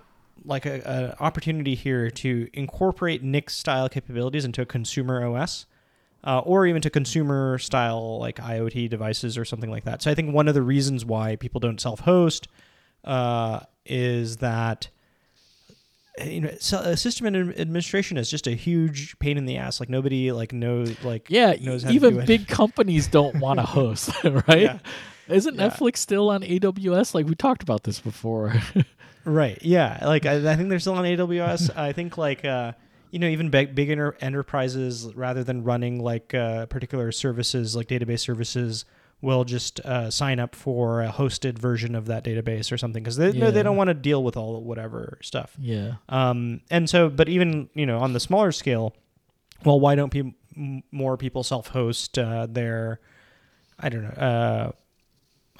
like 0.45 0.65
a, 0.65 1.15
a 1.19 1.23
opportunity 1.23 1.75
here 1.75 2.09
to 2.09 2.49
incorporate 2.53 3.23
Nix 3.23 3.55
style 3.55 3.89
capabilities 3.89 4.45
into 4.45 4.61
a 4.61 4.65
consumer 4.65 5.25
OS. 5.25 5.65
Uh, 6.23 6.39
or 6.39 6.65
even 6.65 6.81
to 6.81 6.89
consumer 6.89 7.57
style 7.57 8.19
like 8.19 8.37
IoT 8.37 8.89
devices 8.89 9.37
or 9.37 9.45
something 9.45 9.69
like 9.69 9.85
that. 9.85 10.01
So 10.01 10.11
I 10.11 10.15
think 10.15 10.33
one 10.33 10.47
of 10.49 10.55
the 10.55 10.63
reasons 10.63 11.05
why 11.05 11.37
people 11.37 11.59
don't 11.59 11.79
self-host 11.79 12.49
uh, 13.05 13.61
is 13.85 14.37
that 14.37 14.89
you 16.25 16.41
know, 16.41 16.51
so, 16.59 16.77
uh, 16.77 16.95
system 16.95 17.27
administration 17.27 18.17
is 18.17 18.29
just 18.29 18.47
a 18.47 18.51
huge 18.51 19.17
pain 19.19 19.37
in 19.37 19.45
the 19.45 19.57
ass. 19.57 19.79
Like 19.79 19.89
nobody 19.89 20.31
like 20.31 20.51
knows 20.51 21.01
like 21.03 21.27
Yeah, 21.29 21.55
knows 21.61 21.83
how 21.83 21.89
to 21.89 21.95
even 21.95 22.25
big 22.25 22.47
companies 22.47 23.07
don't 23.07 23.35
want 23.35 23.59
to 23.59 23.65
host, 23.65 24.11
right? 24.23 24.61
Yeah. 24.61 24.79
Isn't 25.29 25.55
Yeah. 25.55 25.69
Netflix 25.69 25.97
still 25.97 26.29
on 26.29 26.41
AWS? 26.43 27.13
Like 27.15 27.25
we 27.27 27.35
talked 27.35 27.63
about 27.63 27.83
this 27.83 27.99
before. 27.99 28.53
Right. 29.25 29.59
Yeah. 29.61 29.99
Like 30.05 30.25
I, 30.25 30.53
I 30.53 30.55
think 30.55 30.69
they're 30.69 30.79
still 30.79 30.93
on 30.93 31.03
AWS. 31.03 31.75
I 31.77 31.91
think 31.91 32.17
like 32.17 32.45
uh, 32.45 32.71
you 33.11 33.19
know 33.19 33.27
even 33.27 33.49
big 33.49 33.75
big 33.75 33.89
enter- 33.89 34.15
enterprises 34.21 35.13
rather 35.15 35.43
than 35.43 35.65
running 35.65 36.01
like 36.01 36.33
uh, 36.33 36.65
particular 36.67 37.11
services 37.11 37.75
like 37.75 37.87
database 37.89 38.21
services 38.21 38.85
will 39.19 39.43
just 39.43 39.81
uh, 39.81 40.09
sign 40.09 40.39
up 40.39 40.55
for 40.55 41.01
a 41.03 41.09
hosted 41.09 41.59
version 41.59 41.93
of 41.93 42.05
that 42.05 42.23
database 42.23 42.71
or 42.71 42.77
something 42.77 43.03
because 43.03 43.17
they 43.17 43.33
no, 43.33 43.51
they 43.51 43.63
don't 43.63 43.75
want 43.75 43.89
to 43.89 43.93
deal 43.93 44.23
with 44.23 44.37
all 44.37 44.53
the 44.53 44.59
whatever 44.59 45.17
stuff. 45.21 45.53
yeah. 45.59 45.95
Um, 46.07 46.61
and 46.71 46.89
so, 46.89 47.09
but 47.09 47.27
even 47.27 47.69
you 47.73 47.85
know 47.85 47.99
on 47.99 48.13
the 48.13 48.21
smaller 48.21 48.53
scale, 48.53 48.95
well, 49.65 49.77
why 49.77 49.95
don't 49.95 50.09
pe- 50.09 50.81
more 50.91 51.17
people 51.17 51.43
self-host 51.43 52.17
uh, 52.17 52.45
their, 52.49 53.01
I 53.77 53.89
don't 53.89 54.03
know, 54.03 54.09
uh, 54.09 54.71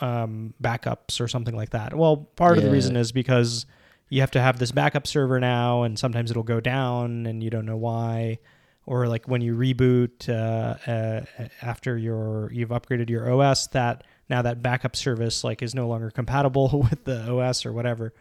um, 0.02 0.53
backups 0.61 1.19
or 1.22 1.28
something 1.28 1.56
like 1.56 1.72
that? 1.72 1.94
Well, 1.95 2.18
part 2.36 2.57
of 2.57 2.64
the 2.64 2.69
reason 2.72 2.95
is 2.95 3.11
because 3.11 3.65
you 4.10 4.22
have 4.22 4.32
to 4.32 4.41
have 4.41 4.60
this 4.60 4.72
backup 4.72 5.06
server 5.07 5.40
now, 5.40 5.84
and 5.84 5.98
sometimes 5.99 6.32
it'll 6.32 6.44
go 6.44 6.60
down, 6.60 7.26
and 7.26 7.44
you 7.44 7.49
don't 7.49 7.65
know 7.65 7.78
why. 7.78 8.40
Or 8.86 9.07
like 9.07 9.28
when 9.28 9.41
you 9.41 9.53
reboot 9.53 10.30
uh, 10.30 10.90
uh, 10.90 11.26
after 11.61 11.98
your 11.98 12.49
you've 12.53 12.69
upgraded 12.69 13.10
your 13.10 13.30
OS, 13.30 13.68
that 13.68 14.06
now 14.30 14.41
that 14.44 14.61
backup 14.61 14.95
service 14.95 15.44
like 15.44 15.61
is 15.61 15.76
no 15.76 15.88
longer 15.90 16.10
compatible 16.10 16.86
with 16.90 17.03
the 17.03 17.30
OS 17.30 17.65
or 17.65 17.74
whatever. 17.74 18.14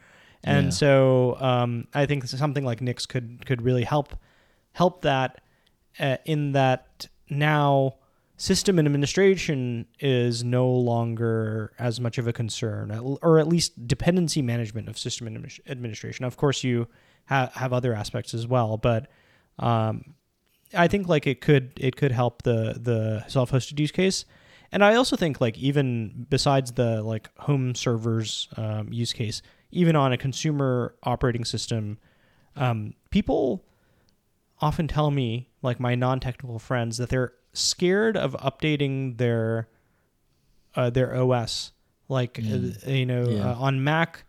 And 0.43 0.67
Yeah. 0.67 0.71
so 0.71 1.37
um, 1.41 1.87
I 1.95 2.07
think 2.07 2.27
something 2.27 2.65
like 2.65 2.81
Nix 2.81 3.07
could 3.07 3.47
could 3.47 3.63
really 3.63 3.85
help 3.85 4.17
help 4.73 5.03
that 5.03 5.41
uh, 6.01 6.17
in 6.25 6.53
that 6.53 7.07
now 7.31 7.95
system 8.37 8.79
administration 8.79 9.87
is 9.99 10.45
no 10.45 10.69
longer 10.69 11.73
as 11.79 12.01
much 12.01 12.19
of 12.19 12.29
a 12.29 12.33
concern, 12.33 12.91
or 13.23 13.39
at 13.39 13.49
least 13.49 13.87
dependency 13.87 14.43
management 14.43 14.89
of 14.89 14.99
system 14.99 15.27
administration. 15.67 16.25
Of 16.25 16.37
course, 16.37 16.63
you 16.63 16.87
ha- 17.27 17.51
have 17.55 17.73
other 17.73 17.95
aspects 17.95 18.35
as 18.35 18.47
well, 18.47 18.77
but 18.77 19.09
um, 19.59 20.15
I 20.75 20.89
think 20.89 21.09
like 21.09 21.27
it 21.27 21.41
could 21.41 21.73
it 21.77 21.97
could 21.97 22.13
help 22.13 22.43
the 22.43 22.79
the 22.81 23.25
self 23.29 23.51
hosted 23.51 23.79
use 23.81 23.93
case. 23.93 24.25
And 24.73 24.85
I 24.85 24.97
also 24.97 25.17
think 25.17 25.41
like 25.41 25.57
even 25.57 26.27
besides 26.29 26.73
the 26.73 27.03
like 27.03 27.31
home 27.39 27.75
servers 27.75 28.49
um, 28.57 28.93
use 28.93 29.13
case, 29.13 29.41
even 29.71 29.97
on 29.97 30.13
a 30.13 30.19
consumer 30.19 30.95
operating 31.05 31.45
system, 31.45 31.99
um, 32.57 32.95
people 33.11 33.65
often 34.61 34.89
tell 34.89 35.11
me, 35.11 35.49
like 35.63 35.79
my 35.79 35.95
non-technical 35.95 36.59
friends, 36.59 36.97
that 36.97 37.09
they're 37.09 37.33
scared 37.57 38.17
of 38.17 38.33
updating 38.35 39.17
their 39.19 39.69
uh, 40.75 40.91
their 40.91 41.15
OS. 41.17 41.73
Like 42.09 42.35
Mm. 42.35 42.87
uh, 42.87 42.91
you 42.91 43.07
know, 43.07 43.29
Yeah. 43.29 43.51
uh, 43.51 43.55
on 43.57 43.83
Mac, 43.83 44.25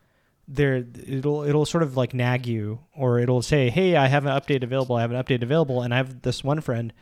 there 0.48 0.78
it'll 1.08 1.44
it'll 1.44 1.66
sort 1.66 1.84
of 1.84 1.96
like 1.98 2.14
nag 2.14 2.48
you, 2.48 2.80
or 2.96 3.20
it'll 3.20 3.42
say, 3.42 3.70
"Hey, 3.70 3.96
I 3.96 4.08
have 4.08 4.26
an 4.26 4.32
update 4.32 4.64
available. 4.64 4.96
I 4.96 5.02
have 5.02 5.12
an 5.12 5.22
update 5.22 5.44
available." 5.44 5.82
And 5.84 5.94
I 5.94 5.98
have 5.98 6.22
this 6.22 6.44
one 6.44 6.62
friend 6.62 6.94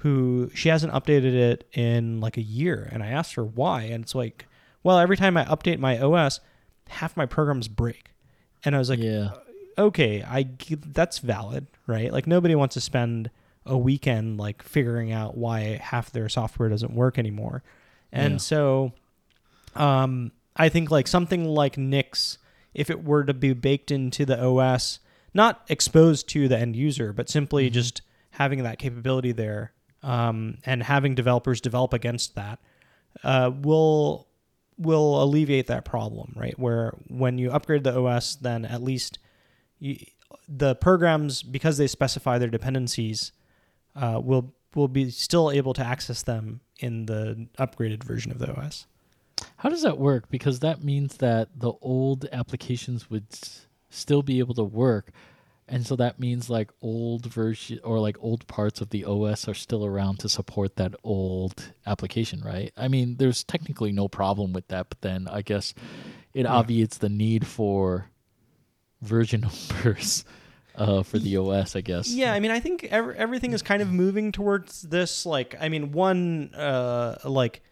who 0.00 0.50
she 0.54 0.68
hasn't 0.68 0.92
updated 0.92 1.34
it 1.34 1.68
in 1.72 2.20
like 2.20 2.36
a 2.36 2.42
year, 2.42 2.88
and 2.90 3.02
I 3.02 3.08
asked 3.08 3.34
her 3.34 3.44
why, 3.44 3.82
and 3.82 4.02
it's 4.04 4.14
like, 4.14 4.46
well, 4.82 4.98
every 4.98 5.16
time 5.16 5.36
I 5.36 5.44
update 5.44 5.78
my 5.78 5.98
OS, 5.98 6.40
half 6.88 7.16
my 7.16 7.26
programs 7.26 7.68
break, 7.68 8.10
and 8.64 8.74
I 8.74 8.78
was 8.78 8.90
like, 8.90 8.98
yeah. 8.98 9.30
okay, 9.78 10.22
I 10.22 10.48
that's 10.86 11.18
valid, 11.18 11.66
right? 11.86 12.12
Like 12.12 12.26
nobody 12.26 12.54
wants 12.54 12.74
to 12.74 12.80
spend 12.80 13.30
a 13.66 13.76
weekend 13.76 14.38
like 14.38 14.62
figuring 14.62 15.12
out 15.12 15.36
why 15.36 15.78
half 15.82 16.10
their 16.12 16.28
software 16.28 16.68
doesn't 16.68 16.94
work 16.94 17.18
anymore. 17.18 17.62
And 18.12 18.34
Yeah. 18.34 18.38
so 18.38 18.92
um 19.74 20.32
I 20.56 20.68
think 20.68 20.90
like 20.90 21.06
something 21.06 21.44
like 21.44 21.76
Nix 21.76 22.38
if 22.74 22.90
it 22.90 23.04
were 23.04 23.24
to 23.24 23.32
be 23.34 23.52
baked 23.54 23.90
into 23.90 24.24
the 24.26 24.38
OS, 24.42 25.00
not 25.32 25.62
exposed 25.68 26.28
to 26.30 26.46
the 26.46 26.58
end 26.58 26.76
user, 26.76 27.12
but 27.12 27.28
simply 27.30 27.68
Mhm. 27.70 27.72
just 27.72 28.02
having 28.32 28.62
that 28.64 28.78
capability 28.78 29.32
there 29.32 29.72
um, 30.02 30.58
and 30.66 30.82
having 30.82 31.14
developers 31.14 31.60
develop 31.60 31.92
against 31.94 32.34
that 32.34 32.58
uh, 33.24 33.50
will 33.62 34.28
will 34.78 35.22
alleviate 35.22 35.68
that 35.68 35.86
problem, 35.86 36.34
right? 36.36 36.58
Where 36.58 36.92
when 37.08 37.38
you 37.38 37.50
upgrade 37.50 37.82
the 37.82 37.98
OS, 37.98 38.36
then 38.36 38.66
at 38.66 38.82
least 38.82 39.18
you, 39.78 39.96
the 40.46 40.74
programs, 40.74 41.42
because 41.42 41.78
they 41.78 41.86
specify 41.86 42.36
their 42.36 42.50
dependencies, 42.50 43.32
uh, 43.96 44.20
will 44.22 44.52
will 44.74 44.88
be 44.88 45.10
still 45.10 45.50
able 45.50 45.72
to 45.74 45.84
access 45.84 46.22
them 46.22 46.60
in 46.80 47.06
the 47.06 47.48
upgraded 47.58 48.04
version 48.04 48.30
of 48.30 48.38
the 48.38 48.54
OS. 48.54 48.86
How 49.58 49.70
does 49.70 49.82
that 49.82 49.98
work? 49.98 50.28
Because 50.28 50.60
that 50.60 50.84
means 50.84 51.16
that 51.16 51.48
the 51.58 51.72
old 51.80 52.26
applications 52.30 53.08
would 53.08 53.24
s- 53.32 53.66
still 53.88 54.22
be 54.22 54.38
able 54.38 54.54
to 54.54 54.64
work. 54.64 55.12
And 55.68 55.86
so 55.86 55.96
that 55.96 56.20
means 56.20 56.50
like 56.50 56.70
old 56.82 57.24
version 57.26 57.80
or 57.82 57.98
like 57.98 58.16
old 58.20 58.46
parts 58.46 58.80
of 58.82 58.90
the 58.90 59.04
OS 59.04 59.48
are 59.48 59.54
still 59.54 59.84
around 59.84 60.18
to 60.20 60.28
support 60.28 60.76
that 60.76 60.94
old 61.02 61.72
application, 61.86 62.40
right? 62.42 62.70
I 62.76 62.88
mean, 62.88 63.16
there's 63.16 63.42
technically 63.44 63.92
no 63.92 64.08
problem 64.08 64.52
with 64.52 64.68
that, 64.68 64.88
but 64.90 65.00
then 65.00 65.26
I 65.26 65.40
guess 65.42 65.72
it 66.34 66.42
Yeah. 66.44 66.52
obviates 66.52 66.98
the 66.98 67.08
need 67.08 67.46
for 67.46 68.10
version 69.02 69.40
numbers 69.72 70.24
uh, 70.76 71.02
for 71.02 71.18
the 71.18 71.36
OS, 71.36 71.74
I 71.76 71.80
guess. 71.80 72.08
Yeah, 72.10 72.32
I 72.34 72.40
mean, 72.40 72.50
I 72.50 72.60
think 72.60 72.84
ev- 72.84 73.14
everything 73.16 73.52
is 73.52 73.62
kind 73.62 73.82
of 73.82 73.92
moving 73.92 74.32
towards 74.32 74.82
this. 74.82 75.26
Like, 75.26 75.54
I 75.60 75.68
mean, 75.68 75.92
one 75.92 76.54
uh, 76.54 77.16
like 77.24 77.62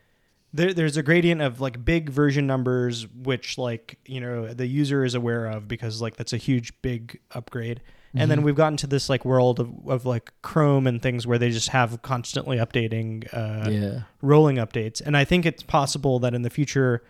there, 0.52 0.72
there's 0.72 0.96
a 0.96 1.02
gradient 1.02 1.40
of 1.42 1.60
like 1.60 1.84
big 1.84 2.10
version 2.10 2.46
numbers, 2.46 3.06
which 3.08 3.58
like 3.58 3.98
you 4.06 4.20
know 4.20 4.52
the 4.54 4.66
user 4.66 5.04
is 5.04 5.14
aware 5.14 5.46
of 5.46 5.66
because 5.68 6.00
like 6.00 6.16
that's 6.16 6.32
a 6.32 6.36
huge 6.38 6.80
big 6.82 7.20
upgrade. 7.32 7.80
And 8.16 8.30
then 8.30 8.42
Mhm. 8.42 8.44
we've 8.44 8.54
gotten 8.54 8.76
to 8.76 8.86
this 8.86 9.08
like 9.08 9.24
world 9.24 9.58
of, 9.58 9.72
of 9.88 10.06
like 10.06 10.32
Chrome 10.40 10.86
and 10.86 11.02
things 11.02 11.26
where 11.26 11.36
they 11.36 11.50
just 11.50 11.70
have 11.70 12.00
constantly 12.02 12.58
updating, 12.58 13.26
uh, 13.34 13.68
yeah. 13.68 14.02
rolling 14.22 14.54
updates. 14.58 15.02
And 15.04 15.16
I 15.16 15.24
think 15.24 15.44
it's 15.44 15.64
possible 15.64 16.20
that 16.20 16.32
in 16.32 16.42
the 16.42 16.50
future 16.50 17.02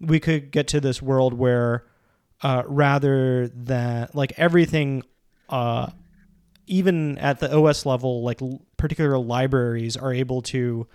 we 0.00 0.20
could 0.20 0.52
get 0.52 0.68
to 0.68 0.80
this 0.80 1.02
world 1.02 1.34
where 1.34 1.84
uh, 2.42 2.62
rather 2.66 3.48
than 3.48 4.06
like 4.14 4.32
everything, 4.36 5.02
uh, 5.48 5.90
even 6.66 7.18
at 7.18 7.40
the 7.40 7.54
OS 7.54 7.84
level, 7.86 8.22
like 8.22 8.40
l- 8.42 8.62
particular 8.76 9.18
libraries 9.18 9.96
are 9.96 10.12
able 10.12 10.42
to 10.42 10.86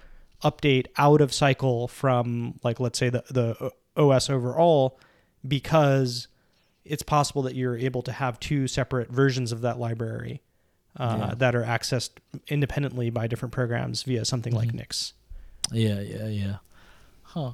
update 0.44 0.88
out 0.98 1.20
of 1.22 1.34
cycle 1.34 1.88
from 1.88 2.58
like 2.64 2.80
let's 2.80 2.98
say 2.98 3.10
the 3.10 3.24
the 3.30 3.72
OS 3.98 4.30
overall 4.30 4.98
because 5.48 6.28
it's 6.86 7.04
possible 7.04 7.42
that 7.44 7.56
you're 7.56 7.78
able 7.78 8.02
to 8.02 8.12
have 8.12 8.40
two 8.40 8.68
separate 8.68 9.10
versions 9.12 9.52
of 9.52 9.62
that 9.62 9.78
library 9.80 10.42
uh, 10.98 11.18
Yeah. 11.30 11.36
that 11.36 11.56
are 11.56 11.64
accessed 11.64 12.12
independently 12.48 13.10
by 13.10 13.28
different 13.28 13.52
programs 13.54 14.04
via 14.04 14.26
something 14.26 14.54
like 14.56 14.70
Mhm. 14.70 14.76
Nix. 14.76 15.14
Yeah, 15.72 16.00
yeah, 16.00 16.28
yeah. 16.28 16.56
Huh. 17.24 17.54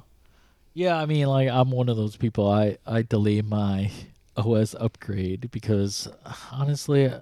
Yeah, 0.72 0.96
I 0.96 1.06
mean, 1.06 1.26
like 1.26 1.48
I'm 1.48 1.70
one 1.70 1.88
of 1.88 1.96
those 1.96 2.16
people. 2.16 2.48
I 2.50 2.78
I 2.86 3.02
delete 3.02 3.44
my 3.44 3.90
OS 4.36 4.74
upgrade 4.74 5.50
because 5.50 6.08
honestly, 6.52 7.12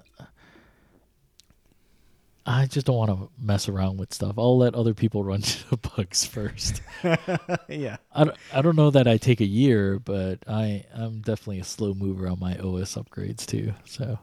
I 2.46 2.66
just 2.66 2.86
don't 2.86 2.96
want 2.96 3.10
to 3.10 3.30
mess 3.38 3.68
around 3.68 3.96
with 3.98 4.12
stuff. 4.12 4.34
I'll 4.36 4.58
let 4.58 4.74
other 4.74 4.92
people 4.92 5.24
run 5.24 5.40
the 5.70 5.78
bugs 5.78 6.26
first. 6.26 6.82
yeah. 7.68 7.96
I 8.12 8.24
don't, 8.24 8.36
I 8.52 8.62
don't 8.62 8.76
know 8.76 8.90
that 8.90 9.08
I 9.08 9.16
take 9.16 9.40
a 9.40 9.46
year, 9.46 9.98
but 9.98 10.40
I 10.46 10.84
I'm 10.94 11.20
definitely 11.20 11.60
a 11.60 11.64
slow 11.64 11.94
mover 11.94 12.28
on 12.28 12.38
my 12.38 12.56
OS 12.58 12.96
upgrades 12.96 13.46
too. 13.46 13.72
So 13.86 14.18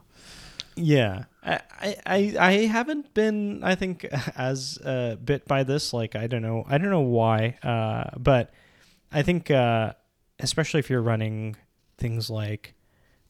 Yeah. 0.76 1.24
I, 1.42 1.60
I, 1.80 1.96
I 2.06 2.36
I 2.38 2.52
haven't 2.66 3.12
been 3.14 3.64
I 3.64 3.74
think 3.74 4.04
as 4.36 4.78
uh, 4.84 5.16
bit 5.16 5.48
by 5.48 5.64
this 5.64 5.92
like 5.92 6.14
I 6.14 6.28
don't 6.28 6.42
know 6.42 6.64
I 6.68 6.78
don't 6.78 6.90
know 6.90 7.00
why 7.00 7.58
uh, 7.64 8.16
but 8.16 8.52
I 9.10 9.22
think 9.22 9.50
uh, 9.50 9.94
especially 10.38 10.78
if 10.78 10.88
you're 10.88 11.02
running 11.02 11.56
things 11.98 12.30
like 12.30 12.74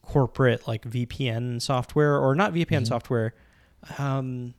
corporate 0.05 0.67
like 0.67 0.83
VPN 0.83 1.61
software 1.61 2.17
or 2.17 2.35
not 2.35 2.53
VPN 2.53 2.81
Mhm. 2.83 2.87
software 2.87 3.33
um, 3.97 4.53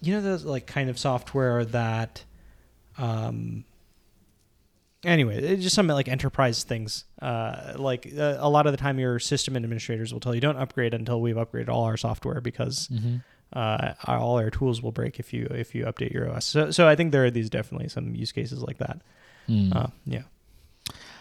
you 0.00 0.12
know 0.14 0.20
those 0.20 0.44
like 0.44 0.66
kind 0.66 0.88
of 0.90 0.98
software 0.98 1.64
that 1.64 2.24
um, 2.98 3.64
anyway 5.04 5.40
it's 5.42 5.62
just 5.62 5.74
some 5.74 5.86
like 5.88 6.08
enterprise 6.08 6.64
things 6.64 7.04
uh, 7.22 7.74
like 7.76 8.06
uh, 8.16 8.36
a 8.38 8.48
lot 8.48 8.66
of 8.66 8.72
the 8.72 8.76
time 8.76 8.98
your 8.98 9.18
system 9.18 9.56
administrators 9.56 10.12
will 10.12 10.20
tell 10.20 10.34
you 10.34 10.40
don't 10.40 10.56
upgrade 10.56 10.94
until 10.94 11.20
we've 11.20 11.36
upgraded 11.36 11.68
all 11.68 11.84
our 11.84 11.96
software 11.96 12.40
because 12.40 12.88
uh, 13.52 13.92
all 14.06 14.38
our 14.38 14.50
tools 14.50 14.82
will 14.82 14.92
break 14.92 15.18
if 15.20 15.32
you 15.32 15.46
if 15.50 15.74
you 15.74 15.84
update 15.84 16.12
your 16.12 16.30
OS. 16.30 16.44
So 16.44 16.70
so 16.70 16.88
I 16.88 16.96
think 16.96 17.12
there 17.12 17.24
are 17.24 17.30
these 17.30 17.48
definitely 17.48 17.88
some 17.88 18.14
use 18.14 18.32
cases 18.32 18.60
like 18.62 18.78
that. 18.78 19.00
Hmm. 19.46 19.72
Uh, 19.72 19.86
yeah. 20.04 20.22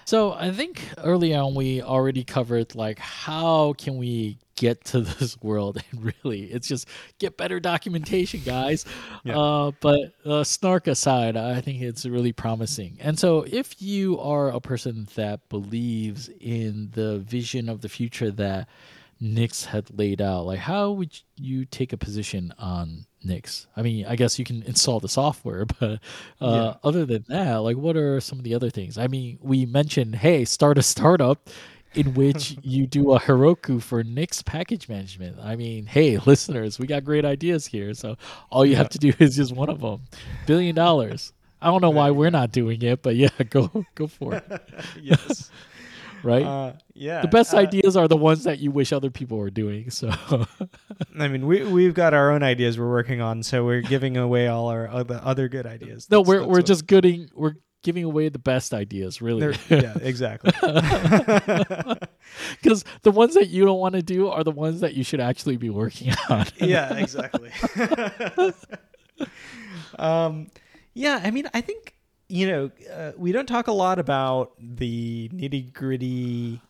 So 0.05 0.33
I 0.33 0.51
think 0.51 0.81
early 1.03 1.33
on 1.33 1.55
we 1.55 1.81
already 1.81 2.23
covered 2.23 2.75
like 2.75 2.99
how 2.99 3.73
can 3.73 3.97
we 3.97 4.37
get 4.55 4.85
to 4.85 5.01
this 5.01 5.41
world? 5.41 5.81
And 5.91 6.13
really 6.23 6.43
it's 6.43 6.67
just 6.67 6.87
get 7.19 7.37
better 7.37 7.59
documentation 7.59 8.41
guys. 8.45 8.85
Yeah. 9.23 9.39
uh, 9.39 9.71
but 9.79 10.13
uh, 10.23 10.43
snark 10.43 10.85
aside 10.85 11.35
i 11.35 11.59
think 11.59 11.81
it's 11.81 12.05
really 12.05 12.31
promising. 12.31 12.97
And 12.99 13.17
so 13.17 13.43
if 13.47 13.81
you 13.81 14.19
are 14.19 14.49
a 14.49 14.59
person 14.59 15.07
that 15.15 15.49
believes 15.49 16.29
in 16.39 16.91
the 16.93 17.17
vision 17.19 17.67
of 17.69 17.81
the 17.81 17.89
future 17.89 18.29
that 18.31 18.67
nix 19.19 19.65
had 19.65 19.97
laid 19.97 20.21
out 20.21 20.45
like 20.45 20.59
how 20.59 20.91
would 20.91 21.21
you 21.37 21.65
take 21.65 21.93
a 21.93 21.97
position 21.97 22.53
on 22.59 23.05
nix 23.23 23.65
i 23.77 23.81
mean 23.81 24.05
i 24.05 24.15
guess 24.15 24.37
you 24.37 24.45
can 24.45 24.61
install 24.67 24.99
the 24.99 25.07
software 25.09 25.65
but 25.79 25.83
uh, 25.83 25.97
Yeah. 26.39 26.73
other 26.83 27.05
than 27.05 27.23
that 27.29 27.57
like 27.57 27.77
what 27.77 27.95
are 27.97 28.19
some 28.19 28.37
of 28.39 28.43
the 28.43 28.53
other 28.53 28.69
things 28.69 28.97
i 28.97 29.07
mean 29.07 29.39
we 29.41 29.65
mentioned 29.65 30.15
hey 30.15 30.43
start 30.45 30.77
a 30.77 30.83
startup 30.83 31.49
in 31.93 32.13
which 32.13 32.57
you 32.61 32.85
do 32.85 33.13
a 33.13 33.19
Heroku 33.21 33.81
for 33.81 34.03
Nix 34.03 34.41
package 34.43 34.89
management. 34.89 35.37
I 35.41 35.55
mean, 35.55 35.85
hey, 35.85 36.17
listeners, 36.17 36.77
we 36.77 36.87
got 36.87 37.05
great 37.05 37.23
ideas 37.23 37.65
here. 37.67 37.93
So 37.93 38.17
all 38.49 38.65
you 38.65 38.75
have 38.75 38.89
to 38.89 38.97
do 38.97 39.13
is 39.17 39.37
just 39.37 39.55
one 39.55 39.69
of 39.69 39.79
them. 39.79 40.01
Billion 40.45 40.75
dollars. 40.75 41.31
I 41.61 41.67
don't 41.67 41.79
know 41.81 41.91
why 41.91 42.11
we're 42.11 42.31
not 42.31 42.51
doing 42.51 42.81
it, 42.81 43.01
but 43.01 43.15
yeah, 43.15 43.29
go 43.49 43.85
go 43.95 44.07
for 44.07 44.33
it. 44.35 44.43
yes. 45.01 45.49
Right? 46.25 46.45
Uh, 46.45 46.73
yeah. 46.93 47.21
the 47.21 47.27
best 47.27 47.53
uh, 47.53 47.57
ideas 47.57 47.95
are 47.95 48.07
the 48.07 48.17
ones 48.17 48.43
that 48.45 48.59
you 48.59 48.71
wish 48.71 48.91
other 48.91 49.11
people 49.11 49.37
were 49.37 49.49
doing. 49.51 49.89
So 49.91 50.09
I 51.19 51.27
mean, 51.27 51.45
we 51.45 51.63
we've 51.63 51.93
got 51.93 52.13
our 52.13 52.31
own 52.31 52.41
ideas 52.43 52.77
we're 52.79 52.89
working 52.89 53.21
on, 53.21 53.43
so 53.43 53.63
we're 53.63 53.81
giving 53.81 54.17
away 54.17 54.47
all 54.47 54.67
our 54.67 54.87
other 54.89 55.21
other 55.23 55.47
good 55.47 55.65
ideas. 55.67 56.07
no, 56.09 56.19
That's- 56.23 56.27
we're 56.27 56.39
that's 56.39 56.49
we're 56.51 56.61
just 56.63 56.87
gooding 56.87 57.29
we're 57.35 57.55
giving 57.83 58.03
away 58.03 58.29
the 58.29 58.39
best 58.39 58.73
ideas, 58.73 59.21
really. 59.21 59.41
they're- 59.41 59.55
yeah, 59.81 59.93
exactly. 60.01 60.51
Because 62.61 62.83
the 63.03 63.11
ones 63.11 63.35
that 63.35 63.49
you 63.49 63.63
don't 63.65 63.79
want 63.79 63.93
to 63.93 64.01
do 64.01 64.27
are 64.29 64.43
the 64.43 64.51
ones 64.51 64.81
that 64.81 64.95
you 64.95 65.03
should 65.03 65.19
actually 65.19 65.57
be 65.57 65.69
working 65.69 66.13
on. 66.29 66.45
yeah, 66.57 66.95
exactly. 66.95 67.51
um, 69.99 70.47
yeah, 70.93 71.21
I 71.23 71.31
mean, 71.31 71.47
I 71.53 71.61
think 71.61 71.94
you 72.27 72.47
know 72.47 72.71
uh, 72.91 73.11
we 73.17 73.31
don't 73.31 73.45
talk 73.47 73.67
a 73.67 73.71
lot 73.71 73.99
about 73.99 74.53
the 74.59 75.29
nitty 75.33 75.71
gritty 75.73 76.61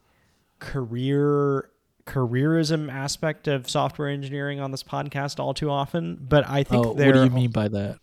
career 0.60 1.70
careerism 2.06 2.92
aspect 2.92 3.48
of 3.48 3.70
software 3.70 4.10
engineering 4.10 4.60
on 4.60 4.70
this 4.72 4.84
podcast 4.84 5.40
all 5.40 5.54
too 5.56 5.70
often, 5.72 6.18
but 6.22 6.48
I 6.48 6.64
think 6.64 6.86
Oh, 6.86 6.92
what 6.92 7.14
do 7.14 7.24
you 7.24 7.30
mean 7.32 7.52
by 7.52 7.68
that? 7.70 8.00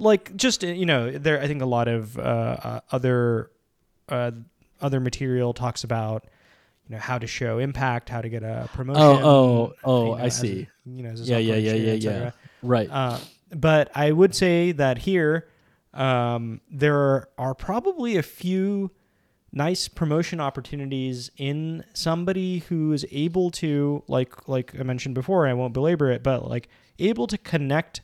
like 0.00 0.36
just 0.36 0.62
uh, 0.62 0.68
you 0.68 0.86
know 0.86 1.10
there 1.10 1.40
i 1.42 1.48
think 1.48 1.60
a 1.60 1.66
lot 1.66 1.88
of 1.88 2.16
uh, 2.16 2.22
uh, 2.22 2.80
other 2.92 3.50
uh, 4.08 4.30
other 4.80 5.00
material 5.00 5.52
talks 5.52 5.82
about 5.82 6.24
you 6.88 6.94
know 6.94 7.00
how 7.00 7.18
to 7.18 7.26
show 7.26 7.58
impact 7.58 8.08
how 8.08 8.20
to 8.20 8.28
get 8.28 8.44
a 8.44 8.68
promotion 8.74 9.02
oh, 9.02 9.72
oh, 9.82 10.04
you 10.04 10.10
know, 10.12 10.22
I 10.22 10.26
a- 10.26 10.30
see. 10.30 10.68
you 10.86 11.02
know 11.02 11.10
as 11.10 11.22
a 11.22 11.24
Yeah, 11.24 11.38
yeah, 11.38 11.56
yeah, 11.56 11.72
yeah, 11.72 11.92
yeah. 11.94 12.30
Right. 12.62 12.88
Uh, 12.88 13.18
but 13.56 13.90
i 13.96 14.12
would 14.12 14.36
say 14.36 14.70
that 14.72 14.98
here 14.98 15.48
um, 15.94 16.60
there 16.70 17.28
are 17.38 17.54
probably 17.54 18.16
a 18.16 18.22
few 18.22 18.90
nice 19.52 19.88
promotion 19.88 20.40
opportunities 20.40 21.30
in 21.38 21.82
somebody 21.94 22.58
who 22.68 22.92
is 22.92 23.06
able 23.10 23.50
to 23.50 24.02
like 24.06 24.46
like 24.46 24.78
i 24.78 24.82
mentioned 24.82 25.14
before 25.14 25.46
i 25.48 25.54
won't 25.54 25.72
belabor 25.72 26.10
it 26.10 26.22
but 26.22 26.46
like 26.46 26.68
able 26.98 27.26
to 27.26 27.38
connect 27.38 28.02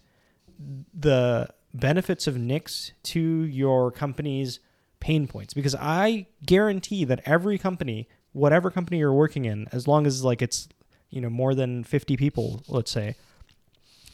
the 0.95 1.47
benefits 1.73 2.27
of 2.27 2.37
Nix 2.37 2.93
to 3.03 3.21
your 3.21 3.91
company's 3.91 4.61
pain 5.01 5.27
points. 5.27 5.53
Because 5.53 5.75
I 5.75 6.27
guarantee 6.47 7.05
that 7.05 7.21
every 7.27 7.59
company, 7.59 8.09
whatever 8.33 8.71
company 8.71 8.99
you're 8.99 9.13
working 9.13 9.45
in, 9.45 9.67
as 9.73 9.89
long 9.89 10.07
as 10.07 10.25
like 10.25 10.41
it's 10.41 10.69
you 11.11 11.21
know 11.21 11.31
more 11.31 11.55
than 11.55 11.85
50 11.85 12.17
people, 12.17 12.63
let's 12.69 12.91
say, 12.91 13.17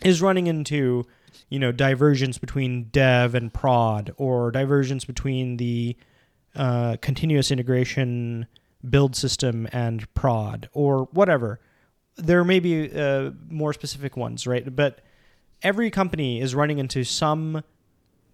is 0.05 0.23
running 0.23 0.47
into 0.47 1.07
you 1.49 1.59
know 1.59 1.73
divergence 1.73 2.39
between 2.39 2.85
dev 2.85 3.35
and 3.35 3.53
prod 3.53 4.13
or 4.17 4.51
divergence 4.51 5.05
between 5.05 5.57
the 5.57 5.97
uh, 6.55 6.97
continuous 7.01 7.51
integration 7.51 8.47
build 8.89 9.15
system 9.15 9.69
and 9.73 10.13
prod 10.15 10.69
or 10.73 11.05
whatever. 11.13 11.61
There 12.17 12.45
may 12.45 12.61
be 12.61 12.91
uh, 12.93 13.31
more 13.49 13.73
specific 13.73 14.17
ones, 14.17 14.47
right? 14.47 14.75
But 14.75 15.01
every 15.63 15.91
company 15.91 16.41
is 16.41 16.55
running 16.55 16.79
into 16.79 17.05
some 17.05 17.63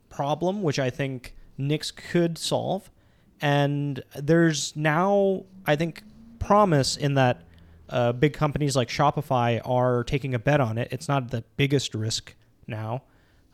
problem, 0.09 0.63
which 0.63 0.79
I 0.79 0.91
think 0.91 1.35
Nix 1.59 1.91
could 1.91 2.39
solve. 2.39 2.91
And 3.41 4.03
there's 4.15 4.75
now, 4.75 5.45
I 5.67 5.77
think, 5.77 6.03
promise 6.39 6.97
in 6.97 7.15
that 7.15 7.43
uh, 7.89 8.13
big 8.13 8.33
companies 8.33 8.77
like 8.77 8.89
Shopify 8.89 9.61
are 9.65 10.05
taking 10.05 10.35
a 10.35 10.39
bet 10.39 10.61
on 10.61 10.79
it. 10.79 10.89
It's 10.91 11.09
not 11.09 11.31
the 11.31 11.45
biggest 11.57 11.95
risk 11.95 12.35
now. 12.67 13.03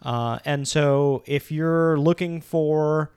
Uh, 0.03 0.39
and 0.45 0.67
so 0.67 1.23
if 1.27 1.53
you're 1.53 1.99
looking 1.99 2.41
for 2.41 3.13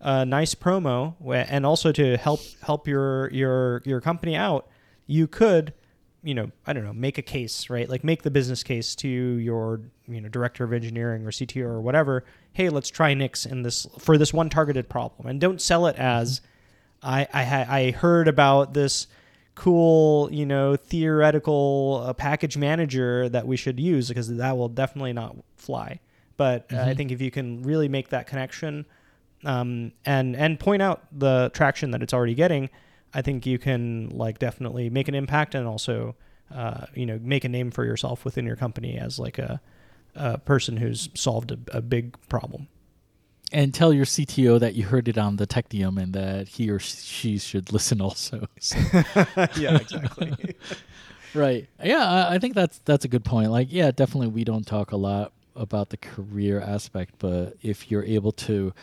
a 0.00 0.24
nice 0.24 0.54
promo 0.54 1.14
and 1.48 1.64
also 1.64 1.92
to 1.92 2.16
help 2.16 2.40
help 2.62 2.86
your 2.86 3.30
your 3.32 3.82
your 3.84 4.00
company 4.00 4.36
out, 4.36 4.68
you 5.06 5.26
could 5.26 5.72
you 6.26 6.34
know, 6.34 6.50
I 6.66 6.72
don't 6.72 6.82
know, 6.84 6.92
make 6.92 7.18
a 7.18 7.22
case, 7.22 7.70
right? 7.70 7.88
Like 7.88 8.02
make 8.02 8.24
the 8.24 8.32
business 8.32 8.64
case 8.64 8.96
to 8.96 9.08
your, 9.08 9.80
you 10.08 10.20
know, 10.20 10.28
director 10.28 10.64
of 10.64 10.72
engineering 10.72 11.24
or 11.24 11.30
CTO 11.30 11.62
or 11.62 11.80
whatever. 11.80 12.24
Hey, 12.52 12.68
let's 12.68 12.88
try 12.88 13.14
Nix 13.14 13.46
in 13.46 13.62
this 13.62 13.86
for 14.00 14.18
this 14.18 14.32
one 14.32 14.50
targeted 14.50 14.88
problem, 14.88 15.28
and 15.28 15.40
don't 15.40 15.62
sell 15.62 15.86
it 15.86 15.94
as 15.94 16.40
I 17.00 17.28
I, 17.32 17.66
I 17.78 17.90
heard 17.92 18.26
about 18.26 18.74
this 18.74 19.06
cool, 19.56 20.32
you 20.32 20.46
know, 20.46 20.76
theoretical 20.76 22.04
uh, 22.06 22.12
package 22.12 22.56
manager 22.56 23.28
that 23.28 23.46
we 23.46 23.56
should 23.56 23.80
use 23.80 24.06
because 24.08 24.28
that 24.36 24.56
will 24.56 24.68
definitely 24.68 25.12
not 25.12 25.34
fly. 25.56 25.98
But 26.36 26.72
uh, 26.72 26.82
I 26.82 26.92
Mhm. 26.92 26.96
think 26.96 27.10
if 27.12 27.20
you 27.20 27.30
can 27.32 27.62
really 27.62 27.88
make 27.88 28.10
that 28.10 28.26
connection 28.28 28.86
um, 29.44 29.92
and 30.04 30.36
and 30.36 30.60
point 30.60 30.82
out 30.82 31.04
the 31.10 31.50
traction 31.54 31.90
that 31.92 32.02
it's 32.02 32.12
already 32.14 32.34
getting, 32.34 32.68
I 33.14 33.22
think 33.22 33.46
you 33.46 33.58
can 33.58 34.10
like 34.10 34.38
definitely 34.38 34.90
make 34.90 35.08
an 35.08 35.14
impact 35.14 35.54
and 35.54 35.66
also 35.66 36.14
uh, 36.54 36.86
you 36.94 37.06
know 37.06 37.18
make 37.22 37.44
a 37.44 37.48
name 37.48 37.70
for 37.70 37.84
yourself 37.84 38.24
within 38.24 38.46
your 38.46 38.56
company 38.56 38.98
as 38.98 39.18
like 39.18 39.38
a, 39.38 39.60
a 40.14 40.38
person 40.38 40.76
who's 40.76 41.08
solved 41.14 41.50
a, 41.50 41.58
a 41.72 41.80
big 41.80 42.16
problem. 42.28 42.68
And 43.52 43.72
tell 43.72 43.92
your 43.92 44.04
CTO 44.04 44.58
that 44.60 44.74
you 44.74 44.84
heard 44.84 45.08
it 45.08 45.16
on 45.18 45.36
the 45.36 45.46
Technium 45.46 46.00
and 46.02 46.12
that 46.14 46.48
he 46.48 46.68
or 46.70 46.78
she 46.78 47.38
should 47.38 47.72
listen 47.76 48.00
also. 48.00 48.46
So- 48.60 48.78
yeah, 49.56 49.76
exactly. 49.76 50.56
right. 51.34 51.68
Yeah, 51.82 52.04
I, 52.28 52.34
I 52.34 52.38
think 52.38 52.54
that's 52.54 52.80
that's 52.84 53.04
a 53.04 53.08
good 53.08 53.24
point. 53.24 53.50
Like, 53.50 53.68
yeah, 53.70 53.90
definitely 53.90 54.28
we 54.28 54.44
don't 54.44 54.66
talk 54.66 54.92
a 54.92 54.96
lot 54.96 55.32
about 55.54 55.90
the 55.90 55.96
career 55.96 56.60
aspect, 56.60 57.14
but 57.18 57.56
if 57.62 57.90
you're 57.90 58.04
able 58.04 58.32
to 58.32 58.74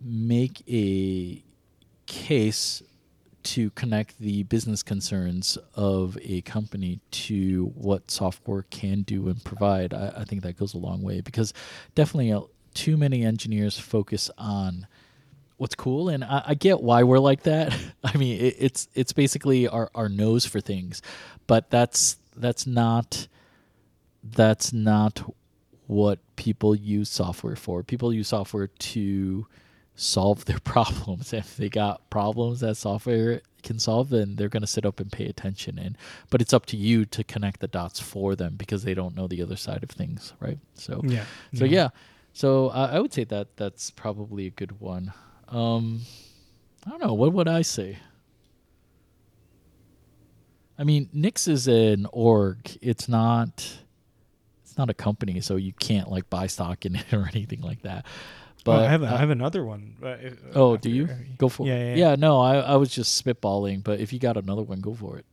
make 0.00 0.62
a 0.68 1.42
case 2.06 2.82
to 3.42 3.70
connect 3.70 4.18
the 4.18 4.42
business 4.44 4.82
concerns 4.82 5.56
of 5.74 6.18
a 6.22 6.40
company 6.42 6.98
to 7.12 7.66
what 7.76 8.10
software 8.10 8.64
can 8.70 9.02
do 9.02 9.28
and 9.28 9.42
provide, 9.44 9.94
I, 9.94 10.12
I 10.18 10.24
think 10.24 10.42
that 10.42 10.56
goes 10.58 10.74
a 10.74 10.78
long 10.78 11.02
way 11.02 11.20
because 11.20 11.52
definitely 11.94 12.32
too 12.76 12.96
many 12.96 13.24
engineers 13.24 13.78
focus 13.78 14.30
on 14.36 14.86
what's 15.56 15.74
cool 15.74 16.10
and 16.10 16.22
I, 16.22 16.42
I 16.48 16.54
get 16.54 16.82
why 16.82 17.02
we're 17.02 17.18
like 17.18 17.44
that. 17.44 17.76
I 18.04 18.16
mean 18.16 18.38
it, 18.40 18.56
it's 18.58 18.88
it's 18.94 19.12
basically 19.12 19.66
our, 19.66 19.90
our 19.94 20.08
nose 20.08 20.44
for 20.44 20.60
things 20.60 21.02
but 21.46 21.70
that's 21.70 22.18
that's 22.36 22.66
not 22.66 23.26
that's 24.22 24.72
not 24.72 25.22
what 25.86 26.18
people 26.36 26.74
use 26.74 27.08
software 27.08 27.56
for. 27.56 27.82
People 27.82 28.12
use 28.12 28.28
software 28.28 28.66
to 28.66 29.46
solve 29.94 30.44
their 30.44 30.58
problems. 30.64 31.32
If 31.32 31.56
they 31.56 31.70
got 31.70 32.08
problems 32.10 32.60
that 32.60 32.76
software 32.76 33.40
can 33.62 33.78
solve 33.80 34.10
then 34.10 34.36
they're 34.36 34.48
going 34.48 34.62
to 34.62 34.66
sit 34.66 34.86
up 34.86 35.00
and 35.00 35.10
pay 35.10 35.26
attention 35.26 35.76
and 35.76 35.98
but 36.30 36.40
it's 36.40 36.52
up 36.52 36.66
to 36.66 36.76
you 36.76 37.04
to 37.04 37.24
connect 37.24 37.58
the 37.58 37.66
dots 37.66 37.98
for 37.98 38.36
them 38.36 38.54
because 38.56 38.84
they 38.84 38.94
don't 38.94 39.16
know 39.16 39.26
the 39.26 39.42
other 39.42 39.56
side 39.56 39.82
of 39.82 39.90
things 39.90 40.32
right? 40.38 40.58
So 40.74 41.00
yeah. 41.04 41.24
so 41.52 41.64
yeah, 41.64 41.88
so 42.36 42.68
uh, 42.68 42.90
I 42.92 43.00
would 43.00 43.12
say 43.14 43.24
that 43.24 43.56
that's 43.56 43.90
probably 43.90 44.46
a 44.46 44.50
good 44.50 44.78
one. 44.80 45.12
Um, 45.48 46.02
I 46.86 46.90
don't 46.90 47.00
know. 47.02 47.14
What 47.14 47.32
would 47.32 47.48
I 47.48 47.62
say? 47.62 47.98
I 50.78 50.84
mean, 50.84 51.08
Nix 51.12 51.48
is 51.48 51.66
an 51.68 52.06
org. 52.12 52.58
It's 52.82 53.08
not. 53.08 53.66
It's 54.62 54.76
not 54.76 54.90
a 54.90 54.94
company, 54.94 55.40
so 55.40 55.56
you 55.56 55.72
can't 55.72 56.10
like 56.10 56.28
buy 56.28 56.46
stock 56.48 56.84
in 56.84 56.96
it 57.00 57.12
or 57.12 57.26
anything 57.32 57.62
like 57.62 57.82
that. 57.82 58.04
But 58.64 58.78
But 58.78 58.84
I 58.84 58.88
have 58.90 59.02
uh, 59.02 59.06
I 59.06 59.16
have 59.16 59.30
another 59.30 59.64
one. 59.64 59.94
if- 60.02 60.38
oh, 60.54 60.76
do 60.76 60.90
you 60.90 61.08
go 61.38 61.48
for 61.48 61.66
Yeah, 61.66 61.74
it? 61.76 61.96
yeah, 61.98 62.10
yeah. 62.10 62.16
no, 62.16 62.40
I 62.40 62.56
I 62.58 62.76
was 62.76 62.90
just 62.90 63.24
spitballing. 63.24 63.82
But 63.82 64.00
if 64.00 64.12
you 64.12 64.18
got 64.18 64.36
another 64.36 64.62
one, 64.62 64.80
go 64.80 64.92
for 64.94 65.16
it. 65.18 65.24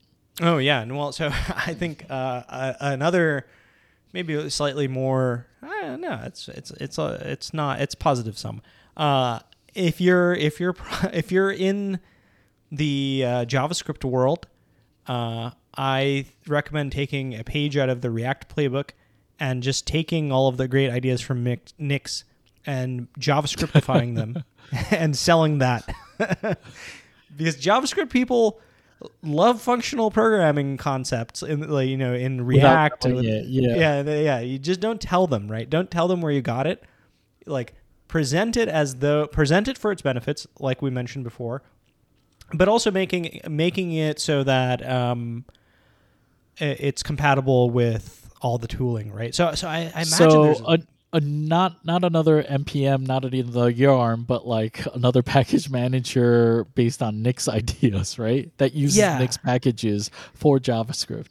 Oh 0.41 0.57
yeah, 0.59 0.81
and 0.81 0.95
well, 0.95 1.11
so 1.11 1.27
I 1.67 1.73
think 1.73 2.05
uh, 2.09 2.13
uh, 2.47 2.73
another 2.79 3.45
maybe 4.13 4.49
slightly 4.49 4.87
more. 4.87 5.47
Uh, 5.61 5.97
no, 5.97 6.21
it's 6.23 6.47
it's 6.47 6.71
it's 6.71 6.97
uh, 6.97 7.21
it's 7.25 7.53
not 7.53 7.81
it's 7.81 7.95
positive 7.95 8.37
some. 8.37 8.61
Uh, 8.95 9.39
if 9.73 9.99
you're 9.99 10.33
if 10.33 10.59
you're 10.59 10.75
if 11.13 11.31
you're 11.31 11.51
in 11.51 11.99
the 12.71 13.23
uh, 13.25 13.45
JavaScript 13.45 14.03
world, 14.03 14.47
uh, 15.07 15.51
I 15.77 16.25
recommend 16.47 16.91
taking 16.91 17.35
a 17.35 17.43
page 17.43 17.75
out 17.77 17.89
of 17.89 18.01
the 18.01 18.11
React 18.11 18.55
playbook 18.55 18.91
and 19.39 19.61
just 19.63 19.85
taking 19.85 20.31
all 20.31 20.47
of 20.47 20.57
the 20.57 20.67
great 20.67 20.89
ideas 20.89 21.19
from 21.19 21.43
Nix 21.77 22.23
and 22.65 23.07
JavaScriptifying 23.19 24.15
them 24.15 24.43
and 24.91 25.17
selling 25.17 25.57
that. 25.59 25.87
because 26.17 27.57
JavaScript 27.57 28.09
people 28.09 28.59
love 29.21 29.61
functional 29.61 30.11
programming 30.11 30.77
concepts 30.77 31.43
in 31.43 31.69
like 31.69 31.89
you 31.89 31.97
know 31.97 32.13
in 32.13 32.45
React. 32.45 33.05
it, 33.05 33.45
yeah. 33.47 34.01
yeah, 34.01 34.19
yeah. 34.19 34.39
You 34.39 34.59
just 34.59 34.79
don't 34.79 35.01
tell 35.01 35.27
them, 35.27 35.49
right? 35.49 35.69
Don't 35.69 35.89
tell 35.89 36.07
them 36.07 36.21
where 36.21 36.31
you 36.31 36.41
got 36.41 36.67
it. 36.67 36.83
Like 37.45 37.73
present 38.07 38.57
it 38.57 38.67
as 38.67 38.95
though 38.95 39.27
present 39.27 39.67
it 39.67 39.77
for 39.77 39.91
its 39.91 40.01
benefits, 40.01 40.47
like 40.59 40.81
we 40.81 40.89
mentioned 40.89 41.23
before, 41.23 41.63
but 42.53 42.67
also 42.67 42.91
making 42.91 43.41
making 43.49 43.93
it 43.93 44.19
so 44.19 44.43
that 44.43 44.87
um, 44.87 45.45
it's 46.57 47.03
compatible 47.03 47.69
with 47.69 48.31
all 48.41 48.57
the 48.57 48.67
tooling, 48.67 49.11
right? 49.11 49.33
So, 49.33 49.55
so 49.55 49.67
I, 49.67 49.77
I 49.77 49.79
imagine 49.79 50.05
so 50.05 50.43
there's 50.43 50.61
a, 50.61 50.79
a 51.13 51.19
not 51.21 51.85
not 51.85 52.03
another 52.03 52.43
npm, 52.43 53.05
not 53.07 53.23
another 53.23 53.69
yarn, 53.69 54.23
but 54.23 54.45
like 54.47 54.85
another 54.95 55.21
package 55.35 55.69
manager 55.69 56.65
based 56.75 57.01
on 57.01 57.21
Nix 57.21 57.47
ideas, 57.59 58.19
right? 58.19 58.51
That 58.57 58.73
uses 58.73 58.97
Yeah. 58.97 59.17
Nix 59.19 59.37
packages 59.37 60.11
for 60.33 60.59
JavaScript. 60.59 61.27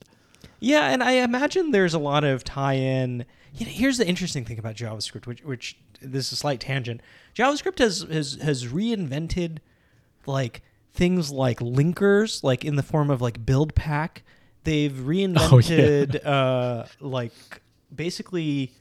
Yeah, 0.61 0.89
and 0.91 1.03
I 1.03 1.13
imagine 1.13 1.73
there's 1.73 1.95
a 1.95 1.99
lot 1.99 2.23
of 2.23 2.45
tie-in. 2.45 3.25
You 3.55 3.67
know, 3.67 3.73
here's 3.73 3.99
the 3.99 4.07
interesting 4.07 4.45
thing 4.45 4.61
about 4.61 4.77
JavaScript, 4.77 5.27
which, 5.27 5.43
which 5.43 5.77
this 6.01 6.27
is 6.29 6.33
a 6.33 6.37
slight 6.37 6.61
tangent. 6.61 7.01
JavaScript 7.35 7.79
has 7.81 8.03
has 8.11 8.35
has 8.41 8.67
reinvented 8.67 9.59
like 10.25 10.63
things 10.93 11.33
like 11.33 11.59
linkers, 11.59 12.45
like 12.45 12.65
in 12.65 12.77
the 12.77 12.83
form 12.83 13.11
of 13.11 13.21
like 13.21 13.45
build 13.45 13.75
pack. 13.75 14.23
They've 14.65 14.93
reinvented 15.11 16.25
uh, 16.25 16.85
like 17.01 17.33
basically 17.95 18.73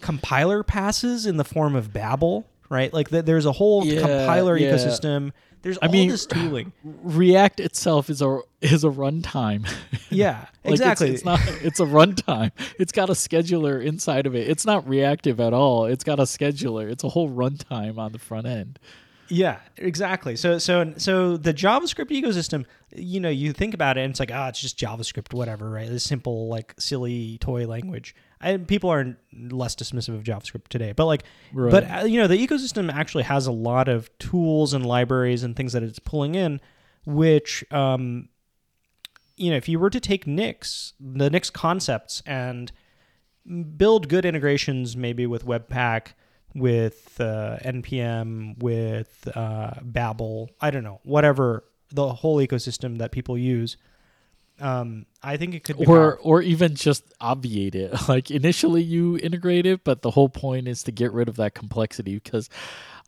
compiler 0.00 0.62
passes 0.62 1.26
in 1.26 1.36
the 1.36 1.44
form 1.44 1.74
of 1.76 1.92
Babel, 1.92 2.46
right? 2.68 2.92
Like 2.92 3.10
th- 3.10 3.24
there's 3.24 3.46
a 3.46 3.52
whole 3.52 3.84
Yeah, 3.86 4.00
compiler 4.00 4.56
yeah. 4.56 4.72
ecosystem. 4.72 5.32
There's 5.62 5.76
I 5.82 5.86
all 5.86 5.92
mean- 5.92 6.08
this 6.08 6.24
tooling. 6.26 6.72
React 6.84 7.60
itself 7.60 8.08
is 8.10 8.22
a 8.22 8.40
is 8.60 8.84
a 8.84 8.88
runtime. 8.90 9.68
Yeah, 10.12 10.46
Like, 10.64 10.72
exactly. 10.72 11.10
It's, 11.10 11.24
not. 11.24 11.38
It's 11.62 11.78
a 11.78 11.84
runtime. 11.84 12.50
It's 12.80 12.90
got 12.90 13.10
a 13.10 13.12
scheduler 13.12 13.80
inside 13.80 14.26
of 14.26 14.34
it. 14.34 14.48
It's 14.48 14.66
not 14.66 14.88
reactive 14.88 15.38
at 15.38 15.52
all. 15.52 15.84
It's 15.86 16.02
got 16.02 16.18
a 16.18 16.24
scheduler. 16.24 16.90
It's 16.90 17.04
a 17.04 17.08
whole 17.08 17.30
runtime 17.30 17.96
on 17.96 18.10
the 18.10 18.18
front 18.18 18.48
end. 18.48 18.80
Yeah, 19.28 19.58
exactly. 19.76 20.34
So 20.34 20.58
so 20.58 20.92
so 20.96 21.36
the 21.36 21.54
JavaScript 21.54 22.08
ecosystem, 22.10 22.64
you 22.92 23.20
know, 23.20 23.28
you 23.28 23.52
think 23.52 23.72
about 23.72 23.98
it 23.98 24.00
and 24.00 24.10
it's 24.10 24.18
like, 24.18 24.32
ah, 24.34 24.48
it's 24.48 24.60
just 24.60 24.76
JavaScript, 24.76 25.32
whatever, 25.32 25.70
right? 25.70 25.88
This 25.88 26.02
simple, 26.02 26.48
like 26.48 26.74
silly 26.80 27.38
toy 27.38 27.68
language. 27.68 28.16
And 28.42 28.66
people 28.66 28.90
are 28.90 29.16
less 29.32 29.74
dismissive 29.76 30.14
of 30.14 30.22
JavaScript 30.22 30.68
today, 30.68 30.92
but 30.92 31.04
like, 31.06 31.24
Right. 31.52 31.70
but 31.70 31.84
uh, 31.84 32.04
you 32.06 32.18
know, 32.18 32.26
the 32.26 32.36
ecosystem 32.46 32.90
actually 32.92 33.24
has 33.24 33.46
a 33.46 33.52
lot 33.52 33.88
of 33.88 34.10
tools 34.18 34.72
and 34.72 34.84
libraries 34.86 35.42
and 35.42 35.54
things 35.54 35.74
that 35.74 35.82
it's 35.82 35.98
pulling 35.98 36.34
in, 36.34 36.60
which, 37.04 37.64
um, 37.70 38.28
you 39.36 39.50
know, 39.50 39.56
if 39.56 39.68
you 39.68 39.78
were 39.78 39.90
to 39.90 40.00
take 40.00 40.26
Nix, 40.26 40.94
the 40.98 41.28
Nix 41.28 41.50
concepts 41.50 42.22
and 42.26 42.72
build 43.76 44.08
good 44.08 44.24
integrations 44.24 44.96
maybe 44.96 45.26
with 45.26 45.44
Webpack, 45.44 46.08
with 46.54 47.20
uh, 47.20 47.58
NPM, 47.62 48.58
with 48.62 49.28
uh, 49.34 49.72
Babel, 49.82 50.50
I 50.60 50.70
don't 50.70 50.84
know, 50.84 51.00
whatever 51.04 51.64
the 51.92 52.08
whole 52.14 52.38
ecosystem 52.38 52.98
that 52.98 53.12
people 53.12 53.36
use. 53.36 53.76
Um, 54.60 55.06
I 55.22 55.36
think 55.36 55.54
it 55.54 55.64
could 55.64 55.78
be 55.78 55.86
or 55.86 56.12
powerful. 56.12 56.30
or 56.30 56.42
even 56.42 56.74
just 56.74 57.04
obviate 57.20 57.74
it. 57.74 57.94
Like 58.08 58.30
initially 58.30 58.82
you 58.82 59.18
integrate 59.18 59.66
it, 59.66 59.84
but 59.84 60.02
the 60.02 60.10
whole 60.10 60.28
point 60.28 60.68
is 60.68 60.82
to 60.84 60.92
get 60.92 61.12
rid 61.12 61.28
of 61.28 61.36
that 61.36 61.54
complexity 61.54 62.14
because 62.14 62.48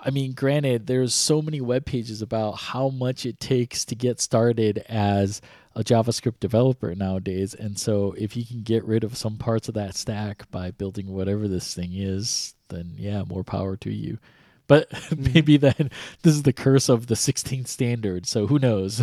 I 0.04 0.10
mean, 0.10 0.32
granted, 0.32 0.88
there's 0.88 1.14
so 1.14 1.40
many 1.40 1.60
web 1.60 1.84
pages 1.86 2.22
about 2.22 2.52
how 2.52 2.88
much 2.88 3.24
it 3.24 3.38
takes 3.38 3.84
to 3.84 3.94
get 3.94 4.20
started 4.20 4.84
as 4.88 5.40
a 5.76 5.84
JavaScript 5.84 6.40
developer 6.40 6.92
nowadays. 6.94 7.54
And 7.54 7.78
so 7.78 8.14
if 8.18 8.36
you 8.36 8.44
can 8.44 8.62
get 8.62 8.84
rid 8.84 9.04
of 9.04 9.16
some 9.16 9.36
parts 9.38 9.68
of 9.68 9.74
that 9.74 9.94
stack 9.94 10.50
by 10.50 10.72
building 10.72 11.06
whatever 11.06 11.46
this 11.46 11.72
thing 11.72 11.92
is, 11.94 12.54
then 12.68 12.94
yeah, 12.96 13.22
more 13.22 13.44
power 13.44 13.76
to 13.76 13.90
you. 13.90 14.18
But 14.66 14.88
maybe 15.16 15.56
then 15.56 15.90
this 16.22 16.34
is 16.34 16.42
the 16.42 16.52
curse 16.52 16.88
of 16.88 17.06
the 17.06 17.14
16th 17.14 17.68
standard. 17.68 18.26
So 18.26 18.48
who 18.48 18.58
knows? 18.58 19.02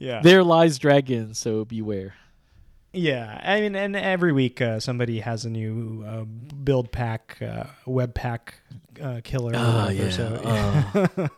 Yeah, 0.00 0.20
there 0.22 0.42
lies 0.42 0.78
dragon, 0.78 1.34
so 1.34 1.64
beware. 1.64 2.14
yeah. 2.92 3.40
I 3.44 3.60
mean, 3.60 3.76
and 3.76 3.94
every 3.94 4.32
week 4.32 4.60
uh, 4.60 4.80
somebody 4.80 5.20
has 5.20 5.44
a 5.44 5.50
new 5.50 6.02
uh, 6.04 6.24
build 6.24 6.90
pack, 6.90 7.38
uh, 7.40 7.64
web 7.86 8.14
pack 8.14 8.54
uh, 9.00 9.20
killer. 9.22 9.52
or 9.52 9.56
Ah, 9.56 9.88
yeah. 9.90 10.10
So, 10.10 10.40
Uh. 10.44 11.28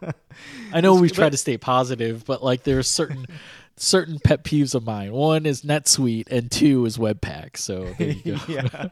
I 0.73 0.81
know 0.81 0.95
we 1.01 1.11
try 1.11 1.29
to 1.29 1.37
stay 1.37 1.59
positive, 1.59 2.25
but 2.25 2.43
like 2.43 2.63
there 2.63 2.79
are 2.79 2.83
certain 2.83 3.27
certain 3.77 4.19
pet 4.19 4.45
peeves 4.45 4.75
of 4.75 4.85
mine. 4.87 5.13
One 5.13 5.45
is 5.45 5.63
NetSuite, 5.63 6.29
and 6.31 6.51
two 6.51 6.87
is 6.87 6.97
Webpack. 6.97 7.57
So 7.59 7.85
there 7.99 8.11
you 8.13 8.37
go. 8.37 8.41
yeah. 8.49 8.89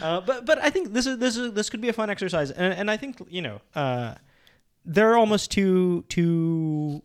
Uh, 0.00 0.20
but 0.20 0.44
but 0.46 0.58
I 0.62 0.70
think 0.70 0.92
this 0.92 1.06
is 1.06 1.18
this 1.18 1.36
is 1.36 1.52
this 1.54 1.70
could 1.70 1.80
be 1.80 1.88
a 1.88 1.92
fun 1.92 2.10
exercise, 2.10 2.50
and 2.52 2.72
and 2.74 2.90
I 2.90 2.96
think 2.96 3.18
you 3.28 3.42
know 3.42 3.60
uh, 3.74 4.14
there 4.84 5.10
are 5.12 5.16
almost 5.16 5.50
two 5.50 6.04
two 6.08 7.02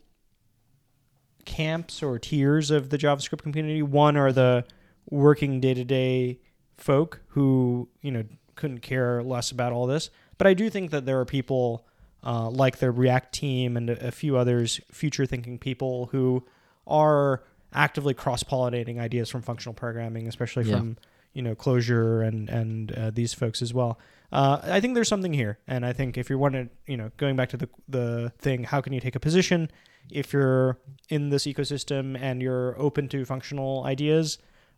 camps 1.51 2.01
or 2.01 2.17
tiers 2.17 2.71
of 2.71 2.89
the 2.89 2.97
JavaScript 2.97 3.41
community. 3.43 3.81
One 3.81 4.15
are 4.17 4.31
the 4.31 4.65
working 5.09 5.59
day 5.59 5.73
to 5.73 5.83
day 5.83 6.39
folk 6.77 7.21
who 7.29 7.89
you 8.01 8.11
know 8.11 8.23
couldn't 8.55 8.79
care 8.79 9.21
less 9.23 9.51
about 9.51 9.73
all 9.73 9.85
this, 9.87 10.09
but 10.37 10.47
I 10.47 10.53
do 10.53 10.69
think 10.69 10.91
that 10.91 11.05
there 11.05 11.19
are 11.19 11.25
people 11.25 11.85
uh, 12.23 12.49
like 12.49 12.77
the 12.77 12.91
React 12.91 13.33
team 13.33 13.75
and 13.77 13.89
a, 13.89 14.11
few 14.11 14.37
others, 14.37 14.79
future 14.91 15.25
thinking 15.25 15.57
people 15.57 16.07
who 16.11 16.43
are 16.85 17.43
actively 17.73 18.13
cross 18.13 18.43
pollinating 18.43 18.99
ideas 18.99 19.29
from 19.29 19.41
functional 19.41 19.73
programming, 19.73 20.27
especially 20.27 20.65
Yeah. 20.65 20.77
from 20.77 20.97
you 21.33 21.41
know 21.41 21.55
Clojure 21.55 22.25
and 22.27 22.49
and 22.49 22.91
uh, 22.91 23.11
these 23.11 23.33
folks 23.33 23.61
as 23.61 23.73
well. 23.73 23.97
Uh, 24.31 24.59
I 24.63 24.79
think 24.79 24.95
there's 24.95 25.09
something 25.09 25.33
here, 25.33 25.59
and 25.67 25.85
I 25.85 25.93
think 25.93 26.17
if 26.17 26.29
you're 26.29 26.49
to, 26.49 26.69
you 26.87 26.97
know, 26.97 27.11
going 27.17 27.35
back 27.35 27.49
to 27.49 27.57
the 27.57 27.69
the 27.89 28.31
thing, 28.37 28.63
how 28.63 28.81
can 28.81 28.93
you 28.93 28.99
take 28.99 29.15
a 29.15 29.19
position 29.19 29.69
if 30.09 30.31
you're 30.31 30.79
in 31.09 31.29
this 31.29 31.43
ecosystem 31.43 32.17
and 32.19 32.41
you're 32.41 32.79
open 32.79 33.09
to 33.09 33.25
functional 33.25 33.83
ideas? 33.83 34.37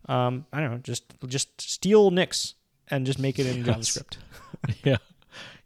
Um, 0.10 0.46
I 0.52 0.60
don't 0.60 0.72
know, 0.72 0.78
just 0.78 1.14
just 1.28 1.62
steal 1.62 2.10
Nix 2.12 2.56
and 2.90 3.06
just 3.06 3.20
make 3.20 3.38
it 3.40 3.46
in. 3.46 3.64
JavaScript. 3.66 4.18
yeah. 4.84 4.98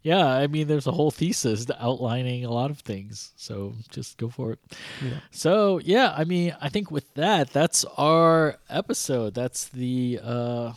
Yeah, 0.02 0.26
I 0.26 0.46
mean, 0.46 0.68
there's 0.68 0.86
a 0.86 0.92
whole 0.92 1.10
thesis 1.10 1.66
outlining 1.78 2.44
a 2.44 2.50
lot 2.50 2.70
of 2.70 2.78
things, 2.78 3.32
so 3.36 3.74
just 3.90 4.16
go 4.16 4.28
for 4.28 4.52
it. 4.52 4.58
Yeah. 5.04 5.18
So 5.32 5.80
yeah, 5.80 6.14
I 6.16 6.24
mean, 6.24 6.56
I 6.60 6.68
think 6.68 6.90
with 6.90 7.12
that, 7.14 7.52
that's 7.52 7.84
our 7.96 8.58
episode. 8.70 9.34
That's 9.34 9.68
the 9.68 10.20
uh, 10.22 10.72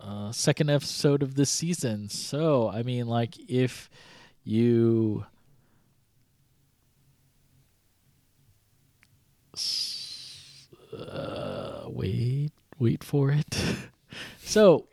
uh, 0.00 0.32
second 0.32 0.70
episode 0.70 1.22
of 1.22 1.34
this 1.34 1.50
season. 1.50 2.08
So 2.08 2.68
I 2.68 2.82
mean, 2.82 3.06
like, 3.06 3.34
if 3.48 3.90
you 4.44 5.24
uh, 10.96 11.84
wait, 11.86 12.52
wait 12.78 13.04
for 13.04 13.30
it. 13.30 13.64
so 14.42 14.86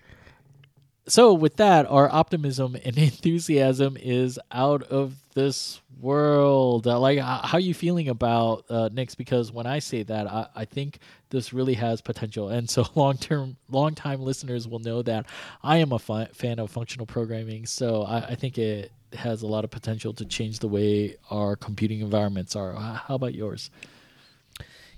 so 1.07 1.34
with 1.34 1.57
that 1.57 1.86
our 1.88 2.11
optimism 2.11 2.76
and 2.84 2.98
enthusiasm 3.11 3.98
is 3.99 4.40
out 4.52 4.84
of 4.84 5.15
this 5.34 5.82
world. 5.99 6.88
Uh, 6.88 6.99
like 6.99 7.18
h- 7.18 7.23
how 7.23 7.57
are 7.57 7.60
you 7.60 7.73
feeling 7.73 8.10
about 8.10 8.65
uh, 8.69 8.90
Nix? 8.91 9.15
because 9.15 9.52
when 9.52 9.65
i 9.65 9.80
say 9.80 10.03
that 10.03 10.27
I, 10.27 10.48
I 10.56 10.65
think 10.65 10.99
this 11.30 11.53
really 11.53 11.73
has 11.76 12.02
potential. 12.02 12.49
And 12.49 12.69
so 12.69 12.86
long 12.95 13.18
term 13.18 13.57
long 13.69 13.95
time 13.95 14.22
listeners 14.22 14.68
will 14.68 14.80
know 14.80 15.02
that 15.03 15.26
i 15.64 15.77
am 15.77 15.91
a 15.91 15.99
fi- 15.99 16.30
fan 16.34 16.60
of 16.60 16.69
functional 16.72 17.06
programming. 17.06 17.65
So 17.65 18.03
I, 18.03 18.18
I 18.19 18.36
think 18.36 18.57
it 18.57 18.91
has 19.14 19.41
a 19.44 19.48
lot 19.48 19.64
of 19.64 19.72
potential 19.72 20.14
to 20.14 20.26
change 20.26 20.60
the 20.60 20.68
way 20.68 21.15
our 21.30 21.56
computing 21.56 22.02
environments 22.02 22.56
are. 22.56 22.73
How 22.73 23.15
about 23.15 23.34
yours? 23.34 23.69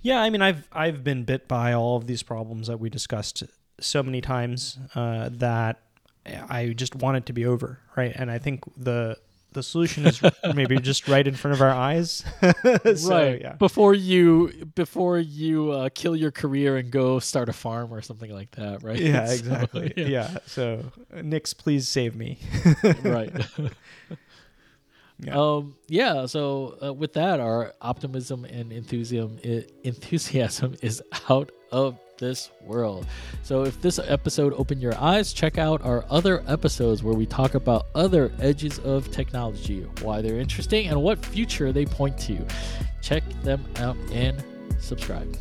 Yeah, 0.02 0.22
I 0.22 0.30
mean, 0.30 0.42
I've 0.42 0.68
I've 0.72 1.04
been 1.04 1.24
bit 1.24 1.48
by 1.48 1.74
all 1.74 1.98
of 1.98 2.08
these 2.08 2.24
problems 2.24 2.68
that 2.68 2.80
we 2.80 2.90
discussed 2.90 3.44
so 3.80 4.02
many 4.02 4.22
times 4.22 4.80
uh, 4.96 5.30
that 5.34 5.82
I 6.50 6.74
just 6.74 6.96
want 6.96 7.18
it 7.18 7.26
to 7.28 7.34
be 7.34 7.46
over, 7.46 7.80
right? 7.96 8.14
And 8.16 8.30
I 8.32 8.38
think 8.40 8.64
the 8.78 9.18
the 9.54 9.64
solution 9.64 10.06
is 10.06 10.22
maybe 10.54 10.78
just 10.78 11.08
right 11.08 11.26
in 11.26 11.34
front 11.34 11.56
of 11.56 11.62
our 11.62 11.72
eyes. 11.72 12.24
so, 12.96 13.10
right 13.18 13.42
Yeah. 13.42 13.54
before 13.54 13.94
you 13.96 14.52
before 14.76 15.18
you 15.18 15.72
uh, 15.72 15.90
kill 15.94 16.16
your 16.16 16.32
career 16.32 16.78
and 16.78 16.92
go 16.92 17.20
start 17.20 17.50
a 17.50 17.54
farm 17.54 17.92
or 17.94 18.02
something 18.02 18.32
like 18.32 18.52
that 18.52 18.84
right 18.84 19.00
Yeah, 19.00 19.26
So, 19.28 19.34
exactly. 19.34 19.94
yeah. 19.96 20.38
So, 20.46 20.84
Nix, 21.24 21.54
please 21.54 21.88
save 21.88 22.16
me. 22.16 22.38
right 23.04 23.32
Yeah. 25.20 25.36
Um, 25.36 25.76
yeah. 25.88 26.28
So 26.28 26.78
uh, 26.84 26.94
with 26.94 27.14
that, 27.14 27.40
our 27.40 27.74
optimism 27.82 28.46
and 28.46 28.72
enthusiasm 28.72 29.40
enthusiasm 29.84 30.76
is 30.84 31.02
out 31.30 31.52
of 31.72 31.98
this 32.18 32.52
world. 32.62 33.06
So 33.44 33.64
if 33.64 33.82
this 33.82 34.00
episode 34.00 34.54
opened 34.54 34.82
your 34.82 34.96
eyes, 34.98 35.34
check 35.34 35.58
out 35.58 35.82
our 35.84 36.06
other 36.10 36.44
episodes 36.48 37.04
where 37.04 37.14
we 37.14 37.26
talk 37.26 37.56
about 37.56 37.88
other 37.96 38.32
edges 38.40 38.80
of 38.80 39.12
technology, 39.12 39.82
why 40.02 40.22
they're 40.22 40.40
interesting, 40.40 40.88
and 40.88 41.02
what 41.02 41.24
future 41.26 41.72
they 41.72 41.86
point 41.86 42.18
to. 42.20 42.46
Check 43.02 43.24
them 43.44 43.64
out 43.78 43.96
and 44.12 44.44
subscribe. 44.80 45.38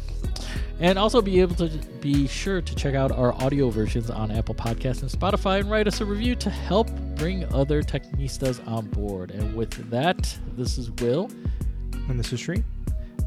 And 0.78 0.98
also 0.98 1.22
be 1.22 1.40
able 1.40 1.54
to 1.56 1.68
be 2.00 2.26
sure 2.26 2.60
to 2.60 2.74
check 2.74 2.94
out 2.94 3.10
our 3.10 3.32
audio 3.42 3.70
versions 3.70 4.10
on 4.10 4.30
Apple 4.30 4.54
Podcasts 4.54 5.00
and 5.00 5.10
Spotify 5.10 5.60
and 5.60 5.70
write 5.70 5.88
us 5.88 6.02
a 6.02 6.04
review 6.04 6.34
to 6.36 6.50
help 6.50 6.90
bring 7.16 7.44
other 7.54 7.82
Technistas 7.82 8.66
on 8.68 8.86
board. 8.88 9.30
And 9.30 9.56
with 9.56 9.90
that, 9.90 10.36
this 10.54 10.76
is 10.76 10.90
Will. 10.92 11.30
And 12.08 12.18
this 12.18 12.32
is 12.32 12.40
Sri. 12.40 12.62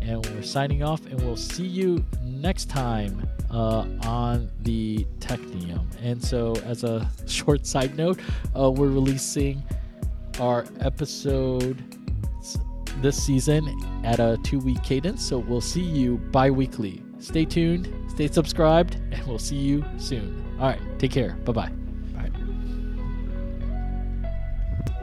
And 0.02 0.26
we're 0.28 0.42
signing 0.42 0.84
off, 0.84 1.06
and 1.06 1.22
we'll 1.22 1.38
see 1.38 1.66
you 1.66 2.04
next 2.24 2.70
time 2.70 3.28
uh, 3.52 3.86
on 4.04 4.50
the 4.62 5.06
Technium. 5.20 5.86
And 6.02 6.24
so, 6.24 6.56
as 6.66 6.84
a 6.84 7.10
short 7.28 7.66
side 7.66 7.98
note, 7.98 8.20
uh, 8.58 8.72
we're 8.72 8.88
releasing 8.88 9.64
our 10.40 10.66
episode 10.80 11.84
this 13.02 13.22
season 13.22 13.68
at 14.04 14.20
a 14.20 14.38
two 14.44 14.60
week 14.60 14.82
cadence. 14.84 15.24
So, 15.26 15.40
we'll 15.40 15.62
see 15.62 15.84
you 15.84 16.18
bi 16.32 16.50
weekly. 16.50 17.04
Stay 17.20 17.46
tuned, 17.46 17.94
stay 18.10 18.28
subscribed, 18.28 18.96
and 19.12 19.26
we'll 19.28 19.40
see 19.40 19.58
you 19.58 19.84
soon. 19.98 20.44
All 20.60 20.68
right, 20.68 20.82
take 21.00 21.12
care. 21.12 21.34
Bye 21.46 21.54
bye. 21.54 21.89